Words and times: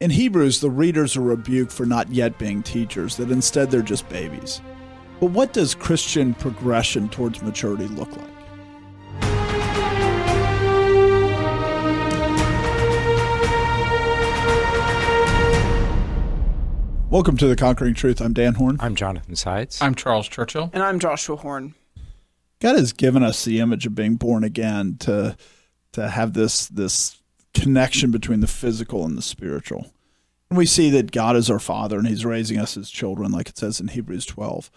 In 0.00 0.08
Hebrews, 0.08 0.60
the 0.60 0.70
readers 0.70 1.14
are 1.14 1.20
rebuked 1.20 1.70
for 1.70 1.84
not 1.84 2.08
yet 2.10 2.38
being 2.38 2.62
teachers, 2.62 3.18
that 3.18 3.30
instead 3.30 3.70
they're 3.70 3.82
just 3.82 4.08
babies. 4.08 4.62
But 5.20 5.32
what 5.32 5.52
does 5.52 5.74
Christian 5.74 6.32
progression 6.32 7.10
towards 7.10 7.42
maturity 7.42 7.86
look 7.86 8.08
like? 8.16 8.30
Welcome 17.10 17.36
to 17.36 17.46
the 17.46 17.56
Conquering 17.58 17.92
Truth. 17.92 18.22
I'm 18.22 18.32
Dan 18.32 18.54
Horn. 18.54 18.78
I'm 18.80 18.94
Jonathan 18.94 19.36
Sides. 19.36 19.82
I'm 19.82 19.94
Charles 19.94 20.28
Churchill. 20.28 20.70
And 20.72 20.82
I'm 20.82 20.98
Joshua 20.98 21.36
Horn. 21.36 21.74
God 22.62 22.76
has 22.76 22.94
given 22.94 23.22
us 23.22 23.44
the 23.44 23.60
image 23.60 23.84
of 23.84 23.94
being 23.94 24.16
born 24.16 24.44
again 24.44 24.96
to 25.00 25.36
to 25.92 26.08
have 26.08 26.32
this 26.32 26.68
this 26.68 27.19
connection 27.54 28.10
between 28.10 28.40
the 28.40 28.46
physical 28.46 29.04
and 29.04 29.16
the 29.16 29.22
spiritual. 29.22 29.92
And 30.50 30.58
we 30.58 30.66
see 30.66 30.90
that 30.90 31.12
God 31.12 31.36
is 31.36 31.50
our 31.50 31.58
Father 31.58 31.98
and 31.98 32.08
He's 32.08 32.24
raising 32.24 32.58
us 32.58 32.76
as 32.76 32.90
children, 32.90 33.30
like 33.30 33.48
it 33.48 33.58
says 33.58 33.80
in 33.80 33.88
Hebrews 33.88 34.26
12. 34.26 34.70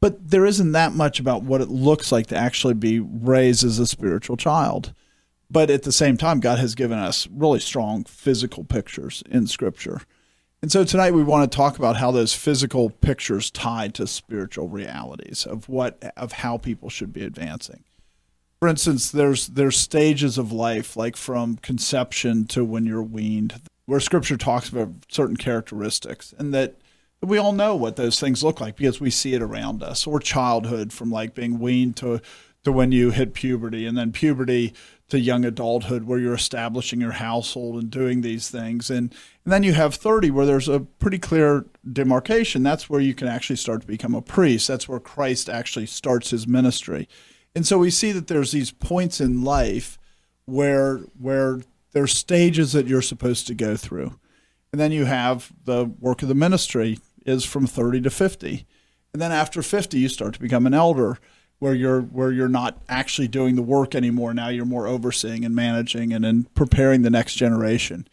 But 0.00 0.30
there 0.30 0.46
isn't 0.46 0.72
that 0.72 0.94
much 0.94 1.20
about 1.20 1.44
what 1.44 1.60
it 1.60 1.68
looks 1.68 2.10
like 2.10 2.26
to 2.28 2.36
actually 2.36 2.74
be 2.74 2.98
raised 2.98 3.62
as 3.64 3.78
a 3.78 3.86
spiritual 3.86 4.36
child. 4.36 4.94
But 5.50 5.70
at 5.70 5.82
the 5.82 5.92
same 5.92 6.16
time, 6.16 6.40
God 6.40 6.58
has 6.58 6.74
given 6.74 6.98
us 6.98 7.28
really 7.28 7.60
strong 7.60 8.04
physical 8.04 8.64
pictures 8.64 9.22
in 9.30 9.46
Scripture. 9.46 10.00
And 10.62 10.72
so 10.72 10.84
tonight 10.84 11.12
we 11.12 11.22
want 11.22 11.50
to 11.50 11.56
talk 11.56 11.76
about 11.76 11.96
how 11.96 12.10
those 12.10 12.32
physical 12.32 12.88
pictures 12.88 13.50
tie 13.50 13.88
to 13.88 14.06
spiritual 14.06 14.68
realities 14.68 15.44
of 15.44 15.68
what 15.68 16.12
of 16.16 16.32
how 16.32 16.56
people 16.56 16.88
should 16.88 17.12
be 17.12 17.24
advancing. 17.24 17.84
For 18.62 18.68
instance, 18.68 19.10
there's 19.10 19.48
there's 19.48 19.76
stages 19.76 20.38
of 20.38 20.52
life 20.52 20.96
like 20.96 21.16
from 21.16 21.56
conception 21.56 22.44
to 22.46 22.64
when 22.64 22.86
you're 22.86 23.02
weaned 23.02 23.60
where 23.86 23.98
scripture 23.98 24.36
talks 24.36 24.68
about 24.68 24.90
certain 25.08 25.36
characteristics 25.36 26.32
and 26.38 26.54
that 26.54 26.76
we 27.20 27.38
all 27.38 27.50
know 27.50 27.74
what 27.74 27.96
those 27.96 28.20
things 28.20 28.44
look 28.44 28.60
like 28.60 28.76
because 28.76 29.00
we 29.00 29.10
see 29.10 29.34
it 29.34 29.42
around 29.42 29.82
us 29.82 30.06
or 30.06 30.20
childhood 30.20 30.92
from 30.92 31.10
like 31.10 31.34
being 31.34 31.58
weaned 31.58 31.96
to 31.96 32.20
to 32.62 32.70
when 32.70 32.92
you 32.92 33.10
hit 33.10 33.34
puberty 33.34 33.84
and 33.84 33.98
then 33.98 34.12
puberty 34.12 34.72
to 35.08 35.18
young 35.18 35.44
adulthood 35.44 36.04
where 36.04 36.20
you're 36.20 36.32
establishing 36.32 37.00
your 37.00 37.10
household 37.10 37.82
and 37.82 37.90
doing 37.90 38.20
these 38.20 38.48
things. 38.48 38.88
And, 38.88 39.12
and 39.44 39.52
then 39.52 39.64
you 39.64 39.72
have 39.72 39.96
30 39.96 40.30
where 40.30 40.46
there's 40.46 40.68
a 40.68 40.78
pretty 40.78 41.18
clear 41.18 41.66
demarcation. 41.92 42.62
That's 42.62 42.88
where 42.88 43.00
you 43.00 43.12
can 43.12 43.26
actually 43.26 43.56
start 43.56 43.80
to 43.80 43.86
become 43.88 44.14
a 44.14 44.22
priest. 44.22 44.68
That's 44.68 44.88
where 44.88 45.00
christ 45.00 45.48
actually 45.48 45.86
starts 45.86 46.30
his 46.30 46.46
ministry 46.46 47.08
and 47.54 47.66
so 47.66 47.78
we 47.78 47.90
see 47.90 48.12
that 48.12 48.28
there's 48.28 48.52
these 48.52 48.70
points 48.70 49.20
in 49.20 49.42
life 49.42 49.98
where 50.44 50.98
where 51.18 51.60
there's 51.92 52.12
stages 52.12 52.72
that 52.72 52.86
you're 52.86 53.02
supposed 53.02 53.46
to 53.46 53.54
go 53.54 53.76
through 53.76 54.18
and 54.72 54.80
then 54.80 54.92
you 54.92 55.04
have 55.04 55.52
the 55.64 55.84
work 56.00 56.22
of 56.22 56.28
the 56.28 56.34
ministry 56.34 56.98
is 57.24 57.44
from 57.44 57.66
30 57.66 58.00
to 58.02 58.10
50 58.10 58.66
and 59.12 59.20
then 59.20 59.32
after 59.32 59.62
50 59.62 59.98
you 59.98 60.08
start 60.08 60.34
to 60.34 60.40
become 60.40 60.66
an 60.66 60.74
elder 60.74 61.18
where 61.62 61.74
you're 61.74 62.00
where 62.00 62.32
you're 62.32 62.48
not 62.48 62.82
actually 62.88 63.28
doing 63.28 63.54
the 63.54 63.62
work 63.62 63.94
anymore. 63.94 64.34
Now 64.34 64.48
you're 64.48 64.64
more 64.64 64.88
overseeing 64.88 65.44
and 65.44 65.54
managing 65.54 66.12
and 66.12 66.24
in 66.24 66.42
preparing 66.56 67.02
the 67.02 67.10
next 67.10 67.36
generation. 67.36 68.08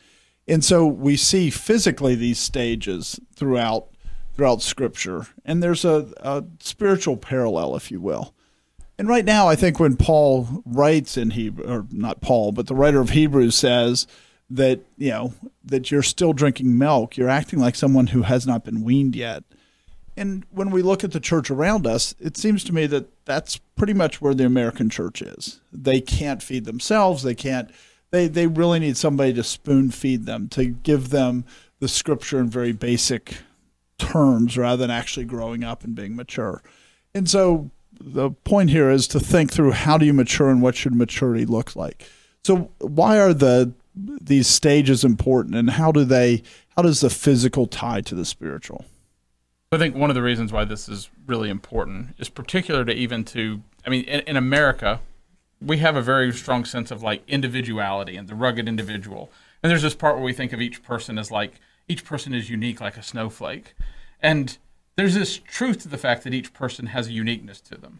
And 0.47 0.63
so 0.63 0.85
we 0.85 1.17
see 1.17 1.49
physically 1.49 2.13
these 2.13 2.37
stages 2.37 3.19
throughout 3.33 3.87
throughout 4.35 4.61
Scripture, 4.61 5.25
and 5.43 5.63
there's 5.63 5.83
a, 5.83 6.13
a 6.17 6.43
spiritual 6.59 7.17
parallel, 7.17 7.75
if 7.75 7.89
you 7.89 7.99
will. 7.99 8.35
And 8.99 9.07
right 9.07 9.23
now, 9.23 9.47
I 9.47 9.55
think 9.55 9.79
when 9.79 9.95
Paul 9.95 10.61
writes 10.65 11.15
in 11.15 11.29
Hebrew, 11.29 11.65
or 11.65 11.85
not 11.89 12.19
Paul, 12.19 12.51
but 12.51 12.67
the 12.67 12.75
writer 12.75 12.99
of 12.99 13.11
Hebrews 13.11 13.55
says 13.55 14.05
that 14.49 14.81
you 14.97 15.09
know 15.09 15.33
that 15.63 15.89
you're 15.89 16.03
still 16.03 16.33
drinking 16.33 16.77
milk, 16.77 17.15
you're 17.15 17.29
acting 17.29 17.59
like 17.59 17.75
someone 17.75 18.07
who 18.07 18.23
has 18.23 18.45
not 18.45 18.65
been 18.65 18.83
weaned 18.83 19.15
yet. 19.15 19.45
And 20.17 20.43
when 20.51 20.69
we 20.69 20.81
look 20.81 21.05
at 21.05 21.13
the 21.13 21.21
church 21.21 21.49
around 21.49 21.87
us, 21.87 22.13
it 22.19 22.35
seems 22.35 22.61
to 22.65 22.73
me 22.73 22.87
that 22.87 23.07
that's 23.23 23.55
pretty 23.77 23.93
much 23.93 24.19
where 24.19 24.33
the 24.33 24.45
American 24.45 24.89
church 24.89 25.21
is. 25.21 25.61
They 25.71 26.01
can't 26.01 26.43
feed 26.43 26.65
themselves. 26.65 27.23
They 27.23 27.35
can't. 27.35 27.71
They 28.11 28.27
they 28.27 28.47
really 28.47 28.79
need 28.79 28.97
somebody 28.97 29.31
to 29.31 29.43
spoon 29.43 29.91
feed 29.91 30.25
them 30.25 30.49
to 30.49 30.65
give 30.65 31.09
them 31.09 31.45
the 31.79 31.87
scripture 31.87 32.39
in 32.41 32.49
very 32.49 32.73
basic 32.73 33.37
terms 33.97 34.57
rather 34.57 34.81
than 34.81 34.91
actually 34.91 35.25
growing 35.25 35.63
up 35.63 35.85
and 35.85 35.95
being 35.95 36.17
mature. 36.17 36.61
And 37.15 37.29
so 37.29 37.71
the 37.99 38.31
point 38.31 38.69
here 38.69 38.89
is 38.89 39.07
to 39.09 39.19
think 39.19 39.51
through 39.51 39.71
how 39.71 39.97
do 39.97 40.05
you 40.05 40.13
mature 40.13 40.49
and 40.49 40.61
what 40.61 40.75
should 40.75 40.95
maturity 40.95 41.45
look 41.45 41.75
like. 41.75 42.05
So 42.43 42.71
why 42.79 43.19
are 43.19 43.33
the 43.33 43.73
these 43.95 44.47
stages 44.47 45.03
important 45.03 45.55
and 45.55 45.71
how 45.71 45.91
do 45.91 46.05
they 46.05 46.41
how 46.75 46.83
does 46.83 47.01
the 47.01 47.09
physical 47.09 47.67
tie 47.67 48.01
to 48.01 48.15
the 48.15 48.23
spiritual? 48.23 48.85
I 49.71 49.77
think 49.77 49.95
one 49.95 50.09
of 50.09 50.15
the 50.15 50.23
reasons 50.23 50.51
why 50.51 50.65
this 50.65 50.89
is 50.89 51.09
really 51.27 51.49
important 51.49 52.15
is 52.17 52.29
particular 52.29 52.83
to 52.85 52.91
even 52.91 53.23
to, 53.25 53.61
I 53.85 53.89
mean, 53.89 54.03
in, 54.05 54.21
in, 54.21 54.35
America, 54.35 54.99
we 55.61 55.77
have 55.77 55.95
a 55.95 56.01
very 56.01 56.31
strong 56.31 56.65
sense 56.65 56.89
of 56.89 57.03
like 57.03 57.21
individuality 57.27 58.15
and 58.15 58.27
the 58.27 58.33
rugged 58.33 58.67
individual. 58.67 59.29
And 59.61 59.69
there's 59.69 59.83
this 59.83 59.93
part 59.93 60.15
where 60.15 60.23
we 60.23 60.33
think 60.33 60.53
of 60.53 60.61
each 60.61 60.81
person 60.81 61.19
as 61.19 61.29
like, 61.29 61.59
each 61.87 62.03
person 62.03 62.33
is 62.33 62.49
unique 62.49 62.81
like 62.81 62.97
a 62.97 63.03
snowflake. 63.03 63.75
And 64.21 64.57
there's 64.99 65.15
this 65.15 65.37
truth 65.37 65.79
to 65.83 65.87
the 65.87 65.97
fact 65.97 66.23
that 66.23 66.33
each 66.33 66.53
person 66.53 66.87
has 66.87 67.07
a 67.07 67.13
uniqueness 67.13 67.61
to 67.61 67.75
them. 67.75 67.99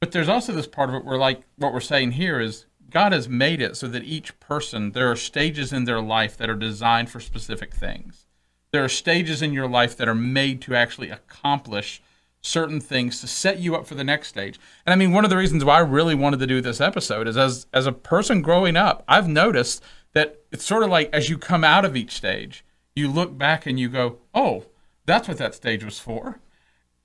But 0.00 0.12
there's 0.12 0.28
also 0.28 0.52
this 0.52 0.66
part 0.66 0.88
of 0.88 0.96
it 0.96 1.04
where, 1.04 1.18
like, 1.18 1.42
what 1.56 1.72
we're 1.72 1.80
saying 1.80 2.12
here 2.12 2.40
is 2.40 2.66
God 2.90 3.12
has 3.12 3.28
made 3.28 3.62
it 3.62 3.76
so 3.76 3.86
that 3.88 4.04
each 4.04 4.38
person, 4.40 4.92
there 4.92 5.10
are 5.10 5.16
stages 5.16 5.72
in 5.72 5.84
their 5.84 6.00
life 6.00 6.36
that 6.36 6.50
are 6.50 6.56
designed 6.56 7.08
for 7.08 7.20
specific 7.20 7.72
things 7.74 8.26
there 8.72 8.82
are 8.82 8.88
stages 8.88 9.42
in 9.42 9.52
your 9.52 9.68
life 9.68 9.96
that 9.96 10.08
are 10.08 10.14
made 10.14 10.62
to 10.62 10.74
actually 10.74 11.10
accomplish 11.10 12.02
certain 12.40 12.80
things 12.80 13.20
to 13.20 13.26
set 13.26 13.58
you 13.58 13.76
up 13.76 13.86
for 13.86 13.94
the 13.94 14.02
next 14.02 14.28
stage. 14.28 14.58
And 14.84 14.92
I 14.92 14.96
mean, 14.96 15.12
one 15.12 15.24
of 15.24 15.30
the 15.30 15.36
reasons 15.36 15.64
why 15.64 15.76
I 15.76 15.80
really 15.80 16.14
wanted 16.14 16.40
to 16.40 16.46
do 16.46 16.60
this 16.60 16.80
episode 16.80 17.28
is 17.28 17.36
as 17.36 17.66
as 17.72 17.86
a 17.86 17.92
person 17.92 18.42
growing 18.42 18.76
up, 18.76 19.04
I've 19.06 19.28
noticed 19.28 19.82
that 20.14 20.40
it's 20.50 20.64
sort 20.64 20.82
of 20.82 20.90
like 20.90 21.10
as 21.12 21.28
you 21.28 21.38
come 21.38 21.62
out 21.62 21.84
of 21.84 21.96
each 21.96 22.12
stage, 22.12 22.64
you 22.96 23.08
look 23.08 23.36
back 23.36 23.66
and 23.66 23.78
you 23.78 23.88
go, 23.88 24.18
"Oh, 24.34 24.64
that's 25.06 25.28
what 25.28 25.38
that 25.38 25.54
stage 25.54 25.84
was 25.84 25.98
for." 25.98 26.40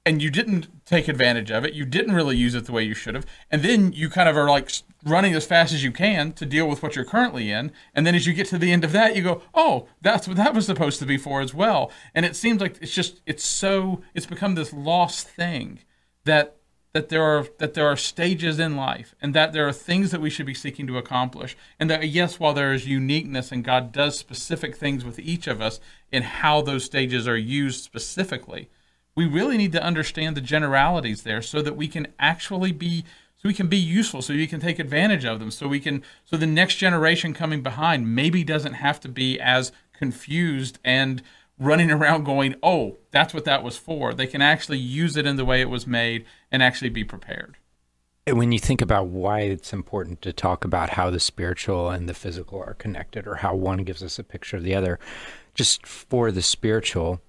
and 0.08 0.22
you 0.22 0.30
didn't 0.30 0.85
take 0.85 1.09
advantage 1.09 1.52
of 1.52 1.66
it. 1.66 1.74
You 1.74 1.84
didn't 1.84 2.16
really 2.16 2.38
use 2.38 2.56
it 2.56 2.66
the 2.66 2.72
way 2.72 2.81
you 2.81 2.94
should 2.94 3.13
have. 3.13 3.25
And 3.52 3.62
then 3.62 3.91
you 3.91 4.09
kind 4.09 4.30
of 4.30 4.38
are 4.38 4.50
like 4.50 4.72
running 5.03 5.34
as 5.34 5.46
fast 5.46 5.74
as 5.74 5.84
you 5.84 5.91
can 5.91 6.31
to 6.31 6.46
deal 6.46 6.66
with 6.66 6.81
what 6.81 6.96
you're 6.96 7.03
currently 7.03 7.52
in. 7.52 7.74
And 7.94 8.07
then 8.07 8.16
as 8.16 8.25
you 8.25 8.34
get 8.34 8.47
to 8.47 8.57
the 8.57 8.72
end 8.72 8.86
of 8.86 8.94
that, 8.94 9.18
you 9.18 9.22
go, 9.22 9.41
"Oh, 9.53 9.90
that's 10.02 10.25
what 10.25 10.38
that 10.38 10.53
was 10.53 10.66
supposed 10.66 11.00
to 11.00 11.06
be 11.06 11.18
for 11.18 11.41
as 11.41 11.53
well." 11.53 11.91
And 12.16 12.25
it 12.25 12.38
seems 12.38 12.62
like 12.62 12.78
it's 12.81 12.96
just 12.96 13.22
it's 13.25 13.44
so 13.44 14.02
it's 14.13 14.25
become 14.25 14.56
this 14.56 14.72
lost 14.72 15.28
thing 15.28 15.80
that 16.24 16.56
that 16.94 17.09
there 17.09 17.24
are 17.24 17.46
that 17.59 17.74
there 17.74 17.86
are 17.86 17.97
stages 17.97 18.59
in 18.59 18.78
life 18.78 19.13
and 19.22 19.34
that 19.34 19.52
there 19.52 19.68
are 19.68 19.74
things 19.74 20.12
that 20.12 20.22
we 20.22 20.30
should 20.30 20.46
be 20.46 20.53
seeking 20.53 20.88
to 20.88 20.97
accomplish 20.97 21.57
and 21.80 21.90
that 21.90 22.07
yes 22.07 22.40
while 22.40 22.53
there 22.53 22.74
is 22.74 22.88
uniqueness 22.88 23.52
and 23.52 23.63
God 23.63 23.91
does 23.91 24.18
specific 24.18 24.75
things 24.75 25.03
with 25.03 25.19
each 25.19 25.47
of 25.47 25.62
us 25.62 25.80
in 26.12 26.23
how 26.23 26.62
those 26.62 26.84
stages 26.84 27.28
are 27.28 27.38
used 27.38 27.84
specifically. 27.84 28.69
We 29.16 29.25
really 29.25 29.57
need 29.57 29.72
to 29.73 29.84
understand 29.84 30.38
the 30.38 30.41
generalities 30.41 31.23
there 31.23 31.41
so 31.41 31.62
that 31.62 31.75
we 31.75 31.88
can 31.88 32.07
actually 32.19 32.72
be 32.72 33.03
so 33.35 33.47
we 33.47 33.53
can 33.53 33.68
be 33.68 33.78
useful 33.78 34.23
so 34.23 34.34
you 34.34 34.47
can 34.47 34.59
take 34.59 34.79
advantage 34.79 35.23
of 35.23 35.40
them 35.40 35.51
so 35.51 35.68
we 35.68 35.79
can 35.79 36.03
so 36.25 36.38
the 36.38 36.47
next 36.47 36.75
generation 36.75 37.34
coming 37.34 37.62
behind 37.62 38.16
maybe 38.16 38.44
doesn't 38.44 38.73
have 38.73 39.00
to 39.01 39.09
be 39.09 39.40
as 39.40 39.72
confused 39.94 40.79
and 40.84 41.22
running 41.59 41.91
around 41.97 42.24
going 42.24 42.56
oh 42.62 42.97
that's 43.18 43.34
what 43.34 43.45
that 43.45 43.63
was 43.63 43.78
for. 43.78 44.13
They 44.13 44.28
can 44.28 44.44
actually 44.44 44.78
use 44.78 45.18
it 45.18 45.25
in 45.25 45.38
the 45.38 45.45
way 45.45 45.59
it 45.59 45.69
was 45.72 45.88
made 45.88 46.24
and 46.51 46.62
actually 46.62 46.89
be 46.89 47.03
prepared. 47.03 47.57
And 48.28 48.38
when 48.38 48.51
you 48.51 48.59
think 48.59 48.81
about 48.81 49.07
why 49.07 49.39
it's 49.39 49.74
important 49.74 50.22
to 50.22 50.34
talk 50.34 50.63
about 50.63 50.91
how 50.91 51.09
the 51.09 51.19
spiritual 51.19 51.89
and 51.89 52.07
the 52.07 52.13
physical 52.13 52.59
are 52.59 52.75
connected 52.75 53.25
or 53.25 53.35
how 53.35 53.56
one 53.56 53.79
gives 53.79 54.03
us 54.03 54.19
a 54.19 54.24
picture 54.24 54.57
of 54.57 54.63
the 54.63 54.75
other 54.75 55.00
just 55.57 55.85
for 55.85 56.31
the 56.31 56.41
spiritual 56.41 57.19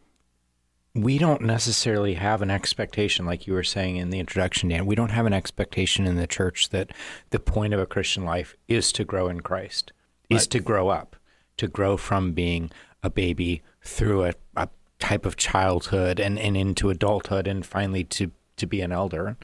we 0.95 1.19
don't 1.19 1.43
necessarily 1.43 2.15
have 2.15 2.43
an 2.43 2.51
expectation, 2.51 3.27
like 3.27 3.47
you 3.47 3.53
were 3.53 3.63
saying 3.63 3.97
in 3.97 4.11
the 4.11 4.19
introduction, 4.19 4.69
Dan. 4.69 4.87
We 4.87 4.95
don't 4.95 5.11
have 5.11 5.27
an 5.27 5.33
expectation 5.33 6.07
in 6.07 6.17
the 6.17 6.27
church 6.27 6.71
that 6.71 6.91
the 7.31 7.39
point 7.39 7.75
of 7.75 7.81
a 7.81 7.87
Christian 7.87 8.25
life 8.25 8.57
is 8.67 8.91
to 8.93 9.05
grow 9.05 9.29
in 9.29 9.41
Christ, 9.41 9.93
is 10.29 10.47
to 10.49 10.61
grow 10.61 10.89
up, 10.89 11.17
to 11.59 11.69
grow 11.69 11.97
from 11.97 12.33
being 12.33 12.71
a 13.03 13.11
baby 13.11 13.63
through 13.83 14.25
a, 14.25 14.33
a 14.57 14.69
type 14.99 15.25
of 15.25 15.37
childhood 15.37 16.19
and, 16.19 16.39
and 16.39 16.57
into 16.57 16.91
adulthood 16.91 17.47
and 17.47 17.65
finally 17.65 18.05
to, 18.05 18.33
to 18.57 18.67
be 18.67 18.81
an 18.81 18.93
elder. 18.93 19.37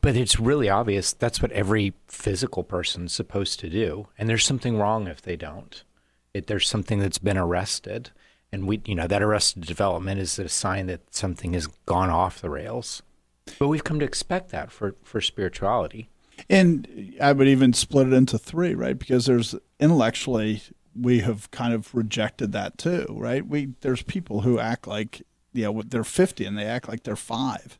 But 0.00 0.16
it's 0.16 0.40
really 0.40 0.68
obvious 0.68 1.12
that's 1.12 1.42
what 1.42 1.52
every 1.52 1.94
physical 2.08 2.64
person's 2.64 3.12
supposed 3.12 3.60
to 3.60 3.68
do. 3.68 4.08
And 4.18 4.28
there's 4.28 4.44
something 4.44 4.78
wrong 4.78 5.06
if 5.06 5.22
they 5.22 5.36
don't. 5.36 5.82
It, 6.34 6.46
there's 6.46 6.68
something 6.68 6.98
that's 6.98 7.18
been 7.18 7.38
arrested 7.38 8.10
and 8.52 8.66
we 8.66 8.80
you 8.84 8.94
know 8.94 9.06
that 9.06 9.22
arrested 9.22 9.64
development 9.66 10.20
is 10.20 10.38
a 10.38 10.48
sign 10.48 10.86
that 10.86 11.14
something 11.14 11.52
has 11.54 11.66
gone 11.86 12.10
off 12.10 12.40
the 12.40 12.50
rails 12.50 13.02
but 13.58 13.68
we've 13.68 13.84
come 13.84 13.98
to 14.00 14.04
expect 14.04 14.50
that 14.50 14.70
for 14.70 14.94
for 15.02 15.20
spirituality 15.20 16.08
and 16.48 17.14
i 17.20 17.32
would 17.32 17.48
even 17.48 17.72
split 17.72 18.06
it 18.08 18.12
into 18.12 18.38
three 18.38 18.74
right 18.74 18.98
because 18.98 19.26
there's 19.26 19.54
intellectually 19.78 20.62
we 20.94 21.20
have 21.20 21.50
kind 21.50 21.72
of 21.72 21.94
rejected 21.94 22.52
that 22.52 22.78
too, 22.78 23.06
right? 23.10 23.46
We 23.46 23.74
there's 23.80 24.02
people 24.02 24.42
who 24.42 24.58
act 24.58 24.86
like 24.86 25.22
you 25.52 25.64
know 25.64 25.82
they're 25.82 26.04
50 26.04 26.44
and 26.44 26.58
they 26.58 26.64
act 26.64 26.88
like 26.88 27.02
they're 27.02 27.16
five, 27.16 27.78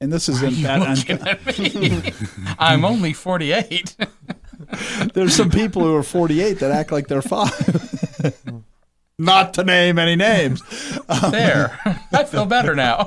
and 0.00 0.12
this 0.12 0.28
isn't 0.28 0.62
that. 0.62 0.82
Un- 2.46 2.56
I'm 2.58 2.84
only 2.84 3.12
48. 3.12 3.96
there's 5.14 5.34
some 5.34 5.50
people 5.50 5.82
who 5.82 5.94
are 5.94 6.02
48 6.02 6.60
that 6.60 6.70
act 6.70 6.92
like 6.92 7.08
they're 7.08 7.22
five. 7.22 7.52
Not 9.18 9.54
to 9.54 9.64
name 9.64 9.98
any 9.98 10.16
names, 10.16 10.60
there. 11.30 11.78
Um, 11.84 12.00
I 12.12 12.24
feel 12.24 12.46
better 12.46 12.74
now. 12.74 13.06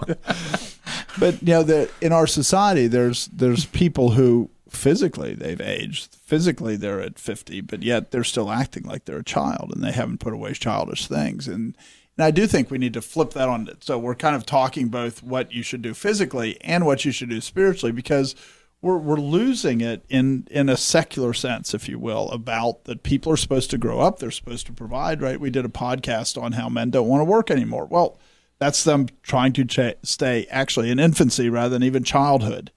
but 1.19 1.41
you 1.41 1.47
know 1.47 1.63
that 1.63 1.89
in 1.99 2.13
our 2.13 2.27
society, 2.27 2.87
there's 2.87 3.27
there's 3.27 3.65
people 3.65 4.11
who 4.11 4.49
physically 4.69 5.33
they've 5.33 5.59
aged, 5.59 6.15
physically 6.15 6.77
they're 6.77 7.01
at 7.01 7.19
50, 7.19 7.61
but 7.61 7.83
yet 7.83 8.11
they're 8.11 8.23
still 8.23 8.49
acting 8.49 8.83
like 8.83 9.03
they're 9.03 9.17
a 9.17 9.23
child 9.23 9.71
and 9.73 9.83
they 9.83 9.91
haven't 9.91 10.19
put 10.19 10.33
away 10.33 10.53
childish 10.53 11.07
things. 11.07 11.45
And 11.45 11.75
and 12.17 12.25
I 12.25 12.31
do 12.31 12.47
think 12.47 12.71
we 12.71 12.77
need 12.77 12.93
to 12.93 13.01
flip 13.01 13.31
that 13.31 13.47
on. 13.47 13.69
So 13.79 13.99
we're 13.99 14.15
kind 14.15 14.35
of 14.35 14.45
talking 14.45 14.87
both 14.87 15.21
what 15.21 15.51
you 15.51 15.61
should 15.61 15.81
do 15.81 15.93
physically 15.93 16.57
and 16.61 16.85
what 16.85 17.05
you 17.05 17.11
should 17.11 17.29
do 17.29 17.41
spiritually 17.41 17.91
because 17.91 18.35
we're 18.81 18.97
we're 18.97 19.17
losing 19.17 19.81
it 19.81 20.05
in 20.09 20.47
in 20.51 20.69
a 20.69 20.77
secular 20.77 21.33
sense, 21.33 21.73
if 21.73 21.89
you 21.89 21.99
will, 21.99 22.29
about 22.29 22.85
that 22.85 23.03
people 23.03 23.31
are 23.31 23.37
supposed 23.37 23.69
to 23.71 23.77
grow 23.77 23.99
up, 23.99 24.19
they're 24.19 24.31
supposed 24.31 24.67
to 24.67 24.73
provide. 24.73 25.21
Right? 25.21 25.39
We 25.39 25.49
did 25.49 25.65
a 25.65 25.69
podcast 25.69 26.41
on 26.41 26.53
how 26.53 26.69
men 26.69 26.91
don't 26.91 27.07
want 27.07 27.21
to 27.21 27.25
work 27.25 27.49
anymore. 27.49 27.85
Well, 27.85 28.19
that's 28.59 28.83
them 28.83 29.07
trying 29.23 29.53
to 29.53 29.65
ch- 29.65 29.97
stay 30.03 30.47
actually 30.49 30.89
in 30.89 30.99
infancy 30.99 31.49
rather 31.49 31.69
than 31.69 31.83
even 31.83 32.03
childhood. 32.03 32.71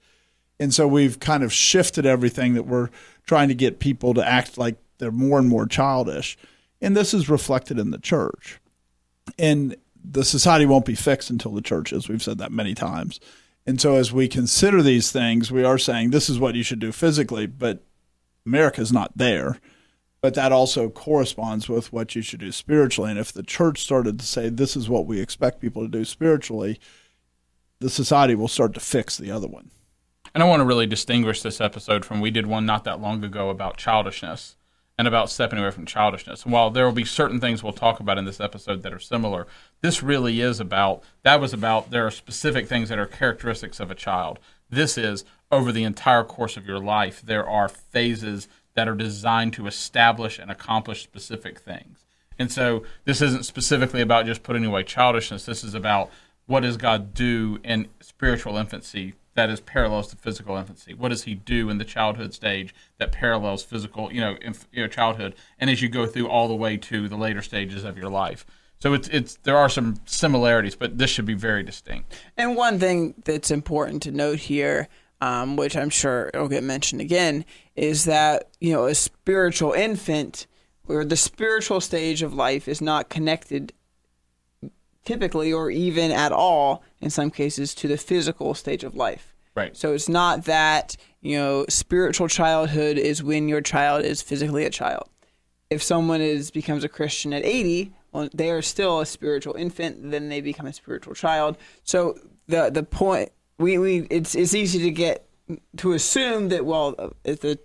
And 0.59 0.73
so 0.73 0.87
we've 0.87 1.19
kind 1.19 1.43
of 1.43 1.51
shifted 1.51 2.05
everything 2.05 2.53
that 2.53 2.67
we're 2.67 2.89
trying 3.25 3.47
to 3.47 3.55
get 3.55 3.79
people 3.79 4.13
to 4.13 4.27
act 4.27 4.59
like 4.59 4.75
they're 4.99 5.11
more 5.11 5.39
and 5.39 5.49
more 5.49 5.65
childish. 5.65 6.37
And 6.79 6.95
this 6.95 7.13
is 7.15 7.29
reflected 7.29 7.79
in 7.79 7.89
the 7.89 7.97
church. 7.97 8.59
And 9.39 9.75
the 10.03 10.23
society 10.23 10.65
won't 10.65 10.85
be 10.85 10.95
fixed 10.95 11.31
until 11.31 11.51
the 11.51 11.61
church 11.61 11.91
is. 11.91 12.07
We've 12.07 12.21
said 12.21 12.37
that 12.39 12.51
many 12.51 12.75
times. 12.75 13.19
And 13.65 13.79
so 13.79 13.95
as 13.95 14.11
we 14.11 14.27
consider 14.27 14.81
these 14.81 15.11
things, 15.11 15.51
we 15.51 15.63
are 15.63 15.77
saying 15.77 16.09
this 16.09 16.29
is 16.29 16.39
what 16.39 16.55
you 16.55 16.63
should 16.63 16.79
do 16.79 16.91
physically, 16.91 17.45
but 17.45 17.83
America 18.45 18.81
is 18.81 18.91
not 18.91 19.17
there. 19.17 19.59
But 20.21 20.35
that 20.35 20.51
also 20.51 20.89
corresponds 20.89 21.67
with 21.67 21.91
what 21.91 22.15
you 22.15 22.21
should 22.21 22.39
do 22.39 22.51
spiritually. 22.51 23.09
And 23.09 23.19
if 23.19 23.31
the 23.31 23.43
church 23.43 23.81
started 23.81 24.19
to 24.19 24.25
say 24.25 24.49
this 24.49 24.75
is 24.75 24.89
what 24.89 25.07
we 25.07 25.19
expect 25.19 25.59
people 25.59 25.81
to 25.81 25.87
do 25.87 26.05
spiritually, 26.05 26.79
the 27.79 27.89
society 27.89 28.35
will 28.35 28.47
start 28.47 28.73
to 28.75 28.79
fix 28.79 29.17
the 29.17 29.31
other 29.31 29.47
one. 29.47 29.71
And 30.33 30.43
I 30.43 30.47
want 30.47 30.61
to 30.61 30.65
really 30.65 30.85
distinguish 30.85 31.41
this 31.41 31.59
episode 31.59 32.05
from 32.05 32.21
we 32.21 32.31
did 32.31 32.45
one 32.45 32.65
not 32.65 32.83
that 32.83 33.01
long 33.01 33.23
ago 33.23 33.49
about 33.49 33.77
childishness 33.77 34.55
and 35.01 35.07
about 35.07 35.31
stepping 35.31 35.57
away 35.57 35.71
from 35.71 35.83
childishness. 35.83 36.43
And 36.43 36.53
while 36.53 36.69
there 36.69 36.85
will 36.85 36.91
be 36.91 37.05
certain 37.05 37.39
things 37.39 37.63
we'll 37.63 37.73
talk 37.73 37.99
about 37.99 38.19
in 38.19 38.25
this 38.25 38.39
episode 38.39 38.83
that 38.83 38.93
are 38.93 38.99
similar, 38.99 39.47
this 39.81 40.03
really 40.03 40.41
is 40.41 40.59
about 40.59 41.01
that 41.23 41.41
was 41.41 41.53
about 41.53 41.89
there 41.89 42.05
are 42.05 42.11
specific 42.11 42.67
things 42.67 42.89
that 42.89 42.99
are 42.99 43.07
characteristics 43.07 43.79
of 43.79 43.89
a 43.89 43.95
child. 43.95 44.37
This 44.69 44.99
is 44.99 45.25
over 45.51 45.71
the 45.71 45.85
entire 45.85 46.23
course 46.23 46.55
of 46.55 46.67
your 46.67 46.77
life, 46.77 47.19
there 47.19 47.49
are 47.49 47.67
phases 47.67 48.47
that 48.75 48.87
are 48.87 48.93
designed 48.93 49.53
to 49.53 49.65
establish 49.65 50.37
and 50.37 50.51
accomplish 50.51 51.01
specific 51.01 51.59
things. 51.59 52.05
And 52.37 52.51
so 52.51 52.83
this 53.05 53.23
isn't 53.23 53.45
specifically 53.47 54.01
about 54.01 54.27
just 54.27 54.43
putting 54.43 54.65
away 54.65 54.83
childishness. 54.83 55.47
This 55.47 55.63
is 55.63 55.73
about 55.73 56.11
what 56.45 56.61
does 56.61 56.77
God 56.77 57.13
do 57.13 57.59
in 57.63 57.87
spiritual 57.99 58.57
infancy 58.57 59.13
that 59.33 59.49
is 59.49 59.61
parallels 59.61 60.07
to 60.09 60.15
physical 60.17 60.57
infancy? 60.57 60.93
What 60.93 61.09
does 61.09 61.23
He 61.23 61.35
do 61.35 61.69
in 61.69 61.77
the 61.77 61.85
childhood 61.85 62.33
stage 62.33 62.73
that 62.97 63.11
parallels 63.11 63.63
physical, 63.63 64.11
you 64.11 64.19
know, 64.19 64.35
inf- 64.41 64.67
you 64.71 64.81
know, 64.81 64.87
childhood? 64.87 65.35
And 65.59 65.69
as 65.69 65.81
you 65.81 65.89
go 65.89 66.05
through 66.05 66.27
all 66.27 66.47
the 66.47 66.55
way 66.55 66.77
to 66.77 67.07
the 67.07 67.15
later 67.15 67.41
stages 67.41 67.83
of 67.83 67.97
your 67.97 68.09
life, 68.09 68.45
so 68.81 68.93
it's 68.93 69.07
it's 69.09 69.37
there 69.43 69.57
are 69.57 69.69
some 69.69 69.97
similarities, 70.05 70.75
but 70.75 70.97
this 70.97 71.09
should 71.09 71.25
be 71.25 71.35
very 71.35 71.61
distinct. 71.63 72.19
And 72.35 72.55
one 72.55 72.79
thing 72.79 73.13
that's 73.23 73.51
important 73.51 74.01
to 74.03 74.11
note 74.11 74.39
here, 74.39 74.87
um, 75.21 75.55
which 75.55 75.77
I'm 75.77 75.91
sure 75.91 76.31
it'll 76.33 76.47
get 76.47 76.63
mentioned 76.63 76.99
again, 76.99 77.45
is 77.75 78.05
that 78.05 78.49
you 78.59 78.73
know 78.73 78.85
a 78.85 78.95
spiritual 78.95 79.73
infant, 79.73 80.47
where 80.85 81.05
the 81.05 81.15
spiritual 81.15 81.79
stage 81.79 82.23
of 82.23 82.33
life 82.33 82.67
is 82.67 82.81
not 82.81 83.07
connected 83.07 83.71
typically 85.05 85.51
or 85.51 85.71
even 85.71 86.11
at 86.11 86.31
all 86.31 86.83
in 86.99 87.09
some 87.09 87.31
cases 87.31 87.73
to 87.75 87.87
the 87.87 87.97
physical 87.97 88.53
stage 88.53 88.83
of 88.83 88.95
life. 88.95 89.35
Right. 89.55 89.75
So 89.75 89.93
it's 89.93 90.07
not 90.07 90.45
that, 90.45 90.95
you 91.21 91.37
know, 91.37 91.65
spiritual 91.67 92.27
childhood 92.27 92.97
is 92.97 93.23
when 93.23 93.49
your 93.49 93.61
child 93.61 94.05
is 94.05 94.21
physically 94.21 94.65
a 94.65 94.69
child. 94.69 95.09
If 95.69 95.83
someone 95.83 96.21
is 96.21 96.51
becomes 96.51 96.83
a 96.83 96.89
Christian 96.89 97.33
at 97.33 97.45
80, 97.45 97.93
well, 98.11 98.29
they 98.33 98.51
are 98.51 98.61
still 98.61 98.99
a 98.99 99.05
spiritual 99.05 99.55
infant, 99.55 100.11
then 100.11 100.29
they 100.29 100.41
become 100.41 100.67
a 100.67 100.73
spiritual 100.73 101.15
child. 101.15 101.57
So 101.83 102.17
the 102.47 102.69
the 102.69 102.83
point 102.83 103.31
we, 103.57 103.77
we 103.77 104.07
it's 104.09 104.35
it's 104.35 104.53
easy 104.53 104.79
to 104.79 104.91
get 104.91 105.27
to 105.77 105.93
assume 105.93 106.49
that 106.49 106.65
well 106.65 107.13
if 107.23 107.41
the 107.41 107.57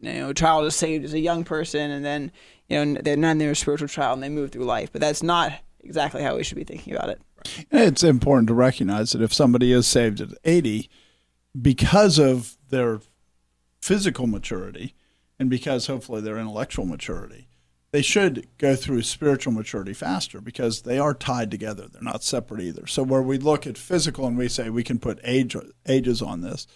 you 0.00 0.12
know 0.12 0.32
child 0.32 0.66
is 0.66 0.74
saved 0.74 1.04
as 1.04 1.14
a 1.14 1.18
young 1.18 1.44
person 1.44 1.90
and 1.90 2.04
then 2.04 2.32
you 2.68 2.84
know 2.84 3.00
they're 3.00 3.16
not 3.16 3.38
they're 3.38 3.52
a 3.52 3.56
spiritual 3.56 3.88
child 3.88 4.14
and 4.14 4.22
they 4.22 4.28
move 4.28 4.52
through 4.52 4.64
life, 4.64 4.90
but 4.92 5.00
that's 5.00 5.22
not 5.22 5.52
exactly 5.80 6.22
how 6.22 6.36
we 6.36 6.44
should 6.44 6.56
be 6.56 6.64
thinking 6.64 6.94
about 6.94 7.10
it. 7.10 7.20
It's 7.70 8.02
important 8.02 8.48
to 8.48 8.54
recognize 8.54 9.12
that 9.12 9.22
if 9.22 9.32
somebody 9.32 9.72
is 9.72 9.86
saved 9.86 10.20
at 10.20 10.30
80, 10.44 10.90
because 11.60 12.18
of 12.18 12.56
their 12.68 13.00
physical 13.80 14.26
maturity 14.26 14.94
and 15.38 15.48
because 15.48 15.86
hopefully 15.86 16.20
their 16.20 16.38
intellectual 16.38 16.84
maturity, 16.84 17.48
they 17.90 18.02
should 18.02 18.46
go 18.58 18.76
through 18.76 19.02
spiritual 19.02 19.52
maturity 19.52 19.94
faster 19.94 20.40
because 20.40 20.82
they 20.82 20.98
are 20.98 21.14
tied 21.14 21.50
together. 21.50 21.86
They're 21.88 22.02
not 22.02 22.22
separate 22.22 22.60
either. 22.60 22.86
So 22.86 23.02
where 23.02 23.22
we 23.22 23.38
look 23.38 23.66
at 23.66 23.78
physical 23.78 24.26
and 24.26 24.36
we 24.36 24.48
say 24.48 24.68
we 24.68 24.84
can 24.84 24.98
put 24.98 25.20
age 25.24 25.56
ages 25.86 26.20
on 26.20 26.42
this, 26.42 26.66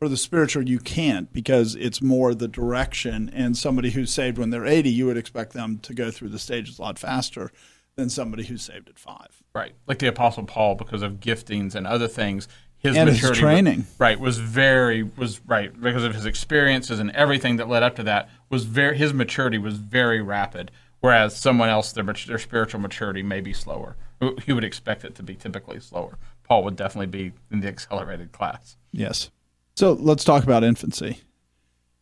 for 0.00 0.08
the 0.08 0.16
spiritual 0.16 0.66
you 0.66 0.78
can't 0.78 1.30
because 1.30 1.74
it's 1.74 2.00
more 2.00 2.34
the 2.34 2.48
direction 2.48 3.30
and 3.34 3.56
somebody 3.56 3.90
who's 3.90 4.10
saved 4.10 4.38
when 4.38 4.48
they're 4.48 4.64
80 4.64 4.88
you 4.88 5.04
would 5.04 5.18
expect 5.18 5.52
them 5.52 5.78
to 5.80 5.92
go 5.92 6.10
through 6.10 6.30
the 6.30 6.38
stages 6.38 6.78
a 6.78 6.82
lot 6.82 6.98
faster 6.98 7.52
than 7.96 8.08
somebody 8.08 8.44
who's 8.44 8.62
saved 8.62 8.88
at 8.88 8.98
5. 8.98 9.42
Right. 9.54 9.74
Like 9.86 9.98
the 9.98 10.08
Apostle 10.08 10.44
Paul, 10.44 10.74
because 10.74 11.02
of 11.02 11.14
giftings 11.20 11.74
and 11.74 11.86
other 11.86 12.08
things, 12.08 12.48
his 12.78 12.96
And 12.96 13.08
his 13.08 13.18
maturity 13.18 13.40
training. 13.40 13.86
right, 13.98 14.18
was 14.18 14.38
very 14.38 15.02
was 15.02 15.40
right 15.46 15.78
because 15.78 16.02
of 16.02 16.14
his 16.14 16.24
experiences 16.24 16.98
and 16.98 17.10
everything 17.10 17.56
that 17.56 17.68
led 17.68 17.82
up 17.82 17.94
to 17.96 18.02
that 18.04 18.30
was 18.48 18.64
very 18.64 18.96
his 18.96 19.12
maturity 19.12 19.58
was 19.58 19.76
very 19.76 20.22
rapid. 20.22 20.70
Whereas 21.00 21.36
someone 21.36 21.68
else, 21.68 21.92
their 21.92 22.04
their 22.04 22.38
spiritual 22.38 22.80
maturity 22.80 23.22
may 23.22 23.40
be 23.40 23.52
slower. 23.52 23.96
He 24.44 24.52
would 24.52 24.64
expect 24.64 25.04
it 25.04 25.14
to 25.16 25.22
be 25.22 25.34
typically 25.34 25.80
slower. 25.80 26.18
Paul 26.42 26.64
would 26.64 26.76
definitely 26.76 27.06
be 27.06 27.32
in 27.50 27.60
the 27.60 27.68
accelerated 27.68 28.32
class. 28.32 28.76
Yes. 28.92 29.30
So 29.76 29.92
let's 29.92 30.24
talk 30.24 30.42
about 30.44 30.64
infancy. 30.64 31.20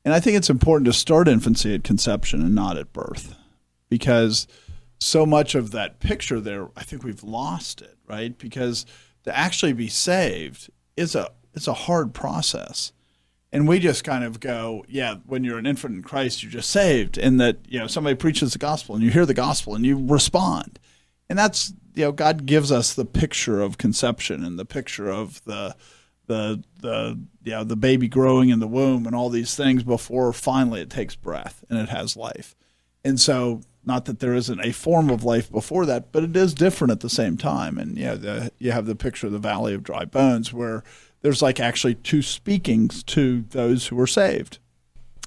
And 0.05 0.15
I 0.15 0.21
think 0.21 0.37
it's 0.37 0.51
important 0.51 0.87
to 0.87 0.93
start 0.93 1.29
infancy 1.29 1.75
at 1.75 1.85
conception 1.85 2.41
and 2.41 2.55
not 2.55 2.77
at 2.77 2.93
birth 2.93 3.37
because 3.89 4.47
so 4.99 5.25
much 5.25 5.55
of 5.55 5.71
that 5.71 6.01
picture 6.01 6.41
there, 6.41 6.69
I 6.77 6.83
think 6.83 7.05
we've 7.05 7.23
lost 7.23 7.81
it, 7.81 7.97
right? 8.07 8.37
Because 8.37 8.85
to 9.25 9.37
actually 9.37 9.73
be 9.73 9.89
saved 9.89 10.71
is 10.97 11.15
a 11.15 11.31
it's 11.55 11.69
a 11.69 11.75
hard 11.75 12.15
process. 12.15 12.93
And 13.51 13.67
we 13.67 13.79
just 13.79 14.05
kind 14.05 14.25
of 14.25 14.41
go, 14.41 14.85
yeah, 14.89 15.17
when 15.27 15.43
you're 15.43 15.59
an 15.59 15.67
infant 15.67 15.97
in 15.97 16.03
Christ, 16.03 16.43
you're 16.43 16.53
just 16.53 16.71
saved. 16.71 17.17
And 17.17 17.41
that, 17.41 17.59
you 17.67 17.79
know, 17.79 17.87
somebody 17.87 18.15
preaches 18.15 18.53
the 18.53 18.59
gospel 18.59 18.95
and 18.95 19.03
you 19.03 19.11
hear 19.11 19.25
the 19.25 19.35
gospel 19.35 19.75
and 19.75 19.87
you 19.87 20.07
respond. 20.07 20.79
And 21.31 21.39
that's, 21.39 21.73
you 21.95 22.05
know, 22.05 22.13
God 22.13 22.45
gives 22.45 22.71
us 22.71 22.93
the 22.93 23.07
picture 23.07 23.63
of 23.63 23.79
conception 23.79 24.45
and 24.45 24.59
the 24.59 24.67
picture 24.67 25.09
of 25.09 25.43
the, 25.45 25.75
the, 26.27 26.63
the, 26.81 27.19
you 27.43 27.53
know, 27.53 27.65
the 27.65 27.77
baby 27.77 28.07
growing 28.07 28.51
in 28.51 28.61
the 28.61 28.69
womb 28.69 29.07
and 29.07 29.17
all 29.17 29.31
these 29.31 29.57
things 29.57 29.83
before 29.83 30.33
finally 30.35 30.83
it 30.83 30.91
takes 30.91 31.17
breath 31.17 31.65
and 31.71 31.79
it 31.79 31.89
has 31.89 32.17
life. 32.17 32.55
And 33.03 33.19
so, 33.19 33.63
not 33.89 34.05
that 34.05 34.21
there 34.21 34.35
isn't 34.35 34.65
a 34.65 34.71
form 34.71 35.11
of 35.11 35.25
life 35.25 35.51
before 35.51 35.85
that, 35.87 36.13
but 36.13 36.23
it 36.23 36.37
is 36.37 36.55
different 36.55 36.93
at 36.93 37.01
the 37.01 37.11
same 37.11 37.37
time. 37.37 37.79
And, 37.79 37.99
you 37.99 38.05
know, 38.05 38.49
you 38.59 38.71
have 38.71 38.87
the 38.87 38.95
picture 38.95 39.27
of 39.27 39.33
the 39.33 39.41
Valley 39.41 39.75
of 39.75 39.83
Dry 39.83 40.05
Bones 40.05 40.53
where 40.53 40.85
there's 41.23 41.43
like 41.43 41.59
actually 41.59 41.97
two 41.97 42.23
speakings 42.23 43.03
to 43.05 43.45
those 43.51 43.89
who 43.89 43.99
are 43.99 44.07
saved. 44.07 44.59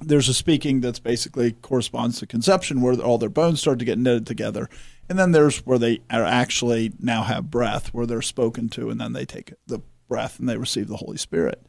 There's 0.03 0.29
a 0.29 0.33
speaking 0.33 0.79
that's 0.79 0.99
basically 0.99 1.51
corresponds 1.51 2.19
to 2.19 2.25
conception, 2.25 2.81
where 2.81 2.95
all 2.95 3.17
their 3.17 3.29
bones 3.29 3.59
start 3.59 3.79
to 3.79 3.85
get 3.85 3.99
knitted 3.99 4.25
together, 4.25 4.69
and 5.09 5.19
then 5.19 5.31
there's 5.31 5.59
where 5.65 5.77
they 5.77 5.99
are 6.09 6.23
actually 6.23 6.93
now 6.99 7.23
have 7.23 7.51
breath, 7.51 7.93
where 7.93 8.07
they're 8.07 8.21
spoken 8.21 8.69
to, 8.69 8.89
and 8.89 8.99
then 8.99 9.13
they 9.13 9.25
take 9.25 9.53
the 9.67 9.81
breath 10.07 10.39
and 10.39 10.49
they 10.49 10.57
receive 10.57 10.87
the 10.87 10.97
Holy 10.97 11.17
Spirit. 11.17 11.67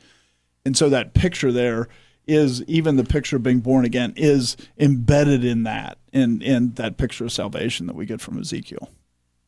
And 0.64 0.76
so 0.76 0.88
that 0.88 1.12
picture 1.12 1.52
there 1.52 1.88
is 2.26 2.62
even 2.64 2.96
the 2.96 3.04
picture 3.04 3.36
of 3.36 3.42
being 3.42 3.60
born 3.60 3.84
again 3.84 4.12
is 4.16 4.56
embedded 4.78 5.44
in 5.44 5.64
that, 5.64 5.98
in 6.12 6.40
in 6.42 6.72
that 6.74 6.96
picture 6.96 7.24
of 7.24 7.32
salvation 7.32 7.86
that 7.86 7.96
we 7.96 8.06
get 8.06 8.20
from 8.20 8.38
Ezekiel. 8.38 8.90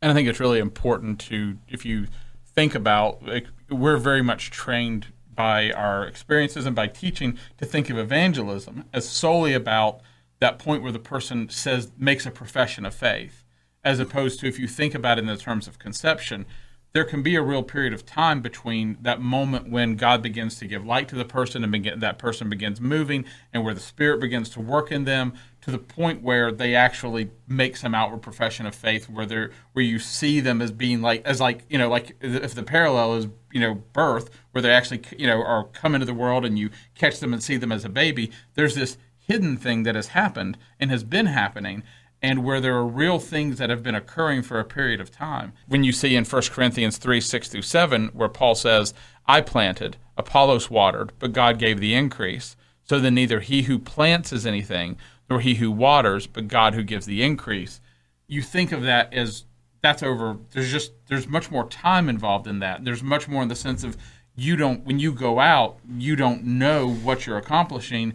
And 0.02 0.10
I 0.10 0.14
think 0.14 0.28
it's 0.28 0.40
really 0.40 0.58
important 0.58 1.18
to, 1.20 1.56
if 1.68 1.86
you 1.86 2.08
think 2.44 2.74
about, 2.74 3.22
like, 3.26 3.46
we're 3.70 3.96
very 3.96 4.22
much 4.22 4.50
trained 4.50 5.06
by 5.34 5.72
our 5.72 6.06
experiences 6.06 6.66
and 6.66 6.76
by 6.76 6.86
teaching 6.86 7.38
to 7.58 7.64
think 7.64 7.90
of 7.90 7.98
evangelism 7.98 8.84
as 8.92 9.08
solely 9.08 9.54
about 9.54 10.00
that 10.40 10.58
point 10.58 10.82
where 10.82 10.92
the 10.92 10.98
person 10.98 11.48
says 11.48 11.90
makes 11.96 12.26
a 12.26 12.30
profession 12.30 12.84
of 12.84 12.94
faith, 12.94 13.44
as 13.82 13.98
opposed 13.98 14.40
to 14.40 14.46
if 14.46 14.58
you 14.58 14.68
think 14.68 14.94
about 14.94 15.18
it 15.18 15.22
in 15.22 15.26
the 15.26 15.36
terms 15.36 15.66
of 15.66 15.78
conception, 15.78 16.44
there 16.94 17.04
can 17.04 17.24
be 17.24 17.34
a 17.34 17.42
real 17.42 17.64
period 17.64 17.92
of 17.92 18.06
time 18.06 18.40
between 18.40 18.96
that 19.02 19.20
moment 19.20 19.68
when 19.68 19.96
God 19.96 20.22
begins 20.22 20.60
to 20.60 20.66
give 20.68 20.86
light 20.86 21.08
to 21.08 21.16
the 21.16 21.24
person 21.24 21.64
and 21.64 21.72
begin, 21.72 21.98
that 21.98 22.18
person 22.18 22.48
begins 22.48 22.80
moving 22.80 23.24
and 23.52 23.64
where 23.64 23.74
the 23.74 23.80
Spirit 23.80 24.20
begins 24.20 24.48
to 24.50 24.60
work 24.60 24.92
in 24.92 25.04
them 25.04 25.34
to 25.62 25.72
the 25.72 25.78
point 25.78 26.22
where 26.22 26.52
they 26.52 26.76
actually 26.76 27.30
make 27.48 27.76
some 27.76 27.96
outward 27.96 28.22
profession 28.22 28.64
of 28.64 28.76
faith 28.76 29.10
where 29.10 29.26
they're 29.26 29.50
where 29.72 29.84
you 29.84 29.98
see 29.98 30.38
them 30.38 30.62
as 30.62 30.70
being 30.70 31.02
like 31.02 31.26
as 31.26 31.40
like 31.40 31.64
you 31.68 31.78
know 31.78 31.88
like 31.88 32.16
if 32.20 32.54
the 32.54 32.62
parallel 32.62 33.16
is 33.16 33.26
you 33.50 33.60
know 33.60 33.74
birth 33.92 34.30
where 34.52 34.62
they 34.62 34.70
actually 34.70 35.02
you 35.18 35.26
know 35.26 35.42
are 35.42 35.64
come 35.64 35.94
into 35.96 36.06
the 36.06 36.14
world 36.14 36.44
and 36.44 36.58
you 36.58 36.70
catch 36.94 37.18
them 37.18 37.32
and 37.32 37.42
see 37.42 37.56
them 37.56 37.72
as 37.72 37.84
a 37.84 37.88
baby 37.88 38.30
there's 38.54 38.76
this 38.76 38.98
hidden 39.18 39.56
thing 39.56 39.82
that 39.82 39.94
has 39.94 40.08
happened 40.08 40.56
and 40.78 40.90
has 40.90 41.02
been 41.02 41.26
happening 41.26 41.82
and 42.24 42.42
where 42.42 42.58
there 42.58 42.74
are 42.74 42.86
real 42.86 43.18
things 43.18 43.58
that 43.58 43.68
have 43.68 43.82
been 43.82 43.94
occurring 43.94 44.40
for 44.40 44.58
a 44.58 44.64
period 44.64 44.98
of 44.98 45.10
time. 45.10 45.52
When 45.68 45.84
you 45.84 45.92
see 45.92 46.16
in 46.16 46.24
1 46.24 46.42
Corinthians 46.44 46.96
3 46.96 47.20
6 47.20 47.48
through 47.48 47.60
7, 47.60 48.08
where 48.14 48.30
Paul 48.30 48.54
says, 48.54 48.94
I 49.28 49.42
planted, 49.42 49.98
Apollos 50.16 50.70
watered, 50.70 51.12
but 51.18 51.34
God 51.34 51.58
gave 51.58 51.80
the 51.80 51.94
increase. 51.94 52.56
So 52.84 52.98
then 52.98 53.14
neither 53.14 53.40
he 53.40 53.62
who 53.64 53.78
plants 53.78 54.32
is 54.32 54.46
anything, 54.46 54.96
nor 55.28 55.40
he 55.40 55.56
who 55.56 55.70
waters, 55.70 56.26
but 56.26 56.48
God 56.48 56.72
who 56.72 56.82
gives 56.82 57.04
the 57.04 57.22
increase. 57.22 57.82
You 58.26 58.40
think 58.40 58.72
of 58.72 58.80
that 58.84 59.12
as 59.12 59.44
that's 59.82 60.02
over. 60.02 60.38
There's 60.52 60.72
just, 60.72 60.92
there's 61.08 61.28
much 61.28 61.50
more 61.50 61.68
time 61.68 62.08
involved 62.08 62.46
in 62.46 62.60
that. 62.60 62.86
There's 62.86 63.02
much 63.02 63.28
more 63.28 63.42
in 63.42 63.48
the 63.48 63.54
sense 63.54 63.84
of 63.84 63.98
you 64.34 64.56
don't, 64.56 64.86
when 64.86 64.98
you 64.98 65.12
go 65.12 65.40
out, 65.40 65.76
you 65.98 66.16
don't 66.16 66.42
know 66.42 66.88
what 66.88 67.26
you're 67.26 67.36
accomplishing 67.36 68.14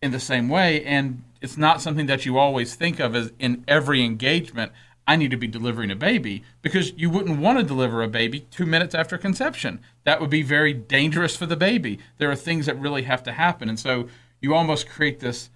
in 0.00 0.10
the 0.10 0.18
same 0.18 0.48
way. 0.48 0.82
And 0.86 1.22
it's 1.42 1.58
not 1.58 1.82
something 1.82 2.06
that 2.06 2.24
you 2.24 2.38
always 2.38 2.74
think 2.74 3.00
of 3.00 3.14
as 3.14 3.32
in 3.38 3.64
every 3.66 4.02
engagement. 4.02 4.72
I 5.06 5.16
need 5.16 5.32
to 5.32 5.36
be 5.36 5.48
delivering 5.48 5.90
a 5.90 5.96
baby 5.96 6.44
because 6.62 6.92
you 6.96 7.10
wouldn't 7.10 7.40
want 7.40 7.58
to 7.58 7.64
deliver 7.64 8.02
a 8.02 8.08
baby 8.08 8.46
two 8.50 8.64
minutes 8.64 8.94
after 8.94 9.18
conception. 9.18 9.80
That 10.04 10.20
would 10.20 10.30
be 10.30 10.42
very 10.42 10.72
dangerous 10.72 11.36
for 11.36 11.44
the 11.44 11.56
baby. 11.56 11.98
There 12.18 12.30
are 12.30 12.36
things 12.36 12.66
that 12.66 12.78
really 12.78 13.02
have 13.02 13.24
to 13.24 13.32
happen. 13.32 13.68
And 13.68 13.78
so 13.78 14.08
you 14.40 14.54
almost 14.54 14.88
create 14.88 15.18
this 15.18 15.50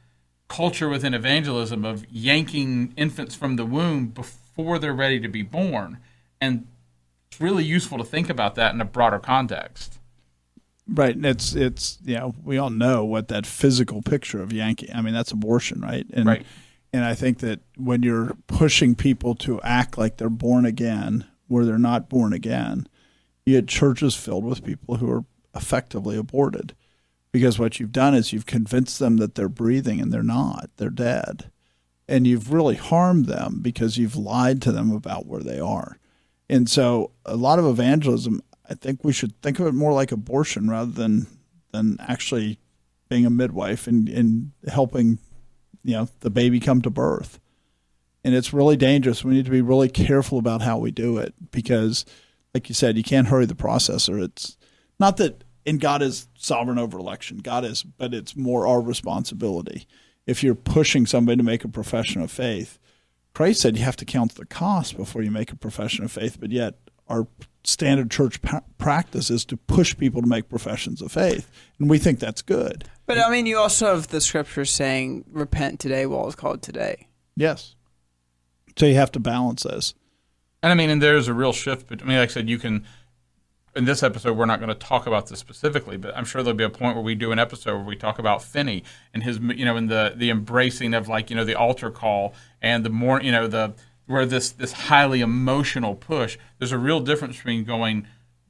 culture 0.48 0.88
within 0.88 1.14
evangelism 1.14 1.84
of 1.84 2.04
yanking 2.10 2.92
infants 2.96 3.36
from 3.36 3.54
the 3.54 3.64
womb 3.64 4.08
before 4.08 4.80
they're 4.80 4.92
ready 4.92 5.20
to 5.20 5.28
be 5.28 5.42
born. 5.42 5.98
And 6.40 6.66
it's 7.30 7.40
really 7.40 7.64
useful 7.64 7.98
to 7.98 8.04
think 8.04 8.28
about 8.28 8.56
that 8.56 8.74
in 8.74 8.80
a 8.80 8.84
broader 8.84 9.20
context. 9.20 9.95
Right. 10.88 11.14
And 11.14 11.26
it's 11.26 11.54
it's 11.54 11.98
you 12.04 12.16
know, 12.16 12.34
we 12.44 12.58
all 12.58 12.70
know 12.70 13.04
what 13.04 13.28
that 13.28 13.46
physical 13.46 14.02
picture 14.02 14.40
of 14.40 14.52
Yankee 14.52 14.90
I 14.92 15.00
mean, 15.00 15.14
that's 15.14 15.32
abortion, 15.32 15.80
right? 15.80 16.06
And 16.12 16.26
right. 16.26 16.46
and 16.92 17.04
I 17.04 17.14
think 17.14 17.38
that 17.38 17.60
when 17.76 18.02
you're 18.02 18.36
pushing 18.46 18.94
people 18.94 19.34
to 19.36 19.60
act 19.62 19.98
like 19.98 20.16
they're 20.16 20.28
born 20.30 20.64
again 20.64 21.26
where 21.48 21.64
they're 21.64 21.78
not 21.78 22.08
born 22.08 22.32
again, 22.32 22.86
you 23.44 23.54
get 23.60 23.68
churches 23.68 24.14
filled 24.14 24.44
with 24.44 24.64
people 24.64 24.96
who 24.96 25.10
are 25.10 25.24
effectively 25.54 26.16
aborted. 26.16 26.74
Because 27.32 27.58
what 27.58 27.78
you've 27.78 27.92
done 27.92 28.14
is 28.14 28.32
you've 28.32 28.46
convinced 28.46 28.98
them 28.98 29.18
that 29.18 29.34
they're 29.34 29.48
breathing 29.48 30.00
and 30.00 30.12
they're 30.12 30.22
not. 30.22 30.70
They're 30.76 30.90
dead. 30.90 31.50
And 32.08 32.26
you've 32.26 32.52
really 32.52 32.76
harmed 32.76 33.26
them 33.26 33.58
because 33.60 33.98
you've 33.98 34.16
lied 34.16 34.62
to 34.62 34.72
them 34.72 34.90
about 34.92 35.26
where 35.26 35.42
they 35.42 35.60
are. 35.60 35.98
And 36.48 36.70
so 36.70 37.10
a 37.24 37.36
lot 37.36 37.58
of 37.58 37.66
evangelism 37.66 38.40
I 38.68 38.74
think 38.74 39.04
we 39.04 39.12
should 39.12 39.40
think 39.42 39.58
of 39.58 39.66
it 39.66 39.74
more 39.74 39.92
like 39.92 40.12
abortion 40.12 40.68
rather 40.68 40.90
than 40.90 41.26
than 41.72 41.96
actually 42.00 42.58
being 43.08 43.26
a 43.26 43.30
midwife 43.30 43.86
and, 43.86 44.08
and 44.08 44.52
helping 44.68 45.18
you 45.82 45.92
know 45.92 46.08
the 46.20 46.30
baby 46.30 46.60
come 46.60 46.82
to 46.82 46.90
birth. 46.90 47.38
And 48.24 48.34
it's 48.34 48.52
really 48.52 48.76
dangerous. 48.76 49.24
We 49.24 49.34
need 49.34 49.44
to 49.44 49.52
be 49.52 49.60
really 49.62 49.88
careful 49.88 50.38
about 50.38 50.62
how 50.62 50.78
we 50.78 50.90
do 50.90 51.16
it 51.18 51.32
because, 51.52 52.04
like 52.52 52.68
you 52.68 52.74
said, 52.74 52.96
you 52.96 53.04
can't 53.04 53.28
hurry 53.28 53.46
the 53.46 53.54
process. 53.54 54.08
Or 54.08 54.18
it's 54.18 54.56
not 54.98 55.16
that, 55.18 55.44
and 55.64 55.80
God 55.80 56.02
is 56.02 56.26
sovereign 56.36 56.78
over 56.78 56.98
election. 56.98 57.38
God 57.38 57.64
is, 57.64 57.84
but 57.84 58.12
it's 58.12 58.34
more 58.34 58.66
our 58.66 58.80
responsibility. 58.80 59.86
If 60.26 60.42
you're 60.42 60.56
pushing 60.56 61.06
somebody 61.06 61.36
to 61.36 61.44
make 61.44 61.62
a 61.62 61.68
profession 61.68 62.20
of 62.20 62.32
faith, 62.32 62.80
Christ 63.32 63.60
said 63.60 63.76
you 63.76 63.84
have 63.84 63.96
to 63.96 64.04
count 64.04 64.34
the 64.34 64.44
cost 64.44 64.96
before 64.96 65.22
you 65.22 65.30
make 65.30 65.52
a 65.52 65.56
profession 65.56 66.04
of 66.04 66.10
faith. 66.10 66.38
But 66.40 66.50
yet, 66.50 66.74
our 67.06 67.28
standard 67.66 68.10
church 68.10 68.40
pa- 68.42 68.62
practice 68.78 69.28
is 69.30 69.44
to 69.46 69.56
push 69.56 69.96
people 69.96 70.22
to 70.22 70.28
make 70.28 70.48
professions 70.48 71.02
of 71.02 71.12
faith, 71.12 71.50
and 71.78 71.90
we 71.90 71.98
think 71.98 72.18
that's 72.18 72.42
good. 72.42 72.84
But 73.06 73.18
I 73.18 73.30
mean, 73.30 73.46
you 73.46 73.58
also 73.58 73.94
have 73.94 74.08
the 74.08 74.20
scriptures 74.20 74.70
saying, 74.70 75.24
"Repent 75.30 75.80
today, 75.80 76.06
while 76.06 76.26
it's 76.26 76.36
called 76.36 76.62
today." 76.62 77.08
Yes. 77.36 77.74
So 78.78 78.86
you 78.86 78.94
have 78.94 79.12
to 79.12 79.20
balance 79.20 79.64
this. 79.64 79.94
And 80.62 80.72
I 80.72 80.74
mean, 80.74 80.90
and 80.90 81.02
there's 81.02 81.28
a 81.28 81.34
real 81.34 81.52
shift. 81.52 81.88
But 81.88 82.02
I 82.02 82.04
mean, 82.04 82.18
like 82.18 82.30
I 82.30 82.32
said, 82.32 82.48
you 82.48 82.58
can. 82.58 82.84
In 83.74 83.84
this 83.84 84.02
episode, 84.02 84.38
we're 84.38 84.46
not 84.46 84.58
going 84.58 84.70
to 84.70 84.74
talk 84.74 85.06
about 85.06 85.26
this 85.26 85.38
specifically, 85.38 85.98
but 85.98 86.16
I'm 86.16 86.24
sure 86.24 86.42
there'll 86.42 86.56
be 86.56 86.64
a 86.64 86.70
point 86.70 86.96
where 86.96 87.04
we 87.04 87.14
do 87.14 87.30
an 87.30 87.38
episode 87.38 87.74
where 87.74 87.84
we 87.84 87.94
talk 87.94 88.18
about 88.18 88.42
Finney 88.42 88.84
and 89.12 89.22
his, 89.22 89.38
you 89.38 89.66
know, 89.66 89.76
and 89.76 89.90
the 89.90 90.14
the 90.16 90.30
embracing 90.30 90.94
of 90.94 91.08
like 91.08 91.28
you 91.28 91.36
know 91.36 91.44
the 91.44 91.54
altar 91.54 91.90
call 91.90 92.32
and 92.62 92.86
the 92.86 92.90
more, 92.90 93.20
you 93.20 93.30
know, 93.30 93.46
the 93.46 93.74
where 94.06 94.26
this 94.26 94.50
this 94.50 94.72
highly 94.72 95.20
emotional 95.20 95.94
push. 95.94 96.38
There's 96.58 96.72
a 96.72 96.78
real 96.78 97.00
difference 97.00 97.36
between 97.36 97.64
going 97.64 98.06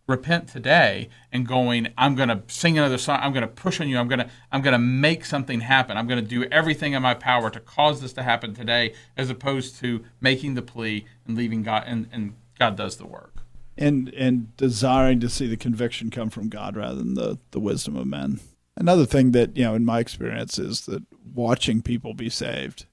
repent 0.06 0.48
today 0.48 1.08
and 1.32 1.48
going 1.48 1.88
i'm 1.98 2.14
going 2.14 2.28
to 2.28 2.40
sing 2.46 2.78
another 2.78 2.98
song. 2.98 3.18
I'm 3.20 3.32
going 3.32 3.42
to 3.42 3.48
push 3.48 3.80
on 3.80 3.88
you. 3.88 3.98
I'm 3.98 4.08
going 4.08 4.20
to 4.20 4.30
i'm 4.52 4.62
going 4.62 4.72
to 4.72 4.78
make 4.78 5.24
something 5.24 5.60
happen. 5.60 5.96
I'm 5.96 6.06
going 6.06 6.22
to 6.22 6.28
do 6.28 6.44
everything 6.44 6.92
in 6.92 7.02
my 7.02 7.14
power 7.14 7.50
to 7.50 7.60
cause 7.60 8.00
this 8.00 8.12
to 8.14 8.22
happen 8.22 8.54
today 8.54 8.94
as 9.16 9.30
opposed 9.30 9.78
to 9.80 10.04
making 10.20 10.54
the 10.54 10.62
plea 10.62 11.06
and 11.26 11.36
leaving 11.36 11.62
god 11.62 11.84
and, 11.86 12.08
and 12.12 12.34
god 12.58 12.76
does 12.76 12.96
the 12.96 13.06
work. 13.06 13.42
And 13.76 14.08
and 14.14 14.56
desiring 14.56 15.20
to 15.20 15.28
see 15.28 15.48
the 15.48 15.56
conviction 15.56 16.10
come 16.10 16.30
from 16.30 16.48
god 16.48 16.76
rather 16.76 16.96
than 16.96 17.14
the 17.14 17.38
the 17.50 17.60
wisdom 17.60 17.96
of 17.96 18.06
men. 18.06 18.40
Another 18.76 19.06
thing 19.06 19.32
that 19.32 19.56
you 19.56 19.64
know 19.64 19.74
in 19.74 19.84
my 19.84 19.98
experience 19.98 20.58
is 20.58 20.82
that 20.82 21.02
watching 21.34 21.82
people 21.82 22.14
be 22.14 22.30
saved 22.30 22.86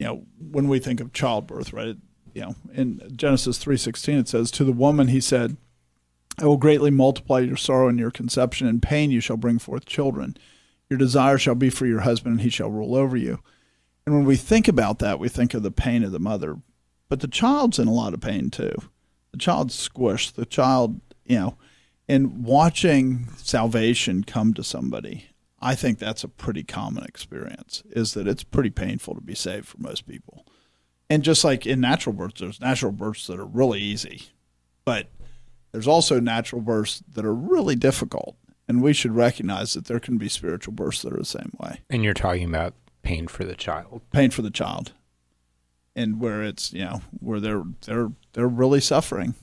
you 0.00 0.06
know, 0.06 0.22
when 0.38 0.66
we 0.66 0.78
think 0.78 0.98
of 1.00 1.12
childbirth, 1.12 1.74
right? 1.74 1.96
You 2.32 2.40
know, 2.40 2.54
in 2.72 3.02
Genesis 3.14 3.58
three 3.58 3.76
sixteen, 3.76 4.16
it 4.16 4.28
says, 4.28 4.50
"To 4.52 4.64
the 4.64 4.72
woman 4.72 5.08
he 5.08 5.20
said, 5.20 5.58
I 6.38 6.46
will 6.46 6.56
greatly 6.56 6.90
multiply 6.90 7.40
your 7.40 7.58
sorrow 7.58 7.88
and 7.88 7.98
your 7.98 8.10
conception. 8.10 8.66
and 8.66 8.80
pain 8.80 9.10
you 9.10 9.20
shall 9.20 9.36
bring 9.36 9.58
forth 9.58 9.84
children. 9.84 10.36
Your 10.88 10.98
desire 10.98 11.36
shall 11.36 11.54
be 11.54 11.68
for 11.68 11.86
your 11.86 12.00
husband, 12.00 12.32
and 12.32 12.40
he 12.40 12.48
shall 12.48 12.70
rule 12.70 12.96
over 12.96 13.16
you." 13.16 13.40
And 14.06 14.14
when 14.14 14.24
we 14.24 14.36
think 14.36 14.68
about 14.68 15.00
that, 15.00 15.20
we 15.20 15.28
think 15.28 15.52
of 15.52 15.62
the 15.62 15.70
pain 15.70 16.02
of 16.02 16.12
the 16.12 16.18
mother, 16.18 16.56
but 17.10 17.20
the 17.20 17.28
child's 17.28 17.78
in 17.78 17.86
a 17.86 17.92
lot 17.92 18.14
of 18.14 18.22
pain 18.22 18.48
too. 18.48 18.74
The 19.32 19.38
child's 19.38 19.76
squished. 19.76 20.32
The 20.32 20.46
child, 20.46 20.98
you 21.26 21.38
know, 21.38 21.58
and 22.08 22.42
watching 22.42 23.28
salvation 23.36 24.24
come 24.24 24.54
to 24.54 24.64
somebody 24.64 25.26
I 25.60 25.74
think 25.74 25.98
that's 25.98 26.24
a 26.24 26.28
pretty 26.28 26.62
common 26.62 27.04
experience 27.04 27.82
is 27.90 28.14
that 28.14 28.26
it's 28.26 28.44
pretty 28.44 28.70
painful 28.70 29.14
to 29.14 29.20
be 29.20 29.34
saved 29.34 29.66
for 29.66 29.78
most 29.78 30.06
people. 30.06 30.46
And 31.10 31.22
just 31.22 31.44
like 31.44 31.66
in 31.66 31.80
natural 31.80 32.14
births, 32.14 32.40
there's 32.40 32.60
natural 32.60 32.92
births 32.92 33.26
that 33.26 33.38
are 33.38 33.44
really 33.44 33.80
easy, 33.80 34.28
but 34.84 35.08
there's 35.72 35.88
also 35.88 36.20
natural 36.20 36.62
births 36.62 37.02
that 37.12 37.24
are 37.24 37.34
really 37.34 37.76
difficult. 37.76 38.36
And 38.68 38.82
we 38.82 38.92
should 38.92 39.16
recognize 39.16 39.74
that 39.74 39.86
there 39.86 39.98
can 39.98 40.16
be 40.16 40.28
spiritual 40.28 40.72
births 40.72 41.02
that 41.02 41.12
are 41.12 41.18
the 41.18 41.24
same 41.24 41.52
way. 41.58 41.80
And 41.90 42.04
you're 42.04 42.14
talking 42.14 42.48
about 42.48 42.74
pain 43.02 43.26
for 43.26 43.44
the 43.44 43.56
child. 43.56 44.02
Pain 44.12 44.30
for 44.30 44.42
the 44.42 44.50
child. 44.50 44.92
And 45.96 46.20
where 46.20 46.42
it's, 46.44 46.72
you 46.72 46.84
know, 46.84 47.02
where 47.18 47.40
they're 47.40 47.64
they're 47.84 48.12
they're 48.32 48.48
really 48.48 48.80
suffering. 48.80 49.34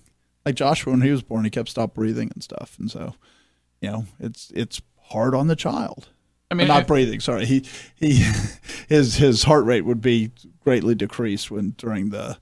Like 0.45 0.55
Joshua 0.55 0.93
when 0.93 1.01
he 1.01 1.11
was 1.11 1.23
born, 1.23 1.43
he 1.43 1.49
kept 1.49 1.67
stop 1.67 1.93
breathing 1.93 2.31
and 2.33 2.41
stuff. 2.41 2.77
And 2.79 2.89
so, 2.89 3.15
you 3.81 3.91
know, 3.91 4.05
it's 4.17 4.49
it's 4.55 4.81
hard 5.09 5.35
on 5.35 5.47
the 5.47 5.55
child. 5.55 6.09
I 6.49 6.55
mean, 6.55 6.67
not 6.67 6.87
breathing. 6.87 7.19
Sorry, 7.19 7.45
he 7.45 7.65
he 7.95 8.23
his 8.87 9.15
his 9.15 9.43
heart 9.43 9.65
rate 9.65 9.85
would 9.85 10.01
be 10.01 10.31
greatly 10.63 10.95
decreased 10.95 11.51
when 11.51 11.71
during 11.77 12.09
the 12.09 12.37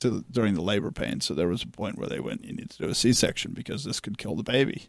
to, 0.00 0.24
during 0.30 0.54
the 0.54 0.62
labor 0.62 0.90
pain. 0.90 1.20
So 1.20 1.34
there 1.34 1.48
was 1.48 1.62
a 1.62 1.68
point 1.68 1.98
where 1.98 2.08
they 2.08 2.20
went, 2.20 2.44
"You 2.44 2.54
need 2.54 2.70
to 2.70 2.78
do 2.78 2.88
a 2.88 2.94
C-section 2.94 3.52
because 3.52 3.84
this 3.84 4.00
could 4.00 4.18
kill 4.18 4.34
the 4.34 4.42
baby." 4.42 4.88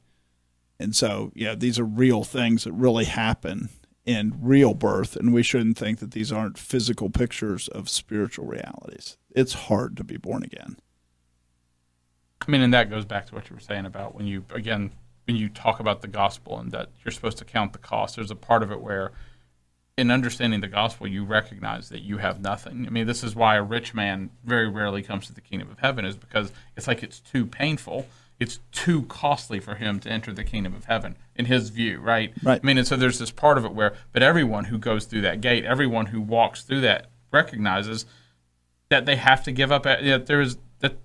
And 0.80 0.96
so, 0.96 1.32
yeah, 1.34 1.56
these 1.56 1.80
are 1.80 1.86
real 1.86 2.24
things 2.24 2.64
that 2.64 2.72
really 2.72 3.06
happen 3.06 3.70
in 4.06 4.38
real 4.42 4.74
birth, 4.74 5.16
and 5.16 5.34
we 5.34 5.44
shouldn't 5.44 5.78
think 5.78 6.00
that 6.00 6.12
these 6.12 6.32
aren't 6.32 6.58
physical 6.58 7.10
pictures 7.10 7.68
of 7.68 7.90
spiritual 7.90 8.46
realities. 8.46 9.18
It's 9.32 9.54
hard 9.54 9.98
to 9.98 10.04
be 10.04 10.18
born 10.18 10.44
again. 10.44 10.78
I 12.48 12.52
mean, 12.52 12.62
and 12.62 12.74
that 12.74 12.90
goes 12.90 13.06
back 13.06 13.26
to 13.28 13.36
what 13.36 13.50
you 13.50 13.56
were 13.56 13.62
saying 13.62 13.86
about 13.86 14.16
when 14.16 14.26
you 14.26 14.46
again 14.54 14.92
when 15.28 15.36
you 15.36 15.50
talk 15.50 15.80
about 15.80 16.02
the 16.02 16.08
gospel 16.08 16.58
and 16.58 16.72
that 16.72 16.90
you're 17.04 17.12
supposed 17.12 17.38
to 17.38 17.46
count 17.46 17.74
the 17.74 17.80
cost, 17.80 18.16
there's 18.16 18.32
a 18.32 18.36
part 18.36 18.64
of 18.64 18.72
it 18.72 18.82
where 18.82 19.12
in 19.98 20.10
understanding 20.10 20.62
the 20.62 20.68
gospel, 20.68 21.08
you 21.08 21.26
recognize 21.26 21.90
that 21.90 22.02
you 22.02 22.18
have 22.20 22.40
nothing. 22.40 22.86
I 22.88 22.90
mean, 22.92 23.08
this 23.08 23.24
is 23.24 23.36
why 23.36 23.56
a 23.56 23.64
rich 23.64 23.94
man 23.94 24.30
very 24.46 24.70
rarely 24.70 25.02
comes 25.02 25.26
to 25.28 25.34
the 25.34 25.42
kingdom 25.42 25.72
of 25.72 25.80
heaven, 25.80 26.06
is 26.06 26.16
because 26.16 26.52
it's 26.76 26.88
like 26.88 27.04
it's 27.04 27.20
too 27.20 27.46
painful. 27.46 28.06
it's 28.40 28.60
too 28.72 29.04
costly 29.04 29.60
for 29.60 29.76
him 29.76 30.00
to 30.00 30.10
enter 30.10 30.32
the 30.32 30.44
kingdom 30.44 30.76
of 30.76 30.86
heaven 30.86 31.16
in 31.36 31.46
his 31.46 31.70
view, 31.70 32.00
right? 32.00 32.34
Right. 32.44 32.60
I 32.62 32.66
mean, 32.66 32.78
and 32.78 32.88
so 32.88 32.96
there's 32.96 33.20
this 33.20 33.32
part 33.32 33.58
of 33.58 33.66
it 33.66 33.74
where, 33.74 33.94
but 34.12 34.22
everyone 34.22 34.66
who 34.66 34.78
goes 34.78 35.06
through 35.06 35.22
that 35.22 35.42
gate, 35.42 35.66
everyone 35.66 36.08
who 36.08 36.22
walks 36.22 36.64
through 36.64 36.82
that 36.82 37.10
recognizes 37.32 38.06
that 38.90 39.06
they 39.06 39.16
have 39.16 39.44
to 39.44 39.52
give 39.52 39.72
up. 39.72 39.84
That 39.84 40.28
there 40.28 40.42
is 40.42 40.58
that 40.80 40.98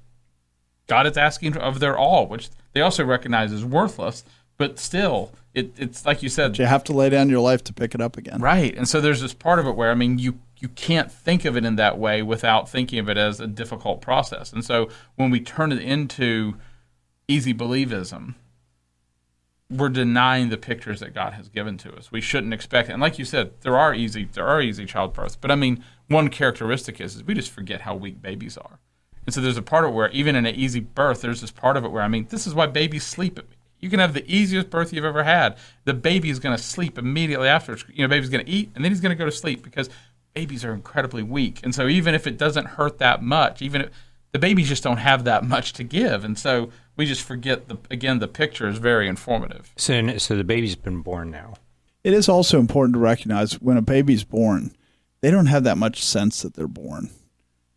God 0.87 1.07
is 1.07 1.17
asking 1.17 1.57
of 1.57 1.81
their 1.81 1.97
all, 1.97 2.27
which 2.27 2.51
they 2.73 2.81
also 2.81 3.05
recognize 3.05 3.53
is 3.53 3.65
worthless, 3.65 4.25
but 4.57 4.79
still, 4.79 5.33
it, 5.55 5.73
it's 5.77 6.07
like 6.07 6.23
you 6.23 6.29
said, 6.29 6.59
You 6.59 6.67
have 6.67 6.85
to 6.85 6.93
lay 6.93 7.11
down 7.11 7.29
your 7.29 7.41
life 7.41 7.63
to 7.65 7.73
pick 7.73 7.95
it 7.95 8.01
up 8.01 8.17
again. 8.17 8.41
Right. 8.41 8.75
And 8.77 8.89
so 8.89 9.01
there's 9.01 9.21
this 9.21 9.35
part 9.35 9.59
of 9.59 9.67
it 9.67 9.77
where 9.77 9.91
I 9.91 9.95
mean 9.95 10.19
you 10.19 10.39
you 10.59 10.69
can't 10.69 11.11
think 11.11 11.45
of 11.45 11.57
it 11.57 11.65
in 11.65 11.77
that 11.77 11.99
way 11.99 12.23
without 12.23 12.69
thinking 12.69 13.01
of 13.01 13.09
it 13.09 13.17
as 13.17 13.41
a 13.41 13.49
difficult 13.49 14.01
process. 14.01 14.53
And 14.53 14.65
so 14.65 14.89
when 15.17 15.31
we 15.31 15.41
turn 15.41 15.73
it 15.73 15.81
into 15.81 16.55
easy 17.27 17.53
believism, 17.53 18.37
we're 19.69 19.89
denying 19.89 20.51
the 20.51 20.57
pictures 20.57 21.01
that 21.01 21.15
God 21.15 21.33
has 21.33 21.49
given 21.49 21.77
to 21.79 21.93
us. 21.97 22.13
We 22.13 22.21
shouldn't 22.21 22.55
expect 22.55 22.89
and 22.89 23.03
like 23.03 23.19
you 23.19 23.25
said, 23.25 23.61
there 23.63 23.77
are 23.77 23.95
easy 23.95 24.29
there 24.33 24.47
are 24.47 24.63
easy 24.63 24.87
childbirths. 24.87 25.37
But 25.41 25.51
I 25.51 25.57
mean, 25.57 25.85
one 26.09 26.29
characteristic 26.29 27.01
is, 27.01 27.17
is 27.17 27.25
we 27.25 27.35
just 27.35 27.51
forget 27.51 27.83
how 27.83 27.95
weak 27.95 28.23
babies 28.23 28.57
are. 28.57 28.79
And 29.27 29.35
so 29.35 29.41
there's 29.41 29.57
a 29.57 29.63
part 29.63 29.85
of 29.85 29.91
it 29.91 29.95
where 29.95 30.11
even 30.11 30.35
in 30.35 30.47
an 30.47 30.55
easy 30.55 30.81
birth, 30.81 31.21
there's 31.23 31.41
this 31.41 31.51
part 31.51 31.77
of 31.77 31.85
it 31.85 31.91
where 31.91 32.03
I 32.03 32.09
mean, 32.09 32.27
this 32.31 32.47
is 32.47 32.55
why 32.55 32.67
babies 32.67 33.05
sleep. 33.05 33.41
You 33.81 33.91
can 33.91 33.99
have 33.99 34.15
the 34.15 34.25
easiest 34.33 34.71
birth 34.71 34.93
you've 34.93 35.05
ever 35.05 35.25
had. 35.25 35.57
The 35.85 35.95
baby 35.95 36.31
is 36.31 36.39
going 36.39 36.57
to 36.57 36.63
sleep 36.63 36.99
immediately 36.99 37.49
after. 37.49 37.77
You 37.93 38.03
know, 38.03 38.09
baby's 38.09 38.31
going 38.31 38.45
to 38.45 38.51
eat 38.51 38.71
and 38.75 38.85
then 38.85 38.93
he's 38.93 39.01
going 39.01 39.11
to 39.11 39.17
go 39.17 39.25
to 39.25 39.33
sleep 39.33 39.63
because 39.63 39.91
babies 40.35 40.65
are 40.65 40.73
incredibly 40.73 41.23
weak. 41.23 41.61
And 41.63 41.75
so 41.75 41.89
even 41.89 42.15
if 42.15 42.27
it 42.27 42.39
doesn't 42.39 42.67
hurt 42.67 42.99
that 42.99 43.23
much, 43.23 43.63
even 43.63 43.83
if 43.83 43.91
the 44.33 44.39
babies 44.39 44.69
just 44.69 44.83
don't 44.83 44.97
have 44.99 45.25
that 45.25 45.45
much 45.45 45.73
to 45.75 45.85
give, 45.85 46.25
and 46.25 46.39
so 46.39 46.71
we 46.97 47.07
just 47.07 47.23
forget 47.23 47.69
the 47.69 47.77
again 47.91 48.19
the 48.19 48.29
picture 48.29 48.67
is 48.67 48.79
very 48.79 49.09
informative. 49.09 49.73
So, 49.77 50.17
so 50.19 50.37
the 50.37 50.45
baby's 50.45 50.77
been 50.77 51.03
born 51.03 51.31
now. 51.31 51.55
It 52.03 52.15
is 52.15 52.29
also 52.29 52.59
important 52.59 52.95
to 52.95 53.01
recognize 53.01 53.61
when 53.61 53.77
a 53.77 53.83
baby's 53.83 54.25
born, 54.25 54.75
they 55.21 55.31
don't 55.31 55.47
have 55.47 55.65
that 55.65 55.79
much 55.79 56.03
sense 56.03 56.43
that 56.43 56.55
they're 56.55 56.67
born. 56.67 57.11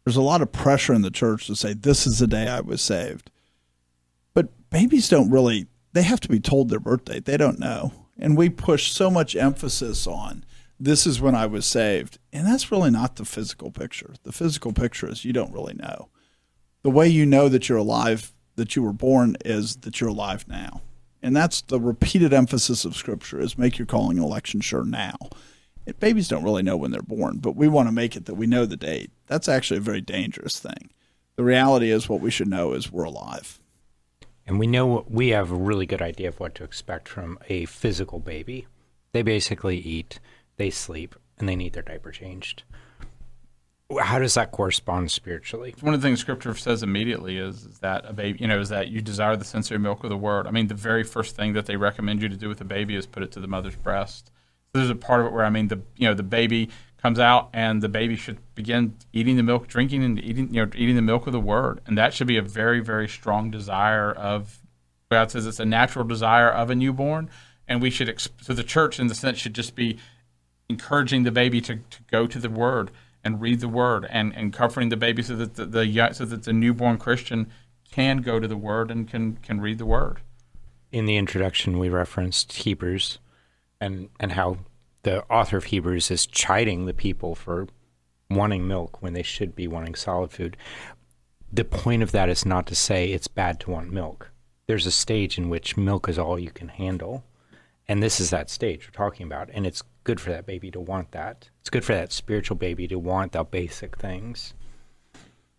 There's 0.06 0.16
a 0.16 0.22
lot 0.22 0.42
of 0.42 0.52
pressure 0.52 0.94
in 0.94 1.02
the 1.02 1.12
church 1.12 1.48
to 1.48 1.56
say, 1.56 1.74
This 1.74 2.08
is 2.08 2.20
the 2.20 2.28
day 2.28 2.48
I 2.48 2.62
was 2.62 2.82
saved. 2.82 3.32
But 4.34 4.70
babies 4.70 5.10
don't 5.10 5.32
really, 5.32 5.68
they 5.94 6.04
have 6.04 6.22
to 6.22 6.30
be 6.30 6.40
told 6.40 6.70
their 6.70 6.80
birthday. 6.80 7.20
They 7.20 7.38
don't 7.38 7.60
know. 7.60 7.92
And 8.18 8.38
we 8.38 8.50
push 8.50 8.92
so 8.92 9.10
much 9.10 9.36
emphasis 9.36 10.08
on 10.08 10.46
this 10.80 11.08
is 11.08 11.22
when 11.22 11.36
I 11.36 11.46
was 11.46 11.66
saved. 11.66 12.20
And 12.34 12.46
that's 12.46 12.72
really 12.72 12.92
not 12.92 13.16
the 13.16 13.26
physical 13.26 13.72
picture. 13.72 14.14
The 14.24 14.32
physical 14.32 14.74
picture 14.74 15.10
is 15.10 15.26
you 15.26 15.34
don't 15.34 15.54
really 15.54 15.74
know. 15.74 16.10
The 16.84 16.90
way 16.90 17.08
you 17.08 17.26
know 17.26 17.50
that 17.50 17.70
you're 17.70 17.78
alive, 17.78 18.34
that 18.56 18.76
you 18.76 18.84
were 18.84 18.94
born, 18.94 19.38
is 19.44 19.78
that 19.78 20.00
you're 20.00 20.10
alive 20.10 20.48
now. 20.48 20.82
And 21.22 21.36
that's 21.36 21.62
the 21.62 21.80
repeated 21.80 22.34
emphasis 22.34 22.86
of 22.86 22.96
Scripture 22.96 23.40
is 23.40 23.58
make 23.58 23.80
your 23.80 23.88
calling 23.88 24.18
and 24.18 24.26
election 24.26 24.62
sure 24.62 24.86
now. 24.86 25.16
Babies 26.00 26.28
don't 26.28 26.44
really 26.44 26.64
know 26.64 26.78
when 26.78 26.92
they're 26.92 27.02
born, 27.02 27.38
but 27.38 27.56
we 27.56 27.68
want 27.68 27.88
to 27.88 27.92
make 27.94 28.16
it 28.16 28.26
that 28.26 28.36
we 28.36 28.48
know 28.48 28.66
the 28.66 28.78
date. 28.78 29.12
That's 29.28 29.48
actually 29.48 29.78
a 29.78 29.82
very 29.82 30.02
dangerous 30.02 30.60
thing. 30.60 30.92
The 31.36 31.44
reality 31.44 31.92
is 31.92 32.08
what 32.08 32.22
we 32.22 32.32
should 32.32 32.48
know 32.48 32.74
is 32.74 32.92
we're 32.92 33.04
alive. 33.04 33.60
And 34.48 34.60
we 34.60 34.68
know 34.68 35.06
we 35.10 35.30
have 35.30 35.52
a 35.52 35.56
really 35.56 35.86
good 35.86 36.02
idea 36.02 36.28
of 36.28 36.40
what 36.40 36.56
to 36.56 36.64
expect 36.64 37.10
from 37.10 37.40
a 37.50 37.66
physical 37.66 38.20
baby. 38.20 38.68
They 39.12 39.24
basically 39.24 39.78
eat, 39.78 40.20
they 40.58 40.70
sleep, 40.70 41.16
and 41.38 41.50
they 41.50 41.56
need 41.56 41.74
their 41.74 41.84
diaper 41.84 42.12
changed. 42.12 42.64
How 44.00 44.20
does 44.20 44.34
that 44.34 44.52
correspond 44.52 45.12
spiritually? 45.12 45.76
One 45.82 45.94
of 45.94 46.02
the 46.02 46.08
things 46.08 46.20
Scripture 46.20 46.54
says 46.56 46.84
immediately 46.84 47.38
is, 47.38 47.66
is 47.66 47.80
that 47.80 48.04
a 48.08 48.14
baby, 48.14 48.40
you 48.40 48.48
know, 48.48 48.60
is 48.60 48.70
that 48.70 48.88
you 48.88 49.02
desire 49.02 49.36
the 49.36 49.46
sensory 49.46 49.78
milk 49.78 50.04
of 50.04 50.10
the 50.10 50.18
Word. 50.18 50.48
I 50.48 50.52
mean, 50.52 50.68
the 50.68 50.74
very 50.74 51.04
first 51.04 51.36
thing 51.36 51.54
that 51.54 51.66
they 51.66 51.76
recommend 51.76 52.22
you 52.22 52.30
to 52.30 52.36
do 52.36 52.50
with 52.50 52.62
a 52.62 52.66
baby 52.66 52.96
is 52.96 53.06
put 53.06 53.22
it 53.22 53.32
to 53.34 53.40
the 53.40 53.48
mother's 53.48 53.76
breast. 53.76 54.32
So 54.74 54.80
there's 54.80 54.90
a 54.90 54.96
part 54.96 55.22
of 55.22 55.28
it 55.28 55.34
where 55.34 55.46
I 55.46 55.50
mean, 55.50 55.68
the 55.68 55.82
you 55.98 56.08
know, 56.08 56.14
the 56.14 56.24
baby 56.24 56.70
comes 57.06 57.20
out 57.20 57.52
and 57.54 57.84
the 57.84 57.88
baby 57.88 58.16
should 58.16 58.40
begin 58.56 58.96
eating 59.14 59.38
the 59.38 59.44
milk, 59.44 59.68
drinking 59.68 60.04
and 60.04 60.20
eating, 60.24 60.52
you 60.52 60.66
know, 60.66 60.72
eating 60.74 60.96
the 60.96 61.04
milk 61.04 61.28
of 61.28 61.34
the 61.34 61.40
Word, 61.40 61.80
and 61.86 61.96
that 62.00 62.16
should 62.16 62.26
be 62.26 62.36
a 62.36 62.42
very, 62.42 62.80
very 62.80 63.08
strong 63.08 63.52
desire 63.52 64.12
of. 64.12 64.58
God 65.12 65.30
says 65.30 65.46
it's 65.46 65.60
a 65.60 65.66
natural 65.66 66.04
desire 66.04 66.50
of 66.50 66.72
a 66.72 66.76
newborn, 66.76 67.30
and 67.68 67.80
we 67.80 67.92
should. 67.92 68.20
So 68.42 68.54
the 68.54 68.64
church, 68.64 69.00
in 69.00 69.06
the 69.06 69.14
sense, 69.14 69.38
should 69.38 69.54
just 69.54 69.76
be 69.76 70.00
encouraging 70.68 71.22
the 71.22 71.32
baby 71.32 71.62
to, 71.62 71.76
to 71.76 72.00
go 72.10 72.26
to 72.26 72.40
the 72.40 72.50
Word 72.50 72.90
and 73.24 73.40
read 73.40 73.60
the 73.60 73.70
Word, 73.70 74.08
and, 74.10 74.36
and 74.36 74.52
comforting 74.52 74.90
the 74.90 74.98
baby 74.98 75.22
so 75.22 75.36
that 75.36 75.54
the, 75.54 75.66
the 75.68 76.10
so 76.12 76.26
that 76.26 76.42
the 76.42 76.54
newborn 76.54 76.98
Christian 76.98 77.52
can 77.92 78.18
go 78.24 78.40
to 78.40 78.48
the 78.48 78.58
Word 78.58 78.90
and 78.90 79.08
can 79.08 79.38
can 79.44 79.62
read 79.62 79.78
the 79.78 79.86
Word. 79.86 80.22
In 80.92 81.06
the 81.06 81.18
introduction, 81.18 81.78
we 81.78 81.88
referenced 81.88 82.52
Hebrews, 82.52 83.20
and 83.80 84.10
and 84.20 84.32
how 84.32 84.58
the 85.06 85.24
author 85.30 85.58
of 85.58 85.66
Hebrews 85.66 86.10
is 86.10 86.26
chiding 86.26 86.88
the 86.88 86.94
people 86.94 87.36
for 87.36 87.68
wanting 88.28 88.68
milk 88.68 89.04
when 89.04 89.14
they 89.14 89.22
should 89.22 89.56
be 89.56 89.68
wanting 89.68 89.94
solid 89.94 90.32
food. 90.32 90.58
The 91.54 91.64
point 91.64 92.02
of 92.02 92.12
that 92.12 92.28
is 92.28 92.44
not 92.44 92.66
to 92.68 92.76
say 92.76 93.12
it's 93.12 93.28
bad 93.28 93.60
to 93.62 93.70
want 93.70 93.94
milk. 93.94 94.32
There's 94.66 94.88
a 94.88 94.92
stage 94.92 95.38
in 95.38 95.48
which 95.48 95.78
milk 95.78 96.10
is 96.10 96.18
all 96.18 96.40
you 96.40 96.50
can 96.50 96.70
handle. 96.70 97.24
And 97.88 98.02
this 98.02 98.20
is 98.20 98.32
that 98.32 98.50
stage 98.50 98.88
we're 98.88 98.98
talking 98.98 99.28
about. 99.28 99.52
And 99.54 99.68
it's 99.68 99.84
good 100.06 100.20
for 100.20 100.32
that 100.32 100.48
baby 100.48 100.72
to 100.72 100.80
want 100.80 101.12
that. 101.12 101.50
It's 101.62 101.70
good 101.70 101.86
for 101.86 101.94
that 101.94 102.12
spiritual 102.12 102.58
baby 102.58 102.88
to 102.88 102.98
want 102.98 103.34
the 103.34 103.44
basic 103.44 103.98
things. 103.98 104.56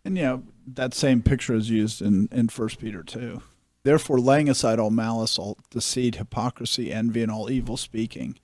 And 0.05 0.17
you 0.17 0.25
know, 0.25 0.43
that 0.67 0.93
same 0.93 1.23
picture 1.23 1.55
is 1.55 1.71
used 1.71 2.03
in, 2.03 2.29
in 2.33 2.49
1 2.49 2.69
Peter 2.81 3.05
2. 3.05 3.41
Therefore, 3.85 4.19
laying 4.19 4.49
aside 4.49 4.81
all 4.81 4.91
malice, 4.91 5.39
all 5.39 5.57
deceit, 5.71 6.17
hypocrisy, 6.17 6.93
envy, 6.93 7.23
and 7.23 7.31
all 7.31 7.49
evil 7.49 7.77
speaking, 7.77 8.41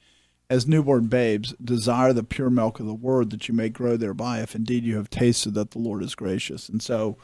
as 0.53 0.69
newborn 0.69 1.07
babes, 1.07 1.55
desire 1.65 2.13
the 2.13 2.23
pure 2.23 2.51
milk 2.51 2.79
of 2.79 2.85
the 2.85 2.93
word 2.93 3.31
that 3.31 3.49
you 3.49 3.55
may 3.55 3.71
grow 3.71 3.97
thereby, 3.97 4.41
if 4.41 4.55
indeed 4.55 4.85
you 4.85 4.97
have 4.97 5.09
tasted 5.09 5.55
that 5.55 5.71
the 5.71 5.79
Lord 5.79 6.03
is 6.03 6.15
gracious. 6.15 6.69
And 6.69 6.83
so, 6.83 7.17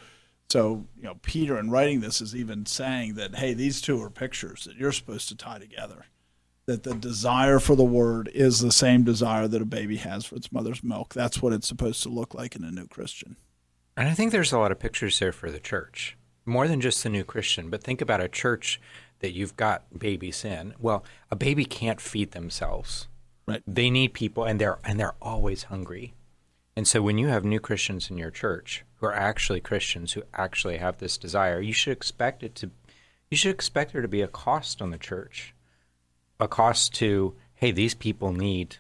so 0.48 0.86
you 0.96 1.02
know, 1.02 1.16
Peter 1.20 1.58
in 1.58 1.70
writing 1.70 2.00
this 2.00 2.22
is 2.22 2.34
even 2.34 2.64
saying 2.64 3.16
that, 3.16 3.34
hey, 3.34 3.52
these 3.52 3.82
two 3.82 4.02
are 4.02 4.08
pictures 4.08 4.64
that 4.64 4.76
you're 4.76 4.92
supposed 4.92 5.28
to 5.28 5.36
tie 5.36 5.58
together. 5.58 6.06
That 6.64 6.84
the 6.84 6.94
desire 6.94 7.58
for 7.58 7.76
the 7.76 7.84
word 7.84 8.30
is 8.32 8.60
the 8.60 8.72
same 8.72 9.04
desire 9.04 9.46
that 9.46 9.60
a 9.60 9.66
baby 9.66 9.98
has 9.98 10.24
for 10.24 10.36
its 10.36 10.50
mother's 10.50 10.82
milk. 10.82 11.12
That's 11.12 11.42
what 11.42 11.52
it's 11.52 11.68
supposed 11.68 12.02
to 12.04 12.08
look 12.08 12.32
like 12.32 12.56
in 12.56 12.64
a 12.64 12.70
new 12.70 12.86
Christian. 12.86 13.36
And 13.94 14.08
I 14.08 14.14
think 14.14 14.32
there's 14.32 14.52
a 14.52 14.58
lot 14.58 14.72
of 14.72 14.78
pictures 14.78 15.18
there 15.18 15.32
for 15.32 15.50
the 15.50 15.60
church, 15.60 16.16
more 16.46 16.66
than 16.66 16.80
just 16.80 17.02
the 17.02 17.10
new 17.10 17.24
Christian. 17.24 17.68
But 17.68 17.84
think 17.84 18.00
about 18.00 18.22
a 18.22 18.28
church 18.28 18.80
that 19.18 19.32
you've 19.32 19.56
got 19.56 19.98
babies 19.98 20.46
in. 20.46 20.72
Well, 20.78 21.04
a 21.30 21.36
baby 21.36 21.66
can't 21.66 22.00
feed 22.00 22.30
themselves. 22.30 23.06
Right. 23.48 23.62
They 23.66 23.88
need 23.88 24.12
people, 24.12 24.44
and 24.44 24.60
they're 24.60 24.78
and 24.84 25.00
they're 25.00 25.14
always 25.22 25.64
hungry. 25.64 26.12
And 26.76 26.86
so, 26.86 27.00
when 27.00 27.16
you 27.16 27.28
have 27.28 27.44
new 27.44 27.60
Christians 27.60 28.10
in 28.10 28.18
your 28.18 28.30
church 28.30 28.84
who 28.96 29.06
are 29.06 29.14
actually 29.14 29.60
Christians 29.60 30.12
who 30.12 30.22
actually 30.34 30.76
have 30.76 30.98
this 30.98 31.16
desire, 31.16 31.60
you 31.60 31.72
should 31.72 31.92
expect 31.92 32.42
it 32.42 32.54
to. 32.56 32.70
You 33.30 33.36
should 33.36 33.54
expect 33.54 33.92
there 33.92 34.02
to 34.02 34.08
be 34.08 34.20
a 34.20 34.28
cost 34.28 34.82
on 34.82 34.90
the 34.90 34.98
church, 34.98 35.54
a 36.38 36.46
cost 36.46 36.94
to 36.96 37.34
hey, 37.54 37.70
these 37.70 37.94
people 37.94 38.32
need 38.32 38.76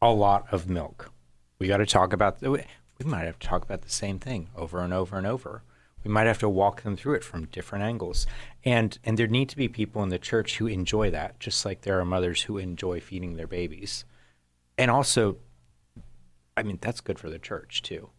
a 0.00 0.12
lot 0.12 0.46
of 0.52 0.68
milk. 0.68 1.10
We 1.58 1.66
got 1.66 1.78
to 1.78 1.86
talk 1.86 2.12
about. 2.12 2.40
The, 2.40 2.50
We 2.50 2.66
might 3.04 3.24
have 3.24 3.38
to 3.38 3.48
talk 3.48 3.64
about 3.64 3.82
the 3.82 3.90
same 3.90 4.18
thing 4.18 4.48
over 4.54 4.80
and 4.80 4.92
over 4.92 5.16
and 5.16 5.26
over. 5.26 5.62
We 6.04 6.10
might 6.10 6.26
have 6.26 6.38
to 6.40 6.48
walk 6.48 6.82
them 6.82 6.96
through 6.96 7.14
it 7.14 7.24
from 7.24 7.46
different 7.46 7.84
angles. 7.84 8.26
And 8.64 8.98
and 9.04 9.18
there 9.18 9.26
need 9.26 9.48
to 9.50 9.56
be 9.56 9.68
people 9.68 10.02
in 10.02 10.08
the 10.08 10.18
church 10.18 10.56
who 10.56 10.66
enjoy 10.66 11.10
that, 11.10 11.38
just 11.38 11.64
like 11.64 11.82
there 11.82 12.00
are 12.00 12.04
mothers 12.04 12.42
who 12.42 12.56
enjoy 12.58 13.00
feeding 13.00 13.36
their 13.36 13.46
babies. 13.46 14.04
And 14.78 14.90
also 14.90 15.36
I 16.56 16.62
mean 16.62 16.78
that's 16.80 17.00
good 17.00 17.18
for 17.18 17.30
the 17.30 17.38
church 17.38 17.82
too. 17.82 18.10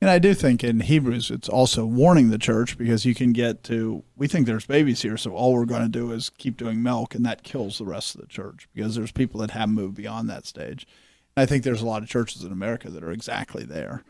And 0.00 0.10
I 0.10 0.18
do 0.18 0.34
think 0.34 0.64
in 0.64 0.80
Hebrews 0.80 1.30
it's 1.30 1.48
also 1.48 1.86
warning 1.86 2.30
the 2.30 2.38
church 2.38 2.76
because 2.76 3.04
you 3.04 3.14
can 3.14 3.32
get 3.32 3.62
to 3.64 4.02
we 4.16 4.26
think 4.26 4.46
there's 4.46 4.66
babies 4.66 5.02
here, 5.02 5.16
so 5.16 5.32
all 5.32 5.52
we're 5.52 5.64
going 5.64 5.82
to 5.82 5.88
do 5.88 6.10
is 6.10 6.28
keep 6.28 6.56
doing 6.56 6.82
milk, 6.82 7.14
and 7.14 7.24
that 7.24 7.44
kills 7.44 7.78
the 7.78 7.84
rest 7.84 8.14
of 8.14 8.20
the 8.20 8.26
church 8.26 8.68
because 8.74 8.96
there's 8.96 9.12
people 9.12 9.40
that 9.40 9.52
have 9.52 9.68
moved 9.68 9.94
beyond 9.94 10.28
that 10.28 10.46
stage. 10.46 10.88
And 11.36 11.42
I 11.42 11.46
think 11.46 11.62
there's 11.62 11.82
a 11.82 11.86
lot 11.86 12.02
of 12.02 12.08
churches 12.08 12.42
in 12.42 12.50
America 12.50 12.90
that 12.90 13.04
are 13.04 13.12
exactly 13.12 13.64
there, 13.64 14.02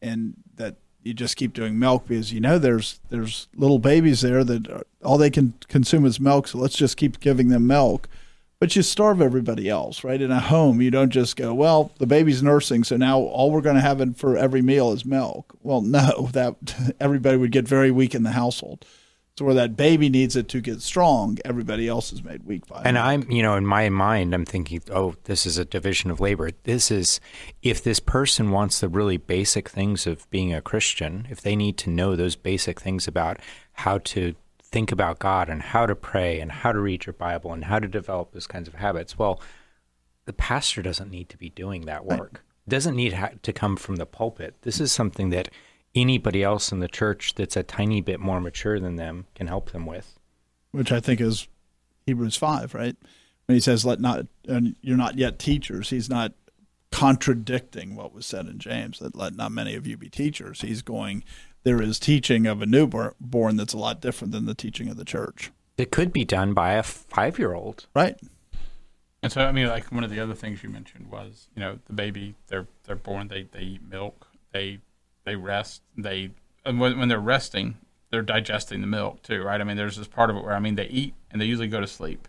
and 0.00 0.34
that 0.54 0.76
you 1.02 1.14
just 1.14 1.36
keep 1.36 1.52
doing 1.52 1.78
milk 1.78 2.06
because 2.06 2.32
you 2.32 2.40
know 2.40 2.58
there's 2.58 3.00
there's 3.10 3.48
little 3.56 3.78
babies 3.78 4.20
there 4.20 4.44
that 4.44 4.68
are, 4.68 4.86
all 5.02 5.18
they 5.18 5.30
can 5.30 5.54
consume 5.68 6.04
is 6.06 6.20
milk, 6.20 6.48
so 6.48 6.58
let's 6.58 6.76
just 6.76 6.96
keep 6.96 7.20
giving 7.20 7.48
them 7.48 7.66
milk. 7.66 8.08
But 8.58 8.76
you 8.76 8.82
starve 8.82 9.20
everybody 9.20 9.68
else, 9.68 10.04
right? 10.04 10.22
In 10.22 10.30
a 10.30 10.38
home, 10.38 10.80
you 10.80 10.92
don't 10.92 11.10
just 11.10 11.34
go, 11.34 11.52
well, 11.52 11.90
the 11.98 12.06
baby's 12.06 12.44
nursing, 12.44 12.84
so 12.84 12.96
now 12.96 13.18
all 13.18 13.50
we're 13.50 13.60
going 13.60 13.74
to 13.74 13.82
have 13.82 14.16
for 14.16 14.36
every 14.36 14.62
meal 14.62 14.92
is 14.92 15.04
milk. 15.04 15.56
Well, 15.62 15.80
no, 15.82 16.28
that 16.32 16.94
everybody 17.00 17.36
would 17.36 17.50
get 17.50 17.66
very 17.66 17.90
weak 17.90 18.14
in 18.14 18.22
the 18.22 18.30
household. 18.30 18.86
So 19.38 19.46
where 19.46 19.54
that 19.54 19.76
baby 19.76 20.10
needs 20.10 20.36
it 20.36 20.48
to 20.48 20.60
get 20.60 20.82
strong, 20.82 21.38
everybody 21.42 21.88
else 21.88 22.12
is 22.12 22.22
made 22.22 22.42
weak 22.42 22.66
by 22.66 22.80
it. 22.80 22.86
And 22.86 22.98
I'm, 22.98 23.30
you 23.30 23.42
know, 23.42 23.56
in 23.56 23.66
my 23.66 23.88
mind, 23.88 24.34
I'm 24.34 24.44
thinking, 24.44 24.82
oh, 24.92 25.14
this 25.24 25.46
is 25.46 25.56
a 25.56 25.64
division 25.64 26.10
of 26.10 26.20
labor. 26.20 26.50
This 26.64 26.90
is, 26.90 27.18
if 27.62 27.82
this 27.82 27.98
person 27.98 28.50
wants 28.50 28.80
the 28.80 28.90
really 28.90 29.16
basic 29.16 29.70
things 29.70 30.06
of 30.06 30.28
being 30.30 30.52
a 30.52 30.60
Christian, 30.60 31.26
if 31.30 31.40
they 31.40 31.56
need 31.56 31.78
to 31.78 31.90
know 31.90 32.14
those 32.14 32.36
basic 32.36 32.78
things 32.78 33.08
about 33.08 33.38
how 33.72 33.98
to 33.98 34.34
think 34.72 34.92
about 34.92 35.18
God 35.18 35.48
and 35.48 35.62
how 35.62 35.86
to 35.86 35.94
pray 35.94 36.38
and 36.38 36.52
how 36.52 36.72
to 36.72 36.80
read 36.80 37.06
your 37.06 37.14
Bible 37.14 37.54
and 37.54 37.64
how 37.64 37.78
to 37.78 37.88
develop 37.88 38.32
those 38.32 38.46
kinds 38.46 38.68
of 38.68 38.74
habits. 38.74 39.18
Well, 39.18 39.40
the 40.24 40.32
pastor 40.32 40.82
doesn't 40.82 41.10
need 41.10 41.28
to 41.30 41.38
be 41.38 41.50
doing 41.50 41.86
that 41.86 42.04
work. 42.04 42.44
Doesn't 42.68 42.96
need 42.96 43.14
ha- 43.14 43.30
to 43.42 43.52
come 43.52 43.76
from 43.76 43.96
the 43.96 44.06
pulpit. 44.06 44.56
This 44.62 44.80
is 44.80 44.92
something 44.92 45.30
that 45.30 45.48
anybody 45.94 46.42
else 46.42 46.72
in 46.72 46.80
the 46.80 46.88
church 46.88 47.34
that's 47.34 47.56
a 47.56 47.62
tiny 47.62 48.00
bit 48.00 48.18
more 48.20 48.40
mature 48.40 48.80
than 48.80 48.96
them 48.96 49.26
can 49.34 49.46
help 49.46 49.70
them 49.72 49.86
with. 49.86 50.18
which 50.70 50.90
I 50.92 51.00
think 51.00 51.20
is 51.20 51.48
Hebrews 52.06 52.36
five, 52.36 52.74
right? 52.74 52.96
When 53.46 53.54
he 53.56 53.60
says, 53.60 53.84
"Let 53.84 54.00
not," 54.00 54.26
and 54.48 54.76
you're 54.80 54.96
not 54.96 55.18
yet 55.18 55.38
teachers. 55.38 55.90
He's 55.90 56.08
not 56.08 56.32
contradicting 56.90 57.96
what 57.96 58.12
was 58.14 58.26
said 58.26 58.46
in 58.46 58.58
James 58.58 58.98
that 59.00 59.16
let 59.16 59.34
not 59.34 59.50
many 59.50 59.74
of 59.74 59.86
you 59.86 59.96
be 59.96 60.08
teachers. 60.08 60.60
He's 60.60 60.82
going, 60.82 61.24
there 61.64 61.80
is 61.80 61.98
teaching 61.98 62.46
of 62.46 62.60
a 62.62 62.66
newborn 62.66 63.56
that's 63.56 63.72
a 63.72 63.78
lot 63.78 64.00
different 64.00 64.32
than 64.32 64.46
the 64.46 64.54
teaching 64.54 64.88
of 64.88 64.96
the 64.96 65.04
church, 65.04 65.50
It 65.78 65.90
could 65.90 66.12
be 66.12 66.24
done 66.24 66.52
by 66.54 66.72
a 66.74 66.82
five 66.82 67.38
year 67.38 67.54
old. 67.54 67.86
right? 67.94 68.18
And 69.22 69.30
so, 69.32 69.42
I 69.46 69.52
mean, 69.52 69.68
like 69.68 69.90
one 69.92 70.04
of 70.04 70.10
the 70.10 70.20
other 70.20 70.34
things 70.34 70.62
you 70.62 70.68
mentioned 70.68 71.10
was, 71.10 71.48
you 71.54 71.60
know, 71.60 71.78
the 71.86 71.92
baby 71.92 72.34
they're 72.48 72.66
they're 72.84 72.96
born, 72.96 73.28
they 73.28 73.44
they 73.44 73.60
eat 73.60 73.82
milk, 73.88 74.26
they 74.52 74.80
they 75.24 75.36
rest, 75.36 75.82
they 75.96 76.30
and 76.64 76.78
when, 76.78 76.98
when 76.98 77.08
they're 77.08 77.18
resting, 77.18 77.76
they're 78.10 78.22
digesting 78.22 78.80
the 78.80 78.86
milk 78.86 79.22
too, 79.22 79.42
right? 79.42 79.60
I 79.60 79.64
mean, 79.64 79.76
there's 79.76 79.96
this 79.96 80.08
part 80.08 80.30
of 80.30 80.36
it 80.36 80.44
where 80.44 80.54
I 80.54 80.60
mean, 80.60 80.74
they 80.74 80.86
eat 80.86 81.14
and 81.30 81.40
they 81.40 81.46
usually 81.46 81.68
go 81.68 81.80
to 81.80 81.86
sleep, 81.86 82.28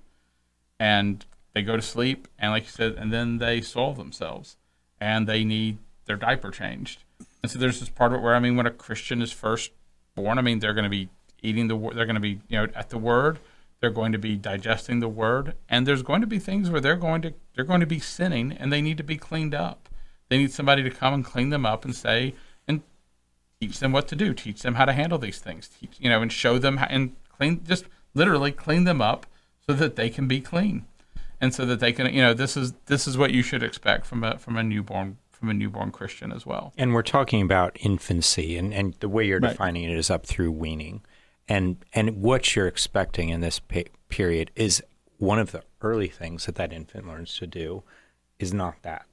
and 0.79 1.25
they 1.53 1.62
go 1.62 1.75
to 1.75 1.82
sleep, 1.82 2.27
and 2.39 2.51
like 2.51 2.63
you 2.63 2.69
said, 2.69 2.93
and 2.93 3.12
then 3.12 3.38
they 3.38 3.62
soil 3.62 3.93
themselves, 3.93 4.58
and 4.99 5.27
they 5.27 5.43
need 5.43 5.77
their 6.06 6.17
diaper 6.17 6.51
changed, 6.51 7.03
and 7.41 7.51
so 7.51 7.60
there's 7.60 7.79
this 7.79 7.89
part 7.89 8.13
of 8.13 8.19
it 8.19 8.23
where 8.23 8.36
I 8.36 8.39
mean, 8.39 8.56
when 8.56 8.65
a 8.65 8.71
Christian 8.71 9.21
is 9.21 9.32
first 9.32 9.71
born, 10.15 10.38
I 10.38 10.41
mean, 10.41 10.60
they're 10.60 10.73
going 10.73 10.84
to 10.84 10.89
be 10.89 11.10
eating 11.41 11.67
the, 11.67 11.77
they're 11.93 12.06
going 12.06 12.15
to 12.15 12.21
be 12.21 12.39
you 12.47 12.58
know 12.58 12.67
at 12.73 12.89
the 12.89 12.97
word, 12.97 13.39
they're 13.79 13.89
going 13.89 14.13
to 14.13 14.17
be 14.17 14.38
digesting 14.38 14.99
the 14.99 15.10
word, 15.10 15.56
and 15.67 15.86
there's 15.86 16.03
going 16.03 16.21
to 16.21 16.27
be 16.27 16.39
things 16.39 16.69
where 16.69 16.82
they're 16.82 16.95
going 16.95 17.21
to 17.23 17.34
they're 17.56 17.65
going 17.65 17.82
to 17.82 17.86
be 17.86 17.99
sinning, 17.99 18.53
and 18.53 18.71
they 18.71 18.82
need 18.82 18.97
to 18.97 19.03
be 19.03 19.17
cleaned 19.17 19.53
up. 19.53 19.89
They 20.29 20.38
need 20.38 20.51
somebody 20.51 20.84
to 20.84 20.89
come 20.89 21.13
and 21.13 21.25
clean 21.25 21.49
them 21.49 21.65
up 21.65 21.84
and 21.84 21.93
say 21.93 22.34
teach 23.67 23.80
them 23.80 23.91
what 23.91 24.08
to 24.10 24.15
do, 24.15 24.34
teach 24.34 24.62
them 24.62 24.76
how 24.76 24.86
to 24.86 24.93
handle 24.93 25.17
these 25.17 25.39
things, 25.39 25.67
teach 25.67 25.95
you 25.99 26.10
know, 26.10 26.21
and 26.21 26.32
show 26.32 26.58
them 26.60 26.78
how, 26.78 26.88
and 26.89 27.15
clean 27.38 27.62
just 27.65 27.86
literally 28.13 28.52
clean 28.52 28.84
them 28.84 29.02
up 29.02 29.26
so 29.65 29.73
that 29.73 29.95
they 29.95 30.10
can 30.10 30.28
be 30.28 30.39
clean, 30.41 30.86
and 31.41 31.54
so 31.54 31.65
that 31.65 31.80
they 31.80 31.91
can 31.93 32.13
you 32.13 32.21
know 32.21 32.34
this 32.34 32.56
is 32.58 32.73
this 32.88 33.08
is 33.08 33.17
what 33.17 33.32
you 33.32 33.41
should 33.41 33.63
expect 33.63 34.06
from 34.06 34.23
a 34.23 34.38
from 34.38 34.58
a 34.58 34.63
newborn 34.63 35.17
from 35.32 35.49
a 35.49 35.54
newborn 35.54 35.91
Christian 35.91 36.32
as 36.32 36.45
well. 36.45 36.73
And 36.78 36.93
we're 36.93 37.02
talking 37.02 37.41
about 37.41 37.76
infancy, 37.82 38.58
and, 38.58 38.73
and 38.73 38.93
the 39.02 39.10
way 39.10 39.26
you're 39.26 39.39
Right. 39.41 39.52
defining 39.52 39.84
it 39.84 39.97
is 39.97 40.10
up 40.10 40.26
through 40.26 40.52
weaning. 40.52 41.02
And, 41.49 41.76
and 41.91 42.21
what 42.21 42.56
you're 42.56 42.67
expecting 42.67 43.28
in 43.28 43.41
this 43.41 43.60
pe- 43.60 43.91
period 44.08 44.52
is 44.56 44.82
one 45.17 45.39
of 45.39 45.52
the 45.52 45.63
early 45.82 46.08
things 46.08 46.45
that 46.45 46.56
that 46.56 46.71
infant 46.71 47.06
learns 47.06 47.36
to 47.39 47.47
do 47.47 47.84
is 48.39 48.54
not 48.54 48.76
that. 48.84 49.12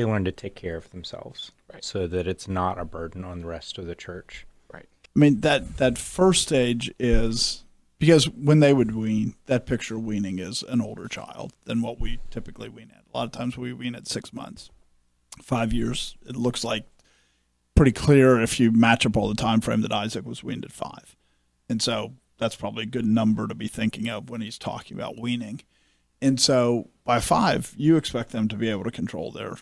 They 0.00 0.06
learn 0.06 0.24
to 0.24 0.32
take 0.32 0.54
care 0.54 0.76
of 0.76 0.88
themselves 0.92 1.52
Right. 1.70 1.84
so 1.84 2.06
that 2.06 2.26
it's 2.26 2.48
not 2.48 2.78
a 2.78 2.86
burden 2.86 3.22
on 3.22 3.40
the 3.42 3.46
rest 3.46 3.76
of 3.76 3.84
the 3.84 3.94
church. 3.94 4.46
Right. 4.72 4.86
I 5.14 5.18
mean 5.18 5.40
that 5.40 5.76
that 5.76 5.98
first 5.98 6.40
stage 6.40 6.90
is 6.98 7.64
because 7.98 8.26
when 8.30 8.60
they 8.60 8.72
would 8.72 8.94
wean, 8.94 9.34
that 9.44 9.66
picture 9.66 9.96
of 9.96 10.04
weaning 10.06 10.38
is 10.38 10.62
an 10.62 10.80
older 10.80 11.06
child 11.06 11.52
than 11.66 11.82
what 11.82 12.00
we 12.00 12.18
typically 12.30 12.70
wean 12.70 12.90
at. 12.96 13.04
A 13.12 13.16
lot 13.18 13.24
of 13.26 13.32
times 13.32 13.58
we 13.58 13.74
wean 13.74 13.94
at 13.94 14.08
six 14.08 14.32
months, 14.32 14.70
five 15.42 15.70
years. 15.74 16.16
It 16.26 16.34
looks 16.34 16.64
like 16.64 16.86
pretty 17.74 17.92
clear 17.92 18.40
if 18.40 18.58
you 18.58 18.72
match 18.72 19.04
up 19.04 19.18
all 19.18 19.28
the 19.28 19.34
time 19.34 19.60
frame 19.60 19.82
that 19.82 19.92
Isaac 19.92 20.24
was 20.24 20.42
weaned 20.42 20.64
at 20.64 20.72
five, 20.72 21.14
and 21.68 21.82
so 21.82 22.14
that's 22.38 22.56
probably 22.56 22.84
a 22.84 22.86
good 22.86 23.04
number 23.04 23.46
to 23.46 23.54
be 23.54 23.68
thinking 23.68 24.08
of 24.08 24.30
when 24.30 24.40
he's 24.40 24.56
talking 24.56 24.96
about 24.96 25.18
weaning. 25.20 25.60
And 26.22 26.40
so 26.40 26.88
by 27.04 27.20
five, 27.20 27.74
you 27.76 27.96
expect 27.98 28.30
them 28.30 28.48
to 28.48 28.56
be 28.56 28.70
able 28.70 28.84
to 28.84 28.90
control 28.90 29.30
their 29.30 29.56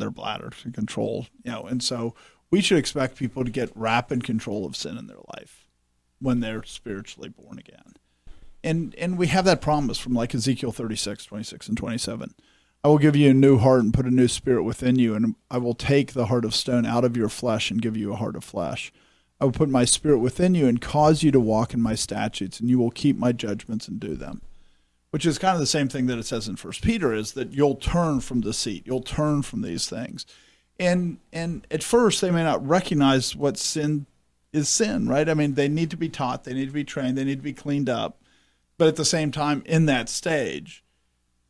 their 0.00 0.10
bladder, 0.10 0.50
to 0.62 0.70
control, 0.70 1.26
you 1.44 1.52
know, 1.52 1.62
and 1.62 1.82
so 1.82 2.14
we 2.50 2.60
should 2.60 2.78
expect 2.78 3.16
people 3.16 3.44
to 3.44 3.50
get 3.50 3.70
rapid 3.74 4.24
control 4.24 4.66
of 4.66 4.76
sin 4.76 4.98
in 4.98 5.06
their 5.06 5.20
life 5.36 5.68
when 6.20 6.40
they're 6.40 6.64
spiritually 6.64 7.28
born 7.28 7.58
again. 7.58 7.94
And 8.62 8.94
and 8.96 9.16
we 9.16 9.28
have 9.28 9.44
that 9.46 9.62
promise 9.62 9.98
from 9.98 10.12
like 10.12 10.34
Ezekiel 10.34 10.72
36, 10.72 11.24
26 11.24 11.68
and 11.68 11.78
27. 11.78 12.34
I 12.82 12.88
will 12.88 12.98
give 12.98 13.16
you 13.16 13.30
a 13.30 13.34
new 13.34 13.58
heart 13.58 13.82
and 13.82 13.92
put 13.92 14.06
a 14.06 14.10
new 14.10 14.28
spirit 14.28 14.64
within 14.64 14.98
you, 14.98 15.14
and 15.14 15.34
I 15.50 15.58
will 15.58 15.74
take 15.74 16.12
the 16.12 16.26
heart 16.26 16.44
of 16.44 16.54
stone 16.54 16.86
out 16.86 17.04
of 17.04 17.16
your 17.16 17.28
flesh 17.28 17.70
and 17.70 17.82
give 17.82 17.96
you 17.96 18.12
a 18.12 18.16
heart 18.16 18.36
of 18.36 18.44
flesh. 18.44 18.92
I 19.38 19.44
will 19.44 19.52
put 19.52 19.68
my 19.68 19.84
spirit 19.84 20.18
within 20.18 20.54
you 20.54 20.66
and 20.66 20.80
cause 20.80 21.22
you 21.22 21.30
to 21.30 21.40
walk 21.40 21.74
in 21.74 21.80
my 21.80 21.94
statutes, 21.94 22.58
and 22.58 22.70
you 22.70 22.78
will 22.78 22.90
keep 22.90 23.16
my 23.16 23.32
judgments 23.32 23.86
and 23.86 24.00
do 24.00 24.16
them. 24.16 24.40
Which 25.10 25.26
is 25.26 25.38
kind 25.38 25.54
of 25.54 25.60
the 25.60 25.66
same 25.66 25.88
thing 25.88 26.06
that 26.06 26.18
it 26.18 26.26
says 26.26 26.46
in 26.46 26.56
First 26.56 26.82
Peter 26.82 27.12
is 27.12 27.32
that 27.32 27.52
you'll 27.52 27.74
turn 27.74 28.20
from 28.20 28.40
deceit, 28.40 28.86
you'll 28.86 29.02
turn 29.02 29.42
from 29.42 29.62
these 29.62 29.88
things. 29.88 30.24
And 30.78 31.18
and 31.32 31.66
at 31.70 31.82
first 31.82 32.20
they 32.20 32.30
may 32.30 32.44
not 32.44 32.66
recognize 32.66 33.34
what 33.34 33.58
sin 33.58 34.06
is 34.52 34.68
sin, 34.68 35.08
right? 35.08 35.28
I 35.28 35.34
mean, 35.34 35.54
they 35.54 35.68
need 35.68 35.90
to 35.90 35.96
be 35.96 36.08
taught, 36.08 36.44
they 36.44 36.54
need 36.54 36.66
to 36.66 36.72
be 36.72 36.84
trained, 36.84 37.18
they 37.18 37.24
need 37.24 37.38
to 37.38 37.42
be 37.42 37.52
cleaned 37.52 37.88
up. 37.88 38.20
But 38.78 38.88
at 38.88 38.96
the 38.96 39.04
same 39.04 39.30
time, 39.30 39.62
in 39.66 39.86
that 39.86 40.08
stage, 40.08 40.82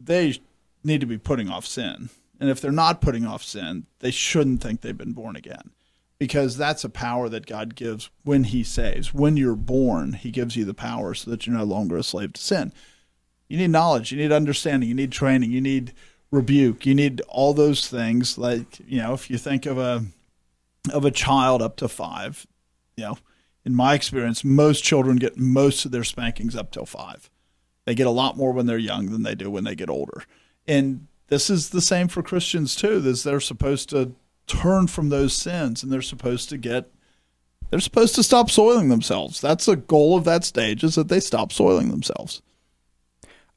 they 0.00 0.40
need 0.82 1.00
to 1.00 1.06
be 1.06 1.18
putting 1.18 1.48
off 1.48 1.66
sin. 1.66 2.10
And 2.40 2.50
if 2.50 2.60
they're 2.60 2.72
not 2.72 3.00
putting 3.00 3.26
off 3.26 3.42
sin, 3.42 3.86
they 4.00 4.10
shouldn't 4.10 4.62
think 4.62 4.80
they've 4.80 4.96
been 4.96 5.12
born 5.12 5.36
again. 5.36 5.70
Because 6.18 6.56
that's 6.56 6.84
a 6.84 6.90
power 6.90 7.28
that 7.28 7.46
God 7.46 7.74
gives 7.74 8.10
when 8.24 8.44
He 8.44 8.62
saves. 8.64 9.14
When 9.14 9.36
you're 9.36 9.54
born, 9.54 10.14
He 10.14 10.30
gives 10.30 10.56
you 10.56 10.64
the 10.64 10.74
power 10.74 11.14
so 11.14 11.30
that 11.30 11.46
you're 11.46 11.56
no 11.56 11.64
longer 11.64 11.96
a 11.96 12.02
slave 12.02 12.32
to 12.34 12.40
sin. 12.40 12.72
You 13.50 13.56
need 13.56 13.70
knowledge, 13.70 14.12
you 14.12 14.18
need 14.18 14.30
understanding, 14.30 14.88
you 14.88 14.94
need 14.94 15.10
training, 15.10 15.50
you 15.50 15.60
need 15.60 15.92
rebuke, 16.30 16.86
you 16.86 16.94
need 16.94 17.20
all 17.22 17.52
those 17.52 17.88
things. 17.88 18.38
Like, 18.38 18.78
you 18.86 18.98
know, 18.98 19.12
if 19.12 19.28
you 19.28 19.38
think 19.38 19.66
of 19.66 19.76
a 19.76 20.04
of 20.92 21.04
a 21.04 21.10
child 21.10 21.60
up 21.60 21.74
to 21.78 21.88
five, 21.88 22.46
you 22.96 23.04
know, 23.04 23.18
in 23.64 23.74
my 23.74 23.94
experience, 23.94 24.44
most 24.44 24.84
children 24.84 25.16
get 25.16 25.36
most 25.36 25.84
of 25.84 25.90
their 25.90 26.04
spankings 26.04 26.54
up 26.54 26.70
till 26.70 26.86
five. 26.86 27.28
They 27.86 27.96
get 27.96 28.06
a 28.06 28.10
lot 28.10 28.36
more 28.36 28.52
when 28.52 28.66
they're 28.66 28.78
young 28.78 29.10
than 29.10 29.24
they 29.24 29.34
do 29.34 29.50
when 29.50 29.64
they 29.64 29.74
get 29.74 29.90
older. 29.90 30.22
And 30.68 31.08
this 31.26 31.50
is 31.50 31.70
the 31.70 31.80
same 31.80 32.06
for 32.06 32.22
Christians 32.22 32.76
too. 32.76 33.02
Is 33.04 33.24
they're 33.24 33.40
supposed 33.40 33.88
to 33.88 34.12
turn 34.46 34.86
from 34.86 35.08
those 35.08 35.32
sins 35.32 35.82
and 35.82 35.92
they're 35.92 36.02
supposed 36.02 36.50
to 36.50 36.56
get 36.56 36.88
they're 37.70 37.80
supposed 37.80 38.14
to 38.14 38.22
stop 38.22 38.48
soiling 38.48 38.90
themselves. 38.90 39.40
That's 39.40 39.66
a 39.66 39.74
goal 39.74 40.16
of 40.16 40.22
that 40.22 40.44
stage 40.44 40.84
is 40.84 40.94
that 40.94 41.08
they 41.08 41.18
stop 41.18 41.52
soiling 41.52 41.90
themselves. 41.90 42.42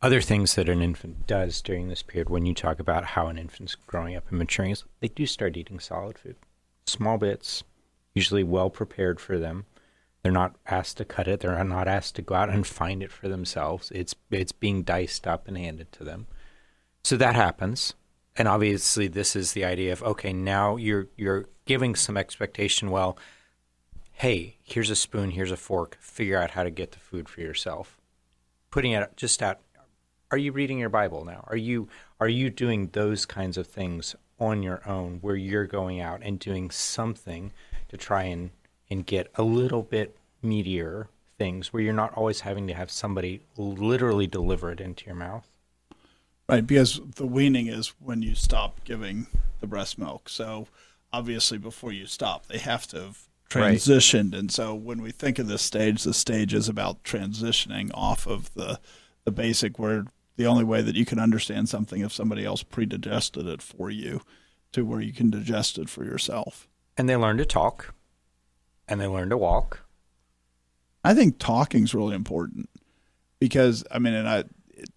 Other 0.03 0.19
things 0.19 0.55
that 0.55 0.67
an 0.67 0.81
infant 0.81 1.27
does 1.27 1.61
during 1.61 1.87
this 1.87 2.03
period, 2.03 2.29
when 2.29 2.45
you 2.45 2.53
talk 2.53 2.77
about 2.77 3.05
how 3.05 3.27
an 3.27 3.37
infant's 3.37 3.75
growing 3.75 4.17
up 4.17 4.25
and 4.29 4.37
maturing, 4.37 4.71
is 4.71 4.83
they 4.99 5.07
do 5.07 5.25
start 5.25 5.55
eating 5.55 5.79
solid 5.79 6.17
food, 6.17 6.35
small 6.85 7.17
bits, 7.17 7.63
usually 8.13 8.43
well 8.43 8.69
prepared 8.69 9.21
for 9.21 9.39
them. 9.39 9.65
They're 10.21 10.33
not 10.33 10.57
asked 10.65 10.97
to 10.97 11.05
cut 11.05 11.29
it. 11.29 11.39
They're 11.39 11.63
not 11.63 11.87
asked 11.87 12.17
to 12.17 12.21
go 12.21 12.35
out 12.35 12.49
and 12.49 12.67
find 12.67 13.01
it 13.01 13.13
for 13.13 13.29
themselves. 13.29 13.93
It's 13.95 14.13
it's 14.29 14.51
being 14.51 14.83
diced 14.83 15.25
up 15.25 15.47
and 15.47 15.57
handed 15.57 15.93
to 15.93 16.03
them. 16.03 16.27
So 17.05 17.15
that 17.15 17.35
happens, 17.35 17.93
and 18.35 18.45
obviously 18.45 19.07
this 19.07 19.37
is 19.37 19.53
the 19.53 19.63
idea 19.63 19.93
of 19.93 20.03
okay, 20.03 20.33
now 20.33 20.75
you're 20.75 21.07
you're 21.15 21.45
giving 21.63 21.95
some 21.95 22.17
expectation. 22.17 22.91
Well, 22.91 23.17
hey, 24.11 24.57
here's 24.65 24.89
a 24.89 24.97
spoon, 24.97 25.31
here's 25.31 25.51
a 25.51 25.55
fork. 25.55 25.97
Figure 26.01 26.41
out 26.41 26.51
how 26.51 26.63
to 26.63 26.71
get 26.71 26.91
the 26.91 26.99
food 26.99 27.29
for 27.29 27.39
yourself. 27.39 27.97
Putting 28.69 28.91
it 28.91 29.15
just 29.15 29.41
out 29.41 29.61
are 30.33 30.37
you 30.37 30.51
reading 30.51 30.79
your 30.79 30.89
bible 30.89 31.23
now 31.23 31.45
are 31.47 31.57
you 31.57 31.87
are 32.19 32.27
you 32.27 32.49
doing 32.49 32.87
those 32.93 33.25
kinds 33.25 33.57
of 33.57 33.67
things 33.67 34.15
on 34.39 34.63
your 34.63 34.81
own 34.87 35.19
where 35.21 35.35
you're 35.35 35.67
going 35.67 36.01
out 36.01 36.19
and 36.23 36.39
doing 36.39 36.71
something 36.71 37.51
to 37.87 37.95
try 37.95 38.23
and 38.23 38.49
and 38.89 39.05
get 39.05 39.31
a 39.35 39.43
little 39.43 39.83
bit 39.83 40.17
meatier 40.43 41.07
things 41.37 41.71
where 41.71 41.83
you're 41.83 41.93
not 41.93 42.13
always 42.15 42.41
having 42.41 42.67
to 42.67 42.73
have 42.73 42.89
somebody 42.89 43.41
literally 43.57 44.27
deliver 44.27 44.71
it 44.71 44.81
into 44.81 45.05
your 45.05 45.15
mouth 45.15 45.47
Right, 46.49 46.67
because 46.67 46.99
the 47.15 47.25
weaning 47.25 47.67
is 47.67 47.93
when 47.99 48.21
you 48.21 48.35
stop 48.35 48.83
giving 48.83 49.27
the 49.61 49.67
breast 49.67 49.97
milk. 49.97 50.27
So 50.27 50.67
obviously 51.13 51.57
before 51.57 51.93
you 51.93 52.05
stop, 52.05 52.47
they 52.47 52.57
have 52.57 52.85
to 52.87 52.97
have 52.97 53.27
Right. 54.33 54.39
And 54.39 54.51
so 54.51 54.73
when 54.73 55.01
we 55.01 55.11
think 55.11 55.37
of 55.37 55.47
this 55.47 55.61
stage, 55.61 56.03
the 56.03 56.13
stage 56.13 56.53
is 56.53 56.67
about 56.67 57.03
transitioning 57.03 57.91
off 57.93 58.25
of 58.25 58.53
the 58.55 58.79
the 59.25 59.31
basic 59.31 59.79
where 59.79 60.05
the 60.35 60.47
only 60.47 60.63
way 60.63 60.81
that 60.81 60.95
you 60.95 61.05
can 61.05 61.19
understand 61.19 61.69
something 61.69 62.01
if 62.01 62.13
somebody 62.13 62.45
else 62.45 62.63
predigested 62.63 63.47
it 63.47 63.61
for 63.61 63.89
you 63.89 64.21
to 64.71 64.83
where 64.83 65.01
you 65.01 65.13
can 65.13 65.29
digest 65.29 65.77
it 65.77 65.89
for 65.89 66.03
yourself. 66.03 66.67
and 66.97 67.07
they 67.07 67.15
learn 67.15 67.37
to 67.37 67.45
talk 67.45 67.93
and 68.87 68.99
they 68.99 69.07
learn 69.07 69.29
to 69.29 69.37
walk 69.37 69.83
I 71.03 71.13
think 71.13 71.37
talking's 71.37 71.93
really 71.93 72.15
important 72.15 72.69
because 73.39 73.83
I 73.91 73.99
mean, 73.99 74.13
and 74.13 74.27
I, 74.27 74.43
it, 74.69 74.89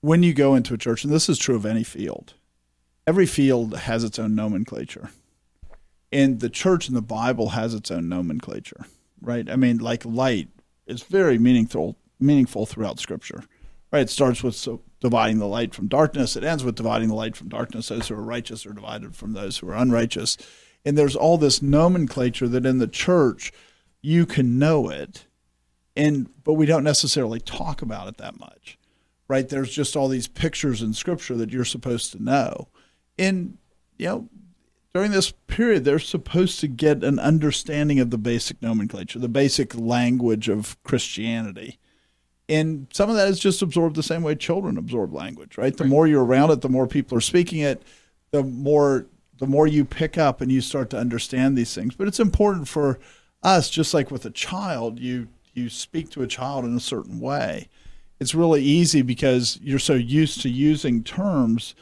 when 0.00 0.22
you 0.22 0.34
go 0.34 0.54
into 0.54 0.74
a 0.74 0.78
church, 0.78 1.04
and 1.04 1.12
this 1.12 1.28
is 1.28 1.38
true 1.38 1.54
of 1.54 1.64
any 1.64 1.84
field, 1.84 2.34
every 3.06 3.26
field 3.26 3.76
has 3.76 4.02
its 4.02 4.18
own 4.18 4.34
nomenclature, 4.34 5.10
and 6.10 6.40
the 6.40 6.50
church 6.50 6.88
in 6.88 6.94
the 6.94 7.02
Bible 7.02 7.50
has 7.50 7.72
its 7.72 7.90
own 7.90 8.08
nomenclature, 8.08 8.84
right? 9.20 9.48
I 9.48 9.56
mean, 9.56 9.78
like 9.78 10.04
light 10.04 10.48
is 10.86 11.02
very 11.02 11.38
meaningful 11.38 11.96
meaningful 12.18 12.66
throughout 12.66 12.98
Scripture. 12.98 13.44
Right, 13.92 14.02
it 14.02 14.10
starts 14.10 14.42
with 14.42 14.54
so 14.54 14.82
dividing 15.00 15.38
the 15.38 15.46
light 15.46 15.74
from 15.74 15.88
darkness. 15.88 16.36
It 16.36 16.44
ends 16.44 16.62
with 16.62 16.76
dividing 16.76 17.08
the 17.08 17.14
light 17.14 17.36
from 17.36 17.48
darkness. 17.48 17.88
Those 17.88 18.08
who 18.08 18.14
are 18.14 18.22
righteous 18.22 18.64
are 18.64 18.72
divided 18.72 19.16
from 19.16 19.32
those 19.32 19.58
who 19.58 19.68
are 19.68 19.74
unrighteous. 19.74 20.36
And 20.84 20.96
there's 20.96 21.16
all 21.16 21.38
this 21.38 21.60
nomenclature 21.60 22.48
that 22.48 22.66
in 22.66 22.78
the 22.78 22.86
church 22.86 23.52
you 24.00 24.26
can 24.26 24.58
know 24.58 24.88
it, 24.88 25.26
and 25.96 26.30
but 26.44 26.54
we 26.54 26.66
don't 26.66 26.84
necessarily 26.84 27.40
talk 27.40 27.82
about 27.82 28.08
it 28.08 28.16
that 28.18 28.38
much. 28.38 28.78
Right? 29.28 29.48
There's 29.48 29.72
just 29.72 29.96
all 29.96 30.08
these 30.08 30.28
pictures 30.28 30.82
in 30.82 30.94
Scripture 30.94 31.36
that 31.36 31.50
you're 31.50 31.64
supposed 31.64 32.12
to 32.12 32.22
know, 32.22 32.68
and 33.18 33.58
you 33.98 34.06
know 34.06 34.28
during 34.92 35.12
this 35.12 35.32
period, 35.46 35.84
they're 35.84 36.00
supposed 36.00 36.58
to 36.60 36.68
get 36.68 37.04
an 37.04 37.18
understanding 37.18 38.00
of 38.00 38.10
the 38.10 38.18
basic 38.18 38.60
nomenclature, 38.60 39.20
the 39.20 39.28
basic 39.28 39.74
language 39.74 40.48
of 40.48 40.82
Christianity. 40.82 41.78
And 42.50 42.88
some 42.92 43.08
of 43.08 43.16
that 43.16 43.28
is 43.28 43.38
just 43.38 43.62
absorbed 43.62 43.94
the 43.94 44.02
same 44.02 44.22
way 44.22 44.34
children 44.34 44.76
absorb 44.76 45.14
language, 45.14 45.56
right? 45.56 45.74
The 45.74 45.84
right. 45.84 45.90
more 45.90 46.06
you're 46.06 46.24
around 46.24 46.50
it, 46.50 46.60
the 46.60 46.68
more 46.68 46.88
people 46.88 47.16
are 47.16 47.22
speaking 47.22 47.60
it, 47.60 47.82
the 48.32 48.42
more 48.42 49.06
the 49.38 49.46
more 49.46 49.66
you 49.66 49.86
pick 49.86 50.18
up 50.18 50.42
and 50.42 50.52
you 50.52 50.60
start 50.60 50.90
to 50.90 50.98
understand 50.98 51.56
these 51.56 51.74
things. 51.74 51.94
But 51.94 52.08
it's 52.08 52.20
important 52.20 52.68
for 52.68 52.98
us, 53.42 53.70
just 53.70 53.94
like 53.94 54.10
with 54.10 54.26
a 54.26 54.30
child, 54.30 54.98
you 54.98 55.28
you 55.54 55.68
speak 55.68 56.10
to 56.10 56.22
a 56.22 56.26
child 56.26 56.64
in 56.64 56.76
a 56.76 56.80
certain 56.80 57.20
way. 57.20 57.68
It's 58.18 58.34
really 58.34 58.62
easy 58.62 59.02
because 59.02 59.58
you're 59.62 59.78
so 59.78 59.94
used 59.94 60.42
to 60.42 60.50
using 60.50 61.02
terms 61.02 61.74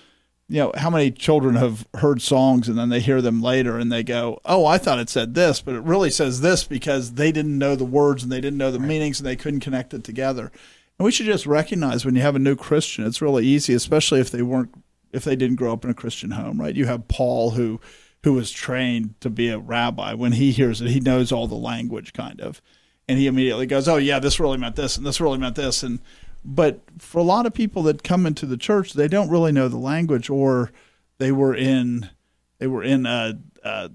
you 0.48 0.58
know, 0.58 0.72
how 0.76 0.88
many 0.88 1.10
children 1.10 1.56
have 1.56 1.86
heard 1.94 2.22
songs 2.22 2.68
and 2.68 2.78
then 2.78 2.88
they 2.88 3.00
hear 3.00 3.20
them 3.20 3.42
later 3.42 3.78
and 3.78 3.92
they 3.92 4.02
go, 4.02 4.40
"Oh, 4.44 4.64
I 4.64 4.78
thought 4.78 4.98
it 4.98 5.10
said 5.10 5.34
this, 5.34 5.60
but 5.60 5.74
it 5.74 5.82
really 5.82 6.10
says 6.10 6.40
this 6.40 6.64
because 6.64 7.12
they 7.12 7.30
didn't 7.30 7.58
know 7.58 7.76
the 7.76 7.84
words 7.84 8.22
and 8.22 8.32
they 8.32 8.40
didn't 8.40 8.58
know 8.58 8.70
the 8.70 8.78
right. 8.78 8.88
meanings 8.88 9.20
and 9.20 9.26
they 9.26 9.36
couldn't 9.36 9.60
connect 9.60 9.92
it 9.92 10.04
together." 10.04 10.50
And 10.98 11.04
we 11.04 11.12
should 11.12 11.26
just 11.26 11.46
recognize 11.46 12.04
when 12.04 12.16
you 12.16 12.22
have 12.22 12.34
a 12.34 12.40
new 12.40 12.56
Christian, 12.56 13.06
it's 13.06 13.22
really 13.22 13.46
easy, 13.46 13.74
especially 13.74 14.20
if 14.20 14.30
they 14.30 14.42
weren't 14.42 14.70
if 15.12 15.24
they 15.24 15.36
didn't 15.36 15.56
grow 15.56 15.72
up 15.72 15.84
in 15.84 15.90
a 15.90 15.94
Christian 15.94 16.32
home, 16.32 16.60
right? 16.60 16.74
You 16.74 16.86
have 16.86 17.08
Paul 17.08 17.50
who 17.50 17.80
who 18.24 18.32
was 18.32 18.50
trained 18.50 19.14
to 19.20 19.30
be 19.30 19.48
a 19.48 19.58
rabbi. 19.58 20.14
When 20.14 20.32
he 20.32 20.50
hears 20.50 20.80
it, 20.80 20.88
he 20.88 21.00
knows 21.00 21.30
all 21.30 21.46
the 21.46 21.54
language 21.54 22.12
kind 22.12 22.40
of. 22.40 22.60
And 23.06 23.18
he 23.18 23.26
immediately 23.26 23.66
goes, 23.66 23.86
"Oh, 23.86 23.96
yeah, 23.96 24.18
this 24.18 24.40
really 24.40 24.58
meant 24.58 24.76
this 24.76 24.96
and 24.96 25.06
this 25.06 25.20
really 25.20 25.38
meant 25.38 25.56
this." 25.56 25.82
And 25.82 26.00
but 26.44 26.80
for 26.98 27.18
a 27.18 27.22
lot 27.24 27.46
of 27.46 27.54
people 27.54 27.82
that 27.84 28.02
come 28.02 28.26
into 28.26 28.46
the 28.46 28.56
church, 28.56 28.92
they 28.92 29.08
don't 29.08 29.30
really 29.30 29.52
know 29.52 29.68
the 29.68 29.76
language, 29.76 30.30
or 30.30 30.70
they 31.18 31.32
were 31.32 31.54
in 31.54 32.10
they 32.58 32.66
were 32.66 32.82
in 32.82 33.06
a, 33.06 33.38
a 33.64 33.90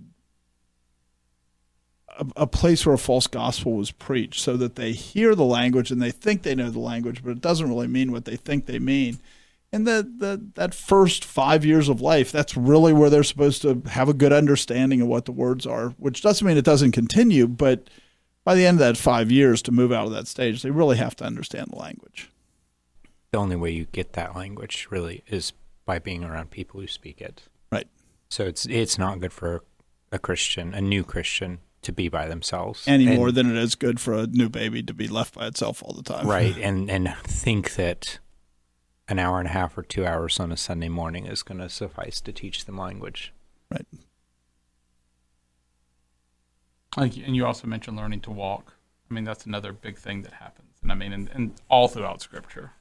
a 2.35 2.45
place 2.45 2.85
where 2.85 2.95
a 2.95 2.99
false 2.99 3.27
gospel 3.27 3.73
was 3.73 3.91
preached, 3.91 4.39
so 4.39 4.55
that 4.57 4.75
they 4.75 4.91
hear 4.91 5.33
the 5.33 5.43
language 5.43 5.89
and 5.89 6.01
they 6.01 6.11
think 6.11 6.43
they 6.43 6.53
know 6.53 6.69
the 6.69 6.79
language, 6.79 7.23
but 7.23 7.31
it 7.31 7.41
doesn't 7.41 7.69
really 7.69 7.87
mean 7.87 8.11
what 8.11 8.25
they 8.25 8.35
think 8.35 8.65
they 8.65 8.79
mean. 8.79 9.19
And 9.71 9.87
the, 9.87 10.07
the 10.17 10.49
that 10.53 10.75
first 10.75 11.25
five 11.25 11.65
years 11.65 11.89
of 11.89 12.01
life, 12.01 12.31
that's 12.31 12.55
really 12.55 12.93
where 12.93 13.09
they're 13.09 13.23
supposed 13.23 13.63
to 13.63 13.81
have 13.87 14.07
a 14.07 14.13
good 14.13 14.31
understanding 14.31 15.01
of 15.01 15.07
what 15.07 15.25
the 15.25 15.31
words 15.31 15.65
are, 15.65 15.89
which 15.97 16.21
doesn't 16.21 16.45
mean 16.45 16.57
it 16.57 16.65
doesn't 16.65 16.91
continue, 16.91 17.47
but 17.47 17.89
by 18.43 18.53
the 18.53 18.67
end 18.67 18.75
of 18.75 18.79
that 18.79 18.97
five 18.97 19.31
years 19.31 19.63
to 19.63 19.71
move 19.71 19.91
out 19.91 20.05
of 20.05 20.11
that 20.11 20.27
stage, 20.27 20.61
they 20.61 20.69
really 20.69 20.97
have 20.97 21.15
to 21.15 21.23
understand 21.23 21.69
the 21.71 21.79
language 21.79 22.29
the 23.33 23.39
only 23.39 23.55
way 23.55 23.71
you 23.71 23.85
get 23.91 24.13
that 24.13 24.35
language 24.35 24.87
really 24.91 25.23
is 25.27 25.53
by 25.85 25.97
being 25.97 26.23
around 26.23 26.51
people 26.51 26.79
who 26.79 26.85
speak 26.85 27.19
it. 27.19 27.41
Right. 27.71 27.87
So 28.29 28.45
it's 28.45 28.67
it's 28.67 28.99
not 28.99 29.19
good 29.19 29.33
for 29.33 29.63
a 30.11 30.19
Christian, 30.19 30.75
a 30.75 30.79
new 30.79 31.03
Christian, 31.03 31.57
to 31.81 31.91
be 31.91 32.09
by 32.09 32.27
themselves 32.27 32.87
any 32.87 33.07
and, 33.07 33.17
more 33.17 33.31
than 33.31 33.49
it 33.49 33.57
is 33.57 33.73
good 33.73 33.99
for 33.99 34.13
a 34.13 34.27
new 34.27 34.49
baby 34.49 34.83
to 34.83 34.93
be 34.93 35.07
left 35.07 35.33
by 35.33 35.47
itself 35.47 35.81
all 35.81 35.93
the 35.93 36.03
time. 36.03 36.27
Right. 36.27 36.55
And 36.61 36.91
and 36.91 37.09
think 37.23 37.73
that 37.73 38.19
an 39.07 39.17
hour 39.17 39.39
and 39.39 39.47
a 39.47 39.51
half 39.51 39.75
or 39.77 39.81
two 39.81 40.05
hours 40.05 40.39
on 40.39 40.51
a 40.51 40.57
Sunday 40.57 40.89
morning 40.89 41.25
is 41.25 41.41
going 41.41 41.59
to 41.59 41.69
suffice 41.69 42.21
to 42.21 42.31
teach 42.31 42.65
them 42.65 42.77
language. 42.77 43.33
Right. 43.71 43.87
Like, 46.95 47.17
And 47.17 47.35
you 47.35 47.47
also 47.47 47.65
mentioned 47.65 47.97
learning 47.97 48.21
to 48.21 48.31
walk. 48.31 48.75
I 49.09 49.13
mean, 49.15 49.23
that's 49.23 49.47
another 49.47 49.73
big 49.73 49.97
thing 49.97 50.21
that 50.21 50.33
happens. 50.33 50.77
And 50.83 50.91
I 50.91 50.95
mean, 50.95 51.11
and, 51.11 51.29
and 51.33 51.53
all 51.67 51.87
throughout 51.87 52.21
Scripture 52.21 52.73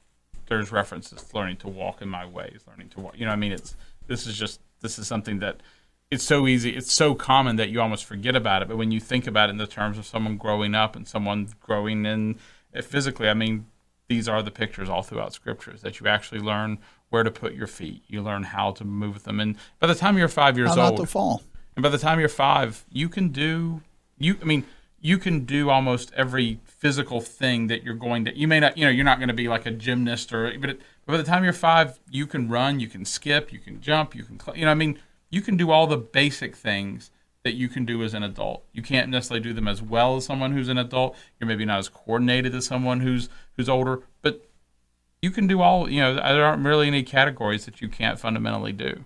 there's 0.47 0.71
references 0.71 1.23
to 1.23 1.37
learning 1.37 1.57
to 1.57 1.67
walk 1.67 2.01
in 2.01 2.09
my 2.09 2.25
ways, 2.25 2.61
learning 2.67 2.89
to 2.89 2.99
walk. 2.99 3.17
You 3.17 3.25
know, 3.25 3.31
I 3.31 3.35
mean, 3.35 3.51
it's 3.51 3.75
this 4.07 4.27
is 4.27 4.37
just 4.37 4.59
this 4.81 4.99
is 4.99 5.07
something 5.07 5.39
that 5.39 5.61
it's 6.11 6.23
so 6.23 6.47
easy, 6.47 6.71
it's 6.71 6.93
so 6.93 7.15
common 7.15 7.55
that 7.55 7.69
you 7.69 7.81
almost 7.81 8.05
forget 8.05 8.35
about 8.35 8.61
it. 8.61 8.67
But 8.67 8.77
when 8.77 8.91
you 8.91 8.99
think 8.99 9.25
about 9.25 9.49
it 9.49 9.53
in 9.53 9.57
the 9.57 9.67
terms 9.67 9.97
of 9.97 10.05
someone 10.05 10.37
growing 10.37 10.75
up 10.75 10.95
and 10.95 11.07
someone 11.07 11.49
growing 11.59 12.05
in 12.05 12.35
eh, 12.73 12.81
physically, 12.81 13.29
I 13.29 13.33
mean, 13.33 13.65
these 14.07 14.27
are 14.27 14.43
the 14.43 14.51
pictures 14.51 14.89
all 14.89 15.01
throughout 15.01 15.33
scriptures 15.33 15.81
that 15.81 15.99
you 15.99 16.07
actually 16.07 16.41
learn 16.41 16.77
where 17.09 17.23
to 17.23 17.31
put 17.31 17.53
your 17.53 17.67
feet. 17.67 18.03
You 18.07 18.21
learn 18.21 18.43
how 18.43 18.71
to 18.71 18.83
move 18.83 19.23
them, 19.23 19.39
and 19.39 19.55
by 19.79 19.87
the 19.87 19.95
time 19.95 20.17
you're 20.17 20.27
five 20.27 20.57
years 20.57 20.75
how 20.75 20.89
old, 20.89 20.97
to 20.97 21.05
fall. 21.05 21.41
And 21.75 21.83
by 21.83 21.89
the 21.89 21.97
time 21.97 22.19
you're 22.19 22.29
five, 22.29 22.85
you 22.91 23.09
can 23.09 23.29
do 23.29 23.81
you. 24.17 24.37
I 24.41 24.45
mean, 24.45 24.65
you 25.03 25.17
can 25.17 25.45
do 25.45 25.69
almost 25.69 26.11
every 26.15 26.59
physical 26.65 27.19
thing 27.19 27.67
that 27.67 27.83
you're 27.83 27.93
going 27.93 28.25
to 28.25 28.35
you 28.35 28.47
may 28.47 28.59
not 28.59 28.77
you 28.77 28.85
know 28.85 28.89
you're 28.89 29.05
not 29.05 29.19
going 29.19 29.27
to 29.27 29.33
be 29.33 29.47
like 29.47 29.65
a 29.65 29.71
gymnast 29.71 30.33
or 30.33 30.51
but, 30.59 30.71
it, 30.71 30.81
by 31.05 31.17
the 31.17 31.23
time 31.23 31.43
you're 31.43 31.53
five 31.53 31.99
you 32.09 32.25
can 32.25 32.49
run 32.49 32.79
you 32.79 32.87
can 32.87 33.05
skip 33.05 33.53
you 33.53 33.59
can 33.59 33.79
jump 33.81 34.15
you 34.15 34.23
can 34.23 34.39
you 34.55 34.65
know 34.65 34.71
i 34.71 34.75
mean 34.75 34.97
you 35.29 35.41
can 35.41 35.57
do 35.57 35.69
all 35.69 35.85
the 35.85 35.97
basic 35.97 36.55
things 36.55 37.11
that 37.43 37.53
you 37.53 37.67
can 37.67 37.83
do 37.83 38.01
as 38.03 38.13
an 38.13 38.23
adult. 38.23 38.63
You 38.71 38.81
can't 38.81 39.09
necessarily 39.09 39.43
do 39.43 39.51
them 39.51 39.67
as 39.67 39.81
well 39.81 40.15
as 40.15 40.25
someone 40.25 40.53
who's 40.53 40.69
an 40.69 40.77
adult. 40.77 41.17
You're 41.37 41.47
maybe 41.47 41.65
not 41.65 41.79
as 41.79 41.89
coordinated 41.89 42.55
as 42.55 42.65
someone 42.65 43.01
who's 43.01 43.27
who's 43.57 43.67
older 43.67 44.03
but 44.21 44.47
you 45.21 45.29
can 45.29 45.45
do 45.45 45.61
all 45.61 45.89
you 45.89 45.99
know 45.99 46.15
there 46.15 46.45
aren't 46.45 46.65
really 46.65 46.87
any 46.87 47.03
categories 47.03 47.65
that 47.65 47.81
you 47.81 47.89
can't 47.89 48.19
fundamentally 48.19 48.73
do. 48.73 49.03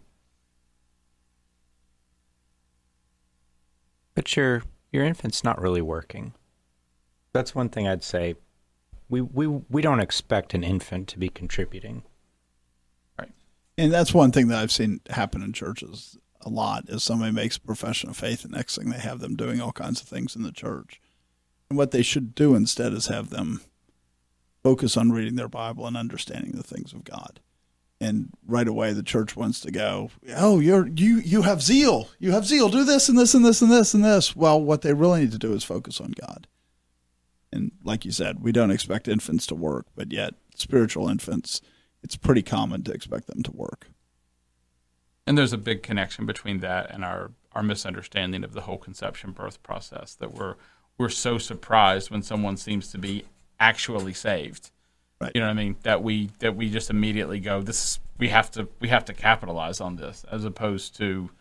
But 4.13 4.35
your 4.35 4.63
your 4.91 5.05
infant's 5.05 5.43
not 5.43 5.61
really 5.61 5.81
working 5.81 6.33
that's 7.37 7.55
one 7.55 7.69
thing 7.69 7.87
I'd 7.87 8.03
say. 8.03 8.35
We 9.09 9.21
we 9.21 9.47
we 9.47 9.81
don't 9.81 9.99
expect 9.99 10.53
an 10.53 10.63
infant 10.63 11.07
to 11.09 11.19
be 11.19 11.29
contributing. 11.29 12.03
Right. 13.17 13.31
And 13.77 13.93
that's 13.93 14.13
one 14.13 14.31
thing 14.31 14.47
that 14.47 14.59
I've 14.59 14.71
seen 14.71 15.01
happen 15.09 15.41
in 15.41 15.53
churches 15.53 16.17
a 16.41 16.49
lot 16.49 16.89
is 16.89 17.03
somebody 17.03 17.31
makes 17.31 17.57
a 17.57 17.61
profession 17.61 18.09
of 18.09 18.17
faith 18.17 18.43
and 18.43 18.53
next 18.53 18.75
thing 18.75 18.89
they 18.89 18.99
have 18.99 19.19
them 19.19 19.35
doing 19.35 19.61
all 19.61 19.71
kinds 19.71 20.01
of 20.01 20.07
things 20.07 20.35
in 20.35 20.43
the 20.43 20.51
church. 20.51 20.99
And 21.69 21.77
what 21.77 21.91
they 21.91 22.01
should 22.01 22.35
do 22.35 22.55
instead 22.55 22.93
is 22.93 23.07
have 23.07 23.29
them 23.29 23.61
focus 24.63 24.97
on 24.97 25.11
reading 25.11 25.35
their 25.35 25.47
Bible 25.47 25.85
and 25.85 25.97
understanding 25.97 26.51
the 26.51 26.63
things 26.63 26.93
of 26.93 27.03
God. 27.03 27.39
And 27.99 28.29
right 28.45 28.67
away 28.67 28.93
the 28.93 29.01
church 29.01 29.35
wants 29.35 29.59
to 29.61 29.71
go, 29.71 30.11
Oh, 30.35 30.59
you're 30.59 30.87
you 30.87 31.17
you 31.17 31.41
have 31.41 31.63
zeal. 31.63 32.09
You 32.19 32.31
have 32.31 32.45
zeal. 32.45 32.69
Do 32.69 32.83
this 32.83 33.09
and 33.09 33.17
this 33.17 33.33
and 33.33 33.43
this 33.43 33.61
and 33.61 33.71
this 33.71 33.93
and 33.93 34.05
this. 34.05 34.35
Well, 34.35 34.61
what 34.61 34.83
they 34.83 34.93
really 34.93 35.21
need 35.21 35.31
to 35.31 35.39
do 35.39 35.53
is 35.53 35.63
focus 35.63 35.99
on 35.99 36.11
God 36.11 36.47
and 37.51 37.71
like 37.83 38.05
you 38.05 38.11
said, 38.11 38.41
we 38.41 38.51
don't 38.51 38.71
expect 38.71 39.07
infants 39.07 39.47
to 39.47 39.55
work, 39.55 39.87
but 39.95 40.11
yet 40.11 40.35
spiritual 40.55 41.07
infants, 41.07 41.61
it's 42.03 42.15
pretty 42.15 42.41
common 42.41 42.83
to 42.83 42.91
expect 42.91 43.27
them 43.27 43.43
to 43.43 43.51
work. 43.51 43.87
And 45.25 45.37
there's 45.37 45.53
a 45.53 45.57
big 45.57 45.83
connection 45.83 46.25
between 46.25 46.59
that 46.59 46.91
and 46.91 47.03
our, 47.03 47.31
our 47.53 47.63
misunderstanding 47.63 48.43
of 48.43 48.53
the 48.53 48.61
whole 48.61 48.77
conception 48.77 49.31
birth 49.31 49.61
process 49.63 50.15
that 50.15 50.33
we're 50.33 50.55
we're 50.99 51.09
so 51.09 51.37
surprised 51.37 52.09
when 52.09 52.23
someone 52.23 52.57
seems 52.57 52.91
to 52.91 52.97
be 52.97 53.23
actually 53.59 54.13
saved. 54.13 54.71
Right. 55.19 55.31
You 55.33 55.41
know 55.41 55.47
what 55.47 55.51
I 55.51 55.55
mean? 55.55 55.77
That 55.83 56.03
we 56.03 56.29
that 56.39 56.55
we 56.55 56.69
just 56.69 56.89
immediately 56.89 57.39
go, 57.39 57.61
this 57.61 57.83
is 57.83 57.99
we 58.17 58.29
have 58.29 58.51
to 58.51 58.67
we 58.79 58.89
have 58.89 59.05
to 59.05 59.13
capitalize 59.13 59.81
on 59.81 59.95
this 59.95 60.25
as 60.31 60.45
opposed 60.45 60.95
to 60.97 61.31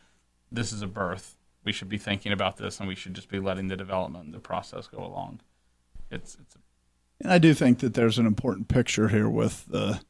this 0.50 0.72
is 0.72 0.82
a 0.82 0.86
birth. 0.86 1.36
We 1.64 1.72
should 1.72 1.88
be 1.88 1.98
thinking 1.98 2.32
about 2.32 2.56
this 2.56 2.78
and 2.78 2.88
we 2.88 2.94
should 2.94 3.14
just 3.14 3.28
be 3.28 3.40
letting 3.40 3.68
the 3.68 3.76
development 3.76 4.26
and 4.26 4.34
the 4.34 4.38
process 4.38 4.86
go 4.86 5.04
along 5.04 5.40
it's 6.10 6.36
it's. 6.40 6.54
A, 6.54 6.58
and 7.22 7.32
I 7.32 7.38
do 7.38 7.54
think 7.54 7.78
that 7.80 7.94
there's 7.94 8.18
an 8.18 8.26
important 8.26 8.68
picture 8.68 9.08
here 9.08 9.28
with 9.28 9.64
the, 9.66 10.00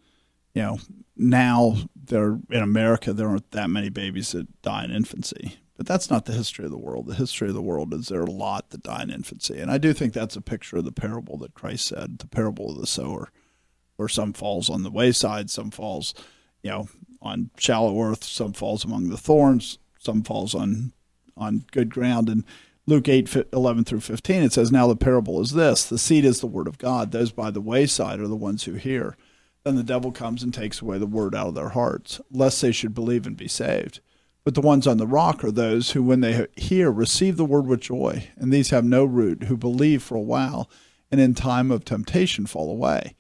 you 0.55 0.63
know, 0.63 0.79
now 1.17 1.77
there 1.95 2.39
in 2.51 2.63
America 2.63 3.13
there 3.13 3.29
aren't 3.29 3.53
that 3.53 3.71
many 3.71 3.91
babies 3.91 4.33
that 4.33 4.61
die 4.63 4.85
in 4.85 4.91
infancy, 4.91 5.59
but 5.77 5.87
that's 5.87 6.11
not 6.11 6.25
the 6.25 6.33
history 6.33 6.65
of 6.65 6.73
the 6.73 6.79
world. 6.79 7.07
The 7.07 7.15
history 7.15 7.49
of 7.49 7.55
the 7.55 7.63
world 7.63 7.95
is 7.95 8.09
there 8.09 8.21
are 8.21 8.25
a 8.25 8.31
lot 8.31 8.71
that 8.71 8.83
die 8.83 9.03
in 9.03 9.11
infancy, 9.11 9.59
and 9.59 9.71
I 9.71 9.79
do 9.79 9.93
think 9.93 10.13
that's 10.13 10.37
a 10.37 10.41
picture 10.41 10.79
of 10.79 10.85
the 10.85 10.93
parable 10.93 11.39
that 11.39 11.55
Christ 11.55 11.87
said, 11.87 12.19
the 12.19 12.27
parable 12.27 12.71
of 12.71 12.81
the 12.81 12.87
sower, 12.87 13.31
where 13.97 14.09
some 14.09 14.33
falls 14.33 14.71
on 14.71 14.83
the 14.83 14.91
wayside, 14.91 15.51
some 15.51 15.71
falls, 15.71 16.15
you 16.63 16.71
know, 16.71 16.89
on 17.23 17.51
shallow 17.59 18.01
earth, 18.03 18.25
some 18.25 18.53
falls 18.53 18.85
among 18.85 19.09
the 19.09 19.17
thorns, 19.17 19.79
some 19.99 20.23
falls 20.23 20.55
on 20.55 20.93
on 21.37 21.65
good 21.71 21.91
ground, 21.91 22.31
and 22.31 22.45
Luke 22.89 23.09
8, 23.09 23.49
11 23.53 23.85
through 23.85 24.01
15, 24.01 24.43
it 24.45 24.53
says, 24.53 24.71
Now 24.71 24.87
the 24.87 24.95
parable 24.95 25.41
is 25.41 25.51
this 25.51 25.85
the 25.85 25.99
seed 25.99 26.25
is 26.25 26.41
the 26.41 26.47
word 26.47 26.69
of 26.69 26.79
God. 26.79 27.11
Those 27.11 27.33
by 27.33 27.51
the 27.51 27.61
wayside 27.61 28.21
are 28.21 28.29
the 28.29 28.37
ones 28.37 28.65
who 28.65 28.75
hear. 28.75 29.17
Then 29.65 29.75
the 29.75 29.83
devil 29.83 30.13
comes 30.13 30.45
and 30.45 30.55
takes 30.55 30.81
away 30.81 30.99
the 30.99 31.07
word 31.07 31.35
out 31.35 31.49
of 31.49 31.55
their 31.57 31.71
hearts, 31.71 32.21
lest 32.31 32.63
they 32.63 32.71
should 32.71 32.95
believe 32.95 33.27
and 33.27 33.37
be 33.37 33.49
saved. 33.49 33.99
But 34.45 34.55
the 34.55 34.61
ones 34.61 34.87
on 34.87 34.99
the 34.99 35.09
rock 35.09 35.43
are 35.43 35.51
those 35.51 35.91
who, 35.91 36.05
when 36.05 36.21
they 36.21 36.47
hear, 36.55 36.93
receive 36.93 37.37
the 37.37 37.45
word 37.45 37.67
with 37.67 37.81
joy. 37.81 38.29
And 38.37 38.53
these 38.53 38.71
have 38.71 38.85
no 38.85 39.05
root, 39.05 39.45
who 39.45 39.57
believe 39.57 40.05
for 40.05 40.15
a 40.15 40.21
while, 40.21 40.71
and 41.11 41.21
in 41.21 41.35
time 41.35 41.73
of 41.73 41.85
temptation 41.85 42.47
fall 42.47 42.71
away. 42.71 43.17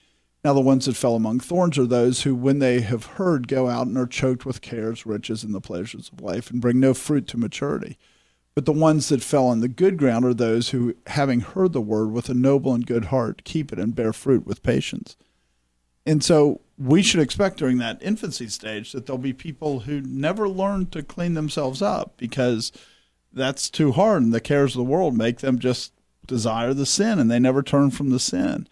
Now, 0.46 0.52
the 0.52 0.60
ones 0.60 0.86
that 0.86 0.94
fell 0.94 1.16
among 1.16 1.40
thorns 1.40 1.76
are 1.76 1.86
those 1.86 2.22
who, 2.22 2.32
when 2.32 2.60
they 2.60 2.80
have 2.80 3.04
heard, 3.04 3.48
go 3.48 3.68
out 3.68 3.88
and 3.88 3.98
are 3.98 4.06
choked 4.06 4.46
with 4.46 4.60
cares, 4.60 5.04
riches, 5.04 5.42
and 5.42 5.52
the 5.52 5.60
pleasures 5.60 6.08
of 6.12 6.20
life, 6.20 6.52
and 6.52 6.60
bring 6.60 6.78
no 6.78 6.94
fruit 6.94 7.26
to 7.26 7.36
maturity. 7.36 7.98
But 8.54 8.64
the 8.64 8.70
ones 8.70 9.08
that 9.08 9.24
fell 9.24 9.48
on 9.48 9.58
the 9.58 9.66
good 9.66 9.96
ground 9.96 10.24
are 10.24 10.32
those 10.32 10.68
who, 10.68 10.94
having 11.08 11.40
heard 11.40 11.72
the 11.72 11.80
word 11.80 12.12
with 12.12 12.28
a 12.28 12.34
noble 12.34 12.72
and 12.72 12.86
good 12.86 13.06
heart, 13.06 13.42
keep 13.42 13.72
it 13.72 13.80
and 13.80 13.92
bear 13.92 14.12
fruit 14.12 14.46
with 14.46 14.62
patience. 14.62 15.16
And 16.06 16.22
so 16.22 16.60
we 16.78 17.02
should 17.02 17.18
expect 17.22 17.56
during 17.56 17.78
that 17.78 18.00
infancy 18.00 18.46
stage 18.46 18.92
that 18.92 19.06
there'll 19.06 19.18
be 19.18 19.32
people 19.32 19.80
who 19.80 20.00
never 20.00 20.48
learn 20.48 20.86
to 20.90 21.02
clean 21.02 21.34
themselves 21.34 21.82
up 21.82 22.12
because 22.18 22.70
that's 23.32 23.68
too 23.68 23.90
hard 23.90 24.22
and 24.22 24.32
the 24.32 24.40
cares 24.40 24.76
of 24.76 24.78
the 24.78 24.84
world 24.84 25.18
make 25.18 25.40
them 25.40 25.58
just 25.58 25.92
desire 26.24 26.72
the 26.72 26.86
sin 26.86 27.18
and 27.18 27.28
they 27.28 27.40
never 27.40 27.64
turn 27.64 27.90
from 27.90 28.10
the 28.10 28.20
sin. 28.20 28.68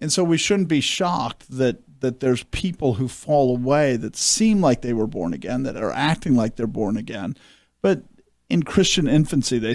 And 0.00 0.12
so 0.12 0.22
we 0.24 0.36
shouldn't 0.36 0.68
be 0.68 0.80
shocked 0.80 1.50
that 1.50 1.78
that 2.00 2.20
there's 2.20 2.44
people 2.44 2.94
who 2.94 3.08
fall 3.08 3.56
away 3.56 3.96
that 3.96 4.14
seem 4.16 4.60
like 4.60 4.82
they 4.82 4.92
were 4.92 5.06
born 5.06 5.32
again 5.32 5.62
that 5.62 5.76
are 5.76 5.92
acting 5.92 6.34
like 6.34 6.56
they're 6.56 6.66
born 6.66 6.96
again. 6.96 7.34
But 7.80 8.02
in 8.50 8.62
Christian 8.62 9.08
infancy 9.08 9.58
they 9.58 9.74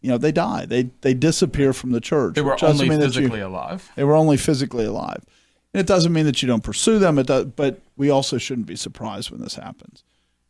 you 0.00 0.10
know 0.10 0.18
they 0.18 0.32
die. 0.32 0.64
They 0.66 0.90
they 1.02 1.14
disappear 1.14 1.72
from 1.72 1.90
the 1.90 2.00
church. 2.00 2.34
They 2.34 2.42
were 2.42 2.56
only 2.62 2.88
that 2.88 3.00
you- 3.00 3.06
physically 3.06 3.40
alive. 3.40 3.90
they 3.96 4.04
were 4.04 4.16
only 4.16 4.36
physically 4.36 4.84
alive. 4.84 5.22
And 5.74 5.80
it 5.80 5.86
doesn't 5.86 6.12
mean 6.14 6.24
that 6.24 6.40
you 6.40 6.48
don't 6.48 6.64
pursue 6.64 6.98
them, 6.98 7.18
it 7.18 7.26
does, 7.26 7.44
but 7.44 7.82
we 7.96 8.08
also 8.08 8.38
shouldn't 8.38 8.66
be 8.66 8.76
surprised 8.76 9.30
when 9.30 9.42
this 9.42 9.56
happens. 9.56 10.02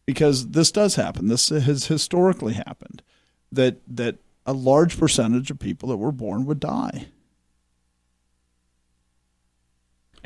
Because 0.06 0.50
this 0.50 0.70
does 0.70 0.94
happen. 0.94 1.26
This 1.26 1.48
has 1.48 1.86
historically 1.86 2.54
happened 2.54 3.02
that 3.50 3.80
that 3.88 4.16
a 4.46 4.52
large 4.52 4.98
percentage 4.98 5.50
of 5.50 5.58
people 5.58 5.88
that 5.90 5.96
were 5.96 6.12
born 6.12 6.46
would 6.46 6.60
die. 6.60 7.08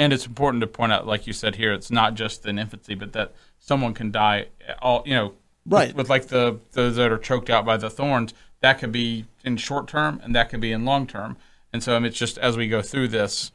And 0.03 0.13
it's 0.13 0.27
important 0.27 0.61
to 0.63 0.67
point 0.67 0.91
out, 0.91 1.07
like 1.07 1.29
you 1.29 1.33
said 1.33 1.55
here, 1.55 1.73
it's 1.73 1.89
not 1.91 2.15
just 2.15 2.45
in 2.45 2.59
infancy, 2.59 2.97
but 2.97 3.13
that 3.13 3.33
someone 3.61 3.95
can 3.95 4.11
die 4.11 4.47
all 4.81 5.05
you 5.07 5.15
know 5.15 5.35
Right. 5.65 5.89
with, 5.89 5.97
with 5.97 6.11
like 6.11 6.27
the 6.27 6.59
those 6.73 6.97
that 6.97 7.13
are 7.13 7.19
choked 7.19 7.49
out 7.49 7.65
by 7.65 7.77
the 7.77 7.89
thorns. 7.89 8.35
That 8.63 8.81
could 8.81 8.91
be 8.91 9.27
in 9.45 9.57
short 9.59 9.87
term, 9.87 10.21
and 10.25 10.35
that 10.35 10.51
could 10.51 10.61
be 10.61 10.73
in 10.73 10.85
long 10.85 11.07
term. 11.07 11.37
And 11.73 11.85
so 11.85 11.95
I 11.95 12.01
mean, 12.01 12.07
it's 12.07 12.19
just 12.19 12.37
as 12.39 12.57
we 12.57 12.67
go 12.69 12.83
through 12.83 13.09
this, 13.09 13.53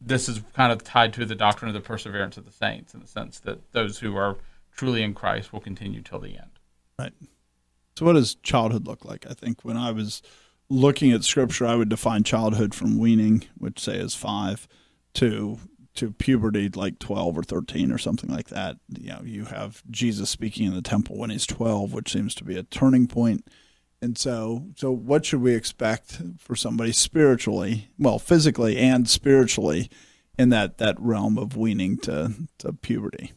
this 0.00 0.30
is 0.30 0.40
kind 0.54 0.72
of 0.72 0.82
tied 0.82 1.12
to 1.14 1.26
the 1.26 1.34
doctrine 1.34 1.68
of 1.68 1.74
the 1.74 1.86
perseverance 1.86 2.38
of 2.38 2.46
the 2.46 2.52
saints, 2.52 2.94
in 2.94 3.00
the 3.00 3.06
sense 3.06 3.38
that 3.40 3.72
those 3.72 3.98
who 3.98 4.16
are 4.16 4.38
truly 4.74 5.02
in 5.02 5.12
Christ 5.12 5.52
will 5.52 5.60
continue 5.60 6.00
till 6.00 6.20
the 6.20 6.38
end. 6.38 6.58
Right. 6.98 7.12
So, 7.98 8.06
what 8.06 8.14
does 8.14 8.34
childhood 8.36 8.86
look 8.86 9.04
like? 9.04 9.26
I 9.28 9.34
think 9.34 9.62
when 9.62 9.76
I 9.76 9.90
was 9.92 10.22
looking 10.70 11.12
at 11.12 11.22
scripture, 11.22 11.66
I 11.66 11.74
would 11.74 11.90
define 11.90 12.22
childhood 12.22 12.74
from 12.74 12.98
weaning, 12.98 13.44
which 13.58 13.78
say 13.78 13.98
is 13.98 14.14
five, 14.14 14.66
to 15.14 15.58
to 15.94 16.10
puberty, 16.10 16.68
like 16.68 16.98
twelve 16.98 17.36
or 17.36 17.42
thirteen 17.42 17.92
or 17.92 17.98
something 17.98 18.30
like 18.30 18.48
that. 18.48 18.76
You 18.88 19.10
know, 19.10 19.22
you 19.24 19.44
have 19.46 19.82
Jesus 19.90 20.30
speaking 20.30 20.66
in 20.66 20.74
the 20.74 20.82
temple 20.82 21.18
when 21.18 21.30
he's 21.30 21.46
twelve, 21.46 21.92
which 21.92 22.12
seems 22.12 22.34
to 22.36 22.44
be 22.44 22.56
a 22.56 22.62
turning 22.62 23.06
point. 23.06 23.46
And 24.00 24.18
so, 24.18 24.66
so 24.74 24.90
what 24.90 25.24
should 25.24 25.42
we 25.42 25.54
expect 25.54 26.20
for 26.38 26.56
somebody 26.56 26.90
spiritually, 26.90 27.88
well, 27.98 28.18
physically 28.18 28.76
and 28.76 29.08
spiritually, 29.08 29.88
in 30.38 30.48
that 30.48 30.78
that 30.78 30.96
realm 30.98 31.38
of 31.38 31.56
weaning 31.56 31.98
to 31.98 32.32
to 32.58 32.72
puberty? 32.72 33.32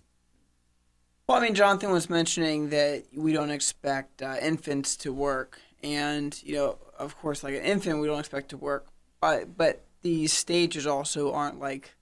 Well, 1.28 1.38
I 1.38 1.42
mean, 1.42 1.56
Jonathan 1.56 1.92
was 1.92 2.10
mentioning 2.10 2.70
that 2.70 3.06
we 3.16 3.34
don't 3.34 3.50
expect 3.50 4.22
uh, 4.22 4.36
infants 4.42 4.96
to 4.98 5.12
work, 5.12 5.60
and 5.84 6.40
you 6.44 6.56
know, 6.56 6.78
of 6.98 7.18
course, 7.18 7.44
like 7.44 7.56
an 7.56 7.64
infant, 7.64 8.00
we 8.00 8.08
don't 8.08 8.20
expect 8.20 8.50
to 8.50 8.58
work. 8.58 8.88
But 9.20 9.58
but 9.58 9.86
these 10.02 10.34
stages 10.34 10.86
also 10.86 11.34
aren't 11.34 11.60
like 11.60 11.95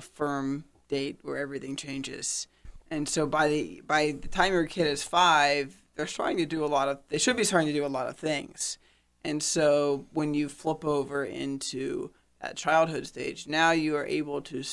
a 0.00 0.02
firm 0.02 0.64
date 0.88 1.18
where 1.22 1.36
everything 1.36 1.76
changes, 1.76 2.46
and 2.90 3.08
so 3.08 3.26
by 3.26 3.48
the 3.48 3.82
by 3.86 4.12
the 4.20 4.28
time 4.28 4.52
your 4.52 4.66
kid 4.66 4.86
is 4.86 5.02
five, 5.02 5.82
they're 5.94 6.06
starting 6.06 6.38
to 6.38 6.46
do 6.46 6.64
a 6.64 6.66
lot 6.66 6.88
of. 6.88 6.98
They 7.08 7.18
should 7.18 7.36
be 7.36 7.44
starting 7.44 7.68
to 7.68 7.74
do 7.74 7.86
a 7.86 7.96
lot 7.98 8.08
of 8.08 8.16
things, 8.16 8.78
and 9.24 9.42
so 9.42 10.06
when 10.12 10.34
you 10.34 10.48
flip 10.48 10.84
over 10.84 11.24
into 11.24 12.10
that 12.40 12.56
childhood 12.56 13.06
stage, 13.06 13.46
now 13.46 13.72
you 13.72 13.96
are 13.96 14.06
able 14.06 14.40
to 14.42 14.64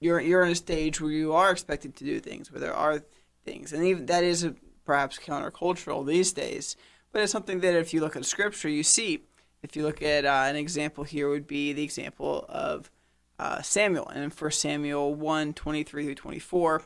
you're 0.00 0.20
you're 0.20 0.42
in 0.42 0.52
a 0.52 0.56
stage 0.56 1.00
where 1.00 1.10
you 1.10 1.32
are 1.32 1.50
expected 1.50 1.96
to 1.96 2.04
do 2.04 2.20
things, 2.20 2.50
where 2.50 2.60
there 2.60 2.74
are 2.74 3.02
things, 3.44 3.72
and 3.72 3.84
even 3.84 4.06
that 4.06 4.24
is 4.24 4.44
a, 4.44 4.54
perhaps 4.84 5.18
countercultural 5.18 6.06
these 6.06 6.32
days. 6.32 6.76
But 7.12 7.22
it's 7.22 7.32
something 7.32 7.60
that 7.60 7.74
if 7.74 7.94
you 7.94 8.00
look 8.00 8.16
at 8.16 8.24
Scripture, 8.24 8.68
you 8.68 8.82
see. 8.82 9.24
If 9.62 9.76
you 9.76 9.82
look 9.82 10.02
at 10.02 10.26
uh, 10.26 10.44
an 10.46 10.56
example 10.56 11.04
here, 11.04 11.30
would 11.30 11.46
be 11.46 11.72
the 11.72 11.82
example 11.82 12.44
of 12.50 12.90
uh, 13.38 13.62
Samuel, 13.62 14.08
and 14.08 14.24
in 14.24 14.30
1 14.30 14.50
Samuel 14.50 15.14
1, 15.14 15.54
23 15.54 16.04
through 16.04 16.14
24, 16.14 16.82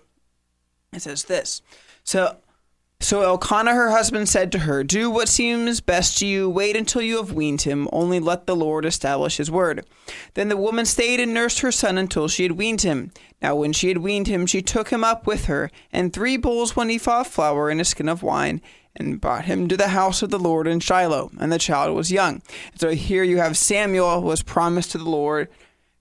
it 0.92 1.02
says 1.02 1.24
this. 1.24 1.62
So 2.04 2.38
so 3.00 3.22
Elkanah, 3.22 3.74
her 3.74 3.90
husband, 3.90 4.28
said 4.28 4.50
to 4.52 4.60
her, 4.60 4.82
Do 4.82 5.08
what 5.08 5.28
seems 5.28 5.80
best 5.80 6.18
to 6.18 6.26
you. 6.26 6.50
Wait 6.50 6.76
until 6.76 7.00
you 7.00 7.18
have 7.18 7.32
weaned 7.32 7.62
him. 7.62 7.88
Only 7.92 8.18
let 8.18 8.46
the 8.46 8.56
Lord 8.56 8.84
establish 8.84 9.36
his 9.36 9.50
word. 9.50 9.86
Then 10.34 10.48
the 10.48 10.56
woman 10.56 10.84
stayed 10.84 11.20
and 11.20 11.32
nursed 11.32 11.60
her 11.60 11.70
son 11.70 11.96
until 11.96 12.26
she 12.26 12.42
had 12.42 12.52
weaned 12.52 12.82
him. 12.82 13.12
Now, 13.40 13.54
when 13.54 13.72
she 13.72 13.88
had 13.88 13.98
weaned 13.98 14.26
him, 14.26 14.46
she 14.46 14.62
took 14.62 14.88
him 14.88 15.04
up 15.04 15.28
with 15.28 15.44
her, 15.44 15.70
and 15.92 16.12
three 16.12 16.36
bowls, 16.36 16.74
one 16.74 16.90
ephah 16.90 17.20
of 17.20 17.28
flour, 17.28 17.70
and 17.70 17.80
a 17.80 17.84
skin 17.84 18.08
of 18.08 18.24
wine, 18.24 18.60
and 18.96 19.20
brought 19.20 19.44
him 19.44 19.68
to 19.68 19.76
the 19.76 19.88
house 19.88 20.20
of 20.22 20.30
the 20.30 20.38
Lord 20.38 20.66
in 20.66 20.80
Shiloh. 20.80 21.30
And 21.38 21.52
the 21.52 21.58
child 21.58 21.94
was 21.94 22.10
young. 22.10 22.42
So 22.74 22.90
here 22.90 23.22
you 23.22 23.38
have 23.38 23.56
Samuel 23.56 24.22
was 24.22 24.42
promised 24.42 24.90
to 24.90 24.98
the 24.98 25.08
Lord, 25.08 25.48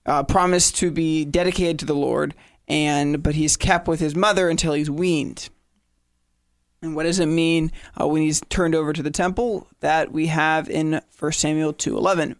uh, 0.08 0.24
promised 0.24 0.76
to 0.78 0.90
be 0.90 1.24
dedicated 1.24 1.78
to 1.78 1.84
the 1.84 1.94
Lord, 1.94 2.34
and 2.66 3.22
but 3.22 3.34
he's 3.34 3.56
kept 3.56 3.86
with 3.86 4.00
his 4.00 4.16
mother 4.16 4.48
until 4.48 4.72
he's 4.72 4.90
weaned. 4.90 5.48
And 6.80 6.94
what 6.94 7.04
does 7.04 7.18
it 7.18 7.26
mean 7.26 7.72
uh, 8.00 8.06
when 8.06 8.22
he's 8.22 8.40
turned 8.48 8.74
over 8.74 8.92
to 8.92 9.02
the 9.02 9.10
temple? 9.10 9.66
That 9.80 10.12
we 10.12 10.26
have 10.26 10.68
in 10.68 11.00
1 11.18 11.32
Samuel 11.32 11.72
2:11. 11.72 12.36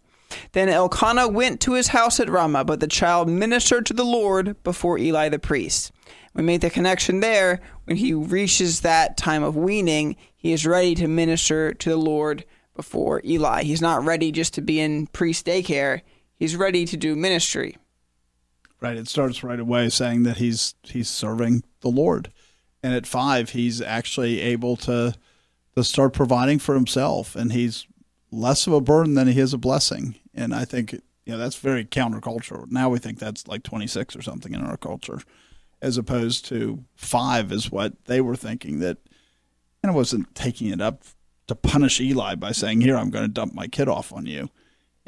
Then 0.53 0.69
Elkanah 0.69 1.29
went 1.29 1.61
to 1.63 1.73
his 1.73 1.89
house 1.89 2.21
at 2.21 2.29
Ramah, 2.29 2.65
but 2.65 2.81
the 2.81 2.87
child 2.87 3.29
ministered 3.29 3.87
to 3.87 3.95
the 3.95 4.05
Lord 4.05 4.63
before 4.63 4.99
Eli 4.99 5.29
the 5.29 5.39
priest. 5.39 5.93
We 6.35 6.43
make 6.43 6.61
the 6.61 6.71
connection 6.71 7.21
there 7.21 7.61
when 7.85 7.97
he 7.97 8.13
reaches 8.13 8.81
that 8.81 9.17
time 9.17 9.43
of 9.43 9.57
weaning, 9.57 10.15
he 10.37 10.53
is 10.53 10.67
ready 10.67 10.95
to 10.97 11.09
minister 11.09 11.73
to 11.73 11.91
the 11.91 11.97
Lord 11.97 12.45
before 12.77 13.23
Eli. 13.25 13.63
He's 13.63 13.81
not 13.81 14.05
ready 14.05 14.31
just 14.31 14.55
to 14.55 14.61
be 14.61 14.79
in 14.79 15.09
priest 15.09 15.47
daycare. 15.47 16.03
He's 16.39 16.57
ready 16.57 16.85
to 16.85 16.97
do 16.97 17.17
ministry. 17.17 17.77
Right. 18.81 18.97
It 18.97 19.09
starts 19.09 19.43
right 19.43 19.59
away 19.59 19.89
saying 19.89 20.23
that 20.23 20.37
he's 20.37 20.75
he's 20.83 21.09
serving 21.09 21.65
the 21.81 21.89
Lord, 21.89 22.31
and 22.81 22.95
at 22.95 23.07
five 23.07 23.51
he's 23.51 23.83
actually 23.83 24.41
able 24.41 24.77
to 24.77 25.15
to 25.75 25.85
start 25.85 26.13
providing 26.13 26.61
for 26.61 26.75
himself, 26.75 27.35
and 27.35 27.53
he's 27.53 27.87
less 28.31 28.67
of 28.67 28.73
a 28.73 28.81
burden 28.81 29.15
than 29.15 29.27
he 29.27 29.41
is 29.41 29.53
a 29.53 29.59
blessing. 29.59 30.15
And 30.33 30.55
I 30.55 30.65
think 30.65 30.93
you 30.93 31.01
know 31.33 31.39
that's 31.39 31.57
very 31.57 31.85
countercultural. 31.85 32.71
Now 32.71 32.89
we 32.89 33.01
think 33.01 33.19
that's 33.19 33.49
like 33.49 33.65
twenty 33.65 33.89
six 33.89 34.15
or 34.15 34.23
something 34.23 34.55
in 34.55 34.61
our 34.61 34.77
culture, 34.77 35.19
as 35.83 35.99
opposed 35.99 36.45
to 36.47 36.85
five 36.95 37.51
is 37.51 37.73
what 37.73 38.05
they 38.05 38.21
were 38.21 38.37
thinking 38.37 38.79
that. 38.79 38.99
And 39.83 39.91
I 39.91 39.95
wasn't 39.95 40.35
taking 40.35 40.69
it 40.69 40.81
up 40.81 41.03
to 41.49 41.55
punish 41.57 42.01
Eli 42.01 42.37
by 42.37 42.53
saying, 42.53 42.81
"Here, 42.81 42.97
I'm 42.97 43.11
going 43.11 43.25
to 43.25 43.33
dump 43.33 43.55
my 43.55 43.67
kid 43.67 43.89
off 43.89 44.13
on 44.13 44.27
you." 44.27 44.51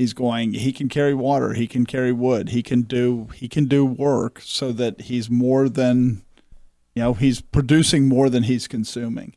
He's 0.01 0.15
going 0.15 0.55
he 0.55 0.73
can 0.73 0.89
carry 0.89 1.13
water 1.13 1.53
he 1.53 1.67
can 1.67 1.85
carry 1.85 2.11
wood 2.11 2.49
he 2.49 2.63
can 2.63 2.81
do 2.81 3.29
he 3.35 3.49
can 3.49 3.67
do 3.67 3.85
work 3.85 4.41
so 4.43 4.73
that 4.73 5.03
he's 5.03 5.29
more 5.29 5.69
than 5.69 6.23
you 6.95 7.03
know 7.03 7.13
he's 7.13 7.43
producing 7.43 8.09
more 8.09 8.31
than 8.31 8.45
he's 8.45 8.67
consuming. 8.67 9.35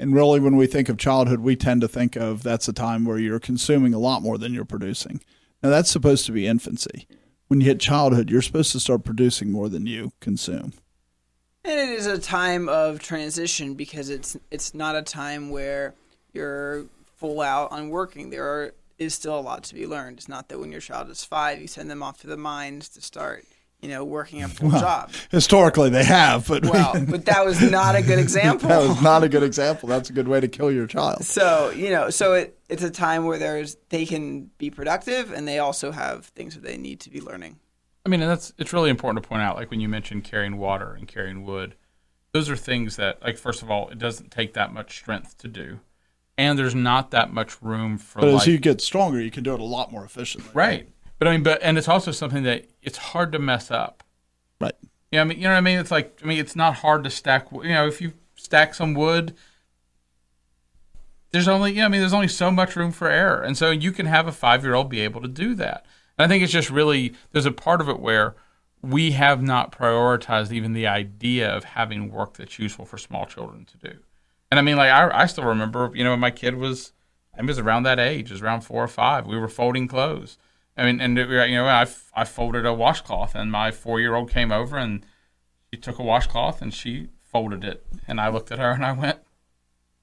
And 0.00 0.12
really 0.12 0.40
when 0.40 0.56
we 0.56 0.66
think 0.66 0.88
of 0.88 0.98
childhood 0.98 1.38
we 1.38 1.54
tend 1.54 1.80
to 1.82 1.88
think 1.88 2.16
of 2.16 2.42
that's 2.42 2.66
a 2.66 2.72
time 2.72 3.04
where 3.04 3.18
you're 3.18 3.38
consuming 3.38 3.94
a 3.94 4.00
lot 4.00 4.20
more 4.20 4.36
than 4.36 4.52
you're 4.52 4.64
producing. 4.64 5.20
Now 5.62 5.70
that's 5.70 5.90
supposed 5.90 6.26
to 6.26 6.32
be 6.32 6.44
infancy. 6.44 7.06
When 7.46 7.60
you 7.60 7.66
hit 7.66 7.78
childhood 7.78 8.30
you're 8.30 8.42
supposed 8.42 8.72
to 8.72 8.80
start 8.80 9.04
producing 9.04 9.52
more 9.52 9.68
than 9.68 9.86
you 9.86 10.12
consume. 10.18 10.72
And 11.64 11.78
it 11.78 11.90
is 11.90 12.06
a 12.06 12.18
time 12.18 12.68
of 12.68 12.98
transition 12.98 13.74
because 13.74 14.10
it's 14.10 14.36
it's 14.50 14.74
not 14.74 14.96
a 14.96 15.02
time 15.02 15.50
where 15.50 15.94
you're 16.32 16.86
full 17.20 17.42
out 17.42 17.70
on 17.70 17.90
working. 17.90 18.30
There 18.30 18.44
are, 18.44 18.74
is 19.00 19.14
still 19.14 19.36
a 19.36 19.40
lot 19.40 19.64
to 19.64 19.74
be 19.74 19.86
learned. 19.86 20.18
It's 20.18 20.28
not 20.28 20.48
that 20.50 20.60
when 20.60 20.70
your 20.70 20.80
child 20.80 21.08
is 21.10 21.24
five, 21.24 21.60
you 21.60 21.66
send 21.66 21.90
them 21.90 22.02
off 22.02 22.20
to 22.20 22.26
the 22.26 22.36
mines 22.36 22.88
to 22.90 23.00
start, 23.00 23.44
you 23.80 23.88
know, 23.88 24.04
working 24.04 24.42
a 24.42 24.48
full 24.48 24.70
job. 24.70 25.10
historically 25.30 25.88
they 25.90 26.04
have 26.04 26.46
but 26.46 26.64
Well, 26.66 27.04
but 27.08 27.24
that 27.24 27.44
was 27.44 27.60
not 27.62 27.96
a 27.96 28.02
good 28.02 28.18
example. 28.26 28.68
that 28.68 28.86
was 28.86 29.00
not 29.02 29.24
a 29.24 29.28
good 29.28 29.42
example 29.42 29.88
that's 29.88 30.10
a 30.10 30.12
good 30.12 30.28
way 30.28 30.38
to 30.38 30.48
kill 30.48 30.70
your 30.70 30.86
child 30.86 31.24
So 31.24 31.70
you 31.70 31.90
know, 31.90 32.10
so 32.10 32.34
it 32.34 32.58
it's 32.68 32.82
a 32.82 32.90
time 32.90 33.24
where 33.24 33.38
there's 33.38 33.76
they 33.88 34.04
can 34.04 34.50
be 34.58 34.70
productive 34.70 35.32
and 35.32 35.48
they 35.48 35.58
also 35.58 35.90
have 35.92 36.26
things 36.26 36.54
that 36.54 36.62
they 36.62 36.76
need 36.76 37.00
to 37.00 37.10
be 37.10 37.20
learning. 37.20 37.58
I 38.04 38.08
mean, 38.10 38.20
and 38.22 38.30
that's 38.30 38.52
it's 38.58 38.72
really 38.72 38.90
important 38.90 39.22
to 39.22 39.28
point 39.28 39.42
out. 39.42 39.56
Like 39.56 39.70
when 39.70 39.80
you 39.80 39.88
mentioned 39.88 40.24
carrying 40.24 40.56
water 40.58 40.92
and 40.94 41.08
carrying 41.08 41.44
wood, 41.44 41.74
those 42.32 42.48
are 42.48 42.56
things 42.56 42.96
that, 42.96 43.20
like, 43.22 43.36
first 43.36 43.60
of 43.60 43.70
all, 43.70 43.88
it 43.90 43.98
doesn't 43.98 44.30
take 44.30 44.54
that 44.54 44.72
much 44.72 44.96
strength 44.96 45.36
to 45.38 45.48
do, 45.48 45.80
and 46.38 46.58
there's 46.58 46.74
not 46.74 47.10
that 47.10 47.32
much 47.32 47.60
room 47.62 47.98
for 47.98 48.20
but 48.20 48.32
like 48.32 48.42
as 48.42 48.46
you 48.46 48.58
get 48.58 48.80
stronger 48.80 49.20
you 49.20 49.30
can 49.30 49.42
do 49.42 49.52
it 49.54 49.60
a 49.60 49.64
lot 49.64 49.92
more 49.92 50.04
efficiently 50.04 50.50
right. 50.54 50.88
But 51.20 51.28
I 51.28 51.32
mean, 51.32 51.42
but 51.42 51.62
and 51.62 51.78
it's 51.78 51.86
also 51.86 52.10
something 52.12 52.42
that 52.44 52.66
it's 52.82 52.96
hard 52.96 53.30
to 53.32 53.38
mess 53.38 53.70
up. 53.70 54.02
Right. 54.58 54.74
Yeah, 55.12 55.20
I 55.20 55.24
mean, 55.24 55.36
you 55.36 55.44
know 55.44 55.50
what 55.50 55.58
I 55.58 55.60
mean. 55.60 55.78
It's 55.78 55.90
like 55.90 56.18
I 56.24 56.26
mean, 56.26 56.38
it's 56.38 56.56
not 56.56 56.76
hard 56.76 57.04
to 57.04 57.10
stack. 57.10 57.52
You 57.52 57.68
know, 57.68 57.86
if 57.86 58.00
you 58.00 58.14
stack 58.36 58.74
some 58.74 58.94
wood, 58.94 59.36
there's 61.30 61.46
only 61.46 61.72
yeah, 61.72 61.84
I 61.84 61.88
mean, 61.88 62.00
there's 62.00 62.14
only 62.14 62.26
so 62.26 62.50
much 62.50 62.74
room 62.74 62.90
for 62.90 63.08
error, 63.08 63.42
and 63.42 63.56
so 63.56 63.70
you 63.70 63.92
can 63.92 64.06
have 64.06 64.26
a 64.26 64.32
five 64.32 64.64
year 64.64 64.74
old 64.74 64.88
be 64.88 65.00
able 65.00 65.20
to 65.20 65.28
do 65.28 65.54
that. 65.56 65.84
And 66.18 66.24
I 66.24 66.28
think 66.28 66.42
it's 66.42 66.52
just 66.52 66.70
really 66.70 67.12
there's 67.32 67.46
a 67.46 67.52
part 67.52 67.82
of 67.82 67.90
it 67.90 68.00
where 68.00 68.34
we 68.80 69.10
have 69.10 69.42
not 69.42 69.72
prioritized 69.72 70.52
even 70.52 70.72
the 70.72 70.86
idea 70.86 71.54
of 71.54 71.64
having 71.64 72.10
work 72.10 72.38
that's 72.38 72.58
useful 72.58 72.86
for 72.86 72.96
small 72.96 73.26
children 73.26 73.66
to 73.66 73.90
do. 73.90 73.98
And 74.50 74.58
I 74.58 74.62
mean, 74.62 74.76
like 74.76 74.90
I, 74.90 75.22
I 75.22 75.26
still 75.26 75.44
remember, 75.44 75.90
you 75.94 76.04
know, 76.04 76.10
when 76.10 76.20
my 76.20 76.30
kid 76.30 76.56
was, 76.56 76.92
I 77.38 77.42
was 77.42 77.58
around 77.58 77.84
that 77.84 78.00
age, 78.00 78.30
was 78.30 78.42
around 78.42 78.62
four 78.62 78.82
or 78.82 78.88
five. 78.88 79.26
We 79.26 79.38
were 79.38 79.48
folding 79.48 79.86
clothes. 79.86 80.38
I 80.76 80.84
mean, 80.84 81.00
and 81.00 81.16
you 81.16 81.26
know, 81.26 81.66
I, 81.66 81.86
I 82.14 82.24
folded 82.24 82.64
a 82.64 82.72
washcloth, 82.72 83.34
and 83.34 83.52
my 83.52 83.70
four 83.70 84.00
year 84.00 84.14
old 84.14 84.30
came 84.30 84.50
over 84.50 84.76
and 84.76 85.04
she 85.72 85.78
took 85.78 85.98
a 85.98 86.02
washcloth 86.02 86.62
and 86.62 86.72
she 86.72 87.08
folded 87.22 87.64
it, 87.64 87.84
and 88.08 88.20
I 88.20 88.28
looked 88.28 88.50
at 88.50 88.58
her 88.58 88.70
and 88.70 88.84
I 88.84 88.92
went, 88.92 89.18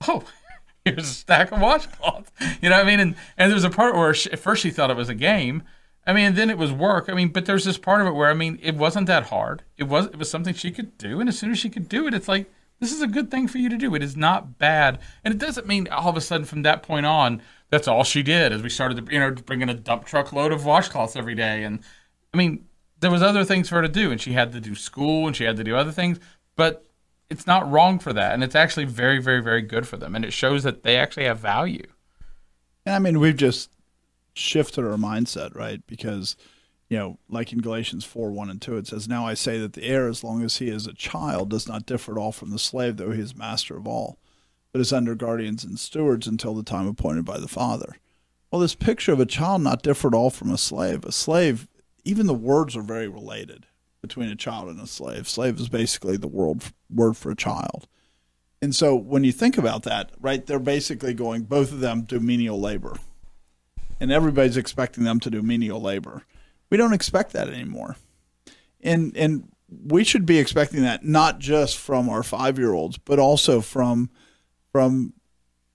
"Oh, 0.08 0.24
here's 0.86 1.10
a 1.10 1.14
stack 1.14 1.52
of 1.52 1.60
washcloths." 1.60 2.28
You 2.62 2.70
know 2.70 2.78
what 2.78 2.86
I 2.86 2.90
mean? 2.90 3.00
And 3.00 3.16
and 3.38 3.50
there 3.50 3.56
was 3.56 3.64
a 3.64 3.70
part 3.70 3.96
where 3.96 4.14
she, 4.14 4.32
at 4.32 4.40
first 4.40 4.62
she 4.62 4.70
thought 4.70 4.92
it 4.92 4.98
was 4.98 5.10
a 5.10 5.16
game. 5.16 5.64
I 6.06 6.14
mean, 6.14 6.36
then 6.36 6.50
it 6.50 6.58
was 6.58 6.72
work. 6.72 7.10
I 7.10 7.14
mean, 7.14 7.30
but 7.30 7.46
there's 7.46 7.66
this 7.66 7.78
part 7.78 8.02
of 8.02 8.08
it 8.08 8.12
where 8.12 8.30
I 8.30 8.34
mean, 8.34 8.60
it 8.62 8.76
wasn't 8.76 9.08
that 9.08 9.26
hard. 9.26 9.64
It 9.78 9.84
was 9.84 10.06
it 10.06 10.18
was 10.18 10.30
something 10.30 10.54
she 10.54 10.72
could 10.72 10.98
do, 10.98 11.20
and 11.20 11.28
as 11.28 11.38
soon 11.38 11.52
as 11.52 11.60
she 11.60 11.70
could 11.70 11.90
do 11.90 12.08
it, 12.08 12.14
it's 12.14 12.28
like 12.28 12.52
this 12.80 12.92
is 12.92 13.02
a 13.02 13.08
good 13.08 13.32
thing 13.32 13.48
for 13.48 13.58
you 13.58 13.70
to 13.70 13.78
do. 13.78 13.96
It 13.96 14.04
is 14.04 14.16
not 14.16 14.58
bad, 14.58 15.00
and 15.24 15.34
it 15.34 15.40
doesn't 15.40 15.68
mean 15.68 15.88
all 15.88 16.10
of 16.10 16.18
a 16.18 16.22
sudden 16.22 16.46
from 16.46 16.64
that 16.64 16.84
point 16.84 17.06
on 17.06 17.42
that's 17.70 17.88
all 17.88 18.04
she 18.04 18.24
did. 18.24 18.54
As 18.54 18.62
we 18.62 18.70
started 18.70 19.06
to 19.06 19.14
you 19.14 19.20
know 19.20 19.32
bring 19.32 19.62
in 19.62 19.70
a 19.70 19.74
dump 19.74 20.06
truck 20.06 20.32
load 20.34 20.52
of 20.52 20.62
washcloths 20.62 21.16
every 21.16 21.36
day, 21.36 21.64
and 21.64 21.80
I 22.34 22.38
mean 22.38 22.66
there 23.00 23.12
was 23.12 23.22
other 23.22 23.44
things 23.44 23.70
for 23.70 23.76
her 23.76 23.82
to 23.84 23.88
do, 23.88 24.12
and 24.12 24.20
she 24.20 24.34
had 24.34 24.52
to 24.54 24.60
do 24.60 24.76
school 24.76 25.28
and 25.28 25.36
she 25.36 25.44
had 25.44 25.58
to 25.58 25.64
do 25.64 25.76
other 25.76 25.92
things, 25.92 26.20
but 26.56 26.86
it's 27.30 27.46
not 27.46 27.70
wrong 27.70 28.00
for 28.00 28.14
that, 28.14 28.34
and 28.34 28.44
it's 28.44 28.56
actually 28.56 28.86
very 28.86 29.22
very 29.22 29.42
very 29.42 29.62
good 29.62 29.88
for 29.88 29.98
them, 29.98 30.16
and 30.16 30.26
it 30.26 30.34
shows 30.34 30.64
that 30.64 30.84
they 30.84 30.98
actually 30.98 31.26
have 31.26 31.40
value. 31.40 31.86
And 32.88 32.96
I 32.96 33.00
mean, 33.00 33.20
we've 33.20 33.36
just 33.36 33.70
shifted 34.34 34.86
our 34.86 34.96
mindset, 34.96 35.54
right? 35.56 35.86
Because, 35.88 36.38
you 36.90 36.98
know, 36.98 37.20
like 37.30 37.52
in 37.52 37.60
Galatians 37.60 38.06
4 38.06 38.32
1 38.32 38.50
and 38.50 38.62
2, 38.62 38.78
it 38.78 38.88
says, 38.88 39.08
Now 39.08 39.26
I 39.26 39.34
say 39.34 39.60
that 39.60 39.74
the 39.74 39.84
heir, 39.84 40.08
as 40.08 40.24
long 40.24 40.44
as 40.44 40.58
he 40.58 40.70
is 40.70 40.88
a 40.88 40.94
child, 40.94 41.50
does 41.50 41.68
not 41.68 41.86
differ 41.86 42.14
at 42.14 42.18
all 42.18 42.32
from 42.32 42.52
the 42.52 42.60
slave, 42.60 42.98
though 42.98 43.12
he 43.12 43.22
is 43.22 43.36
master 43.36 43.76
of 43.76 43.88
all, 43.88 44.18
but 44.72 44.82
is 44.82 44.94
under 44.94 45.16
guardians 45.16 45.64
and 45.64 45.80
stewards 45.80 46.28
until 46.28 46.54
the 46.54 46.64
time 46.64 46.88
appointed 46.88 47.26
by 47.26 47.38
the 47.38 47.48
father. 47.48 47.98
Well, 48.52 48.62
this 48.62 48.76
picture 48.76 49.12
of 49.12 49.20
a 49.20 49.26
child 49.26 49.62
not 49.62 49.84
differ 49.84 50.08
at 50.08 50.14
all 50.14 50.30
from 50.30 50.52
a 50.52 50.58
slave. 50.58 51.04
A 51.04 51.12
slave, 51.12 51.68
even 52.06 52.28
the 52.28 52.34
words 52.34 52.78
are 52.78 52.82
very 52.82 53.10
related 53.10 53.66
between 54.02 54.30
a 54.30 54.36
child 54.36 54.70
and 54.70 54.80
a 54.80 54.88
slave. 54.88 55.28
Slave 55.28 55.60
is 55.60 55.68
basically 55.68 56.16
the 56.16 56.28
word, 56.28 56.64
word 56.90 57.18
for 57.18 57.32
a 57.32 57.36
child. 57.36 57.88
And 58.62 58.74
so 58.74 58.96
when 58.96 59.26
you 59.26 59.34
think 59.34 59.58
about 59.58 59.84
that, 59.84 60.12
right, 60.22 60.46
they're 60.46 60.60
basically 60.60 61.14
going, 61.14 61.44
both 61.44 61.74
of 61.74 61.82
them 61.82 62.04
do 62.04 62.20
menial 62.20 62.60
labor 62.60 62.96
and 64.00 64.12
everybody's 64.12 64.58
expecting 64.58 65.04
them 65.04 65.20
to 65.20 65.30
do 65.30 65.42
menial 65.42 65.82
labor. 65.82 66.24
We 66.70 66.78
don't 66.78 66.94
expect 66.94 67.34
that 67.34 67.50
anymore. 67.50 67.96
And 68.82 69.16
and 69.16 69.52
we 69.70 70.04
should 70.04 70.26
be 70.26 70.40
expecting 70.40 70.82
that 70.84 71.04
not 71.04 71.40
just 71.40 71.78
from 71.78 72.08
our 72.10 72.22
5-year-olds, 72.22 72.98
but 73.00 73.20
also 73.20 73.62
from 73.62 74.10
from 74.72 75.14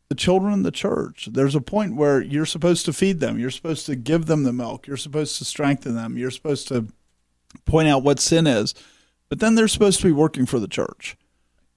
the 0.09 0.15
children 0.15 0.53
in 0.53 0.63
the 0.63 0.71
church. 0.71 1.29
There's 1.33 1.55
a 1.55 1.61
point 1.61 1.97
where 1.97 2.21
you're 2.21 2.47
supposed 2.47 2.85
to 2.85 2.93
feed 2.93 3.21
them. 3.21 3.39
You're 3.39 3.51
supposed 3.51 3.87
to 3.87 3.97
give 3.97 4.27
them 4.27 4.45
the 4.45 4.53
milk. 4.53 4.87
You're 4.87 4.97
supposed 4.97 5.39
to 5.39 5.45
strengthen 5.45 5.95
them. 5.95 6.19
You're 6.19 6.31
supposed 6.31 6.69
to 6.69 6.89
point 7.65 7.89
out 7.89 8.03
what 8.03 8.21
sin 8.21 8.47
is. 8.47 8.75
But 9.29 9.41
then 9.41 9.55
they're 9.55 9.69
supposed 9.69 10.01
to 10.01 10.07
be 10.07 10.13
working 10.13 10.45
for 10.45 10.61
the 10.61 10.69
church. 10.69 11.17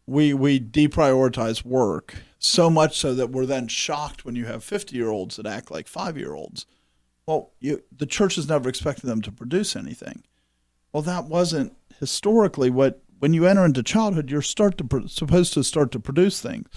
We 0.05 0.33
we 0.33 0.59
deprioritize 0.59 1.63
work 1.63 2.15
so 2.37 2.69
much 2.69 2.97
so 2.97 3.13
that 3.15 3.31
we're 3.31 3.45
then 3.45 3.67
shocked 3.67 4.25
when 4.25 4.35
you 4.35 4.45
have 4.45 4.63
50 4.63 4.95
year 4.95 5.09
olds 5.09 5.37
that 5.37 5.47
act 5.47 5.71
like 5.71 5.87
five 5.87 6.17
year 6.17 6.33
olds. 6.33 6.65
Well, 7.27 7.51
you, 7.59 7.83
the 7.95 8.05
church 8.05 8.35
has 8.35 8.47
never 8.47 8.69
expected 8.69 9.07
them 9.07 9.21
to 9.23 9.31
produce 9.31 9.75
anything. 9.75 10.23
Well, 10.93 11.03
that 11.03 11.25
wasn't 11.25 11.73
historically 11.99 12.69
what 12.69 13.01
when 13.19 13.33
you 13.33 13.45
enter 13.45 13.65
into 13.65 13.81
childhood, 13.81 14.29
you're 14.29 14.41
start 14.41 14.77
to 14.77 15.07
supposed 15.07 15.53
to 15.53 15.63
start 15.63 15.91
to 15.93 15.99
produce 15.99 16.41
things, 16.41 16.67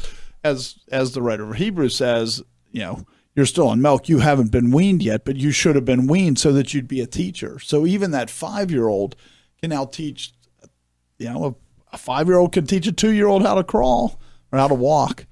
as 0.43 0.79
as 0.91 1.13
the 1.13 1.23
writer 1.23 1.49
of 1.51 1.57
Hebrews 1.57 1.97
says. 1.97 2.43
You 2.71 2.81
know, 2.81 3.07
you're 3.35 3.47
still 3.47 3.69
on 3.69 3.83
milk. 3.83 4.09
You 4.09 4.19
haven't 4.19 4.53
been 4.53 4.71
weaned 4.71 5.03
yet, 5.03 5.25
but 5.25 5.37
you 5.37 5.51
should 5.51 5.75
have 5.75 5.85
been 5.85 6.07
weaned 6.07 6.39
so 6.39 6.53
that 6.53 6.75
you'd 6.75 6.89
be 6.89 7.01
a 7.01 7.07
teacher. 7.07 7.59
So 7.59 7.87
even 7.87 8.11
that 8.13 8.31
five 8.31 8.71
year 8.71 8.89
old 8.89 9.17
can 9.61 9.71
now 9.71 9.85
teach. 9.85 10.33
You 11.19 11.31
know, 11.31 11.45
a, 11.45 11.95
a 11.95 11.99
five 11.99 12.29
year 12.29 12.37
old 12.37 12.53
can 12.53 12.67
teach 12.67 12.87
a 12.87 12.93
two 12.93 13.13
year 13.13 13.27
old 13.27 13.43
how 13.43 13.55
to 13.55 13.65
crawl 13.65 14.21
or 14.53 14.59
how 14.59 14.69
to 14.69 14.75
walk 14.75 15.27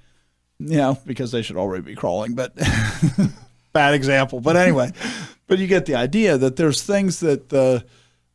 you 0.59 0.77
know, 0.77 0.97
because 1.05 1.31
they 1.31 1.41
should 1.41 1.57
already 1.57 1.83
be 1.83 1.95
crawling, 1.95 2.33
but 2.33 2.53
bad 3.77 3.93
example. 3.93 4.39
But 4.39 4.57
anyway, 4.57 4.91
but 5.47 5.59
you 5.59 5.67
get 5.67 5.85
the 5.85 5.95
idea 5.95 6.37
that 6.37 6.55
there's 6.55 6.81
things 6.81 7.19
that 7.19 7.49
the 7.49 7.85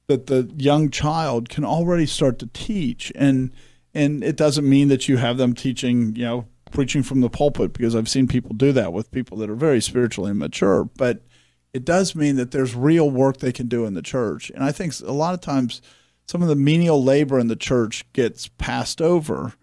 that 0.07 0.27
the 0.27 0.51
young 0.57 0.91
child 0.91 1.49
can 1.49 1.65
already 1.65 2.07
start 2.07 2.39
to 2.41 2.47
teach 2.53 3.13
and 3.15 3.51
and 3.95 4.23
it 4.25 4.37
doesn't 4.37 4.69
mean 4.69 4.89
that 4.89 5.09
you 5.09 5.17
have 5.19 5.37
them 5.37 5.55
teaching, 5.55 6.17
you 6.17 6.25
know, 6.25 6.47
preaching 6.71 7.03
from 7.03 7.21
the 7.21 7.29
pulpit 7.29 7.73
because 7.73 7.95
I've 7.95 8.09
seen 8.09 8.27
people 8.27 8.55
do 8.55 8.73
that 8.73 8.93
with 8.93 9.11
people 9.11 9.37
that 9.39 9.51
are 9.51 9.55
very 9.55 9.83
spiritually 9.83 10.33
mature, 10.33 10.85
but 10.85 11.23
it 11.75 11.85
does 11.85 12.15
mean 12.15 12.37
that 12.37 12.53
there's 12.53 12.75
real 12.75 13.11
work 13.11 13.39
they 13.39 13.53
can 13.53 13.69
do 13.69 13.85
in 13.85 13.95
the 13.95 14.03
church. 14.03 14.51
And 14.51 14.65
I 14.65 14.73
think 14.73 14.95
a 15.01 15.13
lot 15.13 15.35
of 15.35 15.41
times 15.41 15.83
some 16.27 16.43
of 16.43 16.49
the 16.49 16.57
menial 16.57 17.03
labor 17.03 17.39
in 17.39 17.49
the 17.49 17.57
church 17.57 18.11
gets 18.13 18.49
passed 18.49 19.03
over 19.03 19.55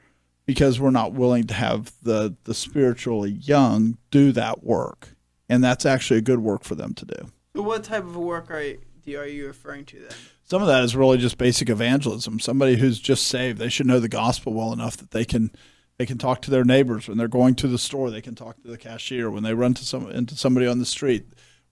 because 0.45 0.79
we're 0.79 0.91
not 0.91 1.13
willing 1.13 1.45
to 1.45 1.53
have 1.53 1.93
the 2.01 2.35
the 2.43 2.53
spiritually 2.53 3.31
young 3.31 3.97
do 4.11 4.31
that 4.31 4.63
work, 4.63 5.15
and 5.49 5.63
that's 5.63 5.85
actually 5.85 6.19
a 6.19 6.21
good 6.21 6.39
work 6.39 6.63
for 6.63 6.75
them 6.75 6.93
to 6.93 7.05
do. 7.05 7.31
What 7.53 7.83
type 7.83 8.03
of 8.03 8.15
work 8.15 8.51
are 8.51 8.61
you, 9.03 9.19
are 9.19 9.25
you 9.25 9.47
referring 9.47 9.85
to 9.85 9.99
then? 9.99 10.17
Some 10.43 10.61
of 10.61 10.67
that 10.67 10.83
is 10.83 10.95
really 10.95 11.17
just 11.17 11.37
basic 11.37 11.69
evangelism. 11.69 12.39
Somebody 12.39 12.77
who's 12.77 12.99
just 12.99 13.27
saved, 13.27 13.59
they 13.59 13.69
should 13.69 13.85
know 13.85 13.99
the 13.99 14.09
gospel 14.09 14.53
well 14.53 14.73
enough 14.73 14.97
that 14.97 15.11
they 15.11 15.25
can 15.25 15.51
they 15.97 16.05
can 16.05 16.17
talk 16.17 16.41
to 16.43 16.51
their 16.51 16.63
neighbors 16.63 17.07
when 17.07 17.17
they're 17.17 17.27
going 17.27 17.55
to 17.55 17.67
the 17.67 17.77
store. 17.77 18.09
They 18.09 18.21
can 18.21 18.33
talk 18.33 18.61
to 18.61 18.69
the 18.69 18.77
cashier 18.77 19.29
when 19.29 19.43
they 19.43 19.53
run 19.53 19.73
to 19.73 19.85
some 19.85 20.09
into 20.09 20.35
somebody 20.35 20.65
on 20.65 20.79
the 20.79 20.85
street. 20.85 21.25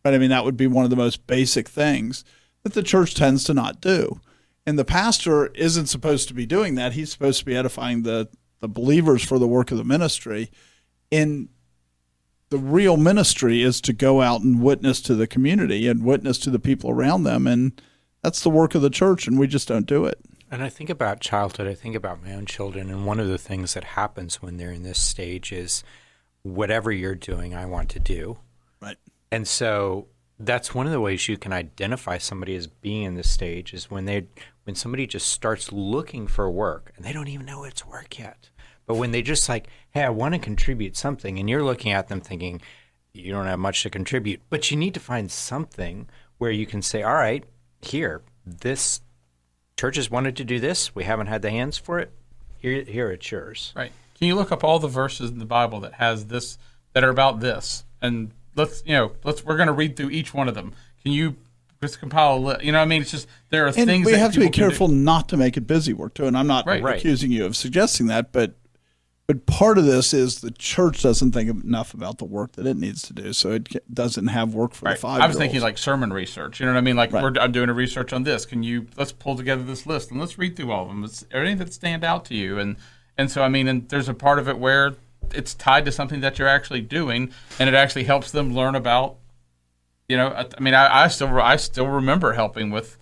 Right? 0.04 0.14
I 0.14 0.18
mean, 0.18 0.30
that 0.30 0.44
would 0.44 0.58
be 0.58 0.68
one 0.68 0.84
of 0.84 0.90
the 0.90 0.98
most 0.98 1.26
basic 1.28 1.70
things 1.70 2.26
that 2.64 2.74
the 2.74 2.84
church 2.84 3.16
tends 3.16 3.46
to 3.46 3.54
not 3.54 3.82
do. 3.82 4.20
And 4.66 4.78
the 4.78 4.86
pastor 4.86 5.48
isn't 5.48 5.86
supposed 5.88 6.28
to 6.28 6.34
be 6.34 6.46
doing 6.46 6.76
that. 6.76 6.92
He's 6.92 7.12
supposed 7.12 7.40
to 7.40 7.46
be 7.46 7.56
edifying 7.56 8.04
the 8.04 8.28
the 8.60 8.68
believers 8.68 9.24
for 9.24 9.40
the 9.40 9.48
work 9.48 9.72
of 9.72 9.78
the 9.78 9.86
ministry. 9.86 10.52
In 11.10 11.50
the 12.50 12.58
real 12.58 12.98
ministry 12.98 13.62
is 13.62 13.82
to 13.82 13.94
go 13.94 14.22
out 14.22 14.42
and 14.42 14.62
witness 14.62 15.02
to 15.02 15.16
the 15.16 15.28
community 15.28 15.88
and 15.88 16.04
witness 16.04 16.38
to 16.40 16.50
the 16.50 16.60
people 16.60 16.90
around 16.90 17.24
them, 17.24 17.48
and 17.48 17.82
that's 18.22 18.42
the 18.42 18.50
work 18.50 18.76
of 18.76 18.82
the 18.82 18.90
church, 18.90 19.28
and 19.28 19.38
we 19.38 19.48
just 19.48 19.68
don't 19.68 19.86
do 19.86 20.06
it. 20.06 20.20
And 20.50 20.64
I 20.64 20.70
think 20.70 20.90
about 20.90 21.20
childhood. 21.20 21.68
I 21.68 21.74
think 21.74 21.96
about 21.96 22.24
my 22.24 22.34
own 22.34 22.46
children, 22.46 22.90
and 22.90 23.06
one 23.06 23.20
of 23.20 23.28
the 23.28 23.38
things 23.38 23.74
that 23.74 23.84
happens 23.84 24.42
when 24.42 24.58
they're 24.58 24.72
in 24.72 24.84
this 24.84 25.02
stage 25.02 25.52
is 25.52 25.84
whatever 26.44 26.92
you're 26.92 27.16
doing, 27.16 27.54
I 27.54 27.66
want 27.66 27.90
to 27.90 28.00
do. 28.00 28.38
Right. 28.82 28.98
And 29.32 29.48
so 29.48 30.08
that's 30.40 30.74
one 30.74 30.86
of 30.86 30.92
the 30.92 31.02
ways 31.02 31.28
you 31.28 31.38
can 31.38 31.52
identify 31.52 32.18
somebody 32.18 32.56
as 32.56 32.68
being 32.68 33.04
in 33.04 33.16
this 33.16 33.30
stage 33.30 33.74
is 33.74 33.90
when 33.90 34.06
they 34.06 34.28
when 34.66 34.76
somebody 34.76 35.08
just 35.08 35.28
starts 35.28 35.72
looking 35.72 36.28
for 36.28 36.50
work 36.52 36.92
and 36.96 37.06
they 37.06 37.14
don't 37.14 37.28
even 37.28 37.46
know 37.46 37.64
it's 37.64 37.86
work 37.86 38.20
yet. 38.20 38.50
But 38.88 38.96
when 38.96 39.12
they 39.12 39.22
just 39.22 39.48
like, 39.50 39.68
hey, 39.92 40.04
I 40.04 40.10
want 40.10 40.34
to 40.34 40.40
contribute 40.40 40.98
something, 40.98 41.38
and 41.38 41.50
you're 41.50 41.64
looking 41.64 41.92
at 41.92 42.08
them 42.08 42.22
thinking, 42.22 42.62
you 43.14 43.32
don't 43.32 43.46
have 43.46 43.60
much 43.60 43.84
to 43.84 43.90
contribute, 43.90 44.42
but 44.50 44.72
you 44.72 44.78
need 44.78 44.94
to 44.94 45.00
find 45.00 45.30
something 45.30 46.08
where 46.38 46.52
you 46.52 46.66
can 46.66 46.82
say, 46.82 47.04
all 47.04 47.14
right, 47.14 47.44
here, 47.82 48.22
this 48.46 49.02
church 49.78 49.98
has 49.98 50.10
wanted 50.10 50.36
to 50.38 50.44
do 50.44 50.60
this. 50.60 50.96
We 50.96 51.04
haven't 51.04 51.28
had 51.28 51.42
the 51.42 51.52
hands 51.52 51.78
for 51.78 52.00
it. 52.00 52.12
Here, 52.60 52.82
here 52.84 53.12
it's 53.12 53.30
yours. 53.30 53.74
Right. 53.76 53.92
Can 54.18 54.28
you 54.28 54.36
look 54.36 54.52
up 54.52 54.64
all 54.64 54.80
the 54.80 54.88
verses 54.88 55.30
in 55.30 55.40
the 55.40 55.46
Bible 55.46 55.80
that 55.82 55.94
has 55.94 56.28
this 56.28 56.58
that 56.94 57.04
are 57.04 57.10
about 57.10 57.40
this? 57.40 57.84
And 58.02 58.32
let's 58.56 58.82
you 58.86 58.94
know, 58.94 59.12
let's 59.24 59.46
we're 59.46 59.58
going 59.58 59.68
to 59.68 59.74
read 59.74 59.96
through 59.96 60.10
each 60.10 60.34
one 60.34 60.48
of 60.48 60.56
them. 60.56 60.74
Can 61.04 61.12
you 61.12 61.36
just 61.82 62.00
compile 62.00 62.38
a 62.38 62.40
list? 62.40 62.64
You 62.64 62.72
know, 62.72 62.80
what 62.80 62.84
I 62.86 62.88
mean, 62.88 63.02
it's 63.04 63.12
just 63.12 63.28
there 63.50 63.66
are 63.66 63.68
and 63.68 63.76
things 63.76 64.06
we 64.08 64.14
have 64.14 64.34
to 64.34 64.40
be 64.40 64.46
people 64.46 64.54
can 64.54 64.64
do. 64.64 64.70
careful 64.70 64.88
not 64.88 65.30
to 65.30 65.38
make 65.38 65.56
it 65.56 65.68
busy 65.68 65.94
work 65.94 66.16
too. 66.16 66.26
And 66.26 66.36
I'm 66.36 66.48
not 66.48 66.66
Right. 66.66 66.82
Right. 66.82 66.98
accusing 66.98 67.32
you 67.32 67.46
of 67.46 67.56
suggesting 67.56 68.08
that, 68.08 68.32
but 68.32 68.56
but 69.28 69.46
part 69.46 69.78
of 69.78 69.86
this 69.86 70.14
is 70.14 70.40
the 70.40 70.52
church 70.52 71.04
doesn't 71.04 71.34
think 71.34 71.50
enough 71.64 71.94
about 71.94 72.18
the 72.18 72.26
work 72.26 72.54
that 72.54 72.66
it 72.66 72.78
needs 72.78 73.02
to 73.04 73.14
do, 73.14 73.34
so 73.34 73.52
it 73.52 73.68
doesn't 73.94 74.28
have 74.28 74.54
work 74.54 74.74
for 74.74 74.86
Right. 74.86 74.96
the 74.96 75.02
five. 75.02 75.22
I 75.22 75.28
was 75.28 75.36
thinking 75.38 75.60
like 75.62 75.78
sermon 75.78 76.14
research. 76.14 76.60
You 76.60 76.66
know 76.66 76.72
what 76.72 76.78
I 76.78 76.82
mean? 76.82 76.96
Like 76.96 77.12
Right. 77.12 77.22
we're, 77.22 77.34
I'm 77.40 77.52
doing 77.52 77.68
a 77.70 77.74
research 77.74 78.14
on 78.14 78.24
this. 78.24 78.46
Can 78.46 78.64
you 78.64 78.88
let's 78.98 79.12
pull 79.12 79.36
together 79.36 79.64
this 79.64 79.86
list 79.86 80.12
and 80.12 80.20
let's 80.20 80.38
read 80.38 80.56
through 80.56 80.72
all 80.72 80.84
of 80.84 80.88
them. 80.88 81.04
It's 81.04 81.26
anything 81.34 81.58
that 81.58 81.74
stand 81.74 82.04
out 82.06 82.24
to 82.26 82.36
you, 82.36 82.58
and 82.58 82.78
and 83.18 83.30
so 83.30 83.44
I 83.44 83.50
mean, 83.50 83.68
and 83.68 83.90
there's 83.90 84.08
a 84.10 84.14
part 84.14 84.40
of 84.40 84.48
it 84.48 84.58
where 84.58 84.96
it's 85.34 85.54
tied 85.54 85.84
to 85.86 85.92
something 85.92 86.22
that 86.22 86.40
you're 86.40 86.48
actually 86.48 86.82
doing, 86.82 87.32
and 87.60 87.68
it 87.68 87.76
actually 87.76 88.06
helps 88.06 88.32
them 88.32 88.54
learn 88.56 88.76
about 88.76 89.18
You 90.08 90.16
know, 90.16 90.30
I, 90.30 90.46
I 90.58 90.62
mean, 90.62 90.74
I, 90.74 91.04
I 91.04 91.08
still 91.10 91.38
I 91.42 91.58
still 91.58 91.88
remember 91.88 92.32
helping 92.32 92.72
with 92.72 92.98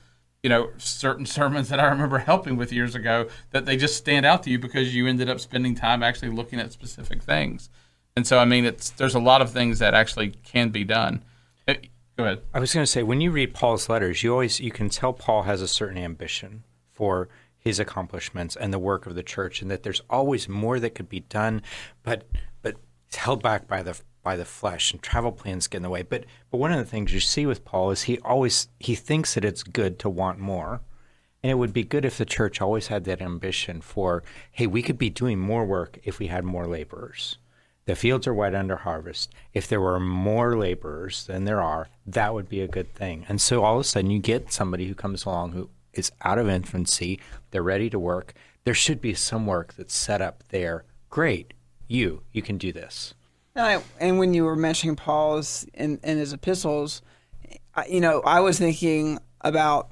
you 0.45 0.49
know 0.49 0.69
certain 0.77 1.25
sermons 1.25 1.69
that 1.69 1.79
I 1.79 1.87
remember 1.87 2.19
helping 2.19 2.55
with 2.55 2.71
years 2.71 2.93
ago 2.93 3.27
that 3.49 3.65
they 3.65 3.75
just 3.75 3.97
stand 3.97 4.27
out 4.27 4.43
to 4.43 4.51
you 4.51 4.59
because 4.59 4.93
you 4.93 5.07
ended 5.07 5.27
up 5.27 5.39
spending 5.39 5.73
time 5.73 6.03
actually 6.03 6.29
looking 6.29 6.59
at 6.59 6.71
specific 6.71 7.23
things. 7.23 7.67
And 8.15 8.27
so, 8.27 8.37
I 8.37 8.45
mean, 8.45 8.63
it's 8.63 8.91
there's 8.91 9.15
a 9.15 9.19
lot 9.19 9.41
of 9.41 9.49
things 9.49 9.79
that 9.79 9.95
actually 9.95 10.35
can 10.43 10.69
be 10.69 10.83
done. 10.83 11.25
Eh, 11.67 11.77
go 12.15 12.25
ahead. 12.25 12.43
I 12.53 12.59
was 12.59 12.71
going 12.71 12.83
to 12.83 12.91
say 12.91 13.01
when 13.01 13.21
you 13.21 13.31
read 13.31 13.55
Paul's 13.55 13.89
letters, 13.89 14.21
you 14.21 14.33
always 14.33 14.59
you 14.59 14.69
can 14.69 14.87
tell 14.87 15.13
Paul 15.13 15.41
has 15.41 15.63
a 15.63 15.67
certain 15.67 15.97
ambition 15.97 16.63
for 16.91 17.27
his 17.57 17.79
accomplishments 17.79 18.55
and 18.55 18.71
the 18.71 18.77
work 18.77 19.07
of 19.07 19.15
the 19.15 19.23
church, 19.23 19.63
and 19.63 19.71
that 19.71 19.81
there's 19.81 20.03
always 20.11 20.47
more 20.47 20.79
that 20.79 20.93
could 20.93 21.09
be 21.09 21.21
done, 21.21 21.63
but 22.03 22.27
but 22.61 22.75
held 23.15 23.41
back 23.41 23.67
by 23.67 23.81
the 23.81 23.99
by 24.25 24.35
the 24.35 24.43
flesh, 24.43 24.91
and 24.91 25.01
travel 25.01 25.31
plans 25.31 25.67
get 25.67 25.77
in 25.77 25.83
the 25.83 25.89
way. 25.89 26.01
But 26.01 26.25
but 26.51 26.57
one 26.57 26.73
of 26.73 26.79
the 26.79 26.91
things 26.91 27.13
you 27.13 27.21
see 27.21 27.45
with 27.45 27.63
Paul 27.63 27.91
is 27.91 28.03
he 28.03 28.19
always 28.19 28.67
he 28.79 28.95
thinks 28.95 29.35
that 29.35 29.45
it's 29.45 29.63
good 29.63 29.97
to 29.99 30.09
want 30.09 30.39
more. 30.39 30.81
And 31.41 31.51
it 31.51 31.59
would 31.59 31.73
be 31.73 31.83
good 31.83 32.05
if 32.05 32.17
the 32.17 32.25
church 32.25 32.59
always 32.59 32.87
had 32.87 33.03
that 33.03 33.21
ambition 33.21 33.79
for, 33.79 34.23
hey, 34.51 34.65
we 34.65 34.81
could 34.81 34.97
be 34.97 35.11
doing 35.11 35.37
more 35.37 35.63
work 35.63 35.99
if 36.03 36.17
we 36.17 36.25
had 36.25 36.43
more 36.43 36.65
laborers. 36.65 37.37
The 37.85 37.95
fields 37.95 38.25
are 38.25 38.33
white 38.33 38.55
under 38.55 38.77
harvest. 38.77 39.31
If 39.53 39.67
there 39.67 39.79
were 39.79 39.99
more 39.99 40.57
laborers 40.57 41.27
than 41.27 41.45
there 41.45 41.61
are, 41.61 41.89
that 42.07 42.33
would 42.33 42.49
be 42.49 42.61
a 42.61 42.67
good 42.67 42.95
thing. 42.95 43.27
And 43.29 43.39
so 43.39 43.63
all 43.63 43.75
of 43.75 43.81
a 43.81 43.83
sudden, 43.83 44.09
you 44.09 44.17
get 44.17 44.51
somebody 44.51 44.87
who 44.87 44.95
comes 44.95 45.23
along 45.23 45.51
who 45.51 45.69
is 45.93 46.11
out 46.23 46.39
of 46.39 46.49
infancy, 46.49 47.19
they're 47.51 47.61
ready 47.61 47.91
to 47.91 47.99
work. 47.99 48.33
There 48.63 48.73
should 48.73 48.99
be 48.99 49.13
some 49.13 49.45
work 49.45 49.75
that's 49.75 49.95
set 49.95 50.21
up 50.21 50.43
there. 50.49 50.83
Great, 51.11 51.53
you, 51.87 52.23
you 52.31 52.41
can 52.41 52.57
do 52.57 52.71
this. 52.71 53.13
And, 53.55 53.65
I, 53.65 53.83
and 53.99 54.19
when 54.19 54.33
you 54.33 54.43
were 54.43 54.55
mentioning 54.55 54.95
Paul's 54.95 55.65
in, 55.73 55.99
in 56.03 56.17
his 56.17 56.33
epistles, 56.33 57.01
I, 57.73 57.85
you 57.85 58.01
know, 58.01 58.21
I 58.21 58.41
was 58.41 58.59
thinking 58.59 59.19
about, 59.41 59.91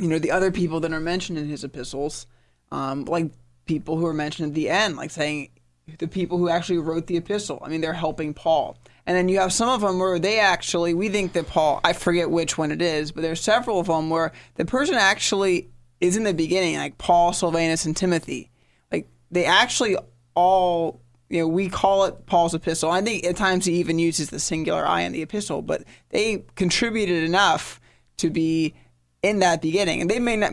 you 0.00 0.06
know, 0.06 0.18
the 0.18 0.30
other 0.30 0.52
people 0.52 0.80
that 0.80 0.92
are 0.92 1.00
mentioned 1.00 1.38
in 1.38 1.48
his 1.48 1.64
epistles, 1.64 2.26
um, 2.70 3.04
like 3.04 3.32
people 3.66 3.96
who 3.96 4.06
are 4.06 4.14
mentioned 4.14 4.48
at 4.48 4.54
the 4.54 4.70
end, 4.70 4.96
like 4.96 5.10
saying 5.10 5.50
the 5.98 6.06
people 6.06 6.38
who 6.38 6.48
actually 6.48 6.78
wrote 6.78 7.06
the 7.06 7.16
epistle. 7.16 7.60
I 7.64 7.68
mean, 7.68 7.80
they're 7.80 7.92
helping 7.92 8.32
Paul. 8.34 8.78
And 9.06 9.16
then 9.16 9.28
you 9.28 9.40
have 9.40 9.52
some 9.52 9.70
of 9.70 9.80
them 9.80 9.98
where 9.98 10.18
they 10.18 10.38
actually, 10.38 10.94
we 10.94 11.08
think 11.08 11.32
that 11.32 11.46
Paul, 11.48 11.80
I 11.82 11.94
forget 11.94 12.30
which 12.30 12.58
one 12.58 12.70
it 12.70 12.82
is, 12.82 13.10
but 13.10 13.22
there's 13.22 13.40
several 13.40 13.80
of 13.80 13.86
them 13.86 14.10
where 14.10 14.32
the 14.56 14.64
person 14.64 14.96
actually 14.96 15.70
is 16.00 16.16
in 16.16 16.24
the 16.24 16.34
beginning, 16.34 16.76
like 16.76 16.98
Paul, 16.98 17.32
Silvanus, 17.32 17.86
and 17.86 17.96
Timothy. 17.96 18.50
Like 18.92 19.08
they 19.30 19.46
actually 19.46 19.96
all, 20.34 21.00
you 21.28 21.40
know, 21.40 21.48
we 21.48 21.68
call 21.68 22.04
it 22.04 22.26
Paul's 22.26 22.54
epistle. 22.54 22.90
I 22.90 23.02
think 23.02 23.24
at 23.24 23.36
times 23.36 23.66
he 23.66 23.74
even 23.74 23.98
uses 23.98 24.30
the 24.30 24.40
singular 24.40 24.86
I 24.86 25.02
in 25.02 25.12
the 25.12 25.22
epistle, 25.22 25.62
but 25.62 25.84
they 26.10 26.44
contributed 26.54 27.24
enough 27.24 27.80
to 28.18 28.30
be 28.30 28.74
in 29.22 29.40
that 29.40 29.60
beginning. 29.60 30.00
And 30.00 30.10
they 30.10 30.18
may 30.18 30.36
not, 30.36 30.52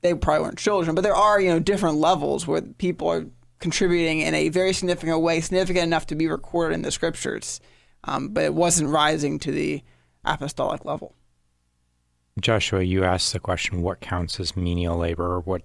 they 0.00 0.14
probably 0.14 0.42
weren't 0.42 0.58
children, 0.58 0.94
but 0.94 1.02
there 1.02 1.14
are, 1.14 1.40
you 1.40 1.50
know, 1.50 1.60
different 1.60 1.96
levels 1.96 2.46
where 2.46 2.62
people 2.62 3.08
are 3.08 3.26
contributing 3.60 4.20
in 4.20 4.34
a 4.34 4.48
very 4.48 4.72
significant 4.72 5.20
way, 5.20 5.40
significant 5.40 5.84
enough 5.84 6.06
to 6.06 6.14
be 6.14 6.28
recorded 6.28 6.74
in 6.74 6.82
the 6.82 6.90
scriptures, 6.90 7.60
um, 8.04 8.28
but 8.28 8.44
it 8.44 8.54
wasn't 8.54 8.88
rising 8.88 9.38
to 9.40 9.52
the 9.52 9.82
apostolic 10.24 10.84
level. 10.84 11.14
Joshua, 12.40 12.82
you 12.82 13.04
asked 13.04 13.32
the 13.32 13.40
question: 13.40 13.82
What 13.82 14.00
counts 14.00 14.38
as 14.38 14.56
menial 14.56 14.96
labor, 14.96 15.26
or 15.26 15.40
what 15.40 15.62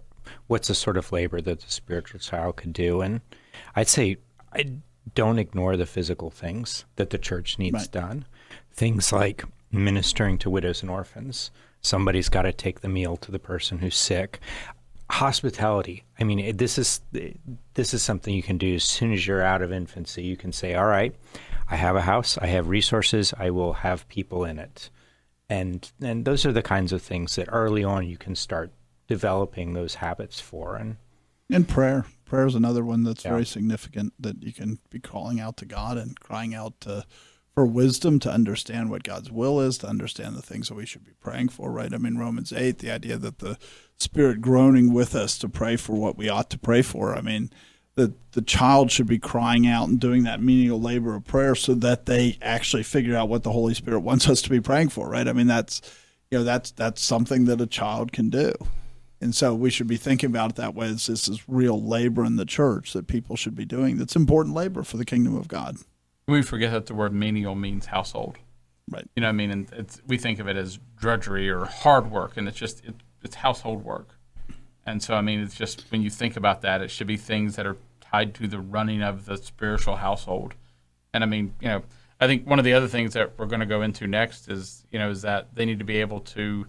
what's 0.47 0.69
the 0.69 0.75
sort 0.75 0.97
of 0.97 1.11
labor 1.11 1.39
that 1.41 1.61
the 1.61 1.71
spiritual 1.71 2.19
child 2.19 2.55
could 2.55 2.73
do? 2.73 3.01
And 3.01 3.21
I'd 3.75 3.87
say 3.87 4.17
I 4.53 4.77
don't 5.15 5.39
ignore 5.39 5.77
the 5.77 5.85
physical 5.85 6.29
things 6.29 6.85
that 6.95 7.09
the 7.09 7.17
church 7.17 7.59
needs 7.59 7.73
right. 7.73 7.91
done. 7.91 8.25
Things 8.71 9.11
like 9.11 9.43
ministering 9.71 10.37
to 10.39 10.49
widows 10.49 10.81
and 10.81 10.89
orphans. 10.89 11.51
Somebody's 11.81 12.29
got 12.29 12.43
to 12.43 12.53
take 12.53 12.81
the 12.81 12.89
meal 12.89 13.17
to 13.17 13.31
the 13.31 13.39
person 13.39 13.79
who's 13.79 13.95
sick 13.95 14.39
hospitality. 15.13 16.03
I 16.19 16.23
mean, 16.23 16.57
this 16.57 16.77
is 16.77 17.01
this 17.73 17.93
is 17.93 18.01
something 18.01 18.33
you 18.33 18.43
can 18.43 18.57
do 18.57 18.75
as 18.75 18.83
soon 18.83 19.13
as 19.13 19.27
you're 19.27 19.43
out 19.43 19.61
of 19.61 19.71
infancy. 19.71 20.23
You 20.23 20.37
can 20.37 20.51
say, 20.51 20.73
"All 20.73 20.85
right, 20.85 21.15
I 21.69 21.75
have 21.75 21.95
a 21.95 22.01
house, 22.01 22.37
I 22.39 22.47
have 22.47 22.67
resources, 22.67 23.33
I 23.37 23.51
will 23.51 23.73
have 23.73 24.07
people 24.07 24.43
in 24.43 24.59
it," 24.59 24.89
and 25.49 25.91
and 26.01 26.25
those 26.25 26.45
are 26.45 26.51
the 26.51 26.63
kinds 26.63 26.91
of 26.91 27.01
things 27.01 27.35
that 27.35 27.47
early 27.51 27.83
on 27.83 28.07
you 28.07 28.17
can 28.17 28.35
start 28.35 28.71
developing 29.07 29.73
those 29.73 29.95
habits 29.95 30.39
for. 30.39 30.75
And 30.75 30.97
and 31.51 31.67
prayer, 31.67 32.05
prayer 32.33 32.47
is 32.47 32.55
another 32.55 32.83
one 32.83 33.03
that's 33.03 33.23
yeah. 33.23 33.29
very 33.29 33.45
significant 33.45 34.11
that 34.19 34.41
you 34.41 34.51
can 34.51 34.79
be 34.89 34.99
calling 34.99 35.39
out 35.39 35.55
to 35.55 35.65
God 35.65 35.99
and 35.99 36.19
crying 36.19 36.55
out 36.55 36.81
to 36.81 37.05
for 37.53 37.63
wisdom 37.63 38.17
to 38.17 38.31
understand 38.31 38.89
what 38.89 39.03
God's 39.03 39.31
will 39.31 39.59
is, 39.59 39.77
to 39.77 39.87
understand 39.87 40.35
the 40.35 40.41
things 40.41 40.67
that 40.67 40.73
we 40.73 40.87
should 40.87 41.05
be 41.05 41.11
praying 41.19 41.49
for, 41.49 41.71
right? 41.71 41.93
I 41.93 41.99
mean, 41.99 42.17
Romans 42.17 42.51
8, 42.51 42.79
the 42.79 42.89
idea 42.89 43.17
that 43.17 43.37
the 43.37 43.59
Spirit 43.97 44.41
groaning 44.41 44.91
with 44.91 45.13
us 45.13 45.37
to 45.37 45.47
pray 45.47 45.75
for 45.75 45.93
what 45.93 46.17
we 46.17 46.27
ought 46.27 46.49
to 46.49 46.57
pray 46.57 46.81
for. 46.81 47.15
I 47.15 47.21
mean, 47.21 47.51
the, 47.93 48.15
the 48.31 48.41
child 48.41 48.89
should 48.89 49.05
be 49.05 49.19
crying 49.19 49.67
out 49.67 49.87
and 49.87 49.99
doing 49.99 50.23
that 50.23 50.41
menial 50.41 50.81
labor 50.81 51.13
of 51.13 51.25
prayer 51.25 51.53
so 51.53 51.75
that 51.75 52.07
they 52.07 52.39
actually 52.41 52.81
figure 52.81 53.15
out 53.15 53.29
what 53.29 53.43
the 53.43 53.51
Holy 53.51 53.75
Spirit 53.75 53.99
wants 54.09 54.27
us 54.27 54.41
to 54.41 54.49
be 54.49 54.59
praying 54.59 54.89
for, 54.89 55.07
right? 55.07 55.27
I 55.27 55.33
mean, 55.33 55.45
that's, 55.45 55.83
you 56.31 56.39
know, 56.39 56.43
that's, 56.43 56.71
that's 56.71 57.03
something 57.03 57.45
that 57.45 57.61
a 57.61 57.67
child 57.67 58.11
can 58.11 58.31
do. 58.31 58.53
And 59.23 59.33
so 59.33 59.55
we 59.55 59.69
should 59.69 59.87
be 59.87 59.95
thinking 59.95 60.29
about 60.29 60.51
it 60.51 60.55
that 60.57 60.75
way. 60.75 60.91
This 60.91 61.07
is 61.07 61.47
real 61.47 61.81
labor 61.81 62.25
in 62.25 62.35
the 62.35 62.45
church 62.45 62.91
that 62.91 63.07
people 63.07 63.37
should 63.37 63.55
be 63.55 63.63
doing. 63.63 63.97
That's 63.97 64.17
important 64.17 64.53
labor 64.53 64.83
for 64.83 64.97
the 64.97 65.05
kingdom 65.05 65.37
of 65.37 65.47
God. 65.47 65.77
We 66.27 66.41
forget 66.41 66.71
that 66.73 66.87
the 66.87 66.93
word 66.93 67.13
menial 67.13 67.55
means 67.55 67.87
household. 67.87 68.37
Right. 68.91 69.07
You 69.15 69.21
know, 69.21 69.29
I 69.29 69.31
mean, 69.31 69.49
and 69.49 70.01
we 70.05 70.17
think 70.17 70.39
of 70.39 70.47
it 70.49 70.57
as 70.57 70.77
drudgery 70.97 71.49
or 71.49 71.63
hard 71.63 72.11
work, 72.11 72.35
and 72.35 72.49
it's 72.49 72.57
just 72.57 72.83
it, 72.83 72.95
it's 73.21 73.35
household 73.35 73.85
work. 73.85 74.19
And 74.85 75.01
so, 75.01 75.13
I 75.13 75.21
mean, 75.21 75.39
it's 75.39 75.55
just 75.55 75.85
when 75.89 76.01
you 76.01 76.09
think 76.09 76.35
about 76.35 76.61
that, 76.61 76.81
it 76.81 76.91
should 76.91 77.07
be 77.07 77.15
things 77.15 77.55
that 77.55 77.65
are 77.65 77.77
tied 78.01 78.35
to 78.35 78.47
the 78.47 78.59
running 78.59 79.01
of 79.01 79.25
the 79.25 79.37
spiritual 79.37 79.95
household. 79.95 80.53
And 81.13 81.23
I 81.23 81.27
mean, 81.27 81.53
you 81.61 81.69
know, 81.69 81.83
I 82.19 82.27
think 82.27 82.45
one 82.45 82.59
of 82.59 82.65
the 82.65 82.73
other 82.73 82.89
things 82.89 83.13
that 83.13 83.31
we're 83.37 83.45
going 83.45 83.61
to 83.61 83.65
go 83.65 83.81
into 83.81 84.05
next 84.05 84.49
is, 84.49 84.85
you 84.91 84.99
know, 84.99 85.09
is 85.09 85.21
that 85.21 85.55
they 85.55 85.65
need 85.65 85.79
to 85.79 85.85
be 85.85 86.01
able 86.01 86.19
to 86.19 86.67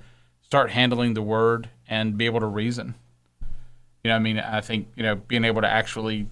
start 0.54 0.70
handling 0.70 1.14
the 1.14 1.20
word 1.22 1.68
and 1.88 2.16
be 2.16 2.26
able 2.26 2.38
to 2.38 2.46
reason. 2.46 2.94
You 4.04 4.10
know, 4.10 4.14
I 4.14 4.20
mean, 4.20 4.38
I 4.38 4.60
think 4.60 4.86
you 4.94 5.02
know, 5.02 5.16
being 5.16 5.44
able 5.44 5.62
to 5.62 5.68
actually 5.68 6.28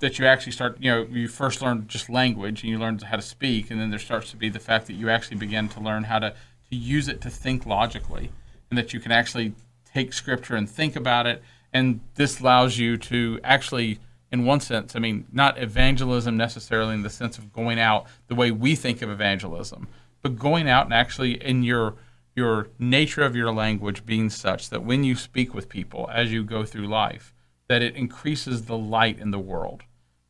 that 0.00 0.18
you 0.18 0.26
actually 0.26 0.50
start, 0.50 0.78
you 0.80 0.90
know, 0.90 1.06
you 1.08 1.28
first 1.28 1.62
learn 1.62 1.86
just 1.86 2.10
language 2.10 2.64
and 2.64 2.70
you 2.72 2.76
learn 2.76 2.98
how 2.98 3.14
to 3.14 3.22
speak, 3.22 3.70
and 3.70 3.80
then 3.80 3.90
there 3.90 4.00
starts 4.00 4.32
to 4.32 4.36
be 4.36 4.48
the 4.48 4.58
fact 4.58 4.88
that 4.88 4.94
you 4.94 5.08
actually 5.08 5.36
begin 5.36 5.68
to 5.68 5.78
learn 5.78 6.02
how 6.02 6.18
to, 6.18 6.30
to 6.70 6.76
use 6.76 7.06
it 7.06 7.20
to 7.20 7.30
think 7.30 7.64
logically, 7.64 8.32
and 8.68 8.76
that 8.76 8.92
you 8.92 8.98
can 8.98 9.12
actually 9.12 9.54
take 9.94 10.12
scripture 10.12 10.56
and 10.56 10.68
think 10.68 10.96
about 10.96 11.28
it. 11.28 11.40
And 11.72 12.00
this 12.16 12.40
allows 12.40 12.78
you 12.78 12.96
to 12.96 13.38
actually, 13.44 14.00
in 14.32 14.44
one 14.44 14.58
sense, 14.58 14.96
I 14.96 14.98
mean, 14.98 15.28
not 15.30 15.62
evangelism 15.62 16.36
necessarily 16.36 16.94
in 16.94 17.02
the 17.02 17.10
sense 17.10 17.38
of 17.38 17.52
going 17.52 17.78
out 17.78 18.06
the 18.26 18.34
way 18.34 18.50
we 18.50 18.74
think 18.74 19.02
of 19.02 19.08
evangelism, 19.08 19.86
but 20.20 20.36
going 20.36 20.68
out 20.68 20.86
and 20.86 20.92
actually 20.92 21.40
in 21.40 21.62
your 21.62 21.94
your 22.34 22.68
nature 22.78 23.22
of 23.22 23.36
your 23.36 23.52
language 23.52 24.06
being 24.06 24.30
such 24.30 24.70
that 24.70 24.84
when 24.84 25.04
you 25.04 25.14
speak 25.14 25.54
with 25.54 25.68
people 25.68 26.08
as 26.12 26.32
you 26.32 26.42
go 26.44 26.64
through 26.64 26.86
life, 26.86 27.34
that 27.68 27.82
it 27.82 27.94
increases 27.94 28.66
the 28.66 28.76
light 28.76 29.18
in 29.18 29.30
the 29.30 29.38
world 29.38 29.82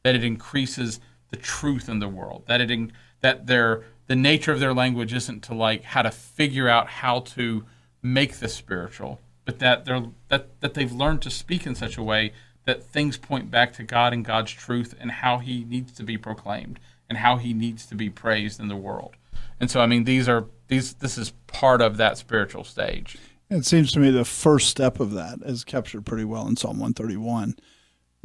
that 0.02 0.14
it 0.14 0.24
increases 0.24 1.00
the 1.30 1.36
truth 1.36 1.88
in 1.88 1.98
the 1.98 2.08
world, 2.08 2.44
that 2.46 2.60
it 2.60 2.70
in, 2.70 2.92
that 3.20 3.46
their 3.46 3.84
the 4.06 4.16
nature 4.16 4.52
of 4.52 4.60
their 4.60 4.74
language 4.74 5.12
isn't 5.12 5.42
to 5.44 5.54
like 5.54 5.84
how 5.84 6.02
to 6.02 6.10
figure 6.10 6.68
out 6.68 6.88
how 6.88 7.20
to 7.20 7.64
make 8.02 8.38
this 8.38 8.54
spiritual, 8.54 9.20
but 9.44 9.58
that 9.60 9.84
they're 9.84 10.04
that 10.28 10.60
that 10.60 10.74
they've 10.74 10.92
learned 10.92 11.22
to 11.22 11.30
speak 11.30 11.66
in 11.66 11.74
such 11.74 11.96
a 11.96 12.02
way 12.02 12.32
that 12.64 12.82
things 12.82 13.16
point 13.16 13.50
back 13.50 13.72
to 13.72 13.82
God 13.82 14.12
and 14.12 14.24
God's 14.24 14.52
truth 14.52 14.94
and 15.00 15.10
how 15.10 15.38
He 15.38 15.64
needs 15.64 15.92
to 15.92 16.02
be 16.02 16.18
proclaimed 16.18 16.78
and 17.08 17.18
how 17.18 17.36
He 17.36 17.52
needs 17.52 17.86
to 17.86 17.94
be 17.94 18.10
praised 18.10 18.60
in 18.60 18.68
the 18.68 18.76
world. 18.76 19.16
And 19.58 19.70
so, 19.70 19.80
I 19.80 19.86
mean, 19.86 20.04
these 20.04 20.28
are 20.28 20.46
these. 20.72 20.94
This 20.94 21.18
is 21.18 21.30
part 21.46 21.80
of 21.80 21.96
that 21.98 22.18
spiritual 22.18 22.64
stage. 22.64 23.18
It 23.50 23.66
seems 23.66 23.92
to 23.92 24.00
me 24.00 24.10
the 24.10 24.24
first 24.24 24.68
step 24.68 24.98
of 24.98 25.12
that 25.12 25.40
is 25.44 25.64
captured 25.64 26.06
pretty 26.06 26.24
well 26.24 26.48
in 26.48 26.56
Psalm 26.56 26.78
131 26.78 27.56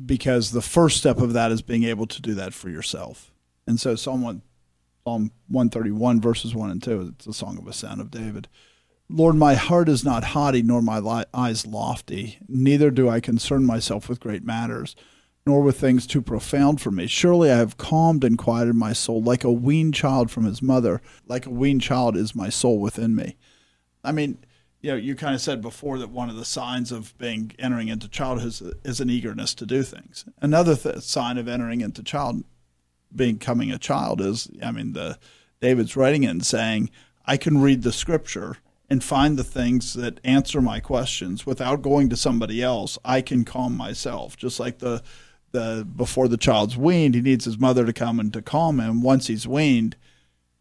because 0.03 0.51
the 0.51 0.61
first 0.61 0.97
step 0.97 1.17
of 1.17 1.33
that 1.33 1.51
is 1.51 1.61
being 1.61 1.83
able 1.83 2.07
to 2.07 2.21
do 2.21 2.33
that 2.35 2.53
for 2.53 2.69
yourself. 2.69 3.31
And 3.65 3.79
so 3.79 3.95
Psalm 3.95 4.21
1, 4.21 4.41
Psalm 5.03 5.31
131 5.49 6.21
verses 6.21 6.55
1 6.55 6.71
and 6.71 6.81
2, 6.81 7.13
it's 7.15 7.27
a 7.27 7.33
song 7.33 7.57
of 7.57 7.67
ascent 7.67 7.99
of 7.99 8.11
David. 8.11 8.47
Lord, 9.09 9.35
my 9.35 9.55
heart 9.55 9.89
is 9.89 10.03
not 10.03 10.23
haughty, 10.25 10.61
nor 10.61 10.81
my 10.81 11.25
eyes 11.33 11.65
lofty. 11.65 12.39
Neither 12.47 12.91
do 12.91 13.09
I 13.09 13.19
concern 13.19 13.65
myself 13.65 14.09
with 14.09 14.19
great 14.19 14.43
matters, 14.43 14.95
nor 15.47 15.61
with 15.61 15.79
things 15.79 16.05
too 16.05 16.21
profound 16.21 16.81
for 16.81 16.91
me. 16.91 17.07
Surely 17.07 17.49
I 17.49 17.55
have 17.55 17.77
calmed 17.77 18.25
and 18.25 18.37
quieted 18.37 18.75
my 18.75 18.91
soul 18.91 19.23
like 19.23 19.45
a 19.45 19.51
weaned 19.51 19.93
child 19.93 20.29
from 20.29 20.43
his 20.43 20.61
mother. 20.61 21.01
Like 21.25 21.45
a 21.45 21.49
weaned 21.49 21.81
child 21.81 22.17
is 22.17 22.35
my 22.35 22.49
soul 22.49 22.79
within 22.79 23.15
me. 23.15 23.37
I 24.03 24.11
mean, 24.11 24.39
you 24.81 24.91
know, 24.91 24.97
you 24.97 25.15
kind 25.15 25.33
of 25.33 25.39
said 25.39 25.61
before 25.61 25.99
that 25.99 26.09
one 26.09 26.29
of 26.29 26.35
the 26.35 26.43
signs 26.43 26.91
of 26.91 27.17
being 27.17 27.53
entering 27.57 27.87
into 27.87 28.09
childhood 28.09 28.47
is, 28.49 28.61
is 28.83 28.99
an 28.99 29.09
eagerness 29.09 29.53
to 29.55 29.65
do 29.65 29.83
things. 29.83 30.25
Another 30.41 30.75
th- 30.75 30.97
sign 30.97 31.37
of 31.37 31.47
entering 31.47 31.79
into 31.79 32.03
child 32.03 32.43
becoming 33.15 33.71
a 33.71 33.79
child 33.79 34.19
is, 34.19 34.49
I 34.61 34.71
mean, 34.71 34.91
the 34.91 35.17
David's 35.61 35.95
writing 35.95 36.23
it 36.23 36.31
and 36.31 36.45
saying, 36.45 36.89
I 37.25 37.37
can 37.37 37.61
read 37.61 37.83
the 37.83 37.93
scripture 37.93 38.57
and 38.89 39.01
find 39.01 39.37
the 39.37 39.45
things 39.45 39.93
that 39.93 40.19
answer 40.25 40.61
my 40.61 40.81
questions 40.81 41.45
without 41.45 41.81
going 41.81 42.09
to 42.09 42.17
somebody 42.17 42.61
else. 42.61 42.97
I 43.05 43.21
can 43.21 43.45
calm 43.45 43.75
myself, 43.77 44.35
just 44.35 44.59
like 44.59 44.79
the 44.79 45.01
the 45.57 45.85
before 45.85 46.27
the 46.27 46.37
child's 46.37 46.77
weaned, 46.77 47.15
he 47.15 47.21
needs 47.21 47.45
his 47.45 47.57
mother 47.57 47.85
to 47.85 47.93
come 47.93 48.19
and 48.19 48.31
to 48.33 48.41
calm 48.41 48.79
him. 48.79 49.01
Once 49.01 49.27
he's 49.27 49.47
weaned, 49.47 49.95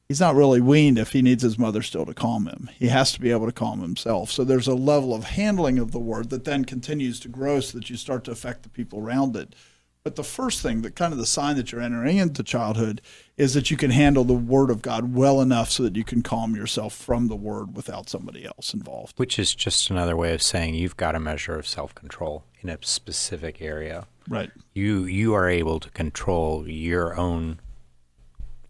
he's 0.08 0.20
not 0.20 0.34
really 0.34 0.60
weaned 0.60 0.98
if 0.98 1.12
he 1.12 1.22
needs 1.22 1.42
his 1.42 1.58
mother 1.58 1.82
still 1.82 2.06
to 2.06 2.14
calm 2.14 2.46
him. 2.46 2.70
He 2.78 2.88
has 2.88 3.12
to 3.12 3.20
be 3.20 3.30
able 3.30 3.46
to 3.46 3.52
calm 3.52 3.80
himself. 3.80 4.30
So 4.30 4.44
there's 4.44 4.68
a 4.68 4.74
level 4.74 5.14
of 5.14 5.24
handling 5.24 5.78
of 5.78 5.92
the 5.92 5.98
word 5.98 6.30
that 6.30 6.44
then 6.44 6.64
continues 6.64 7.20
to 7.20 7.28
grow 7.28 7.60
so 7.60 7.78
that 7.78 7.90
you 7.90 7.96
start 7.96 8.24
to 8.24 8.30
affect 8.30 8.62
the 8.62 8.68
people 8.68 9.00
around 9.00 9.36
it. 9.36 9.54
But 10.02 10.14
the 10.14 10.22
first 10.22 10.62
thing, 10.62 10.82
the 10.82 10.92
kind 10.92 11.12
of 11.12 11.18
the 11.18 11.26
sign 11.26 11.56
that 11.56 11.72
you're 11.72 11.80
entering 11.80 12.18
into 12.18 12.44
childhood, 12.44 13.02
is 13.36 13.54
that 13.54 13.72
you 13.72 13.76
can 13.76 13.90
handle 13.90 14.22
the 14.22 14.34
word 14.34 14.70
of 14.70 14.80
God 14.80 15.12
well 15.16 15.40
enough 15.40 15.68
so 15.68 15.82
that 15.82 15.96
you 15.96 16.04
can 16.04 16.22
calm 16.22 16.54
yourself 16.54 16.94
from 16.94 17.26
the 17.26 17.34
word 17.34 17.74
without 17.74 18.08
somebody 18.08 18.46
else 18.46 18.72
involved. 18.72 19.18
Which 19.18 19.36
is 19.36 19.52
just 19.52 19.90
another 19.90 20.16
way 20.16 20.32
of 20.32 20.42
saying 20.42 20.74
you've 20.76 20.96
got 20.96 21.16
a 21.16 21.20
measure 21.20 21.58
of 21.58 21.66
self 21.66 21.92
control 21.92 22.44
in 22.60 22.68
a 22.68 22.78
specific 22.82 23.60
area. 23.60 24.06
Right. 24.28 24.50
You 24.74 25.04
you 25.04 25.34
are 25.34 25.48
able 25.48 25.80
to 25.80 25.90
control 25.90 26.68
your 26.68 27.16
own 27.16 27.60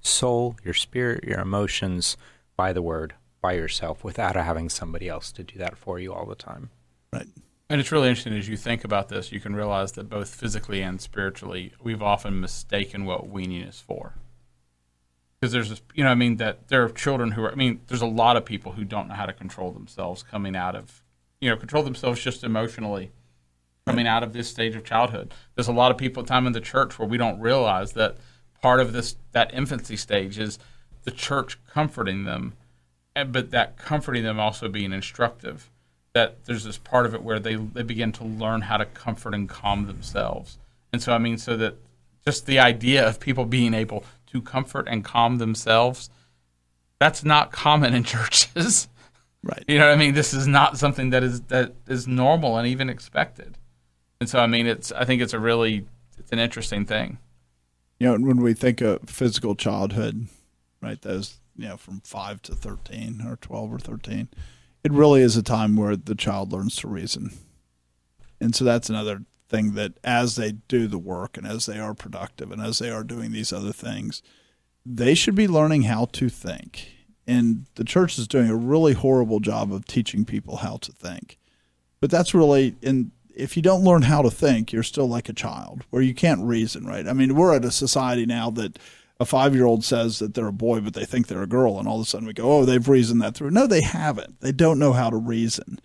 soul, 0.01 0.57
your 0.65 0.75
spirit, 0.75 1.25
your 1.25 1.41
emotions 1.41 2.17
by 2.57 2.73
the 2.73 2.83
word, 2.83 3.15
by 3.41 3.53
yourself, 3.53 4.05
without 4.05 4.37
having 4.37 4.69
somebody 4.69 5.09
else 5.09 5.33
to 5.33 5.43
do 5.43 5.59
that 5.59 5.77
for 5.77 5.99
you 5.99 6.13
all 6.13 6.27
the 6.27 6.35
time. 6.35 6.71
Right. 7.13 7.27
And 7.69 7.81
it's 7.81 7.91
really 7.91 8.09
interesting 8.09 8.35
as 8.35 8.49
you 8.49 8.57
think 8.57 8.85
about 8.85 9.09
this, 9.09 9.33
you 9.33 9.41
can 9.41 9.57
realize 9.57 9.93
that 9.93 10.09
both 10.09 10.33
physically 10.33 10.83
and 10.83 11.01
spiritually, 11.01 11.73
we've 11.83 12.03
often 12.03 12.41
mistaken 12.41 13.05
what 13.05 13.29
weaning 13.29 13.63
is 13.63 13.81
for. 13.81 14.15
Because 15.41 15.53
there's 15.53 15.71
this, 15.71 15.83
you 15.95 16.05
know, 16.05 16.11
I 16.11 16.15
mean, 16.15 16.37
that 16.37 16.69
there 16.69 16.85
are 16.85 16.89
children 16.89 17.33
who 17.33 17.43
are, 17.43 17.51
I 17.51 17.57
mean, 17.57 17.81
there's 17.89 18.03
a 18.03 18.07
lot 18.07 18.37
of 18.37 18.45
people 18.45 18.73
who 18.73 18.85
don't 18.85 19.09
know 19.09 19.15
how 19.15 19.27
to 19.27 19.33
control 19.33 19.73
themselves 19.73 20.23
coming 20.23 20.55
out 20.55 20.77
of, 20.77 21.03
you 21.41 21.51
know, 21.51 21.57
control 21.57 21.83
themselves 21.83 22.23
just 22.23 22.45
emotionally 22.45 23.11
coming 23.87 24.07
out 24.07 24.23
of 24.23 24.33
this 24.33 24.49
stage 24.49 24.75
of 24.75 24.85
childhood. 24.85 25.33
There's 25.55 25.69
a 25.69 25.73
lot 25.73 25.93
of 25.93 25.97
people 25.97 26.25
time 26.25 26.47
in 26.47 26.53
the 26.53 26.61
church 26.61 26.99
where 26.99 27.09
we 27.09 27.17
don't 27.17 27.41
realize 27.41 27.93
that 27.93 28.17
part 28.61 28.81
of 28.81 28.93
this, 28.93 29.17
that 29.33 29.55
infancy 29.55 29.97
stage 29.97 30.39
is 30.39 30.59
the 31.05 31.13
church 31.13 31.59
comforting 31.67 32.25
them, 32.25 32.55
and, 33.15 33.33
but 33.33 33.53
that 33.53 33.77
comforting 33.77 34.25
them 34.25 34.41
also 34.41 34.69
being 34.69 34.93
instructive 34.93 35.71
that 36.15 36.47
there's 36.47 36.65
this 36.65 36.79
part 36.79 37.05
of 37.05 37.15
it 37.15 37.23
where 37.23 37.39
they 37.39 37.57
they 37.57 37.83
begin 37.83 38.11
to 38.11 38.25
learn 38.25 38.63
how 38.63 38.79
to 38.79 38.87
comfort 38.87 39.35
and 39.35 39.51
calm 39.51 39.87
themselves. 39.87 40.59
And 40.91 41.03
so 41.03 41.13
I 41.13 41.19
mean 41.19 41.37
so 41.37 41.59
that 41.59 41.77
just 42.25 42.47
the 42.47 42.59
idea 42.59 43.07
of 43.07 43.21
people 43.21 43.45
being 43.45 43.75
able 43.75 44.03
to 44.33 44.41
comfort 44.41 44.89
and 44.89 45.05
calm 45.05 45.37
themselves 45.37 46.09
that's 46.99 47.23
not 47.23 47.53
common 47.53 47.93
in 47.93 48.03
churches. 48.15 48.89
Right. 49.43 49.63
You 49.69 49.79
know 49.79 49.89
what 49.89 49.93
I 49.93 49.97
mean? 49.97 50.15
This 50.15 50.33
is 50.33 50.47
not 50.47 50.79
something 50.79 51.11
that 51.11 51.23
is 51.23 51.43
that 51.43 51.75
is 51.87 52.09
normal 52.09 52.57
and 52.57 52.67
even 52.67 52.89
expected. 52.89 53.59
And 54.21 54.29
so 54.29 54.39
I 54.39 54.47
mean 54.47 54.67
it's 54.67 54.93
I 54.93 55.05
think 55.05 55.23
it's 55.23 55.35
a 55.35 55.41
really 55.41 55.87
it's 56.19 56.33
an 56.33 56.39
interesting 56.39 56.85
thing. 56.85 57.19
You 57.99 58.09
know, 58.09 58.27
when 58.27 58.43
we 58.43 58.53
think 58.53 58.81
of 58.81 59.09
physical 59.09 59.55
childhood, 59.55 60.29
right, 60.83 61.01
those 61.01 61.39
you 61.57 61.69
know, 61.69 61.77
from 61.77 62.01
five 62.01 62.43
to 62.43 62.55
thirteen 62.55 63.23
or 63.27 63.37
twelve 63.37 63.73
or 63.73 63.79
thirteen 63.79 64.29
it 64.87 64.93
really 64.93 65.21
is 65.21 65.37
a 65.37 65.43
time 65.43 65.75
where 65.75 65.97
the 65.97 66.15
child 66.15 66.53
learns 66.53 66.77
to 66.77 66.87
reason. 66.87 67.33
And 68.41 68.55
so 68.55 68.65
that's 68.65 68.89
another 68.89 69.23
thing 69.49 69.75
that 69.75 69.95
as 70.05 70.37
they 70.37 70.53
do 70.53 70.87
the 70.87 70.97
work 70.97 71.37
and 71.37 71.45
as 71.45 71.67
they 71.67 71.81
are 71.81 71.93
productive 71.93 72.53
and 72.53 72.63
as 72.63 72.79
they 72.79 72.91
are 72.91 73.03
doing 73.03 73.33
these 73.33 73.53
other 73.53 73.73
things, 73.73 74.23
they 74.85 75.17
should 75.17 75.35
be 75.35 75.49
learning 75.49 75.83
how 75.83 76.05
to 76.13 76.29
think. 76.29 76.93
And 77.27 77.67
the 77.75 77.83
church 77.83 78.17
is 78.17 78.29
doing 78.29 78.49
a 78.49 78.55
really 78.55 78.93
horrible 78.93 79.41
job 79.41 79.73
of 79.73 79.87
teaching 79.87 80.25
people 80.25 80.59
how 80.59 80.77
to 80.77 80.93
think. 80.93 81.37
But 81.99 82.13
that's 82.13 82.33
really 82.33 82.77
in 82.81 83.11
if 83.37 83.57
you 83.57 83.63
don't 83.63 83.85
learn 83.85 84.03
how 84.03 84.23
to 84.23 84.31
think, 84.31 84.73
you're 84.73 84.83
still 84.83 85.09
like 85.09 85.29
a 85.29 85.35
child 85.35 85.85
where 85.91 86.03
you 86.03 86.15
can't 86.15 86.43
reason, 86.43 86.87
right? 86.87 87.07
I 87.07 87.13
mean, 87.13 87.35
we're 87.35 87.55
at 87.55 87.65
a 87.65 87.71
society 87.71 88.27
now 88.27 88.51
that 88.51 88.79
a 89.21 89.25
five 89.25 89.55
year 89.55 89.67
old 89.67 89.85
says 89.85 90.19
that 90.19 90.35
they're 90.35 90.47
a 90.47 90.53
boy, 90.53 90.81
but 90.81 90.95
they 90.95 91.05
think 91.05 91.27
they're 91.27 91.43
a 91.43 91.47
girl, 91.47 91.79
and 91.79 91.87
all 91.87 92.01
of 92.01 92.07
a 92.07 92.09
sudden 92.09 92.27
we 92.27 92.33
go, 92.33 92.51
oh, 92.51 92.65
they've 92.65 92.89
reasoned 92.89 93.23
that 93.23 93.35
through. 93.35 93.51
No, 93.51 93.67
they 93.67 93.83
haven't. 93.83 94.41
They 94.41 94.53
don't 94.53 94.79
know 94.79 94.93
how 94.93 95.11
to 95.11 95.17
reason. 95.17 95.79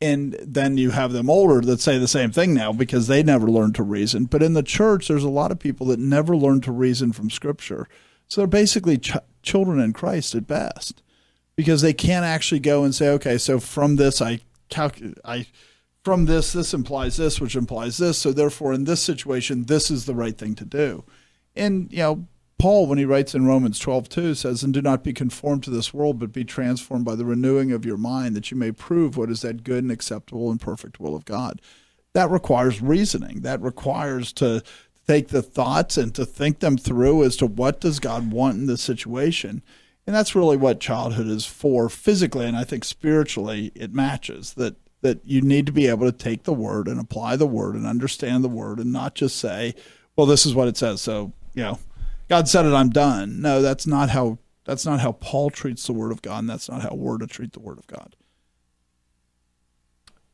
And 0.00 0.36
then 0.42 0.76
you 0.76 0.90
have 0.90 1.12
them 1.12 1.30
older 1.30 1.60
that 1.62 1.80
say 1.80 1.98
the 1.98 2.06
same 2.06 2.30
thing 2.30 2.52
now 2.52 2.72
because 2.72 3.06
they 3.06 3.22
never 3.22 3.48
learned 3.48 3.74
to 3.76 3.82
reason. 3.82 4.26
But 4.26 4.42
in 4.42 4.52
the 4.52 4.62
church, 4.62 5.08
there's 5.08 5.24
a 5.24 5.30
lot 5.30 5.50
of 5.50 5.58
people 5.58 5.86
that 5.86 5.98
never 5.98 6.36
learned 6.36 6.64
to 6.64 6.72
reason 6.72 7.12
from 7.12 7.30
Scripture. 7.30 7.88
So 8.28 8.40
they're 8.40 8.46
basically 8.46 8.98
ch- 8.98 9.16
children 9.42 9.80
in 9.80 9.94
Christ 9.94 10.34
at 10.34 10.46
best 10.46 11.02
because 11.56 11.80
they 11.80 11.94
can't 11.94 12.26
actually 12.26 12.60
go 12.60 12.84
and 12.84 12.94
say, 12.94 13.08
okay, 13.08 13.38
so 13.38 13.58
from 13.58 13.96
this, 13.96 14.20
I 14.20 14.40
calculate, 14.68 15.18
I 15.24 15.46
from 16.06 16.26
this, 16.26 16.52
this 16.52 16.72
implies 16.72 17.16
this, 17.16 17.40
which 17.40 17.56
implies 17.56 17.96
this. 17.96 18.16
So 18.16 18.32
therefore, 18.32 18.72
in 18.72 18.84
this 18.84 19.02
situation, 19.02 19.64
this 19.64 19.90
is 19.90 20.04
the 20.06 20.14
right 20.14 20.38
thing 20.38 20.54
to 20.54 20.64
do. 20.64 21.02
And 21.56 21.92
you 21.92 21.98
know, 21.98 22.28
Paul, 22.60 22.86
when 22.86 22.96
he 22.96 23.04
writes 23.04 23.34
in 23.34 23.44
Romans 23.44 23.80
12, 23.80 24.08
2, 24.08 24.34
says, 24.36 24.62
And 24.62 24.72
do 24.72 24.80
not 24.80 25.02
be 25.02 25.12
conformed 25.12 25.64
to 25.64 25.70
this 25.70 25.92
world, 25.92 26.20
but 26.20 26.32
be 26.32 26.44
transformed 26.44 27.04
by 27.04 27.16
the 27.16 27.24
renewing 27.24 27.72
of 27.72 27.84
your 27.84 27.96
mind, 27.96 28.36
that 28.36 28.52
you 28.52 28.56
may 28.56 28.70
prove 28.70 29.16
what 29.16 29.30
is 29.30 29.42
that 29.42 29.64
good 29.64 29.82
and 29.82 29.90
acceptable 29.90 30.48
and 30.48 30.60
perfect 30.60 31.00
will 31.00 31.16
of 31.16 31.24
God. 31.24 31.60
That 32.12 32.30
requires 32.30 32.80
reasoning. 32.80 33.40
That 33.40 33.60
requires 33.60 34.32
to 34.34 34.62
take 35.08 35.30
the 35.30 35.42
thoughts 35.42 35.96
and 35.96 36.14
to 36.14 36.24
think 36.24 36.60
them 36.60 36.78
through 36.78 37.24
as 37.24 37.36
to 37.38 37.46
what 37.46 37.80
does 37.80 37.98
God 37.98 38.30
want 38.30 38.58
in 38.58 38.66
this 38.66 38.80
situation. 38.80 39.60
And 40.06 40.14
that's 40.14 40.36
really 40.36 40.56
what 40.56 40.78
childhood 40.78 41.26
is 41.26 41.46
for 41.46 41.88
physically, 41.88 42.46
and 42.46 42.56
I 42.56 42.62
think 42.62 42.84
spiritually 42.84 43.72
it 43.74 43.92
matches 43.92 44.54
that 44.54 44.76
that 45.02 45.20
you 45.24 45.40
need 45.40 45.66
to 45.66 45.72
be 45.72 45.86
able 45.86 46.10
to 46.10 46.16
take 46.16 46.44
the 46.44 46.52
word 46.52 46.88
and 46.88 46.98
apply 46.98 47.36
the 47.36 47.46
word 47.46 47.74
and 47.74 47.86
understand 47.86 48.42
the 48.42 48.48
word 48.48 48.78
and 48.78 48.92
not 48.92 49.14
just 49.14 49.36
say, 49.36 49.74
well, 50.16 50.26
this 50.26 50.46
is 50.46 50.54
what 50.54 50.68
it 50.68 50.76
says, 50.76 51.02
so, 51.02 51.32
you 51.54 51.62
know, 51.62 51.78
God 52.28 52.48
said 52.48 52.66
it, 52.66 52.72
I'm 52.72 52.90
done. 52.90 53.40
No, 53.40 53.62
that's 53.62 53.86
not 53.86 54.10
how 54.10 54.38
that's 54.64 54.84
not 54.84 55.00
how 55.00 55.12
Paul 55.12 55.50
treats 55.50 55.86
the 55.86 55.92
word 55.92 56.10
of 56.10 56.22
God, 56.22 56.40
and 56.40 56.50
that's 56.50 56.68
not 56.68 56.82
how 56.82 56.94
we're 56.94 57.18
to 57.18 57.26
treat 57.28 57.52
the 57.52 57.60
word 57.60 57.78
of 57.78 57.86
God. 57.86 58.16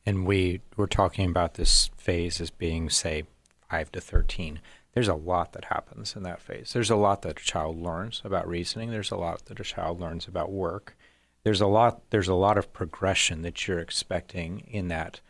And 0.05 0.25
we 0.25 0.61
we're 0.75 0.87
talking 0.87 1.29
about 1.29 1.53
this 1.53 1.91
phase 1.95 2.41
as 2.41 2.49
being, 2.49 2.89
say, 2.89 3.23
five 3.69 3.91
to 3.91 4.01
thirteen. 4.01 4.59
There's 4.93 5.07
a 5.07 5.13
lot 5.13 5.53
that 5.53 5.65
happens 5.65 6.15
in 6.15 6.23
that 6.23 6.41
phase. 6.41 6.73
There's 6.73 6.89
a 6.89 6.95
lot 6.95 7.21
that 7.23 7.39
a 7.39 7.43
child 7.43 7.81
learns 7.81 8.21
about 8.23 8.47
reasoning. 8.47 8.89
There's 8.89 9.11
a 9.11 9.17
lot 9.17 9.45
that 9.45 9.59
a 9.59 9.63
child 9.63 9.99
learns 9.99 10.27
about 10.27 10.51
work. 10.51 10.97
There's 11.43 11.61
a 11.61 11.67
lot 11.67 12.01
there's 12.09 12.27
a 12.27 12.33
lot 12.33 12.57
of 12.57 12.73
progression 12.73 13.41
that 13.41 13.67
you're 13.67 13.79
expecting 13.79 14.61
in 14.61 14.87
that. 14.89 15.21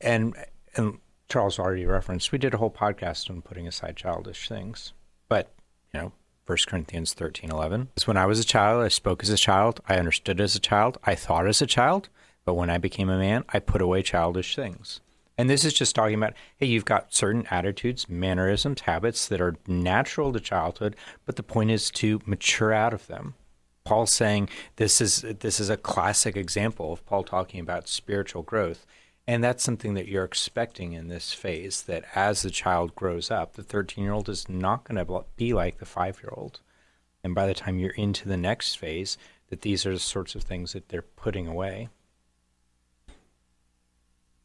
And 0.00 0.34
and 0.76 0.98
Charles 1.28 1.58
already 1.58 1.84
referenced, 1.84 2.32
we 2.32 2.38
did 2.38 2.54
a 2.54 2.58
whole 2.58 2.70
podcast 2.70 3.28
on 3.28 3.42
putting 3.42 3.68
aside 3.68 3.96
childish 3.96 4.48
things 4.48 4.92
but, 5.28 5.52
you 5.92 6.00
know, 6.00 6.12
1 6.46 6.58
Corinthians 6.66 7.12
13 7.12 7.50
11 7.50 7.90
is 7.96 8.06
when 8.06 8.16
I 8.16 8.26
was 8.26 8.40
a 8.40 8.44
child, 8.44 8.82
I 8.82 8.88
spoke 8.88 9.22
as 9.22 9.30
a 9.30 9.36
child, 9.36 9.80
I 9.88 9.98
understood 9.98 10.40
as 10.40 10.56
a 10.56 10.60
child, 10.60 10.98
I 11.04 11.14
thought 11.14 11.46
as 11.46 11.60
a 11.60 11.66
child, 11.66 12.08
but 12.44 12.54
when 12.54 12.70
I 12.70 12.78
became 12.78 13.10
a 13.10 13.18
man, 13.18 13.44
I 13.50 13.58
put 13.58 13.82
away 13.82 14.02
childish 14.02 14.56
things. 14.56 15.00
And 15.36 15.48
this 15.48 15.64
is 15.64 15.74
just 15.74 15.94
talking 15.94 16.16
about 16.16 16.34
hey, 16.56 16.66
you've 16.66 16.86
got 16.86 17.14
certain 17.14 17.46
attitudes, 17.50 18.08
mannerisms, 18.08 18.80
habits 18.82 19.28
that 19.28 19.40
are 19.40 19.56
natural 19.66 20.32
to 20.32 20.40
childhood, 20.40 20.96
but 21.26 21.36
the 21.36 21.42
point 21.42 21.70
is 21.70 21.90
to 21.92 22.20
mature 22.24 22.72
out 22.72 22.94
of 22.94 23.06
them. 23.06 23.34
Paul's 23.88 24.12
saying 24.12 24.50
this 24.76 25.00
is 25.00 25.22
this 25.40 25.58
is 25.58 25.70
a 25.70 25.76
classic 25.78 26.36
example 26.36 26.92
of 26.92 27.06
Paul 27.06 27.24
talking 27.24 27.58
about 27.58 27.88
spiritual 27.88 28.42
growth. 28.42 28.84
And 29.26 29.42
that's 29.42 29.64
something 29.64 29.94
that 29.94 30.08
you're 30.08 30.24
expecting 30.24 30.92
in 30.92 31.08
this 31.08 31.32
phase 31.32 31.82
that 31.82 32.04
as 32.14 32.42
the 32.42 32.50
child 32.50 32.94
grows 32.94 33.30
up, 33.30 33.54
the 33.54 33.62
13 33.62 34.04
year 34.04 34.12
old 34.12 34.28
is 34.28 34.46
not 34.46 34.84
going 34.84 35.02
to 35.02 35.24
be 35.36 35.54
like 35.54 35.78
the 35.78 35.86
five 35.86 36.20
year 36.22 36.32
old. 36.36 36.60
And 37.24 37.34
by 37.34 37.46
the 37.46 37.54
time 37.54 37.78
you're 37.78 37.90
into 37.92 38.28
the 38.28 38.36
next 38.36 38.74
phase, 38.74 39.16
that 39.48 39.62
these 39.62 39.86
are 39.86 39.92
the 39.92 39.98
sorts 39.98 40.34
of 40.34 40.42
things 40.42 40.74
that 40.74 40.90
they're 40.90 41.00
putting 41.00 41.46
away. 41.46 41.88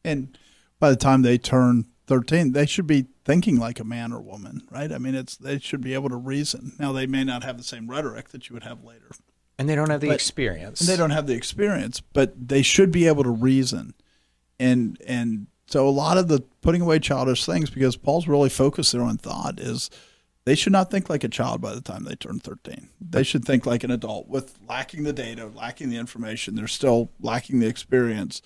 And 0.02 0.38
by 0.80 0.88
the 0.88 0.96
time 0.96 1.20
they 1.20 1.36
turn 1.36 1.84
13, 2.06 2.52
they 2.52 2.64
should 2.64 2.86
be 2.86 3.08
thinking 3.26 3.58
like 3.58 3.78
a 3.78 3.84
man 3.84 4.10
or 4.10 4.20
woman, 4.20 4.62
right? 4.70 4.90
I 4.90 4.96
mean, 4.96 5.14
it's 5.14 5.36
they 5.36 5.58
should 5.58 5.82
be 5.82 5.92
able 5.92 6.08
to 6.08 6.16
reason. 6.16 6.72
Now, 6.78 6.92
they 6.92 7.06
may 7.06 7.24
not 7.24 7.44
have 7.44 7.58
the 7.58 7.64
same 7.64 7.90
rhetoric 7.90 8.30
that 8.30 8.48
you 8.48 8.54
would 8.54 8.64
have 8.64 8.82
later. 8.84 9.10
And 9.58 9.68
they 9.68 9.74
don't 9.76 9.90
have 9.90 10.00
the 10.00 10.08
But- 10.08 10.14
experience. 10.14 10.80
And 10.80 10.88
they 10.88 10.96
don't 10.96 11.10
have 11.10 11.26
the 11.26 11.34
experience, 11.34 12.00
but 12.12 12.48
they 12.48 12.62
should 12.62 12.90
be 12.90 13.06
able 13.06 13.22
to 13.24 13.30
reason. 13.30 13.94
And 14.58 14.98
and 15.06 15.46
so 15.66 15.88
a 15.88 15.90
lot 15.90 16.18
of 16.18 16.28
the 16.28 16.40
putting 16.60 16.82
away 16.82 16.98
childish 16.98 17.44
things 17.46 17.70
because 17.70 17.96
Paul's 17.96 18.28
really 18.28 18.48
focused 18.50 18.92
there 18.92 19.02
on 19.02 19.16
thought 19.16 19.58
is 19.60 19.90
they 20.44 20.54
should 20.54 20.72
not 20.72 20.90
think 20.90 21.08
like 21.08 21.24
a 21.24 21.28
child 21.28 21.60
by 21.60 21.74
the 21.74 21.80
time 21.80 22.04
they 22.04 22.14
turn 22.14 22.38
13. 22.38 22.88
They 23.00 23.22
should 23.22 23.44
think 23.44 23.64
like 23.64 23.82
an 23.84 23.90
adult 23.90 24.28
with 24.28 24.58
lacking 24.68 25.04
the 25.04 25.12
data, 25.12 25.46
lacking 25.54 25.88
the 25.90 25.96
information. 25.96 26.54
They're 26.54 26.68
still 26.68 27.10
lacking 27.20 27.60
the 27.60 27.66
experience. 27.66 28.42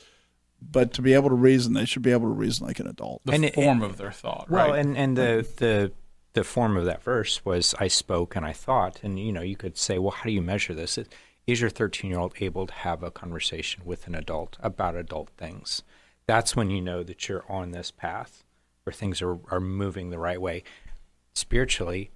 But 0.61 0.93
to 0.95 1.03
be 1.03 1.13
able 1.15 1.29
to 1.29 1.35
reason, 1.37 1.73
they 1.73 1.85
should 1.85 2.03
be 2.03 2.11
able 2.13 2.29
to 2.29 2.35
reason 2.35 2.67
like 2.67 2.81
an 2.81 2.87
adult. 2.89 3.23
The 3.25 3.33
And 3.33 3.45
it- 3.45 3.55
form 3.55 3.81
of 3.83 3.97
their 3.97 4.11
thought, 4.13 4.49
Well, 4.51 4.71
right? 4.71 4.79
and 4.81 4.97
and 4.97 5.17
the 5.17 5.47
the 5.57 5.93
the 6.35 6.45
form 6.45 6.77
of 6.77 6.85
that 6.85 7.03
verse 7.03 7.45
was 7.45 7.75
I 7.79 7.89
spoke 7.89 8.37
and 8.37 8.45
I 8.45 8.53
thought, 8.53 9.01
and 9.03 9.19
you 9.19 9.33
know 9.33 9.43
you 9.43 9.57
could 9.57 9.77
say, 9.77 9.99
well, 9.99 10.13
how 10.13 10.25
do 10.25 10.33
you 10.33 10.43
measure 10.43 10.75
this? 10.75 10.99
Is 11.47 11.61
your 11.61 11.71
13 11.71 12.11
year 12.11 12.21
old 12.21 12.35
able 12.41 12.67
to 12.67 12.75
have 12.75 13.03
a 13.03 13.11
conversation 13.11 13.83
with 13.85 14.07
an 14.07 14.15
adult 14.15 14.57
about 14.61 14.97
adult 14.97 15.31
things? 15.37 15.83
That's 16.27 16.55
when 16.55 16.71
you 16.71 16.81
know 16.83 17.03
that 17.03 17.29
you're 17.29 17.45
on 17.49 17.71
this 17.71 17.91
path 17.91 18.45
where 18.85 18.93
things 18.93 19.23
are, 19.23 19.39
are 19.51 19.61
moving 19.61 20.11
the 20.11 20.19
right 20.19 20.41
way. 20.41 20.63
Spiritually, 21.35 22.11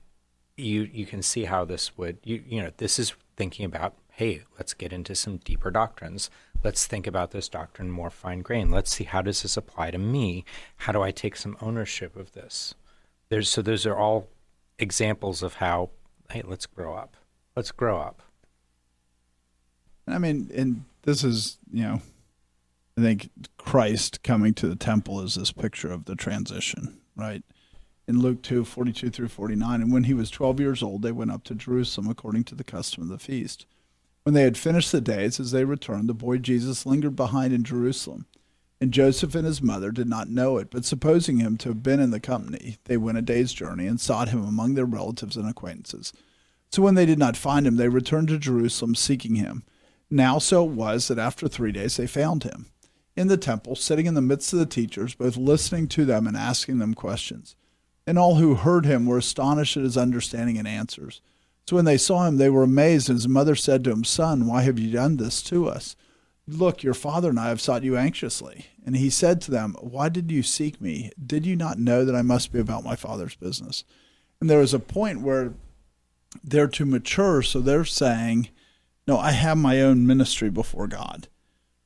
you 0.56 0.88
you 0.92 1.06
can 1.06 1.22
see 1.22 1.44
how 1.44 1.64
this 1.64 1.96
would 1.96 2.18
you 2.24 2.42
you 2.46 2.62
know 2.62 2.70
this 2.76 2.98
is 2.98 3.14
thinking 3.36 3.64
about 3.64 3.94
hey 4.12 4.42
let's 4.58 4.74
get 4.74 4.92
into 4.92 5.14
some 5.14 5.38
deeper 5.38 5.70
doctrines 5.70 6.30
let's 6.62 6.86
think 6.86 7.06
about 7.06 7.30
this 7.30 7.48
doctrine 7.48 7.90
more 7.90 8.10
fine 8.10 8.40
grained 8.40 8.70
let's 8.70 8.94
see 8.94 9.04
how 9.04 9.22
does 9.22 9.42
this 9.42 9.56
apply 9.56 9.90
to 9.90 9.98
me 9.98 10.44
how 10.78 10.92
do 10.92 11.02
i 11.02 11.10
take 11.10 11.36
some 11.36 11.56
ownership 11.60 12.14
of 12.16 12.32
this 12.32 12.74
there's 13.32 13.48
so 13.48 13.62
those 13.62 13.86
are 13.86 13.96
all 13.96 14.28
examples 14.78 15.42
of 15.42 15.54
how 15.54 15.90
hey 16.30 16.42
let's 16.44 16.66
grow 16.66 16.94
up 16.94 17.16
let's 17.56 17.72
grow 17.72 17.98
up 17.98 18.22
I 20.06 20.18
mean, 20.18 20.50
and 20.54 20.84
this 21.02 21.24
is, 21.24 21.58
you 21.72 21.82
know, 21.82 22.02
I 22.96 23.00
think 23.00 23.30
Christ 23.56 24.22
coming 24.22 24.54
to 24.54 24.68
the 24.68 24.76
temple 24.76 25.20
is 25.20 25.34
this 25.34 25.52
picture 25.52 25.90
of 25.92 26.04
the 26.04 26.14
transition, 26.14 26.98
right? 27.16 27.42
In 28.08 28.20
Luke 28.20 28.42
2, 28.42 28.64
42 28.64 29.10
through 29.10 29.28
49, 29.28 29.80
and 29.80 29.92
when 29.92 30.04
he 30.04 30.14
was 30.14 30.28
12 30.30 30.60
years 30.60 30.82
old, 30.82 31.02
they 31.02 31.12
went 31.12 31.30
up 31.30 31.44
to 31.44 31.54
Jerusalem 31.54 32.08
according 32.10 32.44
to 32.44 32.54
the 32.54 32.64
custom 32.64 33.04
of 33.04 33.08
the 33.08 33.18
feast. 33.18 33.66
When 34.24 34.34
they 34.34 34.42
had 34.42 34.58
finished 34.58 34.92
the 34.92 35.00
days, 35.00 35.40
as 35.40 35.52
they 35.52 35.64
returned, 35.64 36.08
the 36.08 36.14
boy 36.14 36.38
Jesus 36.38 36.86
lingered 36.86 37.16
behind 37.16 37.52
in 37.52 37.64
Jerusalem. 37.64 38.26
And 38.82 38.90
Joseph 38.90 39.36
and 39.36 39.46
his 39.46 39.62
mother 39.62 39.92
did 39.92 40.08
not 40.08 40.28
know 40.28 40.58
it, 40.58 40.68
but 40.68 40.84
supposing 40.84 41.38
him 41.38 41.56
to 41.58 41.68
have 41.68 41.84
been 41.84 42.00
in 42.00 42.10
the 42.10 42.18
company, 42.18 42.78
they 42.86 42.96
went 42.96 43.16
a 43.16 43.22
day's 43.22 43.52
journey 43.52 43.86
and 43.86 44.00
sought 44.00 44.30
him 44.30 44.44
among 44.44 44.74
their 44.74 44.84
relatives 44.84 45.36
and 45.36 45.48
acquaintances. 45.48 46.12
So 46.72 46.82
when 46.82 46.96
they 46.96 47.06
did 47.06 47.20
not 47.20 47.36
find 47.36 47.64
him, 47.64 47.76
they 47.76 47.86
returned 47.86 48.26
to 48.26 48.40
Jerusalem 48.40 48.96
seeking 48.96 49.36
him. 49.36 49.62
Now 50.10 50.40
so 50.40 50.64
it 50.64 50.72
was 50.72 51.06
that 51.06 51.20
after 51.20 51.46
three 51.46 51.70
days 51.70 51.96
they 51.96 52.08
found 52.08 52.42
him 52.42 52.72
in 53.14 53.28
the 53.28 53.36
temple, 53.36 53.76
sitting 53.76 54.06
in 54.06 54.14
the 54.14 54.20
midst 54.20 54.52
of 54.52 54.58
the 54.58 54.66
teachers, 54.66 55.14
both 55.14 55.36
listening 55.36 55.86
to 55.86 56.04
them 56.04 56.26
and 56.26 56.36
asking 56.36 56.80
them 56.80 56.94
questions. 56.94 57.54
And 58.04 58.18
all 58.18 58.34
who 58.34 58.56
heard 58.56 58.84
him 58.84 59.06
were 59.06 59.18
astonished 59.18 59.76
at 59.76 59.84
his 59.84 59.96
understanding 59.96 60.58
and 60.58 60.66
answers. 60.66 61.20
So 61.68 61.76
when 61.76 61.84
they 61.84 61.98
saw 61.98 62.26
him, 62.26 62.36
they 62.36 62.50
were 62.50 62.64
amazed, 62.64 63.08
and 63.08 63.16
his 63.16 63.28
mother 63.28 63.54
said 63.54 63.84
to 63.84 63.92
him, 63.92 64.02
Son, 64.02 64.48
why 64.48 64.62
have 64.62 64.80
you 64.80 64.90
done 64.90 65.18
this 65.18 65.40
to 65.42 65.68
us? 65.68 65.94
Look, 66.46 66.82
your 66.82 66.94
father 66.94 67.30
and 67.30 67.38
I 67.38 67.48
have 67.48 67.60
sought 67.60 67.84
you 67.84 67.96
anxiously. 67.96 68.66
And 68.84 68.96
he 68.96 69.10
said 69.10 69.40
to 69.42 69.50
them, 69.50 69.76
Why 69.80 70.08
did 70.08 70.30
you 70.30 70.42
seek 70.42 70.80
me? 70.80 71.10
Did 71.24 71.46
you 71.46 71.56
not 71.56 71.78
know 71.78 72.04
that 72.04 72.16
I 72.16 72.22
must 72.22 72.52
be 72.52 72.58
about 72.58 72.84
my 72.84 72.96
father's 72.96 73.36
business? 73.36 73.84
And 74.40 74.50
there 74.50 74.60
is 74.60 74.74
a 74.74 74.80
point 74.80 75.20
where 75.20 75.54
they're 76.42 76.68
to 76.68 76.84
mature, 76.84 77.42
so 77.42 77.60
they're 77.60 77.84
saying, 77.84 78.48
No, 79.06 79.18
I 79.18 79.32
have 79.32 79.58
my 79.58 79.80
own 79.80 80.06
ministry 80.06 80.50
before 80.50 80.88
God. 80.88 81.28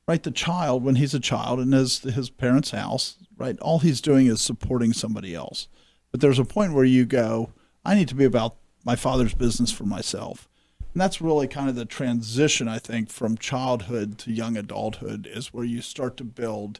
Right? 0.07 0.23
The 0.23 0.31
child, 0.31 0.83
when 0.83 0.95
he's 0.95 1.13
a 1.13 1.19
child 1.19 1.59
in 1.59 1.71
his 1.71 1.99
his 1.99 2.29
parents' 2.29 2.71
house, 2.71 3.17
right, 3.37 3.59
all 3.59 3.79
he's 3.79 4.01
doing 4.01 4.27
is 4.27 4.41
supporting 4.41 4.93
somebody 4.93 5.35
else. 5.35 5.67
But 6.11 6.21
there's 6.21 6.39
a 6.39 6.45
point 6.45 6.73
where 6.73 6.85
you 6.85 7.05
go, 7.05 7.51
I 7.85 7.93
need 7.93 8.07
to 8.07 8.15
be 8.15 8.25
about 8.25 8.55
my 8.85 8.95
father's 8.95 9.33
business 9.33 9.71
for 9.71 9.83
myself. 9.83 10.47
And 10.93 11.01
that's 11.01 11.21
really 11.21 11.47
kind 11.47 11.69
of 11.69 11.75
the 11.75 11.85
transition, 11.85 12.67
I 12.67 12.79
think, 12.79 13.09
from 13.09 13.37
childhood 13.37 14.17
to 14.19 14.31
young 14.31 14.57
adulthood 14.57 15.27
is 15.31 15.53
where 15.53 15.65
you 15.65 15.81
start 15.81 16.17
to 16.17 16.23
build 16.23 16.79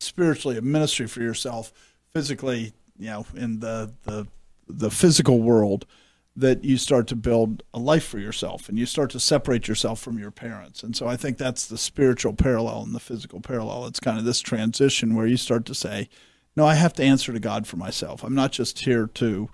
spiritually 0.00 0.56
a 0.56 0.62
ministry 0.62 1.06
for 1.06 1.20
yourself, 1.20 1.72
physically, 2.12 2.72
you 2.98 3.06
know, 3.06 3.26
in 3.34 3.60
the 3.60 3.92
the 4.04 4.26
the 4.68 4.90
physical 4.90 5.42
world, 5.42 5.86
that 6.34 6.64
you 6.64 6.78
start 6.78 7.06
to 7.08 7.16
build 7.16 7.62
a 7.74 7.78
life 7.78 8.04
for 8.04 8.18
yourself 8.18 8.68
and 8.68 8.78
you 8.78 8.86
start 8.86 9.10
to 9.10 9.20
separate 9.20 9.68
yourself 9.68 10.00
from 10.00 10.18
your 10.18 10.30
parents. 10.30 10.82
And 10.82 10.96
so 10.96 11.06
I 11.06 11.16
think 11.16 11.36
that's 11.36 11.66
the 11.66 11.76
spiritual 11.76 12.32
parallel 12.32 12.82
and 12.82 12.94
the 12.94 13.00
physical 13.00 13.40
parallel. 13.40 13.86
It's 13.86 14.00
kind 14.00 14.18
of 14.18 14.24
this 14.24 14.40
transition 14.40 15.14
where 15.14 15.26
you 15.26 15.36
start 15.36 15.66
to 15.66 15.74
say, 15.74 16.08
no, 16.56 16.64
I 16.64 16.74
have 16.74 16.94
to 16.94 17.02
answer 17.02 17.32
to 17.32 17.40
God 17.40 17.66
for 17.66 17.76
myself. 17.76 18.24
I'm 18.24 18.34
not 18.34 18.52
just 18.52 18.80
here 18.80 19.06
to 19.14 19.50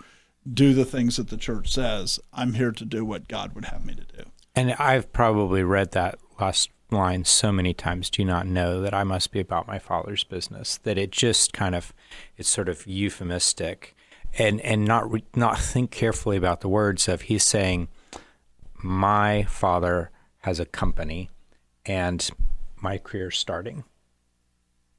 do 0.51 0.75
the 0.75 0.85
things 0.85 1.17
that 1.17 1.29
the 1.29 1.37
church 1.37 1.73
says. 1.73 2.21
I'm 2.33 2.55
here 2.55 2.73
to 2.73 2.85
do 2.85 3.05
what 3.05 3.29
God 3.29 3.55
would 3.55 3.67
have 3.67 3.85
me 3.85 3.95
to 3.95 4.05
do. 4.17 4.31
And 4.55 4.73
I've 4.75 5.13
probably 5.13 5.63
read 5.63 5.93
that 5.93 6.19
last 6.41 6.71
line 6.91 7.25
so 7.25 7.53
many 7.53 7.75
times 7.75 8.09
do 8.09 8.25
not 8.25 8.47
know 8.47 8.81
that 8.81 8.95
I 8.95 9.05
must 9.05 9.31
be 9.31 9.41
about 9.41 9.67
my 9.67 9.79
father's 9.79 10.25
business 10.25 10.79
that 10.79 10.97
it 10.97 11.13
just 11.13 11.53
kind 11.53 11.75
of 11.75 11.93
it's 12.37 12.49
sort 12.49 12.69
of 12.69 12.87
euphemistic 12.87 13.95
and 14.39 14.61
and 14.63 14.85
not 14.85 15.11
re, 15.11 15.23
not 15.35 15.59
think 15.59 15.91
carefully 15.91 16.37
about 16.37 16.61
the 16.61 16.69
words 16.69 17.09
of 17.09 17.23
he's 17.23 17.45
saying 17.45 17.89
my 18.83 19.43
father 19.45 20.11
has 20.41 20.61
a 20.61 20.65
company 20.65 21.29
and 21.85 22.31
my 22.81 22.97
career 22.97 23.31
starting 23.31 23.85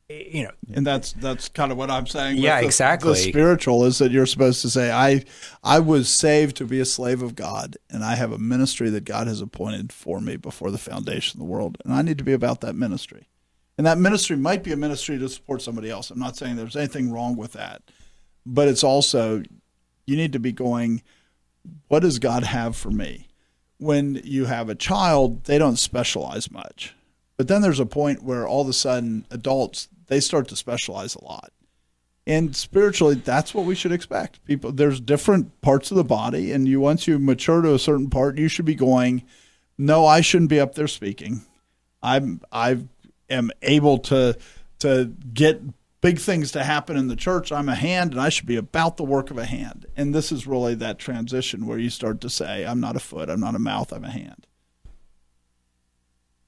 you 0.09 0.43
know 0.43 0.51
and 0.73 0.85
that's 0.85 1.13
that's 1.13 1.49
kind 1.49 1.71
of 1.71 1.77
what 1.77 1.91
I'm 1.91 2.07
saying. 2.07 2.37
Yeah, 2.37 2.59
the- 2.59 2.65
exactly. 2.65 3.11
The 3.13 3.15
spiritual 3.17 3.85
is 3.85 3.99
that 3.99 4.11
you're 4.11 4.25
supposed 4.25 4.61
to 4.63 4.69
say, 4.69 4.91
"I, 4.91 5.23
I 5.63 5.79
was 5.79 6.09
saved 6.09 6.57
to 6.57 6.65
be 6.65 6.79
a 6.79 6.85
slave 6.85 7.21
of 7.21 7.35
God, 7.35 7.77
and 7.89 8.03
I 8.03 8.15
have 8.15 8.31
a 8.31 8.39
ministry 8.39 8.89
that 8.89 9.05
God 9.05 9.27
has 9.27 9.39
appointed 9.39 9.93
for 9.93 10.19
me 10.19 10.35
before 10.35 10.71
the 10.71 10.77
foundation 10.77 11.39
of 11.39 11.45
the 11.45 11.51
world, 11.51 11.77
and 11.85 11.93
I 11.93 12.01
need 12.01 12.17
to 12.17 12.23
be 12.23 12.33
about 12.33 12.61
that 12.61 12.75
ministry." 12.75 13.27
And 13.77 13.85
that 13.87 13.97
ministry 13.97 14.35
might 14.35 14.63
be 14.63 14.73
a 14.73 14.77
ministry 14.77 15.17
to 15.19 15.29
support 15.29 15.61
somebody 15.61 15.89
else. 15.89 16.09
I'm 16.11 16.19
not 16.19 16.35
saying 16.35 16.55
there's 16.55 16.75
anything 16.75 17.11
wrong 17.11 17.37
with 17.37 17.53
that, 17.53 17.81
but 18.45 18.67
it's 18.67 18.83
also 18.83 19.43
you 20.05 20.15
need 20.17 20.33
to 20.33 20.39
be 20.39 20.51
going, 20.51 21.03
"What 21.87 22.01
does 22.01 22.19
God 22.19 22.43
have 22.43 22.75
for 22.75 22.89
me?" 22.89 23.27
When 23.77 24.19
you 24.25 24.45
have 24.45 24.69
a 24.69 24.75
child, 24.75 25.45
they 25.45 25.57
don't 25.57 25.77
specialize 25.77 26.51
much. 26.51 26.95
But 27.37 27.47
then 27.47 27.61
there's 27.61 27.79
a 27.79 27.85
point 27.85 28.21
where 28.23 28.45
all 28.45 28.63
of 28.63 28.67
a 28.67 28.73
sudden 28.73 29.25
adults 29.31 29.87
they 30.09 30.19
start 30.19 30.47
to 30.49 30.55
specialize 30.55 31.15
a 31.15 31.23
lot. 31.23 31.51
And 32.27 32.55
spiritually, 32.55 33.15
that's 33.15 33.53
what 33.53 33.65
we 33.65 33.73
should 33.73 33.91
expect. 33.91 34.43
People 34.45 34.71
there's 34.71 34.99
different 34.99 35.61
parts 35.61 35.89
of 35.89 35.97
the 35.97 36.03
body 36.03 36.51
and 36.51 36.67
you 36.67 36.79
once 36.79 37.07
you 37.07 37.17
mature 37.17 37.61
to 37.61 37.73
a 37.73 37.79
certain 37.79 38.09
part, 38.09 38.37
you 38.37 38.47
should 38.47 38.65
be 38.65 38.75
going, 38.75 39.23
No, 39.77 40.05
I 40.05 40.21
shouldn't 40.21 40.49
be 40.49 40.59
up 40.59 40.75
there 40.75 40.87
speaking. 40.87 41.41
I'm 42.03 42.41
I 42.51 42.79
am 43.29 43.51
able 43.61 43.97
to 43.99 44.37
to 44.79 45.05
get 45.33 45.61
big 46.01 46.19
things 46.19 46.51
to 46.51 46.63
happen 46.63 46.97
in 46.97 47.07
the 47.07 47.15
church. 47.15 47.51
I'm 47.51 47.69
a 47.69 47.75
hand 47.75 48.11
and 48.11 48.21
I 48.21 48.29
should 48.29 48.45
be 48.45 48.55
about 48.55 48.97
the 48.97 49.03
work 49.03 49.31
of 49.31 49.37
a 49.37 49.45
hand. 49.45 49.85
And 49.97 50.13
this 50.13 50.31
is 50.31 50.47
really 50.47 50.75
that 50.75 50.99
transition 50.99 51.65
where 51.65 51.77
you 51.77 51.89
start 51.89 52.21
to 52.21 52.29
say, 52.29 52.65
I'm 52.65 52.79
not 52.79 52.95
a 52.95 52.99
foot, 52.99 53.29
I'm 53.29 53.41
not 53.41 53.55
a 53.55 53.59
mouth, 53.59 53.91
I'm 53.91 54.05
a 54.05 54.11
hand. 54.11 54.47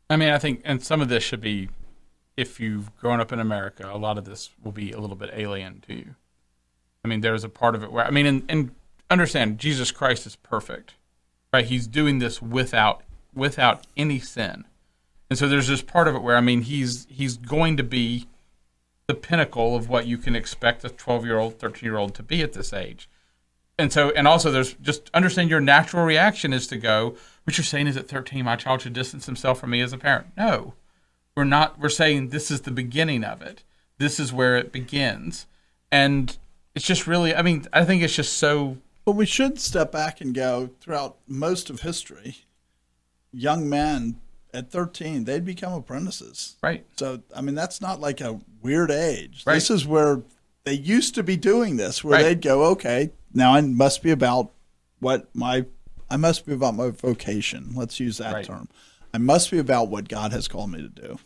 I 0.10 0.18
mean, 0.18 0.30
I 0.30 0.40
think, 0.40 0.62
and 0.64 0.84
some 0.84 1.02
of 1.02 1.10
this 1.10 1.24
should 1.24 1.42
be, 1.42 1.70
if 2.38 2.60
you've 2.60 2.96
grown 2.98 3.20
up 3.20 3.32
in 3.32 3.40
America, 3.40 3.90
a 3.92 3.98
lot 3.98 4.18
of 4.18 4.26
this 4.26 4.50
will 4.64 4.72
be 4.72 4.92
a 4.92 5.00
little 5.00 5.16
bit 5.16 5.32
alien 5.34 5.82
to 5.88 5.94
you. 5.94 6.16
I 7.04 7.08
mean, 7.08 7.22
there's 7.22 7.44
a 7.44 7.50
part 7.50 7.76
of 7.76 7.84
it 7.84 7.92
where, 7.92 8.06
I 8.06 8.12
mean, 8.12 8.26
and, 8.26 8.44
and 8.48 8.72
understand, 9.10 9.58
Jesus 9.58 9.92
Christ 9.92 10.26
is 10.26 10.36
perfect, 10.36 10.96
right? 11.52 11.66
He's 11.66 11.88
doing 11.88 12.20
this 12.20 12.42
without 12.42 13.04
without 13.34 13.88
any 13.96 14.20
sin, 14.20 14.66
and 15.30 15.40
so 15.40 15.48
there's 15.48 15.68
this 15.68 15.82
part 15.82 16.08
of 16.08 16.16
it 16.16 16.22
where, 16.22 16.36
I 16.36 16.42
mean, 16.42 16.62
he's 16.64 17.08
he's 17.10 17.38
going 17.38 17.78
to 17.78 17.84
be 17.84 18.28
the 19.08 19.16
pinnacle 19.16 19.76
of 19.76 19.90
what 19.90 20.06
you 20.08 20.18
can 20.18 20.36
expect 20.36 20.86
a 20.86 20.90
12 20.90 21.26
year 21.26 21.38
old, 21.38 21.60
13 21.60 21.86
year 21.86 21.98
old 21.98 22.16
to 22.16 22.24
be 22.24 22.42
at 22.42 22.54
this 22.54 22.72
age. 22.72 23.10
And 23.78 23.92
so, 23.92 24.12
and 24.12 24.28
also, 24.28 24.52
there's 24.52 24.74
just 24.74 25.10
understand 25.14 25.50
your 25.50 25.60
natural 25.60 26.06
reaction 26.06 26.54
is 26.54 26.68
to 26.68 26.78
go. 26.78 27.16
What 27.44 27.58
you're 27.58 27.66
saying 27.66 27.88
is 27.88 27.98
at 27.98 28.08
13, 28.08 28.46
my 28.46 28.56
child 28.56 28.82
should 28.82 28.94
distance 28.94 29.26
himself 29.26 29.60
from 29.60 29.72
me 29.72 29.82
as 29.82 29.92
a 29.92 29.98
parent. 29.98 30.28
No, 30.38 30.76
we're 31.36 31.44
not. 31.44 31.80
We're 31.80 31.90
saying 31.90 32.30
this 32.30 32.52
is 32.52 32.62
the 32.62 32.72
beginning 32.72 33.24
of 33.24 33.42
it. 33.42 33.64
This 33.98 34.20
is 34.20 34.34
where 34.34 34.58
it 34.58 34.72
begins, 34.72 35.46
and 35.92 36.38
it's 36.76 36.86
just 36.86 37.08
really. 37.08 37.36
I 37.36 37.42
mean, 37.42 37.68
I 37.74 37.86
think 37.86 38.04
it's 38.04 38.16
just 38.16 38.38
so. 38.38 38.78
But 39.06 39.14
we 39.14 39.26
should 39.26 39.60
step 39.60 39.92
back 39.92 40.22
and 40.22 40.34
go 40.34 40.70
throughout 40.80 41.18
most 41.28 41.70
of 41.70 41.82
history, 41.82 42.38
young 43.32 43.68
men 43.68 44.22
at 44.54 44.70
13, 44.70 45.24
they'd 45.24 45.46
become 45.46 45.74
apprentices. 45.74 46.56
Right. 46.62 46.86
So, 46.98 47.22
I 47.36 47.42
mean, 47.42 47.56
that's 47.56 47.82
not 47.82 48.00
like 48.00 48.22
a 48.22 48.40
weird 48.62 48.92
age. 48.92 49.44
Right. 49.46 49.56
This 49.56 49.70
is 49.70 49.88
where 49.88 50.22
they 50.66 50.74
used 50.74 51.16
to 51.16 51.24
be 51.24 51.38
doing 51.38 51.78
this, 51.78 52.04
where 52.04 52.14
Right. 52.14 52.24
they'd 52.24 52.42
go, 52.42 52.66
okay, 52.66 53.12
now 53.34 53.54
I 53.54 53.62
must 53.62 54.04
be 54.04 54.12
about 54.12 54.52
what 55.00 55.34
my, 55.34 55.66
I 56.10 56.18
must 56.18 56.46
be 56.46 56.54
about 56.54 56.76
my 56.76 56.90
vocation. 56.90 57.72
Let's 57.76 58.00
use 58.00 58.18
that 58.18 58.34
Right. 58.34 58.46
term. 58.46 58.68
I 59.14 59.18
must 59.18 59.52
be 59.52 59.58
about 59.58 59.90
what 59.90 60.08
God 60.08 60.32
has 60.32 60.48
called 60.48 60.72
me 60.72 60.82
to 60.82 60.88
do. 60.88 61.20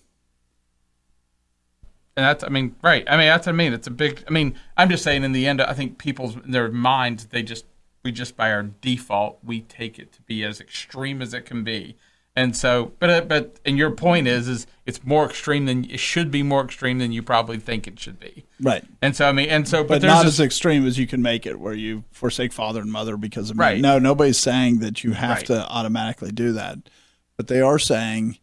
And 2.18 2.26
that's, 2.26 2.44
I 2.44 2.48
mean, 2.48 2.76
right. 2.82 3.04
I 3.08 3.18
mean, 3.18 3.28
that's 3.28 3.46
what 3.46 3.54
I 3.54 3.56
mean. 3.56 3.74
It's 3.74 3.88
a 3.88 3.92
big, 3.92 4.24
I 4.28 4.32
mean, 4.32 4.56
I'm 4.78 4.90
just 4.90 5.04
saying 5.04 5.24
in 5.24 5.34
the 5.34 5.48
end, 5.48 5.62
I 5.62 5.74
think 5.74 5.98
people's, 5.98 6.36
in 6.38 6.52
their 6.52 6.70
minds, 6.72 7.26
they 7.28 7.44
just, 7.44 7.66
we 8.04 8.12
just 8.12 8.38
by 8.38 8.52
our 8.52 8.64
default, 8.64 9.40
we 9.44 9.62
take 9.62 10.00
it 10.00 10.14
to 10.14 10.22
be 10.22 10.44
as 10.44 10.62
extreme 10.62 11.22
as 11.22 11.34
it 11.34 11.46
can 11.46 11.64
be. 11.64 11.98
And 12.38 12.56
so, 12.56 12.92
but 13.00 13.10
uh, 13.10 13.22
but 13.22 13.62
and 13.66 13.78
your 13.78 13.92
point 13.92 14.28
is 14.28 14.50
is 14.50 14.68
it's 14.86 15.06
more 15.06 15.26
extreme 15.26 15.68
than 15.68 15.86
it 15.90 16.02
should 16.02 16.32
be 16.32 16.44
more 16.44 16.66
extreme 16.66 17.00
than 17.00 17.14
you 17.14 17.24
probably 17.24 17.58
think 17.60 17.88
it 17.88 17.98
should 17.98 18.20
be. 18.20 18.44
Right. 18.62 18.84
And 19.02 19.16
so 19.16 19.30
I 19.30 19.32
mean, 19.32 19.48
and 19.48 19.66
so 19.66 19.84
but, 19.84 19.88
But 19.88 20.02
there's 20.02 20.14
not 20.14 20.26
this- 20.26 20.34
as 20.34 20.46
extreme 20.46 20.86
as 20.86 21.00
you 21.00 21.08
can 21.08 21.22
make 21.22 21.46
it, 21.46 21.62
where 21.62 21.74
you 21.74 22.04
forsake 22.12 22.52
father 22.52 22.82
and 22.82 22.92
mother 22.92 23.16
because 23.16 23.52
of 23.52 23.56
me. 23.56 23.62
Right. 23.62 23.80
No, 23.82 24.00
nobody's 24.00 24.38
saying 24.38 24.80
that 24.80 25.02
you 25.02 25.14
have 25.14 25.38
Right. 25.38 25.46
to 25.46 25.66
automatically 25.70 26.32
do 26.32 26.52
that, 26.52 26.80
but 27.38 27.48
they 27.48 27.62
are 27.62 27.80
saying 27.80 28.38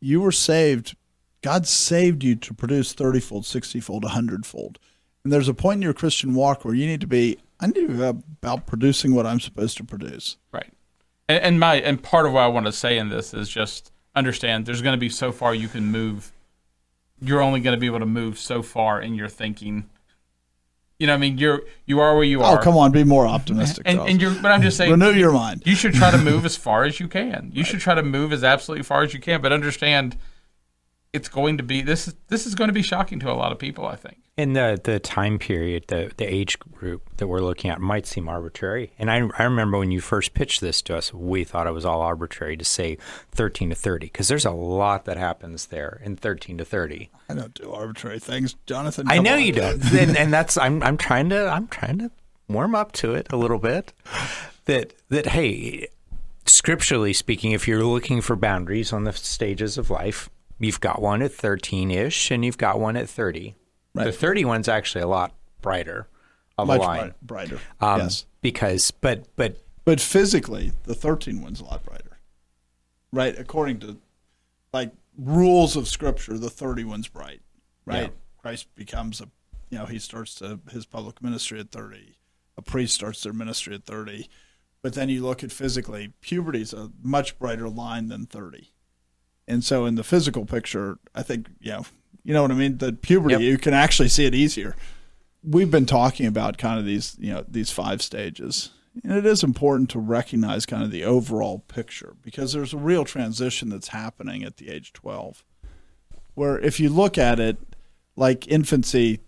you 0.00 0.20
were 0.20 0.32
saved. 0.32 0.96
God 1.42 1.66
saved 1.66 2.22
you 2.22 2.36
to 2.36 2.54
produce 2.54 2.92
thirty-fold, 2.92 3.46
sixty-fold, 3.46 4.04
hundred-fold. 4.04 4.78
And 5.24 5.32
there's 5.32 5.48
a 5.48 5.54
point 5.54 5.78
in 5.78 5.82
your 5.82 5.94
Christian 5.94 6.34
walk 6.34 6.64
where 6.64 6.74
you 6.74 6.86
need 6.86 7.00
to 7.00 7.06
be. 7.06 7.38
I 7.60 7.66
need 7.66 7.74
to 7.74 7.88
be 7.88 8.02
about 8.02 8.66
producing 8.66 9.14
what 9.14 9.26
I'm 9.26 9.40
supposed 9.40 9.76
to 9.76 9.84
produce. 9.84 10.38
Right. 10.52 10.72
And, 11.28 11.42
and 11.44 11.60
my 11.60 11.76
and 11.76 12.02
part 12.02 12.26
of 12.26 12.32
what 12.32 12.42
I 12.42 12.48
want 12.48 12.66
to 12.66 12.72
say 12.72 12.96
in 12.96 13.10
this 13.10 13.34
is 13.34 13.48
just 13.48 13.92
understand 14.14 14.66
there's 14.66 14.82
going 14.82 14.96
to 14.96 15.00
be 15.00 15.10
so 15.10 15.30
far 15.30 15.54
you 15.54 15.68
can 15.68 15.84
move. 15.84 16.32
You're 17.20 17.42
only 17.42 17.60
going 17.60 17.76
to 17.76 17.80
be 17.80 17.86
able 17.86 17.98
to 17.98 18.06
move 18.06 18.38
so 18.38 18.62
far 18.62 19.00
in 19.00 19.14
your 19.14 19.28
thinking. 19.28 19.90
You 21.00 21.06
know, 21.06 21.14
what 21.14 21.16
I 21.16 21.20
mean, 21.20 21.38
you're 21.38 21.62
you 21.86 21.98
are 22.00 22.14
where 22.14 22.24
you 22.24 22.42
oh, 22.42 22.44
are. 22.44 22.58
Oh, 22.58 22.62
come 22.62 22.76
on, 22.76 22.92
be 22.92 23.04
more 23.04 23.26
optimistic. 23.26 23.84
And, 23.86 23.98
and 24.00 24.20
you're, 24.20 24.34
but 24.34 24.52
I'm 24.52 24.60
just 24.60 24.76
saying, 24.76 24.90
renew 24.90 25.12
your 25.12 25.32
mind. 25.32 25.62
you 25.64 25.74
should 25.74 25.94
try 25.94 26.10
to 26.10 26.18
move 26.18 26.44
as 26.44 26.56
far 26.56 26.84
as 26.84 27.00
you 27.00 27.08
can. 27.08 27.50
You 27.54 27.64
should 27.64 27.80
try 27.80 27.94
to 27.94 28.02
move 28.02 28.34
as 28.34 28.44
absolutely 28.44 28.84
far 28.84 29.02
as 29.02 29.14
you 29.14 29.18
can, 29.18 29.40
but 29.40 29.50
understand 29.50 30.18
it's 31.12 31.28
going 31.28 31.56
to 31.56 31.62
be 31.62 31.82
this 31.82 32.08
is 32.08 32.14
this 32.28 32.46
is 32.46 32.54
going 32.54 32.68
to 32.68 32.74
be 32.74 32.82
shocking 32.82 33.18
to 33.20 33.30
a 33.30 33.34
lot 33.34 33.52
of 33.52 33.58
people. 33.58 33.86
I 33.86 33.96
think. 33.96 34.18
And 34.36 34.56
the 34.56 34.80
the 34.82 34.98
time 35.00 35.38
period, 35.38 35.84
the 35.88 36.12
the 36.16 36.24
age 36.24 36.58
group 36.58 37.16
that 37.16 37.26
we're 37.26 37.40
looking 37.40 37.70
at 37.70 37.80
might 37.80 38.06
seem 38.06 38.28
arbitrary. 38.28 38.92
And 38.98 39.10
I 39.10 39.28
I 39.38 39.44
remember 39.44 39.78
when 39.78 39.90
you 39.90 40.00
first 40.00 40.34
pitched 40.34 40.60
this 40.60 40.80
to 40.82 40.96
us, 40.96 41.12
we 41.12 41.44
thought 41.44 41.66
it 41.66 41.72
was 41.72 41.84
all 41.84 42.00
arbitrary 42.00 42.56
to 42.56 42.64
say 42.64 42.96
13 43.32 43.70
to 43.70 43.74
30 43.74 44.06
because 44.06 44.28
there's 44.28 44.46
a 44.46 44.50
lot 44.50 45.04
that 45.04 45.16
happens 45.16 45.66
there 45.66 46.00
in 46.04 46.16
13 46.16 46.58
to 46.58 46.64
30. 46.64 47.10
I 47.28 47.34
don't 47.34 47.54
do 47.54 47.70
arbitrary 47.70 48.18
things, 48.18 48.54
Jonathan. 48.66 49.06
I 49.10 49.18
know 49.18 49.34
on. 49.34 49.42
you 49.42 49.52
don't, 49.52 49.84
and, 49.92 50.16
and 50.16 50.32
that's 50.32 50.56
I'm 50.56 50.82
I'm 50.82 50.96
trying 50.96 51.28
to 51.30 51.48
I'm 51.48 51.66
trying 51.68 51.98
to 51.98 52.10
warm 52.48 52.74
up 52.74 52.92
to 52.92 53.14
it 53.14 53.26
a 53.32 53.36
little 53.36 53.58
bit. 53.58 53.92
That 54.66 54.94
that 55.08 55.26
hey, 55.26 55.88
scripturally 56.46 57.12
speaking, 57.12 57.52
if 57.52 57.66
you're 57.66 57.84
looking 57.84 58.20
for 58.20 58.36
boundaries 58.36 58.92
on 58.92 59.04
the 59.04 59.12
stages 59.12 59.76
of 59.76 59.90
life, 59.90 60.30
you've 60.60 60.80
got 60.80 61.00
one 61.02 61.22
at 61.22 61.32
13 61.32 61.90
ish, 61.90 62.30
and 62.30 62.44
you've 62.44 62.58
got 62.58 62.78
one 62.78 62.96
at 62.96 63.08
30. 63.08 63.56
The 63.94 64.12
30 64.12 64.44
one's 64.44 64.68
actually 64.68 65.02
a 65.02 65.08
lot 65.08 65.34
brighter 65.60 66.06
of 66.56 66.68
Much 66.68 66.78
a 66.80 66.82
line. 66.84 66.98
bright- 66.98 67.48
brighter. 67.48 67.60
Um, 67.80 68.00
yes. 68.02 68.26
Because, 68.40 68.90
but, 68.90 69.26
but 69.36 69.56
But 69.84 70.00
physically, 70.00 70.72
the 70.84 70.94
13 70.94 71.42
one's 71.42 71.60
a 71.60 71.64
lot 71.64 71.84
brighter. 71.84 72.18
Right? 73.12 73.36
According 73.38 73.80
to 73.80 73.98
like 74.72 74.92
rules 75.18 75.74
of 75.76 75.88
scripture, 75.88 76.38
the 76.38 76.50
30 76.50 76.84
one's 76.84 77.08
bright. 77.08 77.40
Right? 77.84 78.02
Yeah. 78.02 78.08
Christ 78.38 78.74
becomes 78.74 79.20
a, 79.20 79.28
you 79.70 79.78
know, 79.78 79.86
he 79.86 79.98
starts 79.98 80.34
to, 80.36 80.60
his 80.70 80.86
public 80.86 81.22
ministry 81.22 81.58
at 81.60 81.70
30. 81.72 82.16
A 82.56 82.62
priest 82.62 82.94
starts 82.94 83.22
their 83.22 83.32
ministry 83.32 83.74
at 83.74 83.84
30. 83.84 84.28
But 84.82 84.94
then 84.94 85.08
you 85.08 85.22
look 85.22 85.42
at 85.44 85.52
physically, 85.52 86.12
puberty's 86.20 86.72
a 86.72 86.90
much 87.02 87.38
brighter 87.38 87.68
line 87.68 88.08
than 88.08 88.26
30. 88.26 88.72
And 89.48 89.64
so 89.64 89.84
in 89.86 89.94
the 89.96 90.04
physical 90.04 90.44
picture, 90.44 90.98
I 91.14 91.22
think, 91.22 91.48
you 91.60 91.72
know, 91.72 91.86
you 92.22 92.34
know 92.34 92.42
what 92.42 92.50
I 92.50 92.54
mean? 92.54 92.78
The 92.78 92.92
puberty, 92.92 93.34
Yep. 93.34 93.40
you 93.42 93.58
can 93.58 93.74
actually 93.74 94.08
see 94.08 94.26
it 94.26 94.34
easier. 94.34 94.76
We've 95.42 95.70
been 95.70 95.86
talking 95.86 96.26
about 96.26 96.58
kind 96.58 96.78
of 96.78 96.84
these, 96.84 97.16
you 97.18 97.32
know, 97.32 97.44
these 97.48 97.70
five 97.70 98.02
stages. 98.02 98.70
And 99.02 99.12
it 99.12 99.24
is 99.24 99.42
important 99.42 99.88
to 99.90 99.98
recognize 99.98 100.66
kind 100.66 100.82
of 100.82 100.90
the 100.90 101.04
overall 101.04 101.60
picture 101.60 102.14
because 102.22 102.52
there's 102.52 102.74
a 102.74 102.78
real 102.78 103.04
transition 103.04 103.68
that's 103.70 103.88
happening 103.88 104.42
at 104.44 104.56
the 104.58 104.68
age 104.68 104.92
12. 104.92 105.42
Where 106.34 106.58
if 106.58 106.78
you 106.78 106.90
look 106.90 107.16
at 107.16 107.40
it 107.40 107.56
like 108.16 108.46
infancy, 108.48 109.20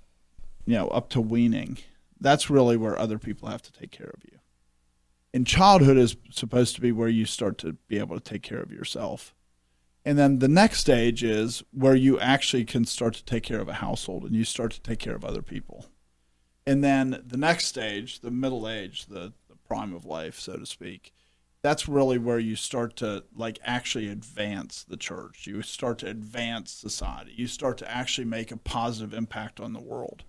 you 0.67 0.75
know, 0.75 0.89
up 0.89 1.09
to 1.11 1.21
weaning, 1.21 1.79
that's 2.21 2.51
really 2.51 2.77
where 2.77 2.99
other 2.99 3.19
people 3.19 3.49
have 3.49 3.63
to 3.63 3.73
take 3.73 3.91
care 3.91 4.13
of 4.15 4.23
you. 4.31 4.39
And 5.35 5.47
childhood 5.47 5.97
is 5.97 6.17
supposed 6.31 6.75
to 6.75 6.81
be 6.81 6.93
where 6.93 7.09
you 7.09 7.25
start 7.25 7.57
to 7.59 7.73
be 7.89 7.99
able 7.99 8.17
to 8.19 8.23
take 8.23 8.43
care 8.43 8.61
of 8.61 8.71
yourself. 8.71 9.35
And 10.05 10.19
then 10.19 10.41
the 10.41 10.49
next 10.49 10.79
stage 10.79 11.23
is 11.23 11.63
where 11.73 11.95
you 11.95 12.19
actually 12.19 12.65
can 12.65 12.85
start 12.85 13.15
to 13.15 13.25
take 13.25 13.45
care 13.45 13.61
of 13.61 13.69
a 13.69 13.75
household 13.75 14.25
and 14.25 14.35
you 14.35 14.45
start 14.45 14.73
to 14.73 14.81
take 14.81 14.99
care 14.99 15.15
of 15.15 15.25
other 15.25 15.43
people. 15.43 15.87
And 16.67 16.83
then 16.83 17.23
the 17.25 17.37
next 17.37 17.67
stage, 17.67 18.21
the 18.21 18.31
middle 18.31 18.69
age, 18.69 19.07
the, 19.07 19.33
the 19.49 19.57
prime 19.67 19.95
of 19.95 20.05
life, 20.05 20.39
so 20.39 20.57
to 20.57 20.67
speak, 20.67 21.13
that's 21.63 21.89
really 21.89 22.19
where 22.19 22.41
you 22.41 22.57
start 22.57 22.97
to 22.97 23.25
like 23.35 23.61
actually 23.65 24.09
advance 24.09 24.83
the 24.83 24.97
church. 24.97 25.47
You 25.47 25.63
start 25.63 25.99
to 25.99 26.09
advance 26.09 26.73
society. 26.73 27.33
You 27.37 27.47
start 27.47 27.79
to 27.79 27.91
actually 27.91 28.25
make 28.25 28.51
a 28.51 28.57
positive 28.57 29.15
impact 29.15 29.61
on 29.61 29.73
the 29.73 29.81
world. 29.81 30.25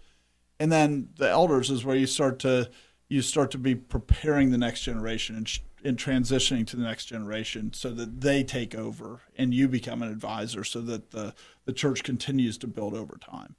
And 0.59 0.71
then 0.71 1.09
the 1.17 1.29
elders 1.29 1.71
is 1.71 1.83
where 1.83 1.95
you 1.95 2.05
start 2.05 2.39
to 2.39 2.69
you 3.09 3.21
start 3.21 3.51
to 3.51 3.57
be 3.57 3.75
preparing 3.75 4.49
the 4.49 4.57
next 4.57 4.81
generation 4.81 5.35
and, 5.35 5.59
and 5.83 5.97
transitioning 5.97 6.65
to 6.67 6.75
the 6.75 6.83
next 6.83 7.05
generation 7.05 7.73
so 7.73 7.89
that 7.91 8.21
they 8.21 8.43
take 8.43 8.73
over 8.75 9.21
and 9.37 9.53
you 9.53 9.67
become 9.67 10.01
an 10.01 10.11
advisor 10.11 10.63
so 10.63 10.81
that 10.81 11.11
the, 11.11 11.33
the 11.65 11.73
church 11.73 12.03
continues 12.03 12.57
to 12.57 12.67
build 12.67 12.93
over 12.93 13.17
time. 13.17 13.55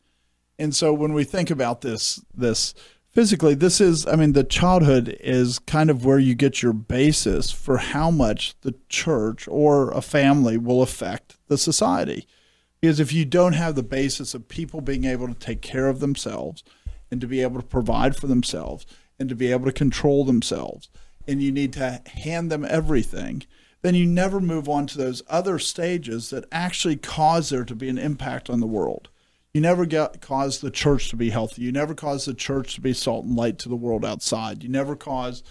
And 0.58 0.74
so 0.74 0.92
when 0.92 1.12
we 1.12 1.24
think 1.24 1.50
about 1.50 1.80
this 1.80 2.24
this 2.34 2.74
physically 3.10 3.54
this 3.54 3.80
is 3.80 4.06
I 4.06 4.16
mean 4.16 4.32
the 4.32 4.44
childhood 4.44 5.16
is 5.20 5.58
kind 5.58 5.90
of 5.90 6.04
where 6.04 6.18
you 6.18 6.34
get 6.34 6.62
your 6.62 6.72
basis 6.72 7.50
for 7.50 7.78
how 7.78 8.10
much 8.10 8.54
the 8.60 8.74
church 8.88 9.48
or 9.48 9.90
a 9.90 10.00
family 10.00 10.56
will 10.56 10.82
affect 10.82 11.36
the 11.48 11.58
society. 11.58 12.26
Because 12.80 13.00
if 13.00 13.12
you 13.12 13.24
don't 13.24 13.54
have 13.54 13.74
the 13.74 13.82
basis 13.82 14.34
of 14.34 14.48
people 14.48 14.80
being 14.80 15.04
able 15.04 15.26
to 15.26 15.34
take 15.34 15.62
care 15.62 15.88
of 15.88 16.00
themselves 16.00 16.62
and 17.10 17.20
to 17.20 17.26
be 17.26 17.40
able 17.40 17.60
to 17.60 17.66
provide 17.66 18.14
for 18.14 18.26
themselves 18.26 18.86
and 19.18 19.28
to 19.28 19.34
be 19.34 19.50
able 19.50 19.64
to 19.64 19.72
control 19.72 20.24
themselves, 20.24 20.90
and 21.26 21.42
you 21.42 21.52
need 21.52 21.72
to 21.74 22.02
hand 22.06 22.50
them 22.50 22.64
everything, 22.64 23.44
then 23.82 23.94
you 23.94 24.06
never 24.06 24.40
move 24.40 24.68
on 24.68 24.86
to 24.86 24.98
those 24.98 25.22
other 25.28 25.58
stages 25.58 26.30
that 26.30 26.46
actually 26.50 26.96
cause 26.96 27.50
there 27.50 27.64
to 27.64 27.74
be 27.74 27.88
an 27.88 27.98
impact 27.98 28.48
on 28.48 28.60
the 28.60 28.66
world. 28.66 29.08
You 29.52 29.60
never 29.60 29.86
get, 29.86 30.20
cause 30.20 30.60
the 30.60 30.70
church 30.70 31.10
to 31.10 31.16
be 31.16 31.30
healthy. 31.30 31.62
You 31.62 31.72
never 31.72 31.94
cause 31.94 32.24
the 32.24 32.34
church 32.34 32.74
to 32.74 32.80
be 32.80 32.92
salt 32.92 33.24
and 33.24 33.36
light 33.36 33.58
to 33.60 33.68
the 33.68 33.76
world 33.76 34.04
outside. 34.04 34.62
You 34.62 34.68
never 34.68 34.96
cause 34.96 35.42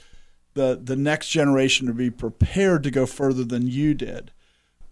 the, 0.56 0.80
the 0.82 0.96
next 0.96 1.30
generation 1.30 1.88
to 1.88 1.94
be 1.94 2.10
prepared 2.10 2.84
to 2.84 2.92
go 2.92 3.06
further 3.06 3.44
than 3.44 3.68
you 3.68 3.94
did 3.94 4.32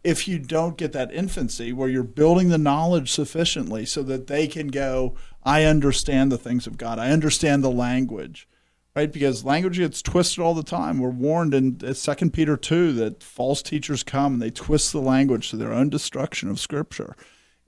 if 0.03 0.27
you 0.27 0.39
don't 0.39 0.77
get 0.77 0.93
that 0.93 1.13
infancy 1.13 1.71
where 1.71 1.89
you're 1.89 2.03
building 2.03 2.49
the 2.49 2.57
knowledge 2.57 3.11
sufficiently 3.11 3.85
so 3.85 4.01
that 4.03 4.27
they 4.27 4.47
can 4.47 4.67
go, 4.67 5.15
I 5.43 5.63
understand 5.63 6.31
the 6.31 6.37
things 6.37 6.65
of 6.65 6.77
God. 6.77 6.97
I 6.97 7.11
understand 7.11 7.63
the 7.63 7.71
language, 7.71 8.47
right? 8.95 9.11
Because 9.11 9.45
language 9.45 9.77
gets 9.77 10.01
twisted 10.01 10.43
all 10.43 10.53
the 10.53 10.63
time. 10.63 10.99
We're 10.99 11.09
warned 11.09 11.53
in 11.53 11.79
uh, 11.83 11.93
Second 11.93 12.33
Peter 12.33 12.57
2 12.57 12.93
that 12.93 13.23
false 13.23 13.61
teachers 13.61 14.03
come 14.03 14.33
and 14.33 14.41
they 14.41 14.49
twist 14.49 14.91
the 14.91 15.01
language 15.01 15.49
to 15.49 15.57
their 15.57 15.71
own 15.71 15.89
destruction 15.89 16.49
of 16.49 16.59
Scripture. 16.59 17.15